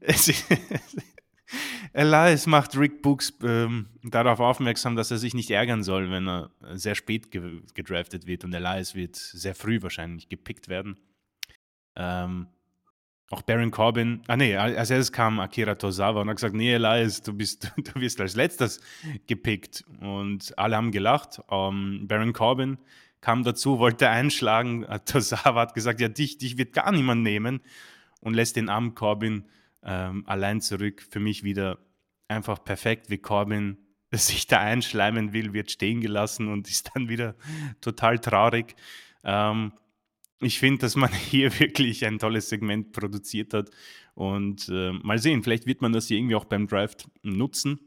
Elias 1.92 2.46
macht 2.46 2.76
Rick 2.76 3.02
Books 3.02 3.32
ähm, 3.42 3.86
darauf 4.02 4.40
aufmerksam, 4.40 4.96
dass 4.96 5.10
er 5.10 5.18
sich 5.18 5.34
nicht 5.34 5.50
ärgern 5.50 5.82
soll, 5.84 6.10
wenn 6.10 6.28
er 6.28 6.50
sehr 6.72 6.96
spät 6.96 7.30
ge 7.30 7.60
gedraftet 7.74 8.26
wird 8.26 8.44
und 8.44 8.52
Elias 8.52 8.94
wird 8.94 9.16
sehr 9.16 9.54
früh 9.54 9.80
wahrscheinlich 9.80 10.28
gepickt 10.28 10.68
werden. 10.68 10.98
Ähm, 11.94 12.48
auch 13.30 13.42
Baron 13.42 13.70
Corbin, 13.70 14.22
ah 14.26 14.36
nee, 14.36 14.54
als 14.56 14.90
erstes 14.90 15.12
kam 15.12 15.40
Akira 15.40 15.76
Tozawa 15.76 16.20
und 16.20 16.28
hat 16.28 16.36
gesagt, 16.36 16.54
nee 16.54 16.74
Elias, 16.74 17.22
du 17.22 17.32
bist, 17.32 17.72
du 17.76 18.00
wirst 18.00 18.20
als 18.20 18.34
letztes 18.34 18.80
gepickt 19.26 19.84
und 20.00 20.56
alle 20.58 20.76
haben 20.76 20.90
gelacht. 20.90 21.40
Ähm, 21.50 22.06
Baron 22.06 22.32
Corbin 22.32 22.78
kam 23.24 23.42
dazu, 23.42 23.78
wollte 23.78 24.10
einschlagen, 24.10 24.84
Tozawa 25.06 25.62
hat 25.62 25.72
gesagt, 25.72 25.98
ja 25.98 26.08
dich, 26.10 26.36
dich 26.36 26.58
wird 26.58 26.74
gar 26.74 26.92
niemand 26.92 27.22
nehmen 27.22 27.62
und 28.20 28.34
lässt 28.34 28.56
den 28.56 28.68
armen 28.68 28.94
Corbin 28.94 29.46
ähm, 29.82 30.24
allein 30.26 30.60
zurück. 30.60 31.02
Für 31.08 31.20
mich 31.20 31.42
wieder 31.42 31.78
einfach 32.28 32.62
perfekt, 32.62 33.08
wie 33.08 33.16
Corbin 33.16 33.78
sich 34.12 34.46
da 34.46 34.60
einschleimen 34.60 35.32
will, 35.32 35.54
wird 35.54 35.70
stehen 35.70 36.02
gelassen 36.02 36.48
und 36.48 36.68
ist 36.68 36.90
dann 36.94 37.08
wieder 37.08 37.34
total 37.80 38.18
traurig. 38.18 38.76
Ähm, 39.24 39.72
ich 40.40 40.58
finde, 40.58 40.80
dass 40.80 40.94
man 40.94 41.10
hier 41.30 41.58
wirklich 41.58 42.04
ein 42.04 42.18
tolles 42.18 42.50
Segment 42.50 42.92
produziert 42.92 43.54
hat. 43.54 43.70
Und 44.12 44.68
äh, 44.68 44.92
mal 44.92 45.18
sehen, 45.18 45.42
vielleicht 45.42 45.64
wird 45.64 45.80
man 45.80 45.94
das 45.94 46.08
hier 46.08 46.18
irgendwie 46.18 46.34
auch 46.34 46.44
beim 46.44 46.66
Draft 46.66 47.08
nutzen. 47.22 47.80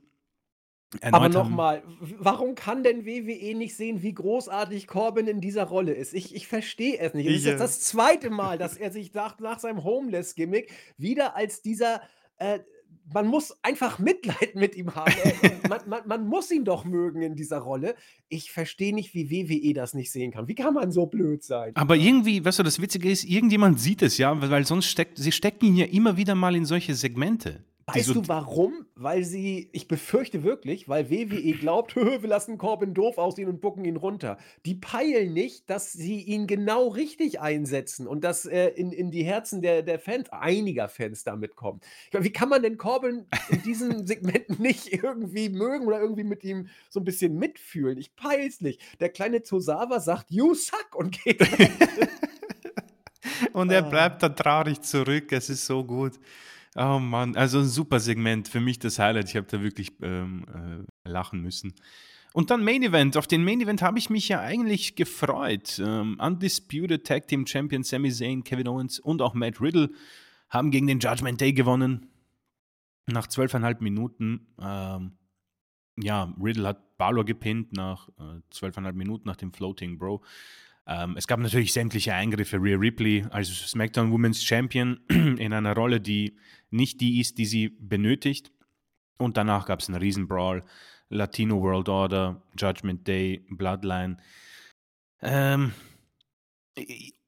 Aber 1.02 1.18
Erneut 1.18 1.36
haben- 1.36 1.50
nochmal, 1.50 1.84
warum 2.00 2.56
kann 2.56 2.82
denn 2.84 3.06
WWE 3.06 3.56
nicht 3.56 3.76
sehen, 3.76 4.02
wie 4.04 4.14
großartig 4.14 4.88
Corbin 4.88 5.28
in 5.28 5.42
dieser 5.42 5.66
Rolle 5.66 5.94
ist? 5.94 6.14
Ich, 6.14 6.34
ich 6.34 6.48
verstehe 6.48 6.98
es 7.00 7.14
nicht. 7.14 7.28
Es 7.28 7.36
ist 7.38 7.46
jetzt 7.46 7.56
äh, 7.56 7.60
das 7.60 7.82
zweite 7.82 8.30
Mal, 8.30 8.58
dass 8.58 8.78
er 8.78 8.92
sich 8.92 9.14
nach, 9.14 9.38
nach 9.40 9.60
seinem 9.60 9.84
Homeless-Gimmick 9.84 10.72
wieder 10.98 11.36
als 11.36 11.62
dieser. 11.62 12.02
Äh, 12.38 12.60
man 13.14 13.28
muss 13.28 13.58
einfach 13.64 14.00
Mitleid 14.00 14.56
mit 14.56 14.76
ihm 14.76 14.94
haben. 14.96 15.14
Man, 15.70 15.80
man, 15.88 16.02
man 16.08 16.28
muss 16.28 16.52
ihn 16.52 16.66
doch 16.66 16.84
mögen 16.84 17.22
in 17.22 17.36
dieser 17.36 17.60
Rolle. 17.60 17.96
Ich 18.28 18.52
verstehe 18.52 18.94
nicht, 18.94 19.14
wie 19.14 19.30
WWE 19.30 19.74
das 19.74 19.94
nicht 19.94 20.12
sehen 20.12 20.32
kann. 20.32 20.48
Wie 20.50 20.56
kann 20.56 20.74
man 20.74 20.92
so 20.92 21.06
blöd 21.06 21.42
sein? 21.44 21.74
Aber 21.76 21.96
irgendwie, 21.96 22.44
weißt 22.44 22.60
du, 22.60 22.64
das 22.64 22.82
Witzige 22.82 23.10
ist, 23.10 23.24
irgendjemand 23.24 23.80
sieht 23.80 24.02
es 24.02 24.18
ja, 24.18 24.40
weil 24.42 24.50
weil 24.50 24.66
sonst 24.66 24.88
steckt, 24.88 25.18
sie 25.18 25.32
stecken 25.32 25.66
ihn 25.68 25.76
ja 25.78 25.86
immer 25.86 26.18
wieder 26.18 26.36
mal 26.36 26.56
in 26.56 26.66
solche 26.66 26.96
Segmente. 26.96 27.64
Weißt 27.90 28.10
du 28.10 28.28
warum? 28.28 28.86
Weil 28.96 29.24
sie, 29.24 29.70
ich 29.72 29.88
befürchte 29.88 30.44
wirklich, 30.44 30.90
weil 30.90 31.10
WWE 31.10 31.54
glaubt, 31.54 31.96
wir 31.96 32.20
lassen 32.28 32.58
Corbin 32.58 32.94
doof 32.94 33.18
aussehen 33.18 33.48
und 33.48 33.62
bucken 33.62 33.86
ihn 33.86 33.96
runter. 33.96 34.38
Die 34.66 34.76
peilen 34.76 35.32
nicht, 35.32 35.70
dass 35.70 35.94
sie 35.94 36.20
ihn 36.22 36.48
genau 36.48 36.90
richtig 36.90 37.40
einsetzen 37.40 38.06
und 38.06 38.26
dass 38.26 38.46
er 38.46 38.76
in, 38.76 38.92
in 38.92 39.10
die 39.10 39.24
Herzen 39.24 39.62
der, 39.62 39.84
der 39.84 40.00
Fans, 40.00 40.28
einiger 40.32 40.90
Fans 40.90 41.24
damit 41.24 41.56
kommt. 41.56 41.86
Ich 42.08 42.14
meine, 42.14 42.26
wie 42.26 42.34
kann 42.34 42.50
man 42.50 42.62
denn 42.62 42.78
Corbin 42.78 43.26
in 43.50 43.62
diesen 43.64 44.06
Segmenten 44.08 44.62
nicht 44.62 44.92
irgendwie 44.92 45.48
mögen 45.48 45.88
oder 45.88 46.02
irgendwie 46.02 46.26
mit 46.26 46.44
ihm 46.44 46.68
so 46.90 47.00
ein 47.00 47.06
bisschen 47.06 47.38
mitfühlen? 47.40 47.98
Ich 47.98 48.14
peil's 48.18 48.60
nicht. 48.60 48.82
Der 49.00 49.08
kleine 49.10 49.44
Tosawa 49.44 50.02
sagt, 50.02 50.30
you 50.30 50.54
suck 50.56 50.94
und 50.94 51.24
geht. 51.24 51.40
Und 53.54 53.72
er 53.72 53.86
Ah. 53.86 53.90
bleibt 53.90 54.24
da 54.24 54.30
traurig 54.30 54.82
zurück. 54.82 55.32
Es 55.32 55.50
ist 55.50 55.66
so 55.66 55.84
gut. 55.84 56.14
Oh 56.80 57.00
Mann, 57.00 57.36
also 57.36 57.60
ein 57.60 57.66
super 57.66 58.00
Segment. 58.00 58.48
Für 58.48 58.60
mich 58.60 58.78
das 58.78 59.00
Highlight. 59.00 59.30
Ich 59.30 59.36
habe 59.36 59.48
da 59.50 59.64
wirklich 59.64 59.94
ähm, 60.04 60.86
äh, 61.04 61.10
lachen 61.10 61.42
müssen. 61.42 61.74
Und 62.34 62.52
dann 62.52 62.64
Main 62.64 62.84
Event. 62.84 63.18
Auf 63.18 63.26
den 63.26 63.44
Main 63.44 63.60
Event 63.62 63.82
habe 63.82 63.98
ich 63.98 64.12
mich 64.12 64.30
ja 64.30 64.42
eigentlich 64.42 64.96
gefreut. 64.96 65.82
Ähm, 65.84 66.20
Undisputed 66.20 67.04
Tag 67.04 67.28
Team 67.28 67.48
Champion 67.48 67.82
Sami 67.82 68.12
Zayn, 68.12 68.44
Kevin 68.44 68.68
Owens 68.68 69.00
und 69.00 69.24
auch 69.24 69.34
Matt 69.34 69.60
Riddle 69.60 69.90
haben 70.50 70.70
gegen 70.70 70.86
den 70.86 71.00
Judgment 71.00 71.42
Day 71.42 71.52
gewonnen. 71.52 72.12
Nach 73.08 73.26
zwölfeinhalb 73.26 73.82
Minuten. 73.82 74.46
Ähm, 74.62 75.14
ja, 76.00 76.32
Riddle 76.40 76.68
hat 76.68 76.98
Balor 77.00 77.26
gepinnt 77.26 77.74
nach 77.74 78.08
äh, 78.20 78.42
zwölfeinhalb 78.52 78.96
äh, 78.96 79.00
Minuten 79.00 79.28
nach 79.28 79.36
dem 79.36 79.52
Floating 79.52 79.98
Bro. 79.98 80.22
Ähm, 80.88 81.16
es 81.18 81.28
gab 81.28 81.40
natürlich 81.40 81.74
sämtliche 81.74 82.14
Eingriffe. 82.14 82.58
Rhea 82.58 82.78
Ripley 82.78 83.26
als 83.30 83.50
SmackDown 83.50 84.12
Women's 84.12 84.44
Champion 84.44 85.00
in 85.10 85.52
einer 85.54 85.76
Rolle, 85.76 86.00
die 86.00 86.38
nicht 86.70 87.02
die 87.02 87.20
ist, 87.20 87.38
die 87.38 87.46
sie 87.46 87.70
benötigt. 87.70 88.52
Und 89.18 89.36
danach 89.36 89.66
gab 89.66 89.82
es 89.82 89.90
einen 89.90 89.98
Riesenbrawl. 89.98 90.64
Latino 91.10 91.62
World 91.62 91.90
Order, 91.90 92.42
Judgment 92.58 93.08
Day, 93.08 93.46
Bloodline. 93.50 94.18
Ähm, 95.22 95.74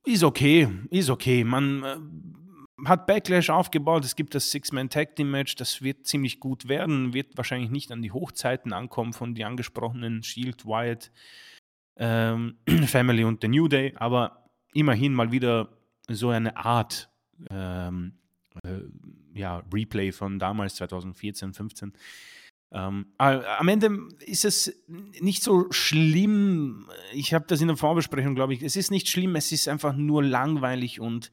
ist 0.05 0.23
okay, 0.23 0.67
ist 0.89 1.09
okay. 1.09 1.43
Man 1.43 1.83
äh, 1.83 2.87
hat 2.87 3.07
Backlash 3.07 3.49
aufgebaut. 3.49 4.05
Es 4.05 4.15
gibt 4.15 4.35
das 4.35 4.51
Six-Man-Tag-Team-Match. 4.51 5.55
Das 5.55 5.81
wird 5.81 6.07
ziemlich 6.07 6.39
gut 6.39 6.67
werden. 6.67 7.13
Wird 7.13 7.35
wahrscheinlich 7.35 7.71
nicht 7.71 7.91
an 7.91 8.01
die 8.01 8.11
Hochzeiten 8.11 8.73
ankommen 8.73 9.13
von 9.13 9.35
den 9.35 9.45
angesprochenen 9.45 10.23
Shield, 10.23 10.65
Wyatt, 10.65 11.11
ähm, 11.99 12.57
Family 12.87 13.23
und 13.23 13.41
The 13.41 13.47
New 13.47 13.67
Day, 13.67 13.93
aber 13.97 14.49
immerhin 14.73 15.13
mal 15.13 15.31
wieder 15.31 15.69
so 16.07 16.29
eine 16.29 16.57
Art 16.57 17.09
ähm, 17.49 18.13
äh, 18.63 18.79
ja, 19.33 19.63
Replay 19.71 20.11
von 20.11 20.39
damals, 20.39 20.75
2014, 20.75 21.53
15. 21.53 21.93
Ähm, 22.71 23.07
am 23.17 23.67
Ende 23.67 23.97
ist 24.25 24.45
es 24.45 24.83
nicht 24.87 25.41
so 25.41 25.71
schlimm. 25.71 26.87
Ich 27.13 27.33
habe 27.33 27.45
das 27.47 27.61
in 27.61 27.67
der 27.67 27.77
Vorbesprechung, 27.77 28.35
glaube 28.35 28.53
ich. 28.53 28.61
Es 28.61 28.75
ist 28.75 28.91
nicht 28.91 29.09
schlimm, 29.09 29.35
es 29.35 29.51
ist 29.51 29.67
einfach 29.67 29.95
nur 29.95 30.23
langweilig 30.23 30.99
und 30.99 31.31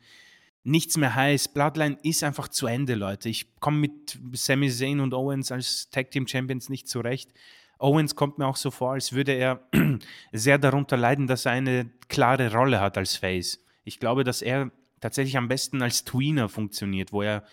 nichts 0.64 0.96
mehr 0.96 1.14
heiß. 1.14 1.48
Bloodline 1.48 1.98
ist 2.02 2.24
einfach 2.24 2.48
zu 2.48 2.66
Ende, 2.66 2.94
Leute. 2.94 3.28
Ich 3.28 3.54
komme 3.60 3.78
mit 3.78 4.18
Sami 4.32 4.70
Zayn 4.70 5.00
und 5.00 5.12
Owens 5.12 5.52
als 5.52 5.90
Tag 5.90 6.10
Team 6.10 6.26
Champions 6.26 6.70
nicht 6.70 6.88
zurecht. 6.88 7.32
Owens 7.78 8.14
kommt 8.14 8.38
mir 8.38 8.46
auch 8.46 8.56
so 8.56 8.70
vor, 8.70 8.92
als 8.92 9.12
würde 9.12 9.32
er 9.32 9.60
sehr 10.32 10.58
darunter 10.58 10.96
leiden, 10.96 11.26
dass 11.26 11.46
er 11.46 11.52
eine 11.52 11.90
klare 12.08 12.52
Rolle 12.52 12.80
hat 12.80 12.96
als 12.96 13.16
Face. 13.16 13.62
Ich 13.84 14.00
glaube, 14.00 14.24
dass 14.24 14.42
er 14.42 14.70
tatsächlich 15.00 15.36
am 15.36 15.48
besten 15.48 15.82
als 15.82 16.04
Tweener 16.04 16.48
funktioniert, 16.48 17.12
wo 17.12 17.22
er 17.22 17.44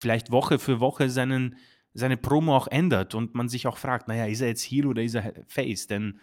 vielleicht 0.00 0.30
Woche 0.30 0.58
für 0.58 0.80
Woche 0.80 1.08
seinen, 1.08 1.56
seine 1.94 2.16
Promo 2.16 2.56
auch 2.56 2.66
ändert 2.66 3.14
und 3.14 3.34
man 3.34 3.48
sich 3.48 3.66
auch 3.66 3.78
fragt, 3.78 4.08
naja, 4.08 4.26
ist 4.26 4.40
er 4.40 4.48
jetzt 4.48 4.62
Heel 4.62 4.86
oder 4.86 5.02
ist 5.02 5.14
er 5.14 5.32
Face? 5.46 5.86
Denn 5.86 6.20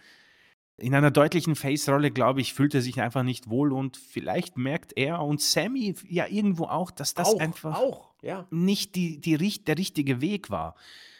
in 0.76 0.94
einer 0.94 1.10
deutlichen 1.10 1.56
Face-Rolle, 1.56 2.10
glaube 2.10 2.40
ich, 2.40 2.54
fühlt 2.54 2.74
er 2.74 2.82
sich 2.82 3.00
einfach 3.00 3.24
nicht 3.24 3.48
wohl 3.48 3.72
und 3.72 3.96
vielleicht 3.96 4.56
merkt 4.56 4.96
er 4.96 5.22
und 5.22 5.40
Sammy 5.40 5.94
ja 6.08 6.26
irgendwo 6.28 6.64
auch, 6.64 6.90
dass 6.90 7.14
das 7.14 7.28
auch, 7.28 7.40
einfach 7.40 7.76
auch, 7.76 8.14
ja. 8.22 8.46
nicht 8.50 8.94
die, 8.94 9.20
die, 9.20 9.64
der 9.64 9.78
richtige 9.78 10.20
Weg 10.20 10.50
war 10.50 10.76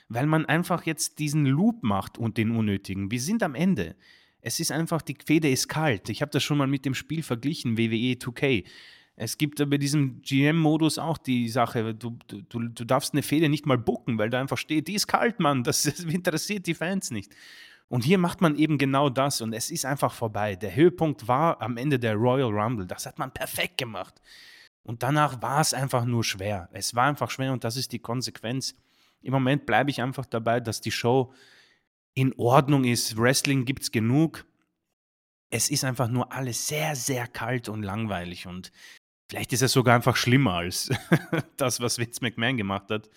weil 0.08 0.26
man 0.26 0.46
einfach 0.46 0.86
jetzt 0.86 1.18
diesen 1.18 1.46
Loop 1.46 1.82
macht 1.82 2.18
und 2.18 2.38
den 2.38 2.50
unnötigen. 2.50 3.10
Wir 3.10 3.20
sind 3.20 3.42
am 3.42 3.54
Ende. 3.54 3.94
Es 4.40 4.60
ist 4.60 4.72
einfach, 4.72 5.02
die 5.02 5.16
Feder 5.24 5.50
ist 5.50 5.68
kalt. 5.68 6.08
Ich 6.08 6.22
habe 6.22 6.30
das 6.30 6.42
schon 6.42 6.58
mal 6.58 6.66
mit 6.66 6.84
dem 6.84 6.94
Spiel 6.94 7.22
verglichen, 7.22 7.76
WWE 7.76 8.16
2K. 8.16 8.64
Es 9.16 9.36
gibt 9.36 9.58
bei 9.68 9.78
diesem 9.78 10.22
GM-Modus 10.22 10.98
auch 10.98 11.18
die 11.18 11.48
Sache, 11.48 11.92
du, 11.94 12.16
du, 12.28 12.68
du 12.68 12.84
darfst 12.84 13.14
eine 13.14 13.22
Feder 13.22 13.48
nicht 13.48 13.66
mal 13.66 13.76
bucken, 13.76 14.16
weil 14.16 14.30
da 14.30 14.40
einfach 14.40 14.58
steht, 14.58 14.86
die 14.86 14.94
ist 14.94 15.08
kalt, 15.08 15.40
Mann, 15.40 15.64
das, 15.64 15.82
das 15.82 16.00
interessiert 16.00 16.66
die 16.66 16.74
Fans 16.74 17.10
nicht. 17.10 17.34
Und 17.88 18.04
hier 18.04 18.18
macht 18.18 18.40
man 18.40 18.54
eben 18.56 18.78
genau 18.78 19.08
das 19.08 19.40
und 19.40 19.52
es 19.54 19.70
ist 19.70 19.84
einfach 19.84 20.12
vorbei. 20.12 20.56
Der 20.56 20.76
Höhepunkt 20.76 21.26
war 21.26 21.60
am 21.60 21.76
Ende 21.76 21.98
der 21.98 22.14
Royal 22.14 22.50
Rumble. 22.50 22.86
Das 22.86 23.06
hat 23.06 23.18
man 23.18 23.32
perfekt 23.32 23.78
gemacht. 23.78 24.20
Und 24.82 25.02
danach 25.02 25.42
war 25.42 25.60
es 25.60 25.74
einfach 25.74 26.04
nur 26.04 26.22
schwer. 26.22 26.68
Es 26.72 26.94
war 26.94 27.06
einfach 27.06 27.30
schwer 27.30 27.52
und 27.52 27.64
das 27.64 27.76
ist 27.76 27.92
die 27.92 27.98
Konsequenz. 27.98 28.76
Im 29.22 29.32
Moment 29.32 29.66
bleibe 29.66 29.90
ich 29.90 30.00
einfach 30.00 30.26
dabei, 30.26 30.60
dass 30.60 30.80
die 30.80 30.90
Show 30.90 31.32
in 32.14 32.32
Ordnung 32.36 32.84
ist. 32.84 33.16
Wrestling 33.16 33.64
gibt 33.64 33.82
es 33.82 33.90
genug. 33.90 34.46
Es 35.50 35.70
ist 35.70 35.84
einfach 35.84 36.08
nur 36.08 36.32
alles 36.32 36.66
sehr, 36.66 36.94
sehr 36.94 37.26
kalt 37.26 37.68
und 37.68 37.82
langweilig. 37.82 38.46
Und 38.46 38.72
vielleicht 39.28 39.52
ist 39.52 39.62
es 39.62 39.72
sogar 39.72 39.94
einfach 39.94 40.16
schlimmer 40.16 40.54
als 40.54 40.90
das, 41.56 41.80
was 41.80 41.98
Vince 41.98 42.20
McMahon 42.22 42.56
gemacht 42.56 42.90
hat. 42.90 43.08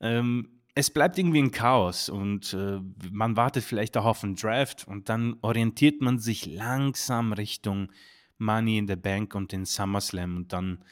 Ähm, 0.00 0.58
es 0.74 0.90
bleibt 0.90 1.18
irgendwie 1.18 1.42
ein 1.42 1.50
Chaos 1.50 2.08
und 2.08 2.54
äh, 2.54 2.78
man 3.10 3.36
wartet 3.36 3.64
vielleicht 3.64 3.96
auch 3.96 4.04
auf 4.04 4.22
einen 4.22 4.36
Draft 4.36 4.86
und 4.86 5.08
dann 5.08 5.36
orientiert 5.42 6.00
man 6.00 6.20
sich 6.20 6.46
langsam 6.46 7.32
Richtung 7.32 7.90
Money 8.38 8.78
in 8.78 8.86
the 8.86 8.94
Bank 8.94 9.34
und 9.34 9.50
den 9.50 9.64
SummerSlam 9.64 10.36
und 10.36 10.52
dann 10.52 10.84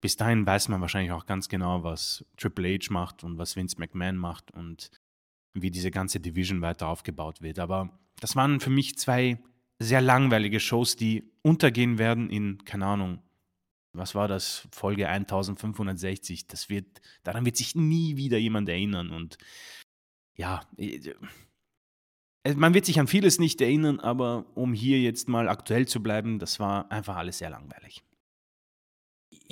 bis 0.00 0.16
dahin 0.16 0.46
weiß 0.46 0.68
man 0.68 0.80
wahrscheinlich 0.80 1.12
auch 1.12 1.26
ganz 1.26 1.48
genau, 1.48 1.82
was 1.82 2.24
Triple 2.36 2.78
H 2.78 2.92
macht 2.92 3.22
und 3.24 3.38
was 3.38 3.56
Vince 3.56 3.76
McMahon 3.78 4.16
macht 4.16 4.50
und 4.52 4.90
wie 5.54 5.70
diese 5.70 5.90
ganze 5.90 6.20
Division 6.20 6.62
weiter 6.62 6.88
aufgebaut 6.88 7.42
wird. 7.42 7.58
Aber 7.58 7.98
das 8.20 8.36
waren 8.36 8.60
für 8.60 8.70
mich 8.70 8.96
zwei 8.98 9.38
sehr 9.78 10.00
langweilige 10.00 10.60
Shows, 10.60 10.96
die 10.96 11.24
untergehen 11.42 11.98
werden 11.98 12.30
in, 12.30 12.64
keine 12.64 12.86
Ahnung, 12.86 13.22
was 13.92 14.14
war 14.14 14.28
das, 14.28 14.68
Folge 14.72 15.08
1560. 15.08 16.46
Das 16.46 16.68
wird, 16.68 17.00
daran 17.24 17.44
wird 17.44 17.56
sich 17.56 17.74
nie 17.74 18.16
wieder 18.16 18.38
jemand 18.38 18.68
erinnern. 18.68 19.10
Und 19.10 19.38
ja, 20.36 20.60
äh, 20.76 21.14
man 22.54 22.74
wird 22.74 22.86
sich 22.86 23.00
an 23.00 23.08
vieles 23.08 23.38
nicht 23.38 23.60
erinnern, 23.60 24.00
aber 24.00 24.46
um 24.54 24.72
hier 24.72 25.00
jetzt 25.00 25.28
mal 25.28 25.48
aktuell 25.48 25.86
zu 25.86 26.02
bleiben, 26.02 26.38
das 26.38 26.60
war 26.60 26.90
einfach 26.90 27.16
alles 27.16 27.38
sehr 27.38 27.50
langweilig. 27.50 28.04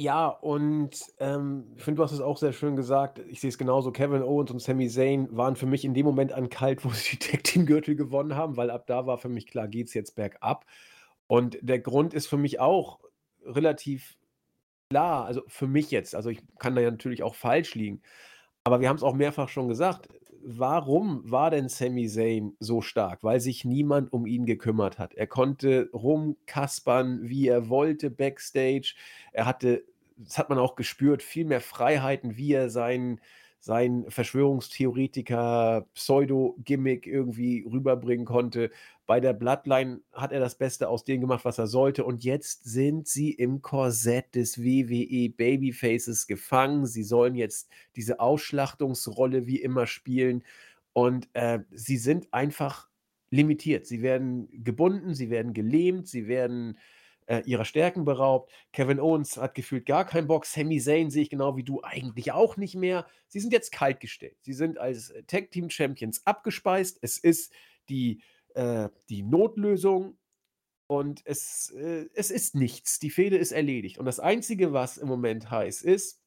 Ja, 0.01 0.29
und, 0.29 0.97
ähm, 1.19 1.73
ich 1.77 1.83
finde, 1.83 1.97
du 1.97 2.05
hast 2.05 2.13
es 2.13 2.21
auch 2.21 2.37
sehr 2.37 2.53
schön 2.53 2.77
gesagt. 2.77 3.19
Ich 3.29 3.41
sehe 3.41 3.49
es 3.49 3.59
genauso. 3.59 3.91
Kevin 3.91 4.23
Owens 4.23 4.53
und 4.53 4.61
Sami 4.63 4.89
Zayn 4.89 5.27
waren 5.37 5.57
für 5.57 5.67
mich 5.67 5.85
in 5.85 5.93
dem 5.93 6.07
Moment 6.07 6.33
an 6.33 6.49
kalt, 6.51 6.85
wo 6.85 6.91
sie 6.91 7.17
die 7.17 7.19
Tag-Team-Gürtel 7.19 7.97
gewonnen 7.97 8.37
haben, 8.37 8.57
weil 8.57 8.71
ab 8.71 8.87
da 8.87 9.07
war 9.07 9.19
für 9.19 9.29
mich 9.29 9.49
klar, 9.49 9.67
geht's 9.67 9.95
jetzt 9.95 10.15
bergab. 10.15 10.67
Und 11.27 11.59
der 11.63 11.81
Grund 11.81 12.15
ist 12.15 12.29
für 12.29 12.37
mich 12.37 12.61
auch 12.61 13.01
relativ 13.45 14.17
klar, 14.89 15.25
also 15.27 15.43
für 15.49 15.67
mich 15.67 15.91
jetzt. 15.91 16.15
Also, 16.15 16.31
ich 16.31 16.43
kann 16.61 16.77
da 16.77 16.81
ja 16.81 16.93
natürlich 16.93 17.25
auch 17.25 17.35
falsch 17.35 17.75
liegen. 17.75 18.01
Aber 18.65 18.81
wir 18.81 18.89
haben 18.89 18.97
es 18.97 19.03
auch 19.03 19.15
mehrfach 19.15 19.49
schon 19.49 19.69
gesagt 19.69 20.09
warum 20.43 21.21
war 21.31 21.51
denn 21.51 21.69
Sami 21.69 22.09
Zayn 22.09 22.57
so 22.59 22.81
stark? 22.81 23.23
Weil 23.23 23.41
sich 23.41 23.65
niemand 23.65 24.13
um 24.13 24.27
ihn 24.27 24.47
gekümmert 24.47 24.99
hat. 24.99 25.15
Er 25.15 25.27
konnte 25.27 25.91
rumkaspern, 25.93 27.29
wie 27.29 27.49
er 27.49 27.69
wollte 27.69 28.11
backstage. 28.11 28.95
Er 29.33 29.47
hatte, 29.47 29.85
das 30.19 30.39
hat 30.39 30.51
man 30.51 30.59
auch 30.59 30.77
gespürt, 30.77 31.23
viel 31.23 31.45
mehr 31.45 31.61
Freiheiten, 31.61 32.37
wie 32.37 32.53
er 32.53 32.71
seinen 32.71 33.21
sein 33.61 34.05
Verschwörungstheoretiker-Pseudo-Gimmick 34.09 37.07
irgendwie 37.07 37.65
rüberbringen 37.69 38.25
konnte. 38.25 38.71
Bei 39.05 39.21
der 39.21 39.33
Bloodline 39.33 40.01
hat 40.13 40.31
er 40.33 40.41
das 40.41 40.57
Beste 40.57 40.89
aus 40.89 41.05
dem 41.05 41.21
gemacht, 41.21 41.45
was 41.45 41.59
er 41.59 41.67
sollte. 41.67 42.05
Und 42.05 42.23
jetzt 42.23 42.63
sind 42.65 43.09
sie 43.09 43.33
im 43.33 43.61
Korsett 43.63 44.37
des 44.37 44.63
WWE 44.63 45.31
Babyfaces 45.31 46.29
gefangen. 46.29 46.87
Sie 46.87 47.03
sollen 47.03 47.35
jetzt 47.35 47.69
diese 47.97 48.21
Ausschlachtungsrolle 48.21 49.47
wie 49.47 49.61
immer 49.61 49.89
spielen. 49.89 50.45
Und 50.93 51.29
äh, 51.33 51.59
sie 51.73 51.97
sind 51.97 52.33
einfach 52.33 52.89
limitiert. 53.31 53.87
Sie 53.87 54.03
werden 54.03 54.49
gebunden, 54.65 55.15
sie 55.15 55.31
werden 55.31 55.53
gelähmt, 55.53 56.07
sie 56.07 56.29
werden 56.29 56.79
äh, 57.29 57.43
ihrer 57.45 57.65
Stärken 57.65 58.05
beraubt. 58.05 58.51
Kevin 58.73 58.99
Owens 58.99 59.37
hat 59.37 59.55
gefühlt 59.55 59.87
gar 59.87 60.07
keinen 60.07 60.27
Bock. 60.27 60.47
Sami 60.47 60.81
Zayn 60.81 61.11
sehe 61.11 61.23
ich 61.23 61.31
genau 61.31 61.57
wie 61.57 61.63
du 61.63 61.83
eigentlich 61.83 62.33
auch 62.33 62.57
nicht 62.57 62.75
mehr. 62.75 63.07
Sie 63.29 63.39
sind 63.39 63.53
jetzt 63.53 63.71
kaltgestellt. 63.71 64.37
Sie 64.41 64.55
sind 64.55 64.79
als 64.79 65.11
äh, 65.11 65.23
Tag 65.25 65.51
Team 65.51 65.69
Champions 65.69 66.27
abgespeist. 66.27 66.99
Es 67.03 67.19
ist 67.19 67.53
die, 67.91 68.23
äh, 68.55 68.89
die 69.11 69.23
Notlösung 69.23 70.19
und 70.87 71.21
es, 71.27 71.71
äh, 71.77 72.07
es 72.15 72.31
ist 72.31 72.55
nichts. 72.55 72.99
Die 72.99 73.11
Fehde 73.11 73.37
ist 73.37 73.53
erledigt. 73.53 73.99
Und 73.99 74.07
das 74.07 74.21
Einzige, 74.21 74.73
was 74.73 74.97
im 74.97 75.09
Moment 75.09 75.51
heiß 75.51 75.83
ist, 75.83 76.23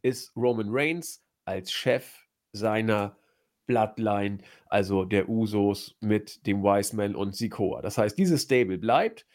ist 0.00 0.34
Roman 0.34 0.68
Reigns 0.70 1.22
als 1.44 1.70
Chef 1.70 2.26
seiner 2.52 3.18
Bloodline, 3.66 4.38
also 4.66 5.04
der 5.04 5.28
Usos 5.28 5.94
mit 6.00 6.46
dem 6.46 6.62
Wiseman 6.62 7.14
und 7.14 7.36
Sikoa. 7.36 7.82
Das 7.82 7.98
heißt, 7.98 8.16
dieses 8.16 8.44
Stable 8.44 8.78
bleibt. 8.78 9.26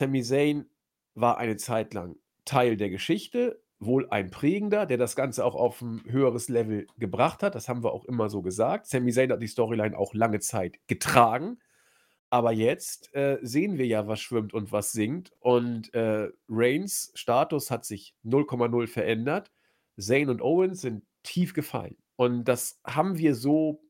Sami 0.00 0.22
Zayn 0.22 0.66
war 1.14 1.38
eine 1.38 1.56
Zeit 1.56 1.94
lang 1.94 2.16
Teil 2.44 2.76
der 2.76 2.90
Geschichte, 2.90 3.62
wohl 3.80 4.08
ein 4.10 4.30
prägender, 4.30 4.86
der 4.86 4.96
das 4.96 5.16
Ganze 5.16 5.44
auch 5.44 5.54
auf 5.54 5.82
ein 5.82 6.02
höheres 6.06 6.48
Level 6.48 6.86
gebracht 6.98 7.42
hat. 7.42 7.54
Das 7.54 7.68
haben 7.68 7.84
wir 7.84 7.92
auch 7.92 8.04
immer 8.04 8.28
so 8.28 8.42
gesagt. 8.42 8.86
Sami 8.86 9.12
Zayn 9.12 9.30
hat 9.32 9.42
die 9.42 9.48
Storyline 9.48 9.96
auch 9.96 10.14
lange 10.14 10.40
Zeit 10.40 10.78
getragen. 10.86 11.58
Aber 12.30 12.52
jetzt 12.52 13.14
äh, 13.14 13.38
sehen 13.40 13.78
wir 13.78 13.86
ja, 13.86 14.06
was 14.06 14.20
schwimmt 14.20 14.52
und 14.52 14.70
was 14.70 14.92
singt. 14.92 15.32
Und 15.40 15.94
äh, 15.94 16.28
Reigns 16.48 17.10
Status 17.14 17.70
hat 17.70 17.84
sich 17.84 18.14
0,0 18.24 18.86
verändert. 18.86 19.50
Zayn 19.98 20.28
und 20.28 20.42
Owens 20.42 20.82
sind 20.82 21.04
tief 21.22 21.54
gefallen. 21.54 21.96
Und 22.16 22.44
das 22.44 22.80
haben 22.84 23.16
wir 23.16 23.34
so 23.34 23.80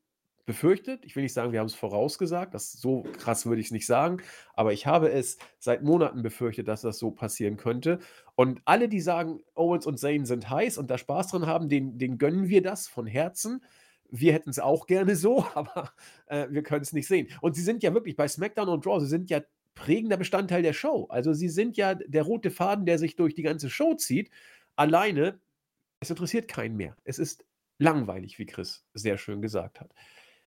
befürchtet. 0.48 1.04
Ich 1.04 1.14
will 1.14 1.22
nicht 1.22 1.34
sagen, 1.34 1.52
wir 1.52 1.60
haben 1.60 1.66
es 1.66 1.74
vorausgesagt. 1.74 2.54
Das 2.54 2.72
so 2.72 3.02
krass 3.18 3.44
würde 3.44 3.60
ich 3.60 3.66
es 3.66 3.70
nicht 3.70 3.84
sagen. 3.84 4.22
Aber 4.54 4.72
ich 4.72 4.86
habe 4.86 5.12
es 5.12 5.36
seit 5.58 5.82
Monaten 5.82 6.22
befürchtet, 6.22 6.66
dass 6.68 6.80
das 6.80 6.98
so 6.98 7.10
passieren 7.10 7.58
könnte. 7.58 7.98
Und 8.34 8.62
alle, 8.64 8.88
die 8.88 9.02
sagen, 9.02 9.40
Owens 9.54 9.84
und 9.84 9.98
Zayn 9.98 10.24
sind 10.24 10.48
heiß 10.48 10.78
und 10.78 10.90
da 10.90 10.96
Spaß 10.96 11.28
dran 11.28 11.46
haben, 11.46 11.68
den, 11.68 11.98
den 11.98 12.16
gönnen 12.16 12.48
wir 12.48 12.62
das 12.62 12.88
von 12.88 13.06
Herzen. 13.06 13.62
Wir 14.10 14.32
hätten 14.32 14.48
es 14.48 14.58
auch 14.58 14.86
gerne 14.86 15.16
so, 15.16 15.46
aber 15.54 15.92
äh, 16.28 16.46
wir 16.48 16.62
können 16.62 16.80
es 16.80 16.94
nicht 16.94 17.08
sehen. 17.08 17.28
Und 17.42 17.54
sie 17.54 17.62
sind 17.62 17.82
ja 17.82 17.92
wirklich 17.92 18.16
bei 18.16 18.26
SmackDown 18.26 18.70
und 18.70 18.86
Raw, 18.86 19.00
sie 19.00 19.06
sind 19.06 19.28
ja 19.28 19.42
prägender 19.74 20.16
Bestandteil 20.16 20.62
der 20.62 20.72
Show. 20.72 21.08
Also 21.10 21.34
sie 21.34 21.50
sind 21.50 21.76
ja 21.76 21.94
der 21.94 22.22
rote 22.22 22.50
Faden, 22.50 22.86
der 22.86 22.98
sich 22.98 23.16
durch 23.16 23.34
die 23.34 23.42
ganze 23.42 23.68
Show 23.68 23.94
zieht. 23.96 24.30
Alleine, 24.76 25.40
es 26.00 26.08
interessiert 26.08 26.48
keinen 26.48 26.76
mehr. 26.76 26.96
Es 27.04 27.18
ist 27.18 27.44
langweilig, 27.76 28.38
wie 28.38 28.46
Chris 28.46 28.86
sehr 28.94 29.18
schön 29.18 29.42
gesagt 29.42 29.80
hat. 29.80 29.92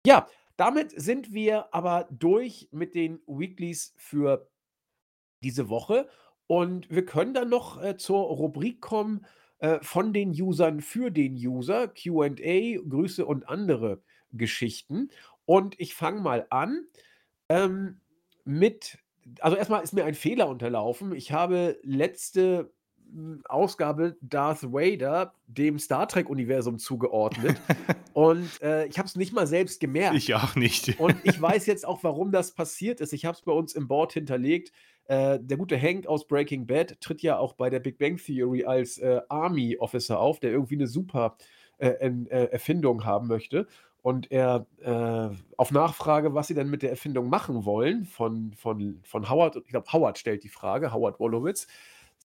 Ja, 0.05 0.27
damit 0.57 0.91
sind 0.91 1.33
wir 1.33 1.73
aber 1.73 2.07
durch 2.11 2.69
mit 2.71 2.95
den 2.95 3.21
Weeklies 3.27 3.93
für 3.97 4.49
diese 5.43 5.69
Woche 5.69 6.09
und 6.47 6.89
wir 6.89 7.05
können 7.05 7.33
dann 7.33 7.49
noch 7.49 7.81
äh, 7.81 7.97
zur 7.97 8.19
Rubrik 8.21 8.81
kommen 8.81 9.25
äh, 9.59 9.79
von 9.81 10.13
den 10.13 10.31
Usern 10.31 10.81
für 10.81 11.11
den 11.11 11.35
User, 11.35 11.87
QA, 11.87 12.29
Grüße 12.29 13.25
und 13.25 13.47
andere 13.49 14.01
Geschichten. 14.31 15.09
Und 15.45 15.79
ich 15.79 15.95
fange 15.95 16.21
mal 16.21 16.47
an 16.49 16.85
ähm, 17.49 18.01
mit, 18.45 18.99
also 19.41 19.57
erstmal 19.57 19.83
ist 19.83 19.93
mir 19.93 20.05
ein 20.05 20.15
Fehler 20.15 20.47
unterlaufen. 20.49 21.13
Ich 21.13 21.31
habe 21.31 21.79
letzte 21.83 22.71
Ausgabe 23.47 24.17
Darth 24.21 24.63
Vader 24.63 25.33
dem 25.47 25.79
Star 25.79 26.07
Trek-Universum 26.07 26.79
zugeordnet. 26.79 27.59
und 28.13 28.61
äh, 28.61 28.85
ich 28.87 28.97
habe 28.97 29.07
es 29.07 29.15
nicht 29.15 29.33
mal 29.33 29.47
selbst 29.47 29.79
gemerkt. 29.79 30.15
Ich 30.15 30.33
auch 30.35 30.55
nicht. 30.55 30.99
und 30.99 31.15
ich 31.23 31.41
weiß 31.41 31.65
jetzt 31.65 31.87
auch, 31.87 32.03
warum 32.03 32.31
das 32.31 32.53
passiert 32.53 33.01
ist. 33.01 33.13
Ich 33.13 33.25
habe 33.25 33.35
es 33.35 33.41
bei 33.41 33.51
uns 33.51 33.73
im 33.73 33.87
Board 33.87 34.13
hinterlegt. 34.13 34.71
Äh, 35.05 35.39
der 35.41 35.57
gute 35.57 35.81
Hank 35.81 36.05
aus 36.07 36.27
Breaking 36.27 36.67
Bad 36.67 37.01
tritt 37.01 37.21
ja 37.21 37.37
auch 37.37 37.53
bei 37.53 37.69
der 37.69 37.79
Big 37.79 37.97
Bang 37.97 38.17
Theory 38.17 38.65
als 38.65 38.97
äh, 38.99 39.21
Army 39.27 39.77
Officer 39.77 40.19
auf, 40.19 40.39
der 40.39 40.51
irgendwie 40.51 40.75
eine 40.75 40.87
super 40.87 41.37
äh, 41.79 41.87
äh, 41.87 42.51
Erfindung 42.51 43.05
haben 43.05 43.27
möchte. 43.27 43.67
Und 44.01 44.31
er 44.31 44.65
äh, 44.81 45.35
auf 45.57 45.71
Nachfrage, 45.71 46.33
was 46.33 46.47
sie 46.47 46.53
denn 46.53 46.69
mit 46.69 46.83
der 46.83 46.89
Erfindung 46.89 47.29
machen 47.29 47.65
wollen, 47.65 48.05
von, 48.05 48.53
von, 48.53 49.01
von 49.03 49.29
Howard, 49.29 49.57
ich 49.57 49.71
glaube, 49.71 49.91
Howard 49.91 50.17
stellt 50.17 50.43
die 50.43 50.49
Frage, 50.49 50.93
Howard 50.93 51.19
Wolowitz, 51.19 51.67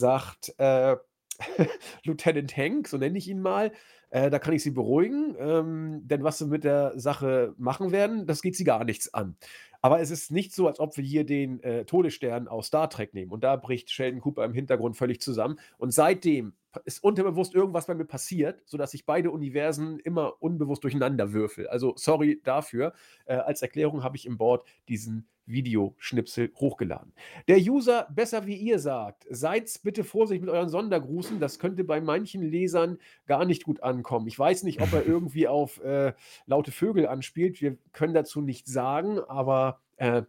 sagt 0.00 0.54
äh, 0.58 0.96
Lieutenant 2.04 2.56
Hank, 2.56 2.88
so 2.88 2.96
nenne 2.96 3.18
ich 3.18 3.28
ihn 3.28 3.40
mal, 3.40 3.72
äh, 4.10 4.30
da 4.30 4.38
kann 4.38 4.54
ich 4.54 4.62
Sie 4.62 4.72
beruhigen, 4.72 5.36
ähm, 5.38 6.00
denn 6.04 6.24
was 6.24 6.38
Sie 6.38 6.46
mit 6.46 6.64
der 6.64 6.98
Sache 6.98 7.54
machen 7.56 7.92
werden, 7.92 8.26
das 8.26 8.42
geht 8.42 8.56
Sie 8.56 8.64
gar 8.64 8.84
nichts 8.84 9.14
an. 9.14 9.36
Aber 9.82 10.00
es 10.00 10.10
ist 10.10 10.30
nicht 10.30 10.54
so, 10.54 10.66
als 10.66 10.78
ob 10.78 10.96
wir 10.96 11.04
hier 11.04 11.24
den 11.24 11.62
äh, 11.62 11.84
Todesstern 11.84 12.48
aus 12.48 12.66
Star 12.66 12.90
Trek 12.90 13.14
nehmen. 13.14 13.30
Und 13.30 13.44
da 13.44 13.56
bricht 13.56 13.90
Sheldon 13.90 14.20
Cooper 14.20 14.44
im 14.44 14.52
Hintergrund 14.52 14.96
völlig 14.96 15.22
zusammen. 15.22 15.58
Und 15.78 15.92
seitdem 15.94 16.52
ist 16.84 17.02
unterbewusst 17.02 17.54
irgendwas 17.54 17.86
bei 17.86 17.94
mir 17.94 18.04
passiert, 18.04 18.62
sodass 18.66 18.94
ich 18.94 19.06
beide 19.06 19.30
Universen 19.30 19.98
immer 20.00 20.34
unbewusst 20.40 20.84
durcheinander 20.84 21.32
würfel. 21.32 21.66
Also 21.68 21.94
sorry 21.96 22.40
dafür. 22.44 22.92
Äh, 23.24 23.34
als 23.34 23.62
Erklärung 23.62 24.02
habe 24.02 24.16
ich 24.16 24.26
im 24.26 24.38
Board 24.38 24.64
diesen 24.88 25.26
Videoschnipsel 25.46 26.52
hochgeladen. 26.56 27.12
Der 27.48 27.58
User, 27.58 28.06
besser 28.10 28.46
wie 28.46 28.56
ihr 28.56 28.78
sagt, 28.78 29.26
seid 29.28 29.80
bitte 29.82 30.04
vorsichtig 30.04 30.42
mit 30.42 30.50
euren 30.50 30.68
Sondergrußen. 30.68 31.40
Das 31.40 31.58
könnte 31.58 31.84
bei 31.84 32.00
manchen 32.00 32.42
Lesern 32.42 32.98
gar 33.26 33.44
nicht 33.44 33.64
gut 33.64 33.82
ankommen. 33.82 34.28
Ich 34.28 34.38
weiß 34.38 34.62
nicht, 34.62 34.80
ob 34.80 34.92
er 34.92 35.06
irgendwie 35.06 35.48
auf 35.48 35.82
äh, 35.82 36.12
laute 36.46 36.72
Vögel 36.72 37.06
anspielt. 37.06 37.60
Wir 37.60 37.76
können 37.92 38.14
dazu 38.14 38.40
nichts 38.40 38.72
sagen, 38.72 39.18
aber 39.18 39.80
äh, 39.96 40.22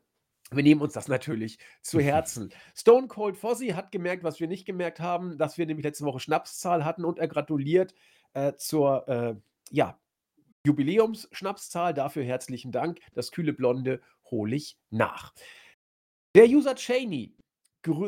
wir 0.53 0.64
nehmen 0.64 0.82
uns 0.82 0.94
das 0.94 1.07
natürlich 1.07 1.57
zu 1.82 1.99
Herzen. 1.99 2.52
Stone 2.76 3.07
Cold 3.07 3.38
Fozzy 3.38 3.69
hat 3.69 3.91
gemerkt, 3.91 4.23
was 4.23 4.40
wir 4.40 4.48
nicht 4.48 4.65
gemerkt 4.65 4.99
haben, 4.99 5.38
dass 5.38 5.57
wir 5.57 5.65
nämlich 5.65 5.86
letzte 5.86 6.06
Woche 6.06 6.19
Schnapszahl 6.19 6.84
hatten 6.84 7.06
und 7.06 7.19
er 7.19 7.28
gratuliert 7.30 7.94
äh, 8.34 8.53
zur 8.56 9.07
äh, 9.07 9.36
ja, 9.72 9.98
Jubiläumsschnapszahl. 10.65 11.94
Dafür 11.94 12.23
herzlichen 12.23 12.72
Dank. 12.72 12.99
Das 13.14 13.32
kühle 13.32 13.53
Blonde 13.53 14.02
hole 14.30 14.56
ich 14.56 14.78
nach. 14.90 15.34
Der 16.36 16.45
User 16.45 16.76
Cheney 16.76 17.34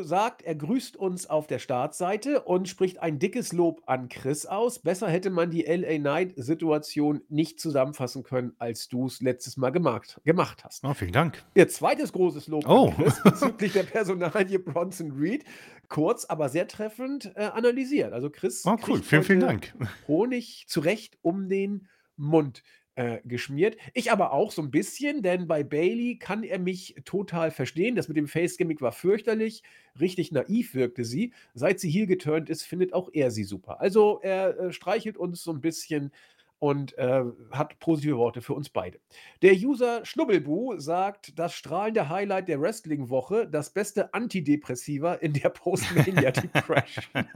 sagt, 0.02 0.42
er 0.42 0.54
grüßt 0.54 0.96
uns 0.96 1.28
auf 1.28 1.46
der 1.46 1.58
Startseite 1.58 2.42
und 2.42 2.68
spricht 2.68 3.00
ein 3.00 3.18
dickes 3.18 3.52
Lob 3.52 3.82
an 3.86 4.08
Chris 4.08 4.46
aus. 4.46 4.78
Besser 4.78 5.08
hätte 5.08 5.30
man 5.30 5.50
die 5.50 5.62
LA 5.62 5.98
Knight-Situation 5.98 7.22
nicht 7.28 7.60
zusammenfassen 7.60 8.22
können, 8.22 8.52
als 8.58 8.88
du 8.88 9.06
es 9.06 9.20
letztes 9.20 9.56
Mal 9.56 9.70
gemacht, 9.70 10.20
gemacht 10.24 10.64
hast. 10.64 10.84
Oh, 10.84 10.94
vielen 10.94 11.12
Dank. 11.12 11.42
Ihr 11.54 11.68
zweites 11.68 12.12
großes 12.12 12.48
Lob 12.48 12.68
oh. 12.68 12.88
an 12.88 12.96
Chris 12.96 13.22
bezüglich 13.24 13.72
der 13.72 13.82
Personalie 13.82 14.58
Bronson 14.58 15.12
Reed. 15.12 15.44
Kurz, 15.88 16.24
aber 16.24 16.48
sehr 16.48 16.68
treffend 16.68 17.32
äh, 17.34 17.44
analysiert. 17.44 18.12
Also 18.12 18.30
Chris, 18.30 18.64
oh, 18.66 18.76
cool. 18.86 19.02
vielen, 19.02 19.22
vielen 19.22 19.40
Dank. 19.40 19.74
Honig 20.08 20.64
zurecht 20.68 21.18
um 21.22 21.48
den 21.48 21.88
Mund 22.16 22.62
äh, 22.96 23.18
geschmiert. 23.24 23.76
Ich 23.92 24.12
aber 24.12 24.32
auch 24.32 24.52
so 24.52 24.62
ein 24.62 24.70
bisschen, 24.70 25.22
denn 25.22 25.46
bei 25.46 25.64
Bailey 25.64 26.16
kann 26.16 26.42
er 26.42 26.58
mich 26.58 26.94
total 27.04 27.50
verstehen. 27.50 27.96
Das 27.96 28.08
mit 28.08 28.16
dem 28.16 28.28
Face-Gimmick 28.28 28.80
war 28.80 28.92
fürchterlich. 28.92 29.62
Richtig 30.00 30.32
naiv 30.32 30.74
wirkte 30.74 31.04
sie. 31.04 31.32
Seit 31.54 31.80
sie 31.80 31.90
hier 31.90 32.06
geturnt 32.06 32.48
ist, 32.48 32.62
findet 32.62 32.92
auch 32.92 33.10
er 33.12 33.30
sie 33.30 33.44
super. 33.44 33.80
Also 33.80 34.20
er 34.22 34.58
äh, 34.58 34.72
streichelt 34.72 35.16
uns 35.16 35.42
so 35.42 35.52
ein 35.52 35.60
bisschen 35.60 36.12
und 36.58 36.96
äh, 36.98 37.22
hat 37.50 37.78
positive 37.78 38.16
Worte 38.16 38.40
für 38.40 38.54
uns 38.54 38.70
beide. 38.70 38.98
Der 39.42 39.54
User 39.54 40.04
Schnubbelbu 40.04 40.78
sagt, 40.78 41.38
das 41.38 41.54
strahlende 41.54 42.08
Highlight 42.08 42.48
der 42.48 42.60
Wrestling-Woche, 42.60 43.46
das 43.48 43.70
beste 43.70 44.12
Antidepressiva 44.14 45.14
in 45.14 45.32
der 45.32 45.50
Post-Mania 45.50 46.30
Depression. 46.30 47.26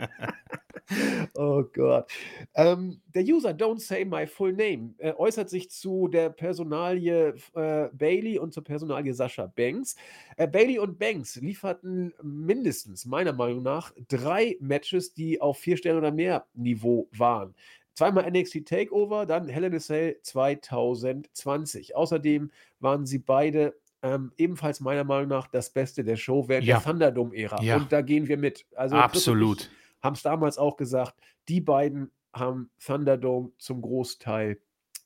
oh 1.35 1.63
Gott. 1.75 2.11
Ähm, 2.55 3.01
der 3.15 3.23
User 3.23 3.51
Don't 3.51 3.81
Say 3.81 4.05
My 4.05 4.27
Full 4.27 4.53
Name 4.53 4.95
äh, 4.99 5.13
äußert 5.13 5.51
sich 5.51 5.71
zu 5.71 6.09
der 6.09 6.31
Personalie 6.31 7.35
äh, 7.55 7.89
Bailey 7.93 8.39
und 8.39 8.55
zur 8.55 8.65
Personalie 8.65 9.13
Sascha 9.13 9.47
Banks. 9.47 9.97
Äh, 10.37 10.47
Bailey 10.47 10.79
und 10.79 10.99
Banks 10.99 11.37
lieferten 11.37 12.15
mindestens, 12.23 13.05
meiner 13.05 13.33
Meinung 13.33 13.63
nach, 13.63 13.93
drei 14.09 14.57
Matches, 14.61 15.15
die 15.15 15.41
auf 15.41 15.59
vier 15.59 15.77
Sterne 15.77 15.99
oder 15.99 16.13
mehr 16.13 16.47
Niveau 16.55 17.09
waren. 17.13 17.55
Zweimal 17.99 18.31
NXT 18.31 18.65
Takeover, 18.65 19.27
dann 19.27 19.49
Hell 19.49 19.65
in 19.65 19.75
a 19.75 19.79
Cell 19.81 20.21
2020. 20.23 21.97
Außerdem 21.97 22.53
waren 22.79 23.07
sie 23.07 23.19
beide 23.19 23.75
ähm, 24.03 24.31
ebenfalls 24.37 24.79
meiner 24.79 25.03
Meinung 25.03 25.31
nach 25.31 25.49
das 25.49 25.71
Beste 25.71 26.05
der 26.05 26.15
Show 26.15 26.47
während 26.47 26.65
ja. 26.65 26.77
der 26.77 26.85
Thunderdome-Ära. 26.85 27.61
Ja. 27.61 27.77
Und 27.77 27.91
da 27.91 28.03
gehen 28.03 28.29
wir 28.29 28.37
mit. 28.37 28.67
Also 28.77 28.95
Absolut. 28.95 29.69
Haben 30.01 30.15
es 30.15 30.23
damals 30.23 30.59
auch 30.59 30.77
gesagt, 30.77 31.17
die 31.49 31.61
beiden 31.61 32.13
haben 32.33 32.71
Thunderdome 32.79 33.51
zum 33.59 33.83
Großteil 33.83 34.61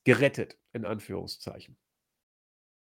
gerettet, 0.04 0.58
in 0.74 0.84
Anführungszeichen. 0.84 1.78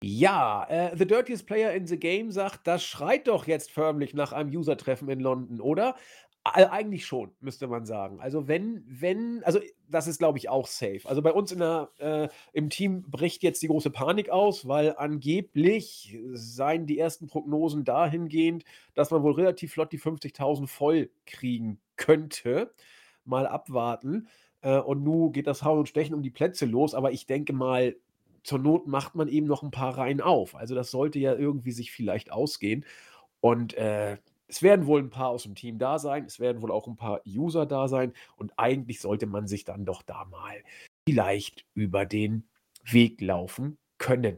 Ja, 0.01 0.65
äh, 0.69 0.95
The 0.95 1.07
Dirtiest 1.07 1.45
Player 1.45 1.73
in 1.73 1.87
the 1.87 1.99
Game 1.99 2.31
sagt, 2.31 2.65
das 2.67 2.85
schreit 2.85 3.27
doch 3.27 3.47
jetzt 3.47 3.69
förmlich 3.69 4.13
nach 4.13 4.31
einem 4.31 4.49
User-Treffen 4.49 5.09
in 5.09 5.19
London, 5.19 5.59
oder? 5.59 5.97
Eigentlich 6.45 7.05
schon, 7.05 7.31
müsste 7.41 7.67
man 7.67 7.85
sagen. 7.85 8.21
Also 8.21 8.47
wenn 8.47 8.85
wenn 8.87 9.43
also 9.43 9.59
das 9.89 10.07
ist, 10.07 10.19
glaube 10.19 10.37
ich, 10.37 10.49
auch 10.49 10.67
safe. 10.67 11.01
Also 11.05 11.21
bei 11.21 11.31
uns 11.31 11.53
der 11.55 11.89
äh, 11.97 12.27
im 12.53 12.69
Team 12.69 13.03
bricht 13.03 13.43
jetzt 13.43 13.61
die 13.61 13.67
große 13.67 13.89
Panik 13.89 14.29
aus, 14.29 14.67
weil 14.67 14.95
angeblich 14.95 16.17
seien 16.33 16.85
die 16.85 16.99
ersten 16.99 17.27
Prognosen 17.27 17.83
dahingehend, 17.83 18.63
dass 18.93 19.11
man 19.11 19.23
wohl 19.23 19.33
relativ 19.33 19.73
flott 19.73 19.91
die 19.91 19.99
50.000 19.99 20.67
voll 20.67 21.09
kriegen 21.25 21.79
könnte. 21.97 22.71
Mal 23.25 23.47
abwarten. 23.47 24.27
Äh, 24.61 24.79
und 24.79 25.03
nun 25.03 25.31
geht 25.31 25.47
das 25.47 25.63
Hauen 25.63 25.79
und 25.79 25.89
Stechen 25.89 26.15
um 26.15 26.23
die 26.23 26.29
Plätze 26.29 26.65
los, 26.65 26.93
aber 26.93 27.11
ich 27.11 27.25
denke 27.25 27.53
mal, 27.53 27.95
zur 28.43 28.59
Not 28.59 28.87
macht 28.87 29.15
man 29.15 29.27
eben 29.27 29.47
noch 29.47 29.63
ein 29.63 29.71
paar 29.71 29.97
Reihen 29.97 30.21
auf. 30.21 30.55
Also 30.55 30.75
das 30.75 30.91
sollte 30.91 31.19
ja 31.19 31.35
irgendwie 31.35 31.71
sich 31.71 31.91
vielleicht 31.91 32.31
ausgehen. 32.31 32.85
Und 33.41 33.73
äh, 33.75 34.17
es 34.49 34.63
werden 34.63 34.87
wohl 34.87 35.01
ein 35.01 35.11
paar 35.11 35.29
aus 35.29 35.43
dem 35.43 35.55
Team 35.55 35.77
da 35.77 35.99
sein, 35.99 36.25
es 36.25 36.39
werden 36.39 36.61
wohl 36.61 36.71
auch 36.71 36.87
ein 36.87 36.97
paar 36.97 37.21
User 37.25 37.65
da 37.65 37.87
sein 37.87 38.13
und 38.35 38.51
eigentlich 38.57 38.99
sollte 38.99 39.27
man 39.27 39.47
sich 39.47 39.63
dann 39.63 39.85
doch 39.85 40.01
da 40.01 40.25
mal 40.25 40.63
vielleicht 41.07 41.65
über 41.75 42.05
den 42.05 42.47
Weg 42.83 43.21
laufen 43.21 43.77
können. 43.99 44.37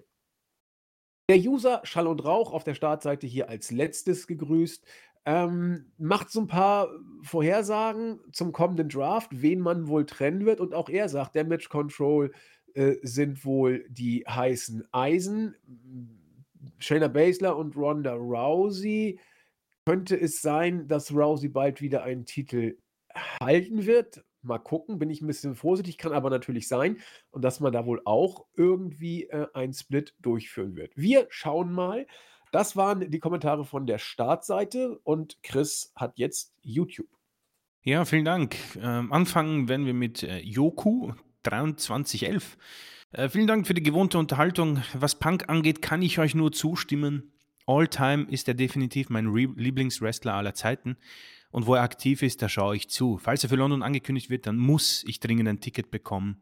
Der 1.30 1.40
User 1.40 1.80
Schall 1.84 2.08
und 2.08 2.26
Rauch 2.26 2.52
auf 2.52 2.66
der 2.66 2.74
Startseite 2.74 3.26
hier 3.26 3.48
als 3.48 3.72
letztes 3.72 4.28
gegrüßt. 4.28 4.86
Ähm, 5.24 5.92
macht 5.98 6.32
so 6.32 6.42
ein 6.42 6.48
paar 6.48 6.90
Vorhersagen 7.22 8.20
zum 8.34 8.52
kommenden 8.52 8.90
Draft, 8.90 9.30
wen 9.32 9.60
man 9.60 9.88
wohl 9.88 10.06
trennen 10.06 10.46
wird. 10.46 10.60
Und 10.60 10.74
auch 10.74 10.90
er 10.90 11.08
sagt, 11.10 11.36
Damage 11.36 11.70
Control 11.70 12.34
äh, 12.74 12.96
sind 13.04 13.46
wohl 13.46 13.86
die 13.88 14.26
heißen 14.28 14.84
Eisen. 14.92 15.56
Shayna 16.80 17.08
Baszler 17.08 17.56
und 17.56 17.78
Ronda 17.78 18.14
Rousey 18.14 19.20
könnte 19.86 20.20
es 20.20 20.42
sein, 20.42 20.88
dass 20.88 21.14
Rousey 21.14 21.50
bald 21.50 21.82
wieder 21.82 22.04
einen 22.04 22.26
Titel 22.26 22.78
halten 23.42 23.86
wird? 23.86 24.24
Mal 24.44 24.58
gucken, 24.58 24.98
bin 24.98 25.10
ich 25.10 25.22
ein 25.22 25.28
bisschen 25.28 25.56
vorsichtig, 25.56 25.98
kann 25.98 26.14
aber 26.14 26.30
natürlich 26.30 26.68
sein 26.68 26.98
und 27.30 27.44
dass 27.44 27.60
man 27.60 27.72
da 27.72 27.86
wohl 27.86 28.02
auch 28.06 28.46
irgendwie, 28.56 29.26
äh, 29.26 29.48
einen 29.54 29.74
Split 29.74 30.16
durchführen 30.20 30.76
wird. 30.76 30.94
Wir 30.96 31.28
schauen 31.30 31.72
mal. 31.72 32.08
Das 32.52 32.76
waren 32.76 33.10
die 33.10 33.20
Kommentare 33.20 33.64
von 33.66 33.86
der 33.86 33.98
Startseite 33.98 35.00
und 35.04 35.42
Chris 35.42 35.94
hat 35.96 36.18
jetzt 36.18 36.54
YouTube. 36.62 37.08
Ja, 37.84 38.04
vielen 38.06 38.26
Dank. 38.26 38.58
Ähm, 38.80 39.12
anfangen 39.12 39.70
werden 39.70 39.86
wir 39.86 39.94
mit 39.94 40.24
äh, 40.24 40.40
Yoku 40.40 41.14
2311. 41.44 42.58
Äh, 43.12 43.30
vielen 43.30 43.48
Dank 43.48 43.68
für 43.68 43.74
die 43.74 43.84
gewohnte 43.84 44.18
Unterhaltung. 44.18 44.82
Was 44.94 45.16
Punk 45.16 45.50
angeht, 45.50 45.82
kann 45.82 46.02
ich 46.02 46.20
euch 46.20 46.36
nur 46.36 46.52
zustimmen. 46.52 47.32
All 47.66 47.88
Time 47.88 48.26
ist 48.30 48.48
er 48.48 48.54
definitiv 48.54 49.10
mein 49.10 49.28
Re 49.28 49.48
Lieblingswrestler 49.56 50.34
aller 50.34 50.54
Zeiten. 50.54 50.98
Und 51.52 51.68
wo 51.68 51.76
er 51.76 51.84
aktiv 51.84 52.22
ist, 52.22 52.42
da 52.42 52.50
schaue 52.50 52.76
ich 52.76 52.90
zu. 52.90 53.18
Falls 53.18 53.44
er 53.44 53.50
für 53.50 53.58
London 53.58 53.84
angekündigt 53.84 54.30
wird, 54.30 54.48
dann 54.48 54.58
muss 54.58 55.04
ich 55.06 55.20
dringend 55.20 55.50
ein 55.50 55.60
Ticket 55.60 55.92
bekommen. 55.92 56.42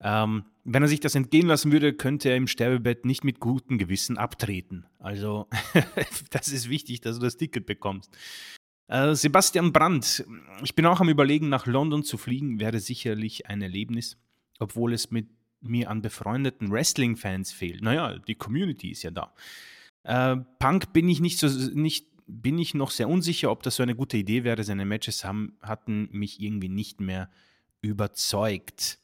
Ähm, 0.00 0.44
wenn 0.64 0.82
er 0.82 0.88
sich 0.88 1.00
das 1.00 1.14
entgehen 1.14 1.46
lassen 1.46 1.72
würde, 1.72 1.94
könnte 1.94 2.28
er 2.28 2.36
im 2.36 2.46
Sterbebett 2.46 3.04
nicht 3.04 3.24
mit 3.24 3.40
gutem 3.40 3.78
Gewissen 3.78 4.18
abtreten. 4.18 4.86
Also, 4.98 5.48
das 6.30 6.48
ist 6.48 6.68
wichtig, 6.68 7.00
dass 7.00 7.18
du 7.18 7.24
das 7.24 7.36
Ticket 7.36 7.66
bekommst. 7.66 8.16
Äh, 8.88 9.14
Sebastian 9.14 9.72
Brandt. 9.72 10.24
Ich 10.62 10.74
bin 10.74 10.86
auch 10.86 11.00
am 11.00 11.08
Überlegen, 11.08 11.48
nach 11.48 11.66
London 11.66 12.04
zu 12.04 12.18
fliegen. 12.18 12.60
Wäre 12.60 12.78
sicherlich 12.78 13.46
ein 13.46 13.62
Erlebnis, 13.62 14.16
obwohl 14.58 14.92
es 14.92 15.10
mit 15.10 15.28
mir 15.60 15.90
an 15.90 16.02
befreundeten 16.02 16.70
Wrestling-Fans 16.70 17.52
fehlt. 17.52 17.82
Naja, 17.82 18.18
die 18.18 18.34
Community 18.34 18.90
ist 18.90 19.02
ja 19.02 19.10
da. 19.10 19.32
Äh, 20.06 20.36
Punk 20.58 20.92
bin 20.92 21.08
ich 21.08 21.20
nicht 21.20 21.38
so 21.38 21.48
nicht 21.48 22.06
bin 22.28 22.58
ich 22.58 22.74
noch 22.74 22.90
sehr 22.90 23.08
unsicher, 23.08 23.50
ob 23.50 23.62
das 23.62 23.76
so 23.76 23.82
eine 23.82 23.94
gute 23.94 24.16
Idee 24.16 24.44
wäre. 24.44 24.64
Seine 24.64 24.84
Matches 24.84 25.24
haben, 25.24 25.56
hatten 25.62 26.08
mich 26.10 26.40
irgendwie 26.40 26.68
nicht 26.68 27.00
mehr 27.00 27.30
überzeugt. 27.82 28.98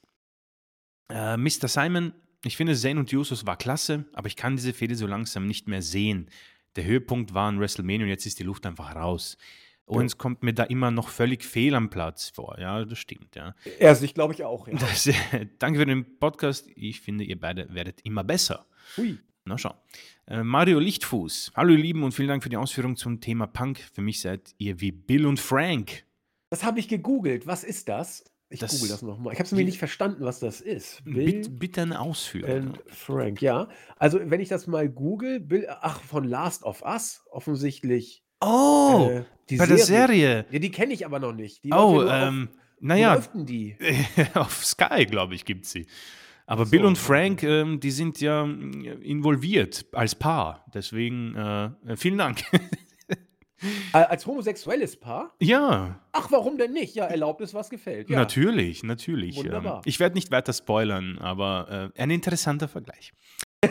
Äh, 1.09 1.37
Mr. 1.37 1.69
Simon, 1.69 2.15
ich 2.45 2.57
finde 2.57 2.75
Zane 2.75 2.99
und 2.99 3.13
Usos 3.13 3.47
war 3.47 3.57
klasse, 3.57 4.07
aber 4.13 4.27
ich 4.27 4.35
kann 4.35 4.57
diese 4.57 4.73
Fehde 4.73 4.97
so 4.97 5.07
langsam 5.07 5.47
nicht 5.47 5.69
mehr 5.69 5.83
sehen. 5.83 6.31
Der 6.75 6.85
Höhepunkt 6.85 7.33
war 7.33 7.49
in 7.49 7.61
WrestleMania 7.61 8.07
und 8.07 8.11
jetzt 8.11 8.27
ist 8.27 8.41
die 8.41 8.45
Luft 8.45 8.67
einfach 8.67 8.97
raus. 8.97 9.37
Owens 9.87 10.13
ja. 10.13 10.19
kommt 10.19 10.43
mir 10.43 10.55
da 10.55 10.65
immer 10.65 10.91
noch 10.91 11.09
völlig 11.09 11.45
fehl 11.45 11.75
am 11.75 11.91
Platz 11.91 12.31
vor. 12.31 12.59
Ja, 12.59 12.85
das 12.85 12.99
stimmt, 12.99 13.37
ja. 13.37 13.55
Erst, 13.79 14.03
ich 14.03 14.15
glaube 14.15 14.35
ich 14.35 14.43
auch, 14.43 14.67
ja. 14.67 14.75
Das, 14.79 15.07
äh, 15.07 15.15
danke 15.59 15.81
für 15.81 15.87
den 15.87 16.19
Podcast. 16.19 16.69
Ich 16.75 17.01
finde, 17.01 17.25
ihr 17.25 17.39
beide 17.39 17.73
werdet 17.73 18.01
immer 18.03 18.25
besser. 18.25 18.67
Hui. 18.97 19.19
Na 19.45 19.59
schau. 19.59 19.75
Äh, 20.29 20.45
Mario 20.45 20.79
Lichtfuß. 20.79 21.53
Hallo 21.57 21.73
ihr 21.73 21.79
Lieben 21.79 22.05
und 22.05 22.13
vielen 22.13 22.29
Dank 22.29 22.45
für 22.45 22.49
die 22.49 22.57
Ausführung 22.57 22.97
zum 22.97 23.21
Thema 23.21 23.47
Punk. 23.47 23.81
Für 23.93 24.01
mich 24.01 24.21
seid 24.21 24.55
ihr 24.59 24.81
wie 24.81 24.93
Bill 24.93 25.27
und 25.27 25.41
Frank. 25.41 26.05
Das 26.51 26.63
habe 26.63 26.79
ich 26.79 26.87
gegoogelt. 26.87 27.47
Was 27.47 27.65
ist 27.65 27.89
das? 27.89 28.25
Ich 28.51 28.61
das, 28.61 28.73
google 28.73 28.91
das 28.91 29.03
nochmal. 29.03 29.33
Ich 29.33 29.39
habe 29.39 29.47
es 29.47 29.53
nämlich 29.53 29.67
nicht 29.67 29.79
verstanden, 29.79 30.25
was 30.25 30.39
das 30.39 30.61
ist. 30.61 31.03
Bill 31.05 31.49
bitte, 31.49 31.99
Ausführung. 31.99 32.75
Frank, 32.87 33.43
ja. 33.43 33.69
Also, 33.97 34.21
wenn 34.23 34.41
ich 34.41 34.49
das 34.49 34.67
mal 34.67 34.89
google, 34.89 35.41
Bill, 35.41 35.67
ach, 35.69 36.01
von 36.03 36.25
Last 36.25 36.63
of 36.63 36.83
Us, 36.83 37.25
offensichtlich. 37.31 38.23
Oh, 38.41 39.09
äh, 39.11 39.25
bei 39.57 39.67
Serie. 39.67 39.67
der 39.67 39.79
Serie. 39.79 40.47
Ja, 40.51 40.59
die 40.59 40.71
kenne 40.71 40.93
ich 40.93 41.07
aber 41.07 41.19
noch 41.19 41.33
nicht. 41.33 41.65
Die 41.65 41.73
oh, 41.73 42.03
ähm, 42.03 42.49
auf, 42.53 42.59
naja. 42.81 43.13
Wo 43.13 43.15
läuft 43.17 43.35
denn 43.35 43.47
die? 43.47 43.77
auf 44.35 44.65
Sky, 44.65 45.07
glaube 45.07 45.35
ich, 45.35 45.45
gibt 45.45 45.65
sie. 45.65 45.87
Aber 46.47 46.65
so, 46.65 46.71
Bill 46.71 46.85
und 46.85 46.99
Frank, 46.99 47.43
ähm, 47.43 47.81
die 47.81 47.91
sind 47.91 48.21
ja 48.21 48.45
äh, 48.45 48.93
involviert 49.03 49.87
als 49.93 50.15
Paar. 50.15 50.65
Deswegen 50.75 51.35
äh, 51.37 51.97
vielen 51.97 52.19
Dank. 52.19 52.43
Als 53.93 54.27
homosexuelles 54.27 54.99
Paar? 54.99 55.35
Ja. 55.41 56.01
Ach, 56.13 56.31
warum 56.33 56.59
denn 56.59 56.73
nicht? 56.73 56.95
Ja, 56.95 57.05
erlaubt 57.05 57.41
ist, 57.43 57.55
was 57.55 57.71
gefällt. 57.71 58.11
Ja. 58.11 58.17
Natürlich, 58.17 58.83
natürlich. 58.83 59.37
Wunderbar. 59.37 59.77
Ähm, 59.77 59.83
ich 59.85 60.01
werde 60.01 60.15
nicht 60.15 60.31
weiter 60.31 60.53
spoilern, 60.53 61.19
aber 61.19 61.93
äh, 61.97 62.01
ein 62.01 62.11
interessanter 62.11 62.69
Vergleich. 62.69 63.13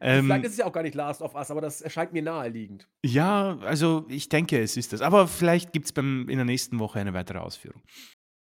ähm, 0.00 0.24
Vielleicht 0.24 0.44
ist 0.44 0.52
es 0.52 0.58
ja 0.58 0.64
auch 0.64 0.72
gar 0.72 0.82
nicht 0.82 0.94
Last 0.94 1.20
of 1.20 1.34
Us, 1.34 1.50
aber 1.50 1.60
das 1.60 1.82
erscheint 1.82 2.14
mir 2.14 2.22
naheliegend. 2.22 2.88
Ja, 3.04 3.58
also 3.58 4.06
ich 4.08 4.30
denke, 4.30 4.58
es 4.60 4.78
ist 4.78 4.94
das. 4.94 5.02
Aber 5.02 5.28
vielleicht 5.28 5.72
gibt 5.72 5.86
es 5.86 5.92
in 5.92 6.26
der 6.26 6.44
nächsten 6.46 6.78
Woche 6.78 6.98
eine 6.98 7.12
weitere 7.12 7.38
Ausführung. 7.38 7.82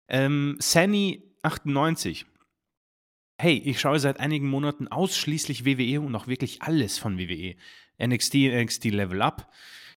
Ähm, 0.08 0.56
Sunny98 0.60 2.26
hey, 3.38 3.62
ich 3.64 3.80
schaue 3.80 4.00
seit 4.00 4.18
einigen 4.20 4.48
Monaten 4.48 4.88
ausschließlich 4.88 5.64
WWE 5.64 6.00
und 6.00 6.14
auch 6.14 6.26
wirklich 6.26 6.62
alles 6.62 6.98
von 6.98 7.18
WWE. 7.18 7.54
NXT, 8.04 8.34
NXT 8.34 8.86
Level 8.86 9.22
Up. 9.22 9.50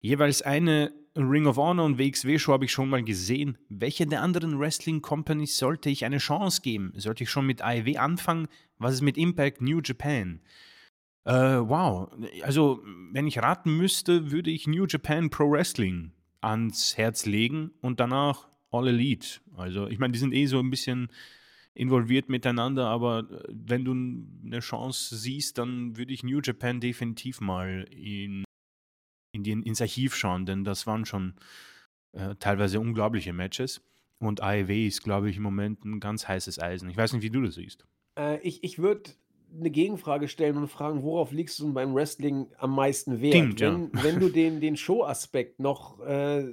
Jeweils 0.01 0.43
eine 0.43 0.93
Ring 1.17 1.47
of 1.47 1.57
Honor 1.57 1.85
und 1.85 1.99
WXW-Show 1.99 2.53
habe 2.53 2.65
ich 2.65 2.73
schon 2.73 2.89
mal 2.89 3.03
gesehen. 3.03 3.59
Welche 3.69 4.07
der 4.07 4.23
anderen 4.23 4.59
Wrestling-Companies 4.59 5.57
sollte 5.57 5.89
ich 5.91 6.05
eine 6.05 6.19
Chance 6.19 6.63
geben? 6.63 6.93
Sollte 6.97 7.25
ich 7.25 7.31
schon 7.31 7.47
mit 7.47 7.63
AEW 7.63 7.97
anfangen? 7.99 8.49
Was 8.79 8.95
ist 8.95 9.03
mit 9.03 9.17
Impact 9.17 9.61
New 9.61 9.81
Japan? 9.83 10.41
Äh, 11.25 11.33
wow. 11.33 12.11
Also, 12.43 12.83
wenn 13.13 13.27
ich 13.27 13.39
raten 13.39 13.77
müsste, 13.77 14.31
würde 14.31 14.51
ich 14.51 14.67
New 14.67 14.87
Japan 14.87 15.31
Pro 15.31 15.51
Wrestling 15.51 16.13
ans 16.41 16.97
Herz 16.97 17.27
legen 17.27 17.73
und 17.81 18.01
danach 18.01 18.49
All 18.71 18.89
Elite. 18.89 19.41
Also, 19.57 19.89
ich 19.89 19.99
meine, 19.99 20.13
die 20.13 20.19
sind 20.19 20.35
eh 20.35 20.47
so 20.47 20.61
ein 20.61 20.71
bisschen 20.71 21.09
involviert 21.79 22.29
miteinander, 22.29 22.89
aber 22.89 23.21
äh, 23.31 23.43
wenn 23.49 23.85
du 23.85 23.93
eine 23.93 24.61
Chance 24.61 25.17
siehst, 25.17 25.59
dann 25.59 25.97
würde 25.97 26.13
ich 26.13 26.25
New 26.25 26.41
Japan 26.43 26.81
definitiv 26.81 27.41
mal 27.41 27.87
in, 27.91 28.45
in 29.33 29.45
die, 29.45 29.53
ins 29.53 29.81
Archiv 29.81 30.17
schauen, 30.17 30.45
denn 30.45 30.65
das 30.65 30.87
waren 30.87 31.05
schon 31.07 31.35
äh, 32.13 32.35
teilweise 32.41 32.81
unglaubliche 32.81 33.33
Matches. 33.33 33.81
Und 34.21 34.43
AEW 34.43 34.89
ist, 34.89 35.05
glaube 35.05 35.31
ich, 35.31 35.37
im 35.37 35.45
Moment 35.45 35.85
ein 35.85 36.01
ganz 36.01 36.27
heißes 36.27 36.59
Eisen. 36.59 36.91
Ich 36.91 36.97
weiß 36.97 37.13
nicht, 37.13 37.23
wie 37.23 37.31
du 37.31 37.43
das 37.43 37.55
siehst. 37.55 37.87
Äh, 38.19 38.41
ich 38.41 38.65
ich 38.65 38.81
würde 38.81 39.11
eine 39.57 39.71
Gegenfrage 39.71 40.27
stellen 40.27 40.57
und 40.57 40.67
fragen, 40.67 41.05
worauf 41.05 41.31
liegst 41.31 41.61
du 41.61 41.73
beim 41.73 41.95
Wrestling 41.95 42.49
am 42.59 42.75
meisten 42.75 43.21
Wert? 43.21 43.35
Stimmt, 43.35 43.61
wenn, 43.61 43.91
ja. 43.95 44.03
wenn 44.03 44.19
du 44.19 44.29
den, 44.29 44.61
den 44.61 44.77
Show-Aspekt 44.77 45.61
noch 45.61 46.01
äh, 46.01 46.53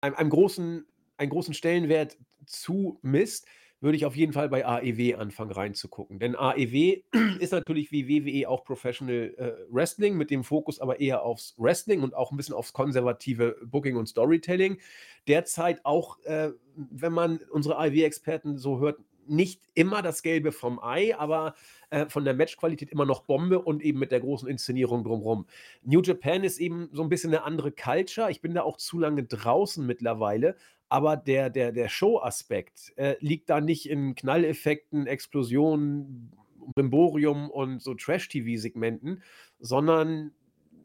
einem, 0.00 0.14
einem, 0.14 0.30
großen, 0.30 0.86
einen 1.16 1.30
großen 1.30 1.52
Stellenwert 1.52 2.16
zumisst, 2.46 3.48
würde 3.80 3.96
ich 3.96 4.04
auf 4.04 4.14
jeden 4.14 4.32
Fall 4.32 4.48
bei 4.48 4.66
AEW 4.66 5.16
anfangen 5.16 5.52
reinzugucken. 5.52 6.18
Denn 6.18 6.36
AEW 6.36 7.02
ist 7.40 7.52
natürlich 7.52 7.90
wie 7.92 8.08
WWE 8.08 8.48
auch 8.48 8.64
Professional 8.64 9.34
äh, 9.38 9.52
Wrestling, 9.72 10.16
mit 10.16 10.30
dem 10.30 10.44
Fokus 10.44 10.80
aber 10.80 11.00
eher 11.00 11.22
aufs 11.22 11.54
Wrestling 11.58 12.02
und 12.02 12.14
auch 12.14 12.30
ein 12.30 12.36
bisschen 12.36 12.54
aufs 12.54 12.72
konservative 12.72 13.56
Booking 13.64 13.96
und 13.96 14.06
Storytelling. 14.06 14.78
Derzeit 15.26 15.84
auch, 15.84 16.22
äh, 16.24 16.50
wenn 16.74 17.12
man 17.12 17.40
unsere 17.50 17.78
AEW-Experten 17.78 18.58
so 18.58 18.78
hört, 18.80 18.98
nicht 19.26 19.62
immer 19.74 20.02
das 20.02 20.22
Gelbe 20.22 20.50
vom 20.50 20.82
Ei, 20.82 21.16
aber 21.16 21.54
äh, 21.90 22.06
von 22.06 22.24
der 22.24 22.34
Matchqualität 22.34 22.90
immer 22.90 23.06
noch 23.06 23.22
Bombe 23.22 23.60
und 23.60 23.82
eben 23.82 23.98
mit 23.98 24.10
der 24.10 24.20
großen 24.20 24.48
Inszenierung 24.48 25.04
drumherum. 25.04 25.46
New 25.82 26.02
Japan 26.02 26.42
ist 26.42 26.58
eben 26.58 26.88
so 26.92 27.02
ein 27.02 27.08
bisschen 27.08 27.30
eine 27.30 27.44
andere 27.44 27.70
Culture. 27.70 28.30
Ich 28.30 28.40
bin 28.40 28.54
da 28.54 28.62
auch 28.62 28.76
zu 28.76 28.98
lange 28.98 29.24
draußen 29.24 29.86
mittlerweile, 29.86 30.56
aber 30.90 31.16
der, 31.16 31.50
der, 31.50 31.70
der 31.70 31.88
Show-Aspekt 31.88 32.92
äh, 32.96 33.14
liegt 33.20 33.48
da 33.48 33.60
nicht 33.60 33.88
in 33.88 34.16
Knalleffekten, 34.16 35.06
Explosionen, 35.06 36.32
Brimborium 36.74 37.48
und 37.48 37.80
so 37.80 37.94
Trash-TV-Segmenten, 37.94 39.22
sondern 39.60 40.32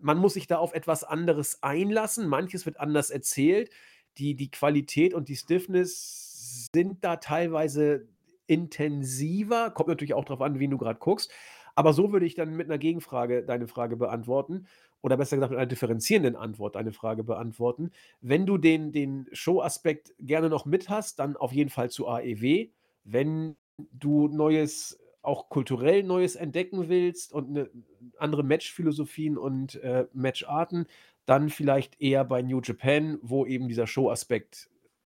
man 0.02 0.20
muss 0.20 0.36
sich 0.36 0.46
da 0.46 0.60
auf 0.60 0.74
etwas 0.74 1.04
anderes 1.04 1.64
einlassen. 1.64 2.28
Manches 2.28 2.68
wird 2.68 2.80
anders 2.80 3.10
erzählt. 3.10 3.72
Die, 4.20 4.36
die 4.36 4.52
Qualität 4.52 5.16
und 5.16 5.28
die 5.28 5.36
Stiffness 5.36 6.70
sind 6.74 7.04
da 7.04 7.16
teilweise 7.16 8.08
intensiver. 8.46 9.72
Kommt 9.72 9.90
natürlich 9.90 10.14
auch 10.14 10.26
darauf 10.26 10.42
an, 10.42 10.60
wie 10.60 10.68
du 10.68 10.78
gerade 10.78 11.00
guckst. 11.00 11.32
Aber 11.74 11.94
so 11.94 12.14
würde 12.14 12.28
ich 12.28 12.36
dann 12.36 12.56
mit 12.56 12.68
einer 12.68 12.78
Gegenfrage 12.78 13.44
deine 13.44 13.68
Frage 13.68 13.98
beantworten 13.98 14.68
oder 15.06 15.18
besser 15.18 15.38
gesagt 15.38 15.52
mit 15.52 15.60
einer 15.60 15.68
differenzierenden 15.68 16.36
Antwort 16.36 16.74
deine 16.74 16.92
Frage 16.92 17.24
beantworten. 17.24 17.92
Wenn 18.22 18.48
du 18.48 18.58
den, 18.58 18.92
den 18.92 19.28
Show-Aspekt 19.34 20.16
gerne 20.20 20.50
noch 20.50 20.66
mit 20.66 20.90
hast, 20.90 21.20
dann 21.20 21.38
auf 21.38 21.54
jeden 21.54 21.70
Fall 21.70 21.92
zu 21.92 22.08
AEW. 22.08 22.70
Wenn 23.04 23.56
du 23.78 24.28
Neues, 24.30 25.00
auch 25.22 25.50
kulturell 25.50 26.02
Neues 26.02 26.36
entdecken 26.36 26.90
willst 26.90 27.34
und 27.34 27.50
eine, 27.50 27.70
andere 28.18 28.42
Matchphilosophien 28.42 29.38
und 29.38 29.76
äh, 29.84 30.08
Matcharten, 30.14 30.88
dann 31.28 31.50
vielleicht 31.50 32.02
eher 32.02 32.26
bei 32.26 32.42
New 32.42 32.62
Japan, 32.62 33.20
wo 33.22 33.46
eben 33.46 33.68
dieser 33.68 33.86
Show-Aspekt, 33.86 34.72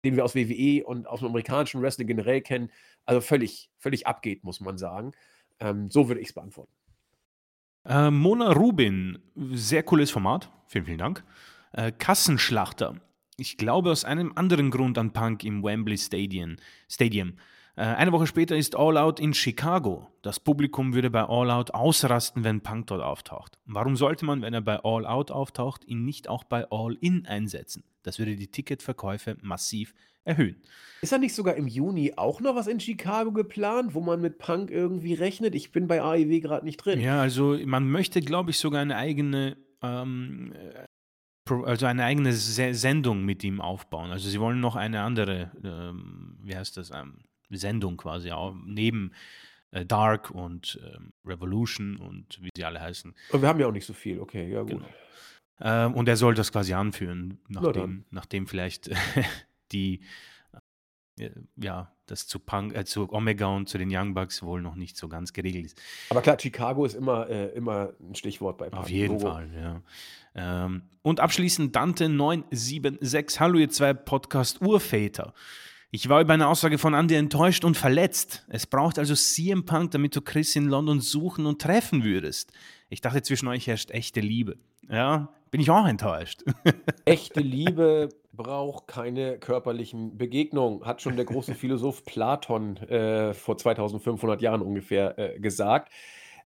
den 0.04 0.16
wir 0.16 0.24
aus 0.24 0.34
WWE 0.34 0.84
und 0.84 1.06
aus 1.06 1.20
dem 1.20 1.28
amerikanischen 1.28 1.80
Wrestling 1.80 2.08
generell 2.08 2.40
kennen, 2.40 2.72
also 3.04 3.20
völlig, 3.20 3.70
völlig 3.78 4.08
abgeht, 4.08 4.42
muss 4.42 4.58
man 4.58 4.78
sagen. 4.78 5.12
Ähm, 5.60 5.90
so 5.92 6.08
würde 6.08 6.20
ich 6.20 6.30
es 6.30 6.34
beantworten. 6.34 6.72
Äh, 7.88 8.10
Mona 8.10 8.52
Rubin, 8.52 9.18
sehr 9.52 9.82
cooles 9.84 10.10
Format. 10.10 10.50
Vielen, 10.66 10.84
vielen 10.86 10.98
Dank. 10.98 11.24
Äh, 11.72 11.92
Kassenschlachter. 11.92 12.96
Ich 13.36 13.58
glaube 13.58 13.90
aus 13.90 14.04
einem 14.04 14.32
anderen 14.34 14.70
Grund 14.70 14.98
an 14.98 15.12
Punk 15.12 15.44
im 15.44 15.62
Wembley 15.62 15.98
Stadium. 15.98 16.56
Stadium. 16.88 17.34
Äh, 17.76 17.82
eine 17.82 18.12
Woche 18.12 18.26
später 18.26 18.56
ist 18.56 18.74
All 18.74 18.96
Out 18.96 19.20
in 19.20 19.34
Chicago. 19.34 20.08
Das 20.22 20.40
Publikum 20.40 20.94
würde 20.94 21.10
bei 21.10 21.22
All 21.22 21.50
Out 21.50 21.72
ausrasten, 21.74 22.42
wenn 22.42 22.62
Punk 22.62 22.88
dort 22.88 23.02
auftaucht. 23.02 23.58
Warum 23.66 23.96
sollte 23.96 24.24
man, 24.24 24.42
wenn 24.42 24.54
er 24.54 24.62
bei 24.62 24.80
All 24.82 25.06
Out 25.06 25.30
auftaucht, 25.30 25.84
ihn 25.84 26.04
nicht 26.04 26.28
auch 26.28 26.44
bei 26.44 26.66
All 26.70 26.96
In 27.00 27.26
einsetzen? 27.26 27.84
Das 28.02 28.18
würde 28.18 28.36
die 28.36 28.48
Ticketverkäufe 28.48 29.36
massiv 29.42 29.94
erhöhen. 30.24 30.56
Ist 31.02 31.12
da 31.12 31.18
nicht 31.18 31.34
sogar 31.34 31.54
im 31.54 31.68
Juni 31.68 32.14
auch 32.16 32.40
noch 32.40 32.56
was 32.56 32.66
in 32.66 32.80
Chicago 32.80 33.30
geplant, 33.30 33.94
wo 33.94 34.00
man 34.00 34.20
mit 34.20 34.38
Punk 34.38 34.70
irgendwie 34.70 35.14
rechnet? 35.14 35.54
Ich 35.54 35.70
bin 35.70 35.86
bei 35.86 36.02
AEW 36.02 36.40
gerade 36.40 36.64
nicht 36.64 36.78
drin. 36.78 37.00
Ja, 37.00 37.20
also 37.20 37.58
man 37.64 37.88
möchte, 37.88 38.20
glaube 38.22 38.50
ich, 38.50 38.58
sogar 38.58 38.80
eine 38.80 38.96
eigene 38.96 39.56
ähm, 39.82 40.52
also 41.48 41.86
eine 41.86 42.04
eigene 42.04 42.32
Sendung 42.32 43.24
mit 43.24 43.44
ihm 43.44 43.60
aufbauen. 43.60 44.10
Also 44.10 44.28
sie 44.28 44.40
wollen 44.40 44.58
noch 44.58 44.74
eine 44.74 45.02
andere, 45.02 45.52
ähm, 45.62 46.38
wie 46.42 46.56
heißt 46.56 46.76
das, 46.76 46.90
ähm, 46.90 47.18
Sendung 47.50 47.96
quasi, 47.96 48.30
auch 48.32 48.54
neben 48.64 49.12
äh, 49.70 49.84
Dark 49.84 50.30
und 50.30 50.80
ähm, 50.84 51.12
Revolution 51.24 51.96
und 51.96 52.42
wie 52.42 52.50
sie 52.56 52.64
alle 52.64 52.80
heißen. 52.80 53.14
Und 53.32 53.42
wir 53.42 53.48
haben 53.48 53.60
ja 53.60 53.66
auch 53.66 53.72
nicht 53.72 53.86
so 53.86 53.92
viel, 53.92 54.20
okay, 54.20 54.50
ja 54.50 54.62
gut. 54.62 54.70
Genau. 54.70 54.88
Ähm, 55.60 55.94
und 55.94 56.08
er 56.08 56.16
soll 56.16 56.34
das 56.34 56.52
quasi 56.52 56.74
anführen, 56.74 57.38
nachdem, 57.48 58.04
nachdem 58.10 58.46
vielleicht 58.46 58.90
die 59.72 60.02
äh, 61.18 61.30
ja, 61.56 61.92
das 62.06 62.26
zu 62.26 62.38
Punk, 62.38 62.74
äh, 62.76 62.84
zu 62.84 63.10
Omega 63.12 63.46
und 63.46 63.68
zu 63.68 63.78
den 63.78 63.88
Young 63.90 64.14
Bucks 64.14 64.42
wohl 64.42 64.60
noch 64.60 64.74
nicht 64.74 64.96
so 64.96 65.08
ganz 65.08 65.32
geregelt 65.32 65.66
ist. 65.66 65.80
Aber 66.10 66.22
klar, 66.22 66.38
Chicago 66.38 66.84
ist 66.84 66.94
immer, 66.94 67.28
äh, 67.28 67.48
immer 67.54 67.94
ein 68.00 68.14
Stichwort 68.14 68.58
bei 68.58 68.68
Punk. 68.68 68.82
Auf 68.82 68.90
jeden 68.90 69.14
Logo. 69.14 69.32
Fall, 69.32 69.50
ja. 69.54 69.82
Ähm, 70.34 70.82
und 71.02 71.20
abschließend 71.20 71.74
Dante 71.74 72.08
976. 72.08 73.40
Hallo, 73.40 73.58
ihr 73.58 73.70
zwei 73.70 73.94
Podcast-Urväter. 73.94 75.32
Ich 75.90 76.08
war 76.08 76.20
über 76.20 76.34
eine 76.34 76.48
Aussage 76.48 76.78
von 76.78 76.94
Andy 76.94 77.14
enttäuscht 77.14 77.64
und 77.64 77.76
verletzt. 77.76 78.44
Es 78.48 78.66
braucht 78.66 78.98
also 78.98 79.14
CM 79.14 79.64
Punk, 79.64 79.92
damit 79.92 80.16
du 80.16 80.20
Chris 80.20 80.56
in 80.56 80.66
London 80.66 81.00
suchen 81.00 81.46
und 81.46 81.62
treffen 81.62 82.02
würdest. 82.02 82.52
Ich 82.88 83.00
dachte, 83.00 83.22
zwischen 83.22 83.48
euch 83.48 83.66
herrscht 83.66 83.90
echte 83.92 84.20
Liebe. 84.20 84.58
Ja, 84.88 85.32
bin 85.50 85.60
ich 85.60 85.70
auch 85.70 85.86
enttäuscht. 85.86 86.44
Echte 87.04 87.40
Liebe 87.40 88.08
braucht 88.32 88.86
keine 88.86 89.38
körperlichen 89.38 90.16
Begegnungen, 90.18 90.84
hat 90.84 91.02
schon 91.02 91.16
der 91.16 91.24
große 91.24 91.54
Philosoph 91.54 92.04
Platon 92.04 92.76
äh, 92.76 93.32
vor 93.32 93.56
2500 93.56 94.42
Jahren 94.42 94.62
ungefähr 94.62 95.18
äh, 95.18 95.40
gesagt. 95.40 95.92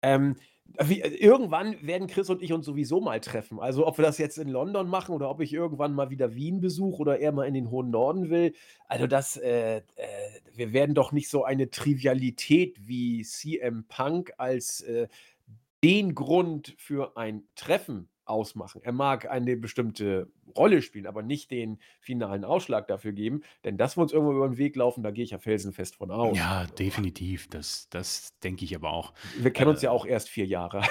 Ähm, 0.03 0.37
wie, 0.81 1.01
irgendwann 1.01 1.77
werden 1.87 2.09
Chris 2.09 2.31
und 2.31 2.43
ich 2.43 2.53
uns 2.53 2.67
sowieso 2.67 3.01
mal 3.01 3.21
treffen. 3.21 3.59
Also 3.59 3.87
ob 3.87 3.99
wir 3.99 4.05
das 4.05 4.19
jetzt 4.19 4.39
in 4.39 4.49
London 4.49 4.89
machen 4.89 5.15
oder 5.15 5.31
ob 5.31 5.41
ich 5.41 5.53
irgendwann 5.53 5.95
mal 5.95 6.11
wieder 6.11 6.35
Wien 6.35 6.61
besuche 6.61 7.01
oder 7.01 7.19
er 7.19 7.33
mal 7.33 7.47
in 7.47 7.55
den 7.55 7.71
hohen 7.71 7.91
Norden 7.91 8.31
will. 8.31 8.55
Also 8.87 9.07
das, 9.07 9.37
äh, 9.37 9.79
äh, 9.79 9.83
wir 10.55 10.73
werden 10.73 10.95
doch 10.95 11.13
nicht 11.13 11.31
so 11.31 11.45
eine 11.45 11.71
Trivialität 11.71 12.77
wie 12.87 13.23
CM 13.23 13.85
Punk 13.89 14.33
als 14.37 14.83
äh, 14.83 15.09
den 15.83 16.15
Grund 16.15 16.75
für 16.77 17.17
ein 17.17 17.45
Treffen 17.55 18.09
ausmachen. 18.29 18.81
Er 18.83 18.93
mag 18.93 19.29
eine 19.31 19.57
bestimmte 19.57 20.31
Rolle 20.57 20.83
spielen, 20.83 21.07
aber 21.07 21.23
nicht 21.23 21.51
den 21.51 21.79
finalen 22.01 22.45
Ausschlag 22.45 22.87
dafür 22.89 23.13
geben, 23.13 23.43
denn 23.65 23.77
das 23.77 23.97
wir 23.97 24.03
uns 24.03 24.13
irgendwo 24.13 24.33
über 24.35 24.49
den 24.49 24.59
Weg 24.59 24.77
laufen, 24.77 25.03
da 25.03 25.11
gehe 25.11 25.25
ich 25.25 25.31
ja 25.31 25.39
felsenfest 25.39 25.97
von 25.97 26.11
aus. 26.11 26.37
Ja, 26.37 26.67
definitiv. 26.67 27.49
Das, 27.49 27.89
das 27.91 28.39
denke 28.43 28.65
ich 28.65 28.75
aber 28.75 28.91
auch. 28.93 29.13
Wir 29.39 29.53
kennen 29.53 29.71
uns 29.71 29.83
ja 29.83 29.91
äh. 29.91 29.93
auch 29.93 30.07
erst 30.07 30.29
vier 30.29 30.47
Jahre. 30.47 30.83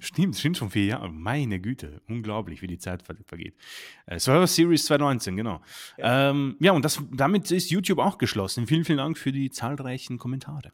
stimmt, 0.00 0.36
sind 0.36 0.56
schon 0.56 0.70
vier 0.70 0.84
Jahre. 0.84 1.10
Meine 1.10 1.60
Güte, 1.60 2.00
unglaublich, 2.08 2.62
wie 2.62 2.66
die 2.66 2.78
Zeit 2.78 3.02
vergeht. 3.02 3.54
Äh, 4.06 4.18
Survivor 4.18 4.46
Series 4.46 4.84
2019, 4.86 5.36
genau. 5.36 5.60
Ja, 5.98 6.30
ähm, 6.30 6.56
ja 6.60 6.72
und 6.72 6.84
das, 6.84 7.02
damit 7.12 7.50
ist 7.50 7.70
YouTube 7.70 7.98
auch 7.98 8.18
geschlossen. 8.18 8.66
Vielen, 8.66 8.84
vielen 8.84 8.98
Dank 8.98 9.18
für 9.18 9.32
die 9.32 9.50
zahlreichen 9.50 10.18
Kommentare. 10.18 10.72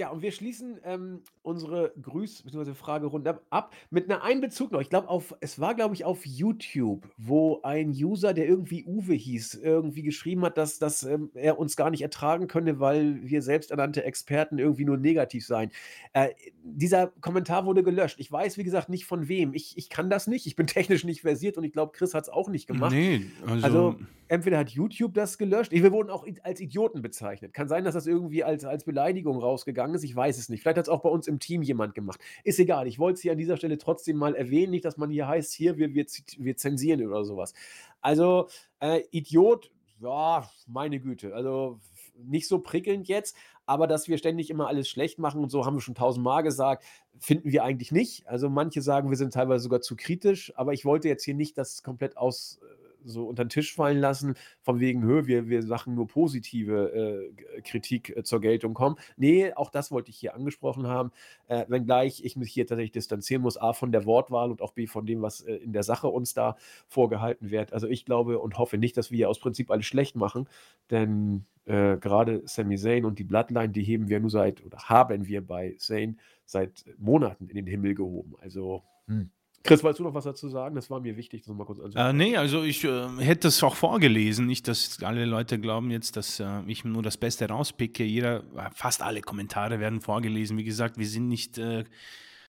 Ja, 0.00 0.10
und 0.10 0.22
wir 0.22 0.30
schließen 0.30 0.78
ähm, 0.84 1.22
unsere 1.42 1.92
Grüß- 2.00 2.44
bzw. 2.44 2.74
Fragerunde 2.74 3.40
ab 3.50 3.74
mit 3.90 4.08
einer 4.08 4.22
Einbezug 4.22 4.70
noch. 4.70 4.80
Ich 4.80 4.90
glaube, 4.90 5.08
auf, 5.08 5.34
es 5.40 5.58
war, 5.58 5.74
glaube 5.74 5.96
ich, 5.96 6.04
auf 6.04 6.24
YouTube, 6.24 7.08
wo 7.16 7.62
ein 7.62 7.90
User, 7.90 8.32
der 8.32 8.46
irgendwie 8.46 8.84
Uwe 8.84 9.14
hieß, 9.14 9.54
irgendwie 9.54 10.02
geschrieben 10.02 10.44
hat, 10.44 10.56
dass, 10.56 10.78
dass 10.78 11.02
ähm, 11.02 11.32
er 11.34 11.58
uns 11.58 11.74
gar 11.74 11.90
nicht 11.90 12.02
ertragen 12.02 12.46
könne, 12.46 12.78
weil 12.78 13.18
wir 13.24 13.42
selbsternannte 13.42 14.04
Experten 14.04 14.58
irgendwie 14.58 14.84
nur 14.84 14.98
negativ 14.98 15.44
seien. 15.44 15.72
Äh, 16.12 16.28
dieser 16.62 17.08
Kommentar 17.20 17.66
wurde 17.66 17.82
gelöscht. 17.82 18.20
Ich 18.20 18.30
weiß, 18.30 18.56
wie 18.56 18.64
gesagt, 18.64 18.88
nicht 18.90 19.04
von 19.04 19.26
wem. 19.26 19.52
Ich, 19.52 19.76
ich 19.76 19.88
kann 19.88 20.10
das 20.10 20.28
nicht. 20.28 20.46
Ich 20.46 20.54
bin 20.54 20.66
technisch 20.68 21.02
nicht 21.02 21.22
versiert 21.22 21.58
und 21.58 21.64
ich 21.64 21.72
glaube, 21.72 21.90
Chris 21.90 22.14
hat 22.14 22.22
es 22.22 22.28
auch 22.28 22.48
nicht 22.48 22.68
gemacht. 22.68 22.92
Nee, 22.92 23.26
also, 23.44 23.64
also 23.64 23.96
entweder 24.28 24.58
hat 24.58 24.70
YouTube 24.70 25.14
das 25.14 25.38
gelöscht. 25.38 25.72
Wir 25.72 25.92
wurden 25.92 26.10
auch 26.10 26.26
als 26.42 26.60
Idioten 26.60 27.02
bezeichnet. 27.02 27.52
Kann 27.52 27.68
sein, 27.68 27.84
dass 27.84 27.94
das 27.94 28.06
irgendwie 28.06 28.44
als, 28.44 28.64
als 28.64 28.84
Beleidigung 28.84 29.38
rausgegangen 29.38 29.94
ist. 29.94 30.04
Ich 30.04 30.14
weiß 30.14 30.38
es 30.38 30.48
nicht. 30.48 30.62
Vielleicht 30.62 30.78
hat 30.78 30.86
es 30.86 30.88
auch 30.88 31.02
bei 31.02 31.08
uns 31.08 31.26
im 31.26 31.38
Team 31.38 31.62
jemand 31.62 31.94
gemacht. 31.94 32.20
Ist 32.44 32.58
egal. 32.58 32.86
Ich 32.86 32.98
wollte 32.98 33.16
es 33.16 33.22
hier 33.22 33.32
an 33.32 33.38
dieser 33.38 33.56
Stelle 33.56 33.78
trotzdem 33.78 34.16
mal 34.16 34.34
erwähnen. 34.34 34.70
Nicht, 34.70 34.84
dass 34.84 34.96
man 34.96 35.10
hier 35.10 35.26
heißt, 35.26 35.52
hier, 35.52 35.76
wir, 35.76 35.94
wir, 35.94 36.06
wir 36.38 36.56
zensieren 36.56 37.06
oder 37.06 37.24
sowas. 37.24 37.54
Also, 38.00 38.48
äh, 38.80 39.02
Idiot, 39.10 39.70
ja, 40.00 40.48
meine 40.66 41.00
Güte. 41.00 41.34
Also, 41.34 41.80
nicht 42.24 42.48
so 42.48 42.58
prickelnd 42.58 43.08
jetzt, 43.08 43.36
aber 43.66 43.86
dass 43.86 44.08
wir 44.08 44.18
ständig 44.18 44.50
immer 44.50 44.66
alles 44.66 44.88
schlecht 44.88 45.18
machen 45.18 45.42
und 45.42 45.50
so 45.50 45.64
haben 45.64 45.76
wir 45.76 45.80
schon 45.80 45.94
tausendmal 45.94 46.42
gesagt, 46.42 46.84
finden 47.18 47.52
wir 47.52 47.64
eigentlich 47.64 47.92
nicht. 47.92 48.26
Also 48.26 48.48
manche 48.48 48.82
sagen, 48.82 49.10
wir 49.10 49.16
sind 49.16 49.34
teilweise 49.34 49.62
sogar 49.62 49.80
zu 49.80 49.96
kritisch, 49.96 50.52
aber 50.56 50.72
ich 50.72 50.84
wollte 50.84 51.08
jetzt 51.08 51.24
hier 51.24 51.34
nicht 51.34 51.58
das 51.58 51.82
komplett 51.82 52.16
aus 52.16 52.60
so 53.04 53.26
unter 53.26 53.44
den 53.44 53.48
Tisch 53.48 53.74
fallen 53.74 53.98
lassen, 53.98 54.34
von 54.62 54.80
wegen, 54.80 55.02
Hö, 55.02 55.26
wir, 55.26 55.48
wir 55.48 55.62
Sachen 55.62 55.94
nur 55.94 56.06
positive 56.06 57.32
äh, 57.56 57.60
Kritik 57.62 58.16
äh, 58.16 58.22
zur 58.22 58.40
Geltung 58.40 58.74
kommen. 58.74 58.96
Nee, 59.16 59.52
auch 59.54 59.70
das 59.70 59.90
wollte 59.90 60.10
ich 60.10 60.16
hier 60.16 60.34
angesprochen 60.34 60.86
haben, 60.86 61.10
äh, 61.48 61.64
wenngleich 61.68 62.24
ich 62.24 62.36
mich 62.36 62.52
hier 62.52 62.66
tatsächlich 62.66 62.92
distanzieren 62.92 63.42
muss, 63.42 63.56
A 63.56 63.72
von 63.72 63.92
der 63.92 64.04
Wortwahl 64.04 64.50
und 64.50 64.62
auch 64.62 64.72
B 64.72 64.86
von 64.86 65.06
dem, 65.06 65.22
was 65.22 65.40
äh, 65.40 65.54
in 65.56 65.72
der 65.72 65.82
Sache 65.82 66.08
uns 66.08 66.34
da 66.34 66.56
vorgehalten 66.86 67.50
wird. 67.50 67.72
Also 67.72 67.86
ich 67.86 68.04
glaube 68.04 68.38
und 68.38 68.58
hoffe 68.58 68.78
nicht, 68.78 68.96
dass 68.96 69.10
wir 69.10 69.16
hier 69.16 69.28
aus 69.28 69.38
Prinzip 69.38 69.70
alles 69.70 69.86
schlecht 69.86 70.16
machen, 70.16 70.48
denn 70.90 71.44
äh, 71.68 71.98
gerade 71.98 72.42
Sami 72.46 72.78
Zayn 72.78 73.04
und 73.04 73.18
die 73.18 73.24
Bloodline, 73.24 73.68
die 73.68 73.82
heben 73.82 74.08
wir 74.08 74.20
nur 74.20 74.30
seit, 74.30 74.64
oder 74.64 74.78
haben 74.78 75.26
wir 75.26 75.46
bei 75.46 75.74
Zayn 75.78 76.18
seit 76.46 76.84
Monaten 76.96 77.48
in 77.48 77.56
den 77.56 77.66
Himmel 77.66 77.94
gehoben. 77.94 78.36
Also, 78.40 78.82
hm. 79.06 79.30
Chris, 79.64 79.82
wolltest 79.82 80.00
du 80.00 80.04
noch 80.04 80.14
was 80.14 80.24
dazu 80.24 80.48
sagen? 80.48 80.74
Das 80.74 80.88
war 80.88 81.00
mir 81.00 81.16
wichtig, 81.16 81.42
das 81.42 81.54
mal 81.54 81.64
kurz 81.64 81.80
anzuschauen. 81.80 82.10
Äh, 82.10 82.12
nee, 82.12 82.36
also 82.36 82.62
ich 82.62 82.84
äh, 82.84 83.08
hätte 83.18 83.48
es 83.48 83.62
auch 83.62 83.74
vorgelesen. 83.74 84.46
Nicht, 84.46 84.68
dass 84.68 85.02
alle 85.02 85.24
Leute 85.24 85.58
glauben 85.58 85.90
jetzt, 85.90 86.16
dass 86.16 86.40
äh, 86.40 86.62
ich 86.66 86.84
nur 86.84 87.02
das 87.02 87.16
Beste 87.16 87.48
rauspicke. 87.48 88.04
Jeder, 88.04 88.44
fast 88.72 89.02
alle 89.02 89.20
Kommentare 89.20 89.80
werden 89.80 90.00
vorgelesen. 90.00 90.56
Wie 90.56 90.64
gesagt, 90.64 90.96
wir 90.96 91.06
sind 91.06 91.28
nicht 91.28 91.58
äh, 91.58 91.84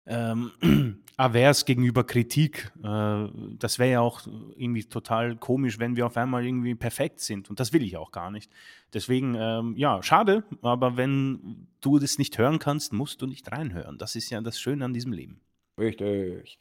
ähm, 0.06 0.52
avers 1.18 1.66
gegenüber 1.66 2.04
Kritik. 2.04 2.72
Äh, 2.84 3.28
das 3.60 3.80
wäre 3.80 3.92
ja 3.92 4.00
auch 4.02 4.22
irgendwie 4.56 4.86
total 4.86 5.36
komisch, 5.36 5.80
wenn 5.80 5.96
wir 5.96 6.06
auf 6.06 6.18
einmal 6.18 6.46
irgendwie 6.46 6.76
perfekt 6.76 7.20
sind. 7.20 7.50
Und 7.50 7.60
das 7.60 7.74
will 7.74 7.84
ich 7.84 7.98
auch 7.98 8.12
gar 8.12 8.32
nicht. 8.32 8.52
Deswegen, 8.94 9.36
ähm, 9.36 9.76
ja, 9.78 10.02
schade. 10.04 10.44
Aber 10.62 10.98
wenn 10.98 11.68
du 11.82 12.00
das 12.00 12.18
nicht 12.18 12.38
hören 12.38 12.60
kannst, 12.60 12.94
musst 12.94 13.22
du 13.22 13.28
nicht 13.28 13.52
reinhören. 13.52 13.98
Das 13.98 14.16
ist 14.16 14.30
ja 14.30 14.42
das 14.42 14.60
Schöne 14.60 14.86
an 14.86 14.94
diesem 14.94 15.14
Leben. 15.14 15.40
Richtig. 15.78 16.60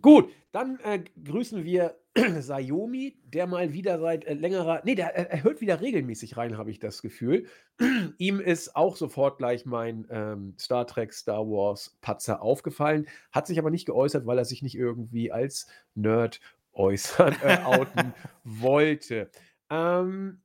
Gut, 0.00 0.30
dann 0.52 0.78
äh, 0.80 1.02
grüßen 1.24 1.64
wir 1.64 1.96
Sayomi, 2.40 3.18
der 3.24 3.46
mal 3.46 3.72
wieder 3.72 4.00
seit 4.00 4.24
äh, 4.24 4.34
längerer, 4.34 4.82
nee, 4.84 4.94
der 4.94 5.14
er 5.14 5.42
hört 5.42 5.60
wieder 5.60 5.80
regelmäßig 5.80 6.36
rein, 6.36 6.58
habe 6.58 6.70
ich 6.70 6.78
das 6.78 7.02
Gefühl. 7.02 7.46
Ihm 8.18 8.40
ist 8.40 8.76
auch 8.76 8.96
sofort 8.96 9.38
gleich 9.38 9.66
mein 9.66 10.06
ähm, 10.10 10.54
Star 10.58 10.86
Trek, 10.86 11.12
Star 11.12 11.46
Wars 11.46 11.98
Patzer 12.00 12.42
aufgefallen, 12.42 13.06
hat 13.32 13.46
sich 13.46 13.58
aber 13.58 13.70
nicht 13.70 13.86
geäußert, 13.86 14.26
weil 14.26 14.38
er 14.38 14.44
sich 14.44 14.62
nicht 14.62 14.76
irgendwie 14.76 15.32
als 15.32 15.68
Nerd 15.94 16.40
äußern, 16.72 17.36
äh, 17.42 17.58
outen 17.64 18.14
wollte. 18.44 19.30
Ähm, 19.70 20.40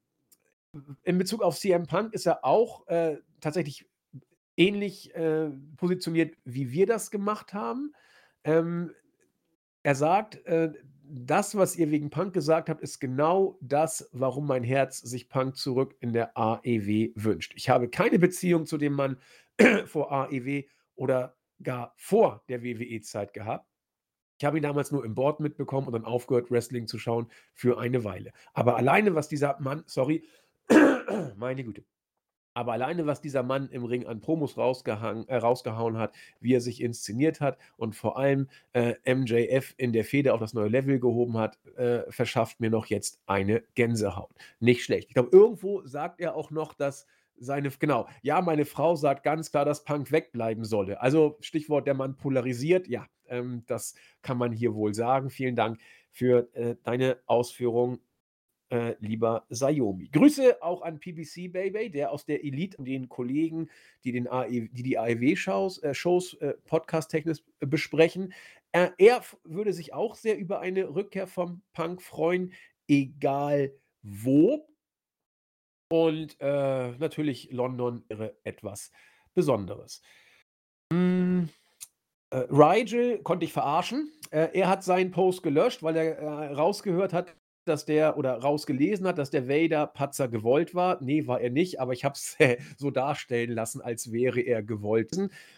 in 1.03 1.17
Bezug 1.17 1.41
auf 1.41 1.57
CM 1.57 1.85
Punk 1.85 2.13
ist 2.13 2.25
er 2.25 2.43
auch 2.43 2.87
äh, 2.87 3.17
tatsächlich 3.41 3.87
ähnlich 4.57 5.13
äh, 5.15 5.49
positioniert, 5.77 6.35
wie 6.45 6.71
wir 6.71 6.85
das 6.85 7.11
gemacht 7.11 7.53
haben. 7.53 7.93
Ähm, 8.43 8.91
er 9.83 9.95
sagt, 9.95 10.43
äh, 10.45 10.71
das, 11.05 11.55
was 11.55 11.75
ihr 11.75 11.91
wegen 11.91 12.09
Punk 12.09 12.33
gesagt 12.33 12.69
habt, 12.69 12.81
ist 12.81 12.99
genau 12.99 13.57
das, 13.61 14.09
warum 14.13 14.47
mein 14.47 14.63
Herz 14.63 14.97
sich 14.99 15.29
Punk 15.29 15.55
zurück 15.55 15.95
in 15.99 16.13
der 16.13 16.35
AEW 16.37 17.11
wünscht. 17.15 17.53
Ich 17.55 17.69
habe 17.69 17.89
keine 17.89 18.17
Beziehung 18.17 18.65
zu 18.65 18.77
dem 18.77 18.93
Mann 18.93 19.17
vor 19.85 20.11
AEW 20.11 20.63
oder 20.95 21.35
gar 21.61 21.93
vor 21.97 22.43
der 22.49 22.63
WWE-Zeit 22.63 23.33
gehabt. 23.33 23.69
Ich 24.39 24.45
habe 24.45 24.57
ihn 24.57 24.63
damals 24.63 24.91
nur 24.91 25.05
im 25.05 25.13
Board 25.13 25.39
mitbekommen 25.39 25.87
und 25.87 25.93
dann 25.93 26.05
aufgehört, 26.05 26.49
Wrestling 26.49 26.87
zu 26.87 26.97
schauen 26.97 27.29
für 27.53 27.77
eine 27.77 28.03
Weile. 28.03 28.31
Aber 28.53 28.77
alleine, 28.77 29.13
was 29.13 29.27
dieser 29.27 29.59
Mann, 29.59 29.83
sorry, 29.85 30.25
meine 31.35 31.63
Güte, 31.63 31.85
Aber 32.53 32.73
alleine, 32.73 33.05
was 33.05 33.21
dieser 33.21 33.43
Mann 33.43 33.69
im 33.69 33.83
Ring 33.83 34.05
an 34.05 34.19
Promos 34.19 34.57
rausgehangen 34.57 35.27
äh, 35.27 35.37
rausgehauen 35.37 35.97
hat, 35.97 36.13
wie 36.39 36.53
er 36.53 36.61
sich 36.61 36.81
inszeniert 36.81 37.41
hat 37.41 37.57
und 37.77 37.95
vor 37.95 38.17
allem, 38.17 38.49
äh, 38.73 38.95
MJF 39.13 39.73
in 39.77 39.93
der 39.93 40.05
Fehde 40.05 40.33
auf 40.33 40.39
das 40.39 40.53
neue 40.53 40.69
Level 40.69 40.99
gehoben 40.99 41.37
hat, 41.37 41.57
äh, 41.77 42.09
verschafft 42.09 42.59
mir 42.59 42.69
noch 42.69 42.87
jetzt 42.87 43.21
eine 43.25 43.63
Gänsehaut. 43.75 44.31
Nicht 44.59 44.83
schlecht. 44.83 45.09
Ich 45.09 45.13
glaube, 45.13 45.29
irgendwo 45.31 45.85
sagt 45.85 46.21
er 46.21 46.35
auch 46.35 46.51
noch, 46.51 46.73
dass 46.73 47.07
seine 47.37 47.69
genau, 47.71 48.07
ja, 48.21 48.41
meine 48.41 48.65
Frau 48.65 48.95
sagt 48.95 49.23
ganz 49.23 49.51
klar, 49.51 49.65
dass 49.65 49.83
Punk 49.83 50.11
wegbleiben 50.11 50.65
solle. 50.65 51.01
Also 51.01 51.37
Stichwort, 51.41 51.87
der 51.87 51.93
Mann 51.93 52.15
polarisiert, 52.15 52.87
ja, 52.87 53.07
ähm, 53.27 53.63
das 53.67 53.95
kann 54.21 54.37
man 54.37 54.51
hier 54.51 54.75
wohl 54.75 54.93
sagen. 54.93 55.29
Vielen 55.29 55.55
Dank 55.55 55.79
für 56.11 56.53
äh, 56.55 56.75
deine 56.83 57.17
Ausführungen 57.25 57.99
äh, 58.73 58.95
lieber 59.01 59.45
Sayomi. 59.49 60.09
Grüße 60.11 60.63
auch 60.63 60.81
an 60.81 60.99
PBC 60.99 61.53
Baby, 61.53 61.91
der 61.91 62.11
aus 62.11 62.25
der 62.25 62.43
Elite 62.43 62.75
und 62.77 62.85
den 62.85 63.07
Kollegen, 63.07 63.69
die 64.03 64.11
den 64.11 64.27
AE, 64.27 64.67
die, 64.69 64.81
die 64.81 64.97
AEW-Shows 64.97 65.83
äh, 65.83 65.93
Shows, 65.93 66.33
äh, 66.35 66.55
podcast-technisch 66.65 67.43
äh, 67.59 67.67
besprechen. 67.67 68.33
Äh, 68.71 68.89
er 68.97 69.21
würde 69.43 69.73
sich 69.73 69.93
auch 69.93 70.15
sehr 70.15 70.39
über 70.39 70.59
eine 70.59 70.95
Rückkehr 70.95 71.27
vom 71.27 71.61
Punk 71.73 72.01
freuen, 72.01 72.51
egal 72.87 73.75
wo. 74.01 74.67
Und 75.91 76.35
äh, 76.39 76.91
natürlich 76.97 77.51
London 77.51 78.03
wäre 78.07 78.35
etwas 78.43 78.91
Besonderes. 79.35 80.01
Äh, 80.91 81.45
Rigel 82.31 83.19
konnte 83.19 83.45
ich 83.45 83.53
verarschen. 83.53 84.11
Äh, 84.31 84.49
er 84.53 84.67
hat 84.67 84.83
seinen 84.83 85.11
Post 85.11 85.43
gelöscht, 85.43 85.83
weil 85.83 85.95
er 85.95 86.53
rausgehört 86.53 87.13
hat, 87.13 87.35
dass 87.65 87.85
der 87.85 88.17
oder 88.17 88.33
rausgelesen 88.35 89.07
hat, 89.07 89.17
dass 89.17 89.29
der 89.29 89.47
Vader-Patzer 89.47 90.27
gewollt 90.27 90.75
war. 90.75 91.01
Nee, 91.01 91.27
war 91.27 91.41
er 91.41 91.49
nicht, 91.49 91.79
aber 91.79 91.93
ich 91.93 92.05
habe 92.05 92.15
es 92.15 92.35
äh, 92.39 92.57
so 92.77 92.91
darstellen 92.91 93.51
lassen, 93.51 93.81
als 93.81 94.11
wäre 94.11 94.41
er 94.41 94.63
gewollt. 94.63 95.11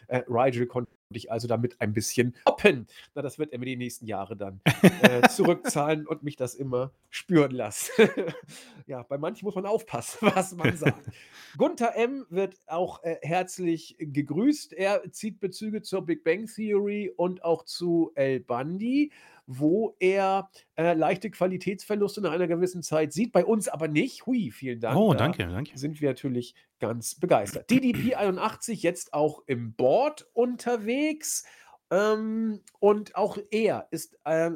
Äh, 0.07 0.23
Rigel 0.27 0.67
konnte 0.67 0.91
ich 1.13 1.31
also 1.31 1.47
damit 1.47 1.79
ein 1.81 1.93
bisschen 1.93 2.35
hoppen. 2.47 2.87
Na, 3.13 3.21
das 3.21 3.37
wird 3.37 3.53
er 3.53 3.59
mir 3.59 3.65
die 3.65 3.75
nächsten 3.75 4.05
Jahre 4.05 4.35
dann 4.35 4.59
äh, 5.01 5.27
zurückzahlen 5.29 6.07
und 6.07 6.23
mich 6.23 6.35
das 6.35 6.55
immer 6.55 6.91
spüren 7.09 7.51
lassen. 7.51 7.91
ja, 8.87 9.03
bei 9.03 9.17
manchen 9.17 9.45
muss 9.45 9.55
man 9.55 9.65
aufpassen, 9.65 10.29
was 10.33 10.55
man 10.55 10.75
sagt. 10.75 11.09
Gunther 11.57 11.95
M. 11.95 12.25
wird 12.29 12.57
auch 12.67 13.03
äh, 13.03 13.17
herzlich 13.21 13.95
gegrüßt. 13.99 14.73
Er 14.73 15.11
zieht 15.11 15.39
Bezüge 15.39 15.81
zur 15.81 16.05
Big 16.05 16.23
Bang 16.23 16.47
Theory 16.47 17.11
und 17.15 17.43
auch 17.43 17.63
zu 17.63 18.11
El 18.15 18.39
Bundy 18.39 19.11
wo 19.47 19.95
er 19.99 20.49
äh, 20.75 20.93
leichte 20.93 21.29
Qualitätsverluste 21.29 22.21
nach 22.21 22.31
einer 22.31 22.47
gewissen 22.47 22.83
Zeit 22.83 23.13
sieht. 23.13 23.31
Bei 23.31 23.45
uns 23.45 23.67
aber 23.67 23.87
nicht. 23.87 24.25
Hui, 24.25 24.51
vielen 24.51 24.79
Dank. 24.79 24.97
Oh, 24.97 25.13
da 25.13 25.19
danke, 25.19 25.47
danke. 25.47 25.77
Sind 25.77 26.01
wir 26.01 26.09
natürlich 26.09 26.55
ganz 26.79 27.15
begeistert. 27.15 27.69
DDP 27.69 28.15
81 28.15 28.81
jetzt 28.83 29.13
auch 29.13 29.43
im 29.45 29.73
Board 29.73 30.27
unterwegs. 30.33 31.45
Ähm, 31.91 32.61
und 32.79 33.15
auch 33.15 33.37
er 33.51 33.87
ist 33.91 34.17
äh, 34.23 34.51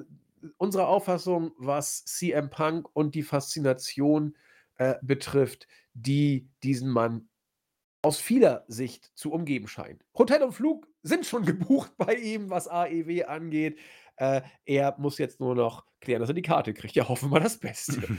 unserer 0.57 0.87
Auffassung, 0.87 1.51
was 1.57 2.05
CM 2.05 2.49
Punk 2.49 2.89
und 2.93 3.15
die 3.15 3.23
Faszination 3.23 4.35
äh, 4.77 4.95
betrifft, 5.01 5.67
die 5.93 6.47
diesen 6.63 6.89
Mann 6.89 7.29
aus 8.01 8.19
vieler 8.19 8.63
Sicht 8.67 9.11
zu 9.15 9.31
umgeben 9.31 9.67
scheint. 9.67 10.05
Hotel 10.17 10.41
und 10.43 10.53
Flug 10.53 10.87
sind 11.03 11.25
schon 11.25 11.45
gebucht 11.45 11.91
bei 11.97 12.15
ihm, 12.15 12.49
was 12.49 12.67
AEW 12.67 13.25
angeht. 13.25 13.77
Äh, 14.19 14.41
er 14.65 14.95
muss 14.97 15.17
jetzt 15.17 15.39
nur 15.39 15.55
noch 15.55 15.85
klären, 16.01 16.19
dass 16.19 16.29
er 16.29 16.35
die 16.35 16.41
Karte 16.41 16.73
kriegt. 16.73 16.93
Ja, 16.95 17.07
hoffen 17.07 17.31
wir 17.31 17.39
das 17.39 17.57
Beste. 17.57 18.17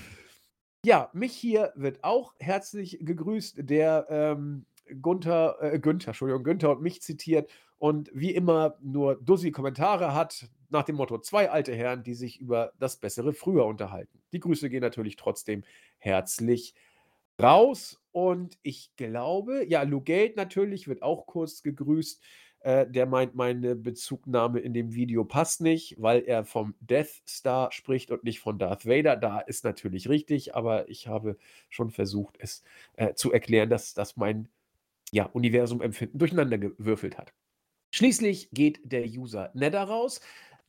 ja, 0.85 1.11
mich 1.13 1.33
hier 1.33 1.73
wird 1.77 2.03
auch 2.03 2.35
herzlich 2.39 2.99
gegrüßt, 3.01 3.59
der 3.59 4.07
ähm, 4.09 4.65
Gunther, 5.03 5.59
äh, 5.61 5.79
Günther, 5.79 6.09
Entschuldigung, 6.09 6.43
Günther 6.43 6.71
und 6.71 6.81
mich 6.81 7.03
zitiert 7.03 7.51
und 7.79 8.11
wie 8.15 8.35
immer 8.35 8.79
nur 8.81 9.17
dussi 9.17 9.51
Kommentare 9.51 10.15
hat, 10.15 10.49
nach 10.71 10.85
dem 10.85 10.97
Motto: 10.97 11.19
zwei 11.19 11.51
alte 11.51 11.75
Herren, 11.75 12.03
die 12.03 12.15
sich 12.15 12.41
über 12.41 12.73
das 12.79 12.97
bessere 12.97 13.35
Früher 13.35 13.67
unterhalten. 13.67 14.23
Die 14.33 14.41
Grüße 14.41 14.71
gehen 14.71 14.81
natürlich 14.81 15.17
trotzdem 15.17 15.65
herzlich 15.99 16.75
raus 17.43 18.01
und 18.13 18.59
ich 18.63 18.91
glaube, 18.97 19.67
ja, 19.69 19.83
Lou 19.83 20.01
Gate 20.01 20.37
natürlich 20.37 20.89
wird 20.89 21.03
auch 21.03 21.27
kurz 21.27 21.63
gegrüßt. 21.63 22.23
Äh, 22.61 22.87
der 22.87 23.07
meint, 23.07 23.35
meine 23.35 23.75
Bezugnahme 23.75 24.61
in 24.61 24.75
dem 24.75 24.95
Video 24.95 25.25
passt 25.25 25.63
nicht, 25.63 25.97
weil 25.99 26.23
er 26.23 26.45
vom 26.45 26.75
Death 26.81 27.23
Star 27.27 27.73
spricht 27.73 28.11
und 28.11 28.23
nicht 28.23 28.41
von 28.41 28.59
Darth 28.59 28.87
Vader. 28.87 29.17
Da 29.17 29.41
ist 29.41 29.65
natürlich 29.65 30.09
richtig, 30.09 30.55
aber 30.55 30.89
ich 30.89 31.09
habe 31.09 31.39
schon 31.71 31.91
versucht, 31.91 32.37
es 32.39 32.63
äh, 32.97 33.15
zu 33.15 33.33
erklären, 33.33 33.71
dass 33.71 33.95
das 33.95 34.17
mein 34.17 34.49
ja, 35.11 35.25
Universum-Empfinden 35.25 36.19
durcheinander 36.19 36.59
gewürfelt 36.59 37.17
hat. 37.17 37.33
Schließlich 37.93 38.51
geht 38.53 38.81
der 38.85 39.05
User 39.05 39.51
Nedder 39.55 39.85
raus. 39.85 40.21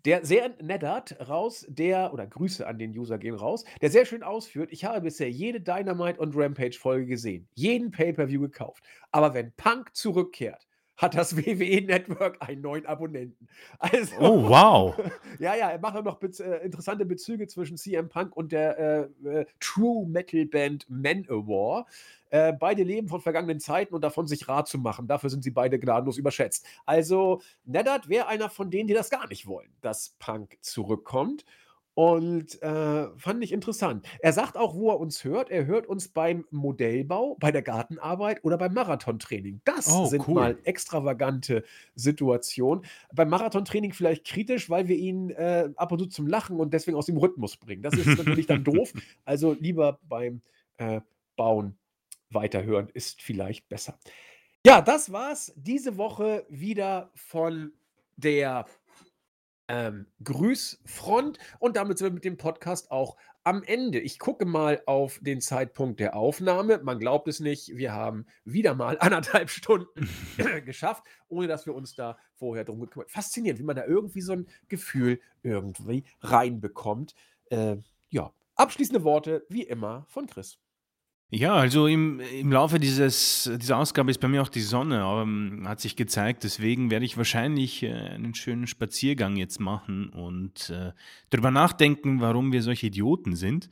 Der 0.05 0.25
sehr 0.25 0.49
neddert 0.59 1.29
raus, 1.29 1.63
der, 1.69 2.11
oder 2.11 2.25
Grüße 2.25 2.65
an 2.65 2.79
den 2.79 2.97
User 2.97 3.19
gehen 3.19 3.35
raus, 3.35 3.65
der 3.81 3.91
sehr 3.91 4.05
schön 4.05 4.23
ausführt, 4.23 4.71
ich 4.71 4.83
habe 4.83 5.01
bisher 5.01 5.29
jede 5.29 5.61
Dynamite 5.61 6.19
und 6.19 6.35
Rampage-Folge 6.35 7.05
gesehen, 7.05 7.47
jeden 7.53 7.91
Pay-Per-View 7.91 8.41
gekauft. 8.41 8.83
Aber 9.11 9.35
wenn 9.35 9.51
Punk 9.57 9.95
zurückkehrt, 9.95 10.67
hat 10.97 11.15
das 11.15 11.35
WWE 11.37 11.81
Network 11.81 12.37
einen 12.39 12.61
neuen 12.61 12.85
Abonnenten. 12.85 13.47
Also, 13.79 14.15
oh, 14.19 14.49
wow. 14.49 14.95
ja, 15.39 15.55
ja, 15.55 15.69
er 15.69 15.79
macht 15.79 16.03
noch 16.03 16.19
Bez 16.19 16.39
äh, 16.39 16.57
interessante 16.57 17.05
Bezüge 17.05 17.47
zwischen 17.47 17.77
CM 17.77 18.09
Punk 18.09 18.35
und 18.35 18.51
der 18.51 19.09
äh, 19.23 19.27
äh, 19.27 19.45
True 19.59 20.07
Metal 20.07 20.45
Band 20.45 20.85
Manowar. 20.89 21.85
Äh, 22.29 22.53
beide 22.53 22.83
leben 22.83 23.09
von 23.09 23.19
vergangenen 23.19 23.59
Zeiten 23.59 23.93
und 23.93 24.01
davon 24.01 24.25
sich 24.25 24.47
Rat 24.47 24.67
zu 24.67 24.77
machen. 24.77 25.07
Dafür 25.07 25.29
sind 25.29 25.43
sie 25.43 25.51
beide 25.51 25.79
gnadenlos 25.79 26.17
überschätzt. 26.17 26.65
Also, 26.85 27.41
Neddard 27.65 28.07
wäre 28.07 28.27
einer 28.27 28.49
von 28.49 28.71
denen, 28.71 28.87
die 28.87 28.93
das 28.93 29.09
gar 29.09 29.27
nicht 29.27 29.47
wollen, 29.47 29.69
dass 29.81 30.15
Punk 30.19 30.57
zurückkommt. 30.61 31.45
Und 31.93 32.61
äh, 32.61 33.09
fand 33.17 33.43
ich 33.43 33.51
interessant. 33.51 34.07
Er 34.19 34.31
sagt 34.31 34.55
auch, 34.55 34.75
wo 34.75 34.89
er 34.91 34.99
uns 34.99 35.25
hört. 35.25 35.49
Er 35.49 35.65
hört 35.65 35.87
uns 35.87 36.07
beim 36.07 36.45
Modellbau, 36.49 37.35
bei 37.39 37.51
der 37.51 37.61
Gartenarbeit 37.63 38.43
oder 38.45 38.57
beim 38.57 38.73
Marathontraining. 38.73 39.59
Das 39.65 39.91
Oh, 39.91 40.05
sind 40.05 40.25
cool. 40.27 40.35
mal 40.35 40.57
extravagante 40.63 41.65
Situationen. 41.95 42.85
Beim 43.13 43.29
Marathontraining 43.29 43.91
vielleicht 43.91 44.25
kritisch, 44.25 44.69
weil 44.69 44.87
wir 44.87 44.95
ihn 44.95 45.31
äh, 45.31 45.69
ab 45.75 45.91
und 45.91 45.99
zu 45.99 46.07
zum 46.07 46.27
Lachen 46.27 46.59
und 46.59 46.73
deswegen 46.73 46.95
aus 46.97 47.07
dem 47.07 47.17
Rhythmus 47.17 47.57
bringen. 47.57 47.81
Das 47.81 47.93
ist 47.95 48.17
natürlich 48.17 48.47
dann 48.47 48.63
doof. 48.63 48.93
Also 49.25 49.53
lieber 49.59 49.99
beim 50.07 50.41
äh, 50.77 51.01
Bauen 51.35 51.75
weiterhören 52.29 52.87
ist 52.93 53.21
vielleicht 53.21 53.67
besser. 53.67 53.97
Ja, 54.65 54.81
das 54.81 55.11
war's 55.11 55.51
diese 55.57 55.97
Woche 55.97 56.45
wieder 56.47 57.11
von 57.15 57.73
der 58.15 58.65
ähm, 59.71 60.05
Grüßfront 60.23 61.39
und 61.59 61.77
damit 61.77 61.97
sind 61.97 62.07
wir 62.07 62.13
mit 62.13 62.25
dem 62.25 62.37
Podcast 62.37 62.91
auch 62.91 63.15
am 63.43 63.63
Ende. 63.63 63.99
Ich 63.99 64.19
gucke 64.19 64.45
mal 64.45 64.81
auf 64.85 65.19
den 65.21 65.39
Zeitpunkt 65.39 65.99
der 66.01 66.15
Aufnahme. 66.15 66.79
Man 66.83 66.99
glaubt 66.99 67.27
es 67.29 67.39
nicht, 67.39 67.77
wir 67.77 67.93
haben 67.93 68.25
wieder 68.43 68.75
mal 68.75 68.97
anderthalb 68.99 69.49
Stunden 69.49 70.09
geschafft, 70.65 71.05
ohne 71.29 71.47
dass 71.47 71.65
wir 71.65 71.73
uns 71.73 71.95
da 71.95 72.17
vorher 72.35 72.65
drum 72.65 72.81
gekümmert 72.81 73.07
haben. 73.07 73.13
Faszinierend, 73.13 73.59
wie 73.59 73.65
man 73.65 73.77
da 73.77 73.85
irgendwie 73.85 74.21
so 74.21 74.33
ein 74.33 74.47
Gefühl 74.67 75.21
irgendwie 75.41 76.03
reinbekommt. 76.19 77.15
Äh, 77.49 77.77
ja, 78.09 78.33
abschließende 78.55 79.05
Worte 79.05 79.45
wie 79.47 79.63
immer 79.63 80.05
von 80.09 80.27
Chris. 80.27 80.59
Ja, 81.33 81.53
also 81.53 81.87
im, 81.87 82.19
im 82.19 82.51
Laufe 82.51 82.77
dieses, 82.77 83.49
dieser 83.55 83.77
Ausgabe 83.77 84.11
ist 84.11 84.19
bei 84.19 84.27
mir 84.27 84.41
auch 84.41 84.49
die 84.49 84.59
Sonne, 84.59 85.01
ähm, 85.01 85.63
hat 85.65 85.79
sich 85.79 85.95
gezeigt. 85.95 86.43
Deswegen 86.43 86.91
werde 86.91 87.05
ich 87.05 87.15
wahrscheinlich 87.15 87.83
äh, 87.83 87.93
einen 87.93 88.35
schönen 88.35 88.67
Spaziergang 88.67 89.37
jetzt 89.37 89.61
machen 89.61 90.09
und 90.09 90.69
äh, 90.69 90.91
darüber 91.29 91.49
nachdenken, 91.49 92.19
warum 92.19 92.51
wir 92.51 92.61
solche 92.61 92.87
Idioten 92.87 93.37
sind. 93.37 93.69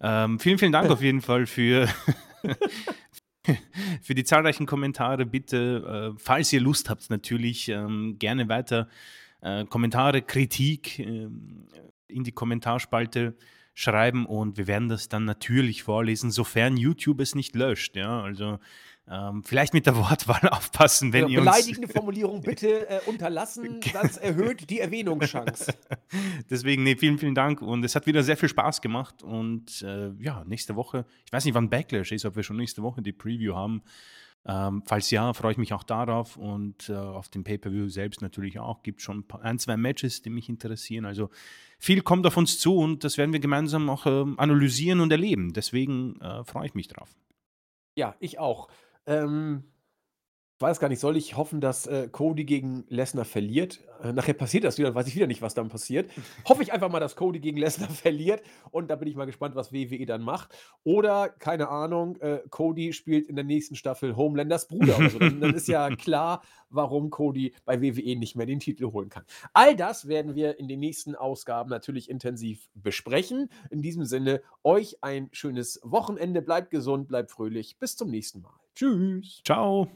Ähm, 0.00 0.38
vielen, 0.38 0.56
vielen 0.56 0.72
Dank 0.72 0.90
auf 0.90 1.02
jeden 1.02 1.20
Fall 1.20 1.44
für, 1.44 1.86
für 4.02 4.14
die 4.14 4.24
zahlreichen 4.24 4.64
Kommentare. 4.64 5.26
Bitte, 5.26 6.14
äh, 6.14 6.18
falls 6.18 6.50
ihr 6.54 6.62
Lust 6.62 6.88
habt, 6.88 7.10
natürlich 7.10 7.68
ähm, 7.68 8.16
gerne 8.18 8.48
weiter 8.48 8.88
äh, 9.42 9.66
Kommentare, 9.66 10.22
Kritik 10.22 10.98
äh, 10.98 11.28
in 12.08 12.24
die 12.24 12.32
Kommentarspalte 12.32 13.34
schreiben 13.74 14.26
und 14.26 14.58
wir 14.58 14.66
werden 14.66 14.88
das 14.88 15.08
dann 15.08 15.24
natürlich 15.24 15.82
vorlesen, 15.82 16.30
sofern 16.30 16.76
YouTube 16.76 17.20
es 17.20 17.34
nicht 17.34 17.54
löscht. 17.54 17.96
Ja, 17.96 18.22
also 18.22 18.58
ähm, 19.10 19.42
vielleicht 19.44 19.74
mit 19.74 19.86
der 19.86 19.96
Wortwahl 20.10 20.48
aufpassen, 20.50 21.12
wenn 21.12 21.24
ja, 21.24 21.28
ihr 21.28 21.38
uns 21.40 21.50
beleidigende 21.50 21.88
Formulierung 21.92 22.42
bitte 22.42 22.88
äh, 22.88 23.00
unterlassen, 23.06 23.80
das 23.92 24.16
erhöht 24.16 24.70
die 24.70 24.80
Erwähnungschance. 24.80 25.74
Deswegen, 26.50 26.82
nee, 26.82 26.96
vielen, 26.96 27.18
vielen 27.18 27.34
Dank 27.34 27.62
und 27.62 27.84
es 27.84 27.94
hat 27.94 28.06
wieder 28.06 28.22
sehr 28.22 28.36
viel 28.36 28.48
Spaß 28.48 28.80
gemacht 28.80 29.22
und 29.22 29.82
äh, 29.82 30.10
ja, 30.18 30.44
nächste 30.46 30.76
Woche, 30.76 31.04
ich 31.26 31.32
weiß 31.32 31.44
nicht, 31.44 31.54
wann 31.54 31.70
Backlash 31.70 32.12
ist, 32.12 32.24
ob 32.24 32.36
wir 32.36 32.42
schon 32.42 32.56
nächste 32.56 32.82
Woche 32.82 33.02
die 33.02 33.12
Preview 33.12 33.54
haben. 33.54 33.82
Ähm, 34.44 34.82
falls 34.86 35.10
ja, 35.10 35.32
freue 35.34 35.52
ich 35.52 35.58
mich 35.58 35.72
auch 35.72 35.84
darauf 35.84 36.36
und 36.36 36.88
äh, 36.88 36.94
auf 36.94 37.28
dem 37.28 37.44
Pay-Per-View 37.44 37.88
selbst 37.88 38.22
natürlich 38.22 38.58
auch. 38.58 38.82
Gibt 38.82 39.00
schon 39.00 39.24
ein, 39.40 39.58
zwei 39.58 39.76
Matches, 39.76 40.22
die 40.22 40.30
mich 40.30 40.48
interessieren. 40.48 41.04
Also 41.04 41.30
viel 41.78 42.02
kommt 42.02 42.26
auf 42.26 42.36
uns 42.36 42.58
zu 42.58 42.76
und 42.76 43.04
das 43.04 43.18
werden 43.18 43.32
wir 43.32 43.40
gemeinsam 43.40 43.88
auch 43.88 44.06
äh, 44.06 44.24
analysieren 44.36 45.00
und 45.00 45.12
erleben. 45.12 45.52
Deswegen 45.52 46.20
äh, 46.20 46.44
freue 46.44 46.66
ich 46.66 46.74
mich 46.74 46.88
drauf. 46.88 47.14
Ja, 47.94 48.16
ich 48.18 48.38
auch. 48.38 48.68
Ähm, 49.06 49.64
weiß 50.62 50.80
gar 50.80 50.88
nicht, 50.88 51.00
soll 51.00 51.16
ich 51.16 51.36
hoffen, 51.36 51.60
dass, 51.60 51.86
äh, 51.86 52.08
Cody 52.10 52.44
gegen 52.44 52.84
Lesnar 52.88 53.24
verliert? 53.24 53.80
Äh, 54.02 54.12
nachher 54.12 54.34
passiert 54.34 54.64
das 54.64 54.78
wieder, 54.78 54.88
dann 54.88 54.94
weiß 54.94 55.06
ich 55.06 55.14
wieder 55.14 55.26
nicht, 55.26 55.42
was 55.42 55.54
dann 55.54 55.68
passiert. 55.68 56.10
Hoffe 56.48 56.62
ich 56.62 56.72
einfach 56.72 56.90
mal, 56.90 57.00
dass 57.00 57.16
Cody 57.16 57.40
gegen 57.40 57.58
Lesnar 57.58 57.90
verliert 57.90 58.42
und 58.70 58.90
da 58.90 58.96
bin 58.96 59.08
ich 59.08 59.16
mal 59.16 59.26
gespannt, 59.26 59.54
was 59.54 59.72
WWE 59.72 60.06
dann 60.06 60.22
macht. 60.22 60.56
Oder, 60.84 61.28
keine 61.28 61.68
Ahnung, 61.68 62.16
äh, 62.20 62.40
Cody 62.48 62.92
spielt 62.92 63.26
in 63.26 63.36
der 63.36 63.44
nächsten 63.44 63.76
Staffel 63.76 64.16
Homelanders 64.16 64.68
Bruder 64.68 64.96
oder 64.96 65.10
so. 65.10 65.18
Dann 65.18 65.40
dann 65.40 65.54
ist 65.54 65.68
ja 65.68 65.88
klar, 65.96 66.42
warum 66.70 67.10
Cody 67.10 67.54
bei 67.64 67.80
WWE 67.82 68.16
nicht 68.16 68.36
mehr 68.36 68.46
den 68.46 68.60
Titel 68.60 68.92
holen 68.92 69.08
kann. 69.08 69.24
All 69.52 69.76
das 69.76 70.08
werden 70.08 70.34
wir 70.34 70.58
in 70.58 70.68
den 70.68 70.80
nächsten 70.80 71.14
Ausgaben 71.14 71.70
natürlich 71.70 72.08
intensiv 72.08 72.68
besprechen. 72.74 73.50
In 73.70 73.82
diesem 73.82 74.04
Sinne, 74.04 74.42
euch 74.62 75.02
ein 75.02 75.28
schönes 75.32 75.80
Wochenende. 75.82 76.42
Bleibt 76.42 76.70
gesund, 76.70 77.08
bleibt 77.08 77.30
fröhlich. 77.30 77.78
Bis 77.78 77.96
zum 77.96 78.10
nächsten 78.10 78.42
Mal. 78.42 78.54
Tschüss. 78.74 79.42
Ciao. 79.44 79.88